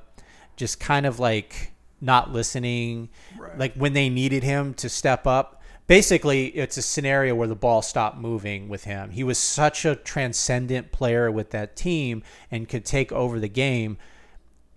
just 0.57 0.79
kind 0.79 1.07
of 1.07 1.19
like 1.19 1.73
not 2.01 2.33
listening. 2.33 3.09
Right. 3.39 3.59
Like 3.59 3.75
when 3.75 3.93
they 3.93 4.09
needed 4.09 4.43
him 4.43 4.75
to 4.75 4.89
step 4.89 5.27
up. 5.27 5.61
Basically, 5.89 6.47
it's 6.47 6.77
a 6.77 6.83
scenario 6.83 7.35
where 7.35 7.49
the 7.49 7.57
ball 7.57 7.83
stopped 7.83 8.17
moving 8.17 8.69
with 8.69 8.85
him. 8.85 9.11
He 9.11 9.25
was 9.25 9.37
such 9.37 9.85
a 9.85 9.97
transcendent 9.97 10.93
player 10.93 11.31
with 11.31 11.51
that 11.51 11.77
team 11.77 12.23
and 12.51 12.69
could 12.69 12.85
take 12.85 13.11
over 13.11 13.41
the 13.41 13.49
game. 13.49 13.99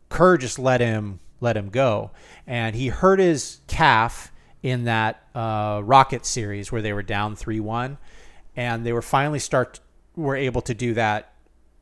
Kerr 0.09 0.37
just 0.37 0.57
let 0.57 0.81
him 0.81 1.19
let 1.39 1.57
him 1.57 1.69
go, 1.69 2.11
and 2.47 2.75
he 2.75 2.87
hurt 2.87 3.19
his 3.19 3.59
calf 3.67 4.31
in 4.65 4.85
that 4.85 5.21
uh, 5.35 5.79
Rocket 5.83 6.25
series 6.25 6.71
where 6.71 6.81
they 6.81 6.91
were 6.91 7.03
down 7.03 7.35
three 7.35 7.59
one, 7.59 7.99
and 8.55 8.83
they 8.83 8.91
were 8.93 9.01
finally 9.03 9.37
start 9.37 9.79
were 10.15 10.35
able 10.35 10.61
to 10.61 10.73
do 10.73 10.95
that, 10.95 11.33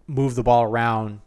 move 0.05 0.35
the 0.35 0.43
ball 0.43 0.63
around, 0.63 1.21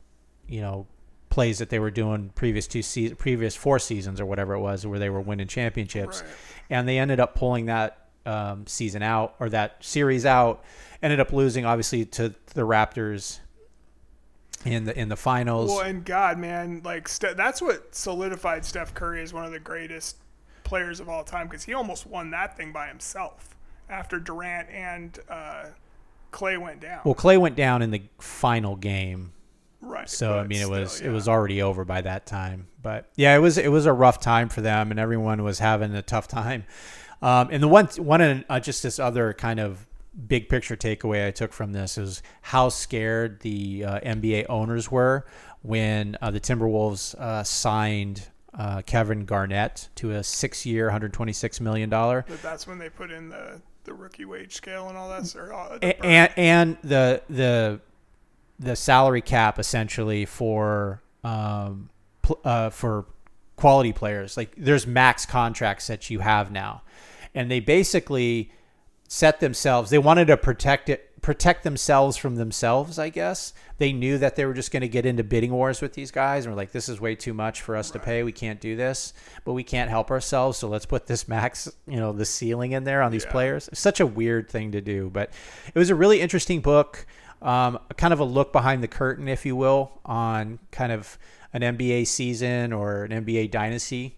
you 0.46 0.60
know, 0.60 0.86
plays 1.30 1.58
that 1.58 1.70
they 1.70 1.78
were 1.78 1.90
doing 1.90 2.30
previous 2.34 2.66
two 2.66 2.82
se- 2.82 3.14
previous 3.14 3.56
four 3.56 3.78
seasons 3.78 4.20
or 4.20 4.26
whatever 4.26 4.52
it 4.52 4.60
was 4.60 4.86
where 4.86 4.98
they 4.98 5.08
were 5.08 5.20
winning 5.20 5.46
championships, 5.48 6.20
Right. 6.20 6.30
and 6.68 6.86
they 6.86 6.98
ended 6.98 7.20
up 7.20 7.34
pulling 7.34 7.66
that 7.66 8.06
um, 8.26 8.66
season 8.66 9.02
out 9.02 9.34
or 9.40 9.48
that 9.48 9.82
series 9.82 10.26
out. 10.26 10.62
Ended 11.02 11.20
up 11.20 11.32
losing 11.32 11.64
obviously 11.64 12.04
to 12.04 12.34
the 12.52 12.62
Raptors 12.66 13.38
in 14.66 14.84
the 14.84 14.98
in 14.98 15.08
the 15.08 15.16
finals. 15.16 15.70
Well, 15.70 15.80
and 15.80 16.04
God, 16.04 16.36
man, 16.38 16.82
like 16.84 17.08
Ste- 17.08 17.34
that's 17.34 17.62
what 17.62 17.94
solidified 17.94 18.66
Steph 18.66 18.92
Curry 18.92 19.22
as 19.22 19.32
one 19.32 19.44
of 19.46 19.52
the 19.52 19.60
greatest 19.60 20.16
players 20.66 20.98
of 21.00 21.08
all 21.08 21.24
time 21.24 21.46
because 21.46 21.64
he 21.64 21.72
almost 21.72 22.06
won 22.06 22.30
that 22.30 22.56
thing 22.56 22.72
by 22.72 22.88
himself 22.88 23.56
after 23.88 24.18
Durant 24.18 24.68
and 24.68 25.18
uh, 25.30 25.66
Klay 26.32 26.60
went 26.60 26.80
down. 26.80 27.00
Well, 27.04 27.14
Klay 27.14 27.38
went 27.38 27.56
down 27.56 27.82
in 27.82 27.92
the 27.92 28.02
final 28.18 28.74
game, 28.74 29.32
right. 29.80 30.10
so 30.10 30.36
I 30.38 30.42
mean 30.42 30.58
it 30.58 30.64
still, 30.64 30.70
was 30.70 31.00
yeah. 31.00 31.06
it 31.06 31.10
was 31.12 31.28
already 31.28 31.62
over 31.62 31.84
by 31.84 32.00
that 32.00 32.26
time. 32.26 32.66
But 32.82 33.08
yeah, 33.14 33.34
it 33.36 33.38
was 33.38 33.56
it 33.58 33.68
was 33.68 33.86
a 33.86 33.92
rough 33.92 34.20
time 34.20 34.48
for 34.48 34.60
them, 34.60 34.90
and 34.90 34.98
everyone 34.98 35.42
was 35.44 35.60
having 35.60 35.94
a 35.94 36.02
tough 36.02 36.26
time. 36.26 36.64
Um, 37.22 37.48
and 37.50 37.62
the 37.62 37.68
one 37.68 37.86
one 37.98 38.44
uh, 38.48 38.60
just 38.60 38.82
this 38.82 38.98
other 38.98 39.32
kind 39.32 39.60
of 39.60 39.86
big 40.26 40.48
picture 40.48 40.76
takeaway 40.76 41.26
I 41.26 41.30
took 41.30 41.52
from 41.52 41.72
this 41.72 41.96
is 41.96 42.22
how 42.42 42.70
scared 42.70 43.40
the 43.40 43.84
uh, 43.84 44.00
NBA 44.00 44.46
owners 44.48 44.90
were 44.90 45.26
when 45.62 46.16
uh, 46.20 46.30
the 46.30 46.40
Timberwolves 46.40 47.14
uh, 47.14 47.44
signed 47.44 48.28
uh, 48.58 48.82
Kevin 48.82 49.24
Garnett 49.24 49.88
to 49.96 50.12
a 50.12 50.24
six-year, 50.24 50.86
126 50.86 51.60
million 51.60 51.90
dollar. 51.90 52.24
But 52.28 52.42
that's 52.42 52.66
when 52.66 52.78
they 52.78 52.88
put 52.88 53.10
in 53.10 53.28
the 53.28 53.60
the 53.84 53.94
rookie 53.94 54.24
wage 54.24 54.54
scale 54.54 54.88
and 54.88 54.98
all 54.98 55.08
that. 55.08 55.34
Or, 55.36 55.52
uh, 55.52 55.78
the 55.78 56.04
and 56.04 56.32
and 56.36 56.76
the 56.82 57.22
the 57.30 57.80
the 58.58 58.76
salary 58.76 59.20
cap 59.20 59.58
essentially 59.58 60.24
for 60.24 61.02
um 61.24 61.90
pl- 62.22 62.40
uh, 62.44 62.70
for 62.70 63.06
quality 63.56 63.92
players 63.92 64.36
like 64.36 64.52
there's 64.56 64.86
max 64.86 65.24
contracts 65.24 65.86
that 65.86 66.10
you 66.10 66.20
have 66.20 66.50
now 66.50 66.82
and 67.34 67.50
they 67.50 67.60
basically 67.60 68.50
set 69.08 69.40
themselves 69.40 69.90
they 69.90 69.98
wanted 69.98 70.26
to 70.26 70.36
protect 70.36 70.88
it 70.88 71.05
protect 71.26 71.64
themselves 71.64 72.16
from 72.16 72.36
themselves 72.36 73.00
i 73.00 73.08
guess. 73.08 73.52
They 73.78 73.92
knew 73.92 74.16
that 74.18 74.36
they 74.36 74.46
were 74.46 74.54
just 74.54 74.70
going 74.70 74.82
to 74.82 74.88
get 74.88 75.04
into 75.04 75.24
bidding 75.24 75.50
wars 75.50 75.82
with 75.82 75.92
these 75.94 76.12
guys 76.12 76.44
and 76.46 76.54
were 76.54 76.56
like 76.56 76.70
this 76.70 76.88
is 76.88 77.00
way 77.00 77.16
too 77.16 77.34
much 77.34 77.62
for 77.62 77.74
us 77.74 77.90
to 77.90 77.98
pay. 77.98 78.22
We 78.22 78.30
can't 78.30 78.60
do 78.60 78.76
this. 78.76 79.12
But 79.44 79.54
we 79.54 79.64
can't 79.64 79.90
help 79.90 80.12
ourselves 80.12 80.56
so 80.56 80.68
let's 80.68 80.86
put 80.86 81.08
this 81.08 81.26
max 81.34 81.68
you 81.88 81.96
know 81.96 82.12
the 82.12 82.24
ceiling 82.24 82.72
in 82.72 82.84
there 82.84 83.02
on 83.02 83.10
these 83.10 83.24
Yeah. 83.24 83.32
players. 83.32 83.66
It's 83.66 83.80
such 83.80 83.98
a 83.98 84.06
weird 84.06 84.48
thing 84.48 84.70
to 84.70 84.80
do 84.80 85.10
but 85.12 85.30
it 85.74 85.78
was 85.78 85.90
a 85.90 85.96
really 85.96 86.20
interesting 86.20 86.60
book 86.60 87.04
um, 87.42 87.80
kind 87.96 88.12
of 88.12 88.20
a 88.20 88.24
look 88.24 88.52
behind 88.52 88.80
the 88.84 88.88
curtain 88.88 89.26
if 89.26 89.44
you 89.44 89.56
will 89.56 90.00
on 90.04 90.60
kind 90.70 90.92
of 90.92 91.18
an 91.52 91.62
nba 91.62 92.06
season 92.06 92.72
or 92.72 93.02
an 93.02 93.24
nba 93.24 93.50
dynasty. 93.50 94.16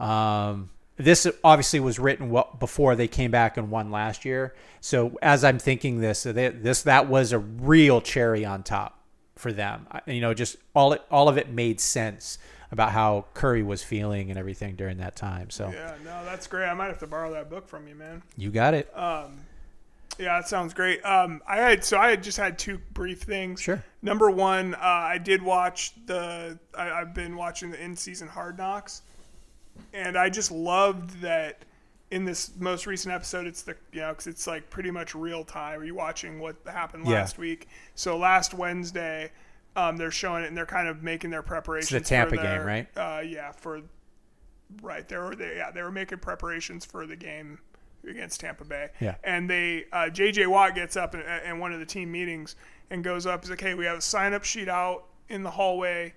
Um, 0.00 0.70
this 1.04 1.26
obviously 1.42 1.80
was 1.80 1.98
written 1.98 2.30
well 2.30 2.56
before 2.58 2.94
they 2.94 3.08
came 3.08 3.30
back 3.30 3.56
and 3.56 3.70
won 3.70 3.90
last 3.90 4.24
year. 4.24 4.54
So 4.80 5.18
as 5.22 5.44
I'm 5.44 5.58
thinking 5.58 6.00
this, 6.00 6.22
this 6.22 6.82
that 6.82 7.08
was 7.08 7.32
a 7.32 7.38
real 7.38 8.00
cherry 8.00 8.44
on 8.44 8.62
top 8.62 8.98
for 9.36 9.52
them. 9.52 9.86
You 10.06 10.20
know, 10.20 10.34
just 10.34 10.56
all 10.74 10.92
it, 10.92 11.02
all 11.10 11.28
of 11.28 11.36
it 11.38 11.50
made 11.50 11.80
sense 11.80 12.38
about 12.72 12.92
how 12.92 13.24
Curry 13.34 13.62
was 13.62 13.82
feeling 13.82 14.30
and 14.30 14.38
everything 14.38 14.76
during 14.76 14.98
that 14.98 15.16
time. 15.16 15.50
So 15.50 15.70
yeah, 15.70 15.94
no, 16.04 16.24
that's 16.24 16.46
great. 16.46 16.68
I 16.68 16.74
might 16.74 16.86
have 16.86 16.98
to 17.00 17.06
borrow 17.06 17.32
that 17.32 17.50
book 17.50 17.66
from 17.68 17.88
you, 17.88 17.94
man. 17.94 18.22
you 18.36 18.50
got 18.50 18.74
it. 18.74 18.96
Um, 18.96 19.40
Yeah, 20.18 20.38
that 20.38 20.48
sounds 20.48 20.74
great. 20.74 21.04
Um, 21.04 21.42
I 21.48 21.56
had 21.56 21.82
so 21.84 21.98
I 21.98 22.10
had 22.10 22.22
just 22.22 22.36
had 22.36 22.58
two 22.58 22.78
brief 22.92 23.22
things. 23.22 23.60
Sure. 23.60 23.82
Number 24.02 24.30
one, 24.30 24.74
uh, 24.74 24.78
I 24.82 25.18
did 25.18 25.40
watch 25.42 25.94
the. 26.06 26.58
I, 26.76 26.90
I've 26.90 27.14
been 27.14 27.36
watching 27.36 27.70
the 27.70 27.82
in-season 27.82 28.28
Hard 28.28 28.58
Knocks, 28.58 29.02
and 29.92 30.16
I 30.16 30.28
just 30.30 30.50
loved 30.50 31.20
that 31.22 31.64
in 32.10 32.24
this 32.24 32.50
most 32.58 32.86
recent 32.86 33.14
episode. 33.14 33.46
It's 33.46 33.62
the 33.62 33.76
you 33.92 34.00
know 34.00 34.10
because 34.10 34.26
it's 34.26 34.46
like 34.46 34.68
pretty 34.70 34.90
much 34.90 35.14
real 35.14 35.44
time. 35.44 35.80
Are 35.80 35.84
you 35.84 35.94
watching 35.94 36.40
what 36.40 36.56
happened 36.66 37.06
Yeah. 37.06 37.14
last 37.14 37.38
week? 37.38 37.68
So 37.94 38.16
last 38.18 38.52
Wednesday, 38.54 39.30
um, 39.76 39.96
they're 39.96 40.10
showing 40.10 40.44
it 40.44 40.48
and 40.48 40.56
they're 40.56 40.66
kind 40.66 40.88
of 40.88 41.02
making 41.02 41.30
their 41.30 41.42
preparations. 41.42 41.90
For 41.90 41.98
the 41.98 42.04
Tampa 42.04 42.30
for 42.36 42.42
game, 42.42 42.44
their- 42.44 42.64
right? 42.64 42.88
Uh, 42.96 43.20
yeah, 43.20 43.52
for 43.52 43.82
right. 44.82 45.06
They 45.08 45.16
were 45.16 45.34
they 45.34 45.56
yeah 45.56 45.70
they 45.70 45.82
were 45.82 45.92
making 45.92 46.18
preparations 46.18 46.84
for 46.84 47.06
the 47.06 47.16
game 47.16 47.58
against 48.08 48.40
Tampa 48.40 48.64
Bay. 48.64 48.88
Yeah. 49.00 49.16
And 49.24 49.48
they 49.48 49.84
uh, 49.92 50.08
J.J. 50.08 50.46
Watt 50.46 50.74
gets 50.74 50.96
up 50.96 51.14
in, 51.14 51.20
in 51.20 51.58
one 51.58 51.72
of 51.72 51.80
the 51.80 51.86
team 51.86 52.10
meetings 52.10 52.56
and 52.90 53.04
goes 53.04 53.26
up. 53.26 53.42
He's 53.42 53.50
like, 53.50 53.60
"Hey, 53.60 53.74
we 53.74 53.84
have 53.84 53.98
a 53.98 54.02
sign 54.02 54.32
up 54.32 54.42
sheet 54.44 54.68
out 54.68 55.04
in 55.28 55.42
the 55.42 55.50
hallway. 55.50 56.14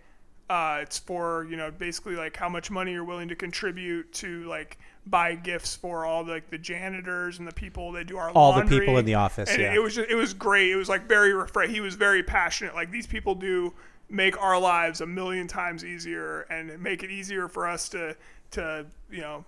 Uh, 0.53 0.81
it's 0.83 0.99
for 0.99 1.47
you 1.49 1.57
know 1.57 1.71
basically 1.71 2.15
like 2.15 2.37
how 2.37 2.47
much 2.47 2.69
money 2.69 2.91
you're 2.91 3.03
willing 3.03 3.27
to 3.27 3.35
contribute 3.35 4.13
to 4.13 4.43
like 4.43 4.77
buy 5.07 5.33
gifts 5.33 5.75
for 5.75 6.05
all 6.05 6.23
like 6.23 6.47
the 6.51 6.59
janitors 6.59 7.39
and 7.39 7.47
the 7.47 7.53
people 7.53 7.91
that 7.91 8.05
do 8.05 8.17
our 8.17 8.29
All 8.29 8.53
the 8.53 8.61
people 8.61 8.99
in 8.99 9.05
the 9.05 9.15
office, 9.15 9.49
And 9.49 9.59
yeah. 9.59 9.73
it 9.73 9.81
was 9.81 9.95
just 9.95 10.11
it 10.11 10.13
was 10.13 10.31
great. 10.35 10.69
It 10.69 10.75
was 10.75 10.87
like 10.87 11.07
very 11.07 11.33
refresh. 11.33 11.71
He 11.71 11.79
was 11.79 11.95
very 11.95 12.21
passionate. 12.21 12.75
Like 12.75 12.91
these 12.91 13.07
people 13.07 13.33
do 13.33 13.73
make 14.11 14.39
our 14.39 14.59
lives 14.59 15.01
a 15.01 15.07
million 15.07 15.47
times 15.47 15.83
easier 15.83 16.41
and 16.51 16.79
make 16.79 17.01
it 17.01 17.09
easier 17.09 17.47
for 17.47 17.67
us 17.67 17.89
to 17.89 18.15
to 18.51 18.85
you 19.09 19.21
know 19.21 19.45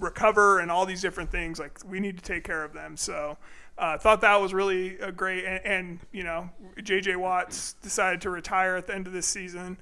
recover 0.00 0.60
and 0.60 0.70
all 0.70 0.86
these 0.86 1.02
different 1.02 1.30
things. 1.30 1.58
Like 1.58 1.78
we 1.86 2.00
need 2.00 2.16
to 2.16 2.24
take 2.24 2.44
care 2.44 2.64
of 2.64 2.72
them. 2.72 2.96
So 2.96 3.36
uh, 3.76 3.98
thought 3.98 4.22
that 4.22 4.40
was 4.40 4.54
really 4.54 4.98
a 5.00 5.12
great. 5.12 5.44
And, 5.44 5.66
and 5.66 6.00
you 6.12 6.24
know, 6.24 6.48
J.J. 6.82 7.16
Watts 7.16 7.74
decided 7.82 8.22
to 8.22 8.30
retire 8.30 8.76
at 8.76 8.86
the 8.86 8.94
end 8.94 9.06
of 9.06 9.12
this 9.12 9.26
season. 9.26 9.76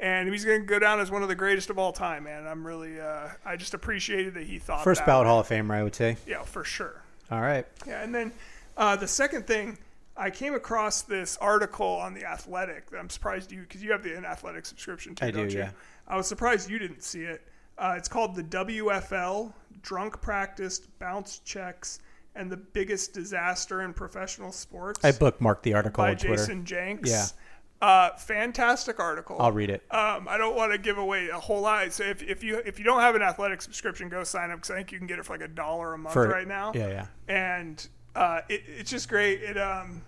And 0.00 0.28
he's 0.28 0.44
going 0.44 0.60
to 0.60 0.66
go 0.66 0.78
down 0.78 0.98
as 1.00 1.10
one 1.10 1.22
of 1.22 1.28
the 1.28 1.34
greatest 1.34 1.70
of 1.70 1.78
all 1.78 1.92
time, 1.92 2.24
man. 2.24 2.46
I'm 2.46 2.66
really, 2.66 3.00
uh, 3.00 3.28
I 3.44 3.56
just 3.56 3.74
appreciated 3.74 4.34
that 4.34 4.44
he 4.44 4.58
thought 4.58 4.82
First 4.84 5.00
that 5.00 5.06
ballot. 5.06 5.26
Hall 5.26 5.40
of 5.40 5.48
Famer, 5.48 5.72
I 5.72 5.82
would 5.84 5.94
say. 5.94 6.16
Yeah, 6.26 6.42
for 6.42 6.64
sure. 6.64 7.02
All 7.30 7.40
right. 7.40 7.66
Yeah, 7.86 8.02
and 8.02 8.14
then 8.14 8.32
uh, 8.76 8.96
the 8.96 9.06
second 9.06 9.46
thing, 9.46 9.78
I 10.16 10.30
came 10.30 10.54
across 10.54 11.02
this 11.02 11.36
article 11.38 11.86
on 11.86 12.12
the 12.14 12.24
Athletic. 12.24 12.90
that 12.90 12.98
I'm 12.98 13.10
surprised 13.10 13.52
you 13.52 13.60
because 13.60 13.82
you 13.82 13.92
have 13.92 14.02
the 14.02 14.16
an 14.16 14.24
Athletic 14.24 14.66
subscription 14.66 15.14
too, 15.14 15.26
I 15.26 15.30
do, 15.30 15.44
you? 15.44 15.58
yeah. 15.58 15.70
I 16.06 16.16
was 16.16 16.26
surprised 16.26 16.68
you 16.68 16.78
didn't 16.78 17.02
see 17.02 17.22
it. 17.22 17.42
Uh, 17.78 17.94
it's 17.96 18.08
called 18.08 18.36
the 18.36 18.44
WFL 18.44 19.52
Drunk 19.82 20.20
Practice 20.20 20.80
Bounce 20.98 21.38
Checks 21.40 22.00
and 22.36 22.50
the 22.50 22.56
Biggest 22.56 23.14
Disaster 23.14 23.82
in 23.82 23.92
Professional 23.92 24.52
Sports 24.52 25.04
I 25.04 25.12
bookmarked 25.12 25.62
the 25.62 25.74
article 25.74 26.02
by 26.04 26.10
on 26.10 26.16
Twitter. 26.16 26.36
Jason 26.36 26.64
Jenks. 26.64 27.10
Yeah. 27.10 27.26
Uh, 27.80 28.16
fantastic 28.16 28.98
article. 28.98 29.36
I'll 29.38 29.52
read 29.52 29.68
it. 29.68 29.82
Um, 29.90 30.26
I 30.28 30.38
don't 30.38 30.56
want 30.56 30.72
to 30.72 30.78
give 30.78 30.96
away 30.96 31.28
a 31.28 31.38
whole 31.38 31.60
lot. 31.60 31.92
So 31.92 32.04
if, 32.04 32.22
if 32.22 32.42
you 32.42 32.62
if 32.64 32.78
you 32.78 32.84
don't 32.84 33.00
have 33.00 33.14
an 33.14 33.22
athletic 33.22 33.60
subscription, 33.60 34.08
go 34.08 34.24
sign 34.24 34.50
up 34.50 34.56
because 34.56 34.70
I 34.70 34.76
think 34.76 34.92
you 34.92 34.98
can 34.98 35.06
get 35.06 35.18
it 35.18 35.24
for 35.26 35.34
like 35.34 35.42
a 35.42 35.48
dollar 35.48 35.92
a 35.92 35.98
month 35.98 36.14
For- 36.14 36.28
right 36.28 36.48
now. 36.48 36.72
Yeah, 36.74 36.88
yeah. 36.88 37.06
And 37.28 37.86
uh, 38.14 38.40
it, 38.48 38.62
it's 38.66 38.90
just 38.90 39.08
great. 39.08 39.42
It 39.42 39.58
um, 39.58 40.02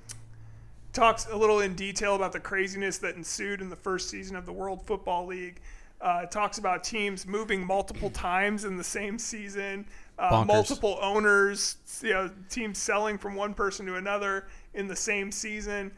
talks 0.92 1.26
a 1.30 1.36
little 1.36 1.60
in 1.60 1.74
detail 1.74 2.14
about 2.14 2.32
the 2.32 2.40
craziness 2.40 2.98
that 2.98 3.16
ensued 3.16 3.60
in 3.60 3.68
the 3.68 3.76
first 3.76 4.08
season 4.08 4.36
of 4.36 4.46
the 4.46 4.52
World 4.52 4.86
Football 4.86 5.26
League. 5.26 5.60
Uh, 6.00 6.22
it 6.24 6.30
talks 6.30 6.58
about 6.58 6.84
teams 6.84 7.26
moving 7.26 7.66
multiple 7.66 8.10
times 8.10 8.64
in 8.64 8.76
the 8.76 8.84
same 8.84 9.18
season, 9.18 9.86
uh, 10.18 10.44
multiple 10.46 10.98
owners, 11.00 11.76
you 12.02 12.10
know, 12.10 12.30
teams 12.50 12.78
selling 12.78 13.16
from 13.16 13.34
one 13.34 13.54
person 13.54 13.86
to 13.86 13.96
another 13.96 14.46
in 14.74 14.86
the 14.86 14.96
same 14.96 15.32
season. 15.32 15.90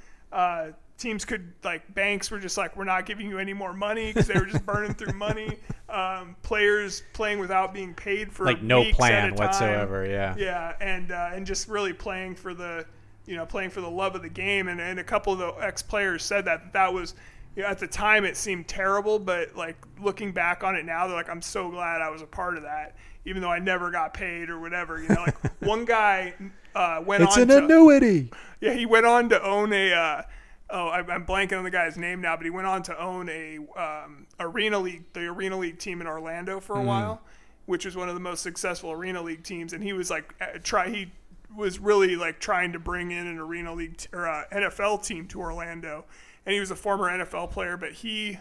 Teams 0.99 1.25
could 1.25 1.53
like 1.63 1.95
banks 1.95 2.31
were 2.31 2.41
just 2.41 2.59
like 2.59 2.77
we're 2.77 2.83
not 2.85 3.07
giving 3.07 3.29
you 3.29 3.39
any 3.39 3.53
more 3.53 3.73
money 3.73 4.13
because 4.13 4.27
they 4.27 4.35
were 4.39 4.47
just 4.47 4.67
burning 4.67 4.95
through 4.95 5.13
money. 5.15 5.57
Um, 5.89 6.35
players 6.43 7.03
playing 7.13 7.39
without 7.39 7.73
being 7.73 7.95
paid 7.95 8.33
for 8.33 8.45
Like 8.45 8.63
no 8.63 8.81
weeks 8.81 8.95
at 8.95 8.97
plan 8.99 9.25
a 9.25 9.29
time. 9.29 9.37
whatsoever. 9.37 10.05
Yeah. 10.07 10.35
Yeah, 10.37 10.75
and 10.81 11.13
uh, 11.13 11.31
and 11.33 11.47
just 11.47 11.69
really 11.69 11.93
playing 11.93 12.35
for 12.35 12.53
the 12.53 12.85
you 13.27 13.37
know 13.37 13.47
playing 13.47 13.71
for 13.71 13.81
the 13.81 13.89
love 13.91 14.17
of 14.17 14.23
the 14.23 14.29
game, 14.29 14.67
and, 14.69 14.81
and 14.81 14.99
a 14.99 15.05
couple 15.05 15.33
of 15.33 15.39
the 15.39 15.53
ex 15.65 15.83
players 15.83 16.25
said 16.25 16.45
that 16.47 16.73
that 16.73 16.93
was. 16.93 17.15
You 17.57 17.63
know, 17.65 17.71
at 17.71 17.79
the 17.79 17.89
time, 17.89 18.25
it 18.25 18.37
seemed 18.37 18.69
terrible, 18.69 19.19
but 19.19 19.57
like 19.57 19.77
looking 20.01 20.31
back 20.31 20.63
on 20.63 20.77
it 20.77 20.85
now, 20.85 21.07
they're 21.09 21.17
like, 21.17 21.29
"I'm 21.31 21.43
so 21.43 21.71
glad 21.71 22.01
I 22.03 22.09
was 22.09 22.23
a 22.23 22.27
part 22.27 22.57
of 22.57 22.63
that, 22.63 22.95
even 23.25 23.43
though 23.43 23.51
I 23.51 23.59
never 23.59 23.91
got 23.91 24.15
paid 24.15 24.49
or 24.49 24.61
whatever." 24.61 25.01
You 25.03 25.09
know, 25.09 25.23
like 25.27 25.37
one 25.61 25.85
guy 25.85 26.35
uh, 26.77 27.03
went 27.05 27.25
It's 27.25 27.37
on 27.37 27.43
an 27.45 27.49
to, 27.49 27.57
annuity. 27.65 28.31
yeah, 28.61 28.75
he 28.75 28.87
went 28.87 29.07
on 29.07 29.29
to 29.31 29.43
own 29.43 29.73
a. 29.73 29.93
Uh, 29.93 30.23
oh, 30.71 30.89
I, 30.89 30.99
I'm 30.99 31.25
blanking 31.25 31.59
on 31.59 31.65
the 31.65 31.71
guy's 31.71 31.97
name 31.97 32.21
now, 32.21 32.37
but 32.37 32.45
he 32.45 32.51
went 32.51 32.67
on 32.67 32.83
to 32.85 33.01
own 33.01 33.29
a 33.29 33.59
um, 33.77 34.27
arena 34.39 34.79
league, 34.79 35.05
the 35.13 35.27
arena 35.27 35.57
league 35.57 35.79
team 35.79 36.01
in 36.01 36.07
Orlando 36.07 36.61
for 36.61 36.77
a 36.77 36.83
while, 36.83 37.23
which 37.67 37.85
was 37.85 37.97
one 37.97 38.09
of 38.09 38.15
the 38.15 38.21
most 38.21 38.43
successful 38.43 38.93
arena 38.93 39.23
league 39.23 39.43
teams. 39.43 39.73
And 39.73 39.83
he 39.83 39.93
was 39.93 40.11
like, 40.11 40.35
try 40.63 40.89
he 40.89 41.13
was 41.57 41.79
really 41.79 42.17
like 42.17 42.39
trying 42.41 42.73
to 42.73 42.79
bring 42.79 43.11
in 43.11 43.27
an 43.27 43.39
arena 43.39 43.73
league 43.73 43.97
t- 43.97 44.09
or 44.13 44.29
uh, 44.29 44.45
NFL 44.53 45.05
team 45.05 45.27
to 45.29 45.41
Orlando. 45.41 46.05
And 46.45 46.55
he 46.55 46.61
was 46.61 46.71
a 46.71 46.77
former 46.77 47.09
NFL 47.09 47.51
player, 47.51 47.77
but 47.77 47.93
he 47.93 48.39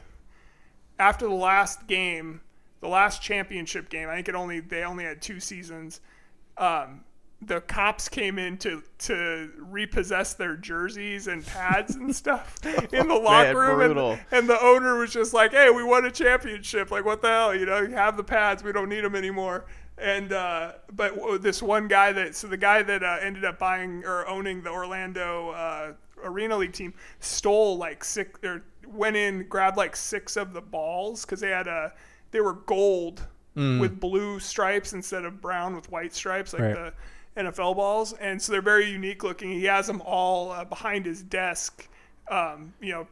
after 1.00 1.28
the 1.28 1.34
last 1.34 1.88
game, 1.88 2.42
the 2.82 2.88
last 2.88 3.22
championship 3.22 3.90
game, 3.90 4.10
I 4.10 4.16
think 4.16 4.30
it 4.30 4.36
only 4.36 4.60
they 4.60 4.84
only 4.84 5.04
had 5.04 5.22
two 5.22 5.40
seasons. 5.40 6.02
Um, 6.58 7.02
the 7.42 7.62
cops 7.62 8.10
came 8.10 8.40
in 8.40 8.58
to 8.58 8.82
to 9.00 9.52
repossess 9.60 10.34
their 10.34 10.56
jerseys 10.58 11.28
and 11.28 11.46
pads 11.46 11.96
and 11.96 12.16
stuff 12.24 12.58
in 12.92 13.08
the 13.08 13.14
locker 13.16 13.54
room, 13.60 13.80
and, 13.82 13.92
and 14.32 14.50
the 14.50 14.60
owner 14.62 14.98
was 14.98 15.12
just 15.14 15.34
like, 15.34 15.52
"Hey, 15.52 15.70
we 15.70 15.84
won 15.84 16.06
a 16.06 16.12
championship. 16.12 16.90
Like, 16.92 17.06
what 17.06 17.22
the 17.22 17.28
hell? 17.28 17.56
You 17.56 17.66
know, 17.68 17.82
you 17.82 17.94
have 17.94 18.18
the 18.18 18.24
pads. 18.24 18.64
We 18.64 18.72
don't 18.72 18.90
need 18.90 19.04
them 19.04 19.16
anymore." 19.16 19.66
And 20.00 20.34
uh, 20.34 20.74
but 20.96 21.42
this 21.42 21.62
one 21.62 21.88
guy 21.88 22.12
that 22.12 22.36
so 22.36 22.48
the 22.48 22.58
guy 22.58 22.82
that 22.84 23.04
uh, 23.04 23.18
ended 23.22 23.46
up 23.46 23.60
buying 23.60 24.04
or 24.06 24.28
owning 24.28 24.62
the 24.64 24.70
Orlando 24.72 25.50
uh, 25.52 25.94
Arena 26.24 26.58
League 26.58 26.74
team 26.74 26.94
stole 27.20 27.78
like 27.78 28.04
six 28.04 28.40
or 28.44 28.64
went 28.88 29.16
in 29.16 29.48
grabbed 29.48 29.76
like 29.78 29.96
six 29.96 30.38
of 30.38 30.54
the 30.54 30.62
balls 30.62 31.26
because 31.26 31.40
they 31.40 31.50
had 31.50 31.68
a 31.68 31.94
they 32.32 32.42
were 32.42 32.54
gold 32.54 33.22
with 33.56 34.00
blue 34.00 34.40
stripes 34.40 34.94
instead 34.94 35.26
of 35.26 35.42
brown 35.42 35.76
with 35.76 35.90
white 35.92 36.14
stripes 36.14 36.54
like 36.54 36.62
Right. 36.62 36.76
the 36.76 36.94
NFL 37.38 37.76
balls, 37.76 38.14
and 38.14 38.42
so 38.42 38.52
they're 38.52 38.62
very 38.62 38.90
unique 38.90 39.24
looking. 39.24 39.52
He 39.52 39.66
has 39.66 39.88
them 39.88 40.02
all 40.02 40.52
uh, 40.52 40.66
behind 40.66 41.06
his 41.06 41.22
desk, 41.22 41.88
um, 42.30 42.74
you 42.82 42.92
know, 42.92 43.08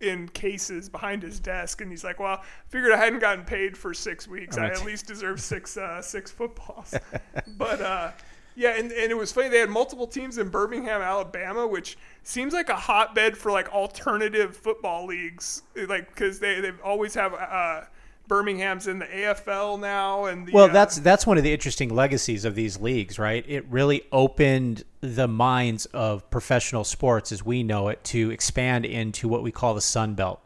in 0.00 0.28
cases 0.28 0.88
behind 0.88 1.22
his 1.22 1.40
desk, 1.40 1.80
and 1.80 1.90
he's 1.90 2.04
like, 2.04 2.18
"Well, 2.20 2.38
I 2.38 2.44
figured 2.68 2.92
I 2.92 2.96
hadn't 2.96 3.20
gotten 3.20 3.44
paid 3.44 3.76
for 3.76 3.94
six 3.94 4.26
weeks. 4.28 4.58
I 4.58 4.66
at 4.66 4.84
least 4.84 5.06
deserve 5.06 5.40
six 5.40 5.76
uh, 5.76 6.02
six 6.02 6.30
footballs." 6.30 6.94
but 7.56 7.80
uh, 7.80 8.10
yeah, 8.56 8.76
and, 8.78 8.92
and 8.92 9.10
it 9.10 9.16
was 9.16 9.32
funny. 9.32 9.48
They 9.48 9.58
had 9.58 9.70
multiple 9.70 10.06
teams 10.06 10.38
in 10.38 10.48
Birmingham, 10.48 11.00
Alabama, 11.00 11.66
which 11.66 11.96
seems 12.22 12.52
like 12.52 12.68
a 12.68 12.76
hotbed 12.76 13.36
for 13.36 13.50
like 13.50 13.68
alternative 13.72 14.56
football 14.56 15.06
leagues, 15.06 15.62
like 15.88 16.08
because 16.08 16.38
they 16.38 16.60
they 16.60 16.72
always 16.82 17.14
have. 17.14 17.34
Uh, 17.34 17.82
Birmingham's 18.26 18.86
in 18.86 18.98
the 18.98 19.06
AFL 19.06 19.78
now, 19.78 20.24
and 20.26 20.46
the, 20.46 20.52
Well, 20.52 20.64
uh, 20.64 20.72
that's 20.72 20.98
that's 20.98 21.26
one 21.26 21.36
of 21.36 21.44
the 21.44 21.52
interesting 21.52 21.94
legacies 21.94 22.44
of 22.44 22.54
these 22.54 22.80
leagues, 22.80 23.18
right? 23.18 23.44
It 23.46 23.66
really 23.68 24.02
opened 24.12 24.84
the 25.00 25.28
minds 25.28 25.86
of 25.86 26.28
professional 26.30 26.84
sports 26.84 27.32
as 27.32 27.44
we 27.44 27.62
know 27.62 27.88
it 27.88 28.02
to 28.04 28.30
expand 28.30 28.86
into 28.86 29.28
what 29.28 29.42
we 29.42 29.52
call 29.52 29.74
the 29.74 29.80
Sun 29.82 30.14
Belt. 30.14 30.40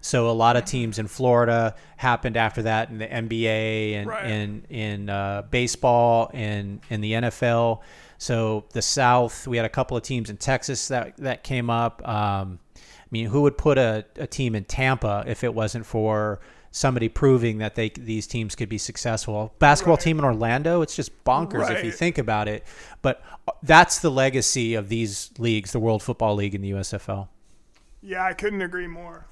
So 0.00 0.30
a 0.30 0.32
lot 0.32 0.56
of 0.56 0.64
teams 0.64 0.98
in 0.98 1.08
Florida 1.08 1.74
happened 1.96 2.36
after 2.36 2.62
that 2.62 2.88
in 2.88 2.98
the 2.98 3.06
NBA 3.06 3.94
and 3.94 4.06
Right. 4.08 4.26
in 4.26 4.62
in 4.70 5.10
uh, 5.10 5.42
baseball 5.50 6.30
and 6.32 6.80
in 6.88 7.00
the 7.00 7.12
NFL. 7.12 7.80
So 8.16 8.64
the 8.72 8.82
South, 8.82 9.46
we 9.46 9.56
had 9.56 9.66
a 9.66 9.68
couple 9.70 9.96
of 9.96 10.02
teams 10.02 10.30
in 10.30 10.36
Texas 10.38 10.88
that 10.88 11.16
that 11.18 11.42
came 11.42 11.68
up. 11.68 12.06
Um, 12.08 12.60
I 12.76 12.80
mean, 13.10 13.26
who 13.26 13.42
would 13.42 13.58
put 13.58 13.76
a, 13.78 14.04
a 14.16 14.26
team 14.26 14.54
in 14.54 14.64
Tampa 14.64 15.24
if 15.26 15.42
it 15.42 15.52
wasn't 15.54 15.84
for 15.86 16.40
somebody 16.78 17.08
proving 17.08 17.58
that 17.58 17.74
they 17.74 17.90
these 17.90 18.26
teams 18.26 18.54
could 18.54 18.68
be 18.68 18.78
successful? 18.78 19.52
Basketball 19.58 19.96
Right. 19.96 20.02
team 20.04 20.18
in 20.18 20.24
Orlando, 20.24 20.80
it's 20.82 20.96
just 20.96 21.24
bonkers 21.24 21.70
if 21.70 21.84
you 21.84 21.90
think 21.92 22.16
about 22.18 22.48
it. 22.48 22.64
But 23.02 23.22
that's 23.62 23.98
the 23.98 24.10
legacy 24.10 24.74
of 24.74 24.88
these 24.88 25.30
leagues, 25.38 25.72
the 25.72 25.80
World 25.80 26.02
Football 26.02 26.34
League 26.36 26.54
and 26.54 26.62
the 26.64 26.70
USFL. 26.70 27.28
yeah, 28.02 28.24
I 28.24 28.32
couldn't 28.32 28.62
agree 28.62 28.86
more. 28.86 29.26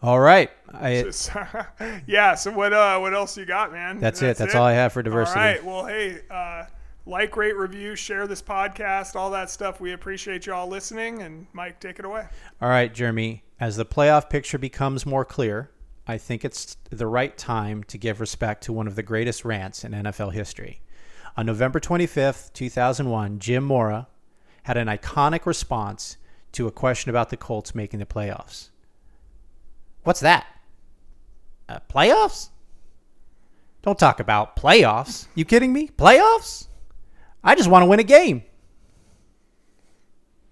All 0.00 0.20
right, 0.20 0.48
I, 0.72 1.02
Just- 1.02 1.30
yeah. 2.06 2.36
So 2.36 2.52
what? 2.52 2.72
Uh, 2.72 2.98
what 3.00 3.14
else 3.14 3.36
you 3.36 3.44
got, 3.44 3.72
man? 3.72 3.98
that's, 3.98 4.22
it. 4.22 4.36
That's 4.36 4.54
all 4.54 4.62
I 4.64 4.72
have 4.74 4.92
for 4.92 5.02
diversity. 5.02 5.40
All 5.40 5.44
right. 5.46 5.64
Well, 5.64 5.86
hey, 5.86 6.20
uh, 6.30 6.64
like, 7.04 7.36
rate, 7.36 7.56
review, 7.56 7.96
share 7.96 8.28
this 8.28 8.40
podcast, 8.40 9.16
all 9.16 9.30
that 9.32 9.50
stuff. 9.50 9.80
We 9.80 9.92
appreciate 9.94 10.46
you 10.46 10.54
all 10.54 10.68
listening. 10.68 11.22
And 11.22 11.48
Mike, 11.52 11.80
take 11.80 11.98
it 11.98 12.04
away. 12.04 12.26
All 12.62 12.68
right, 12.68 12.94
Jerimie. 12.94 13.40
As 13.60 13.76
the 13.76 13.84
playoff 13.84 14.30
picture 14.30 14.58
becomes 14.58 15.04
more 15.04 15.24
clear, 15.24 15.70
I 16.06 16.16
think 16.16 16.44
it's 16.44 16.76
the 16.90 17.06
right 17.06 17.36
time 17.36 17.82
to 17.84 17.98
give 17.98 18.20
respect 18.20 18.62
to 18.64 18.72
one 18.72 18.86
of 18.86 18.94
the 18.94 19.02
greatest 19.02 19.44
rants 19.44 19.84
in 19.84 19.92
NFL 19.92 20.32
history. 20.32 20.80
On 21.36 21.44
November 21.44 21.80
25th, 21.80 22.52
2001, 22.52 23.38
Jim 23.40 23.64
Mora 23.64 24.06
had 24.62 24.76
an 24.76 24.86
iconic 24.86 25.44
response 25.44 26.16
to 26.52 26.66
a 26.66 26.72
question 26.72 27.10
about 27.10 27.30
the 27.30 27.36
Colts 27.36 27.74
making 27.74 28.00
the 28.00 28.06
playoffs. 28.06 28.70
What's 30.04 30.20
that? 30.20 30.46
Uh, 31.68 31.80
playoffs? 31.92 32.50
Don't 33.82 33.98
talk 33.98 34.20
about 34.20 34.56
playoffs. 34.56 35.26
You 35.34 35.44
kidding 35.44 35.72
me? 35.72 35.88
Playoffs? 35.88 36.68
I 37.42 37.54
just 37.54 37.68
want 37.68 37.82
to 37.82 37.86
win 37.86 38.00
a 38.00 38.04
game. 38.04 38.42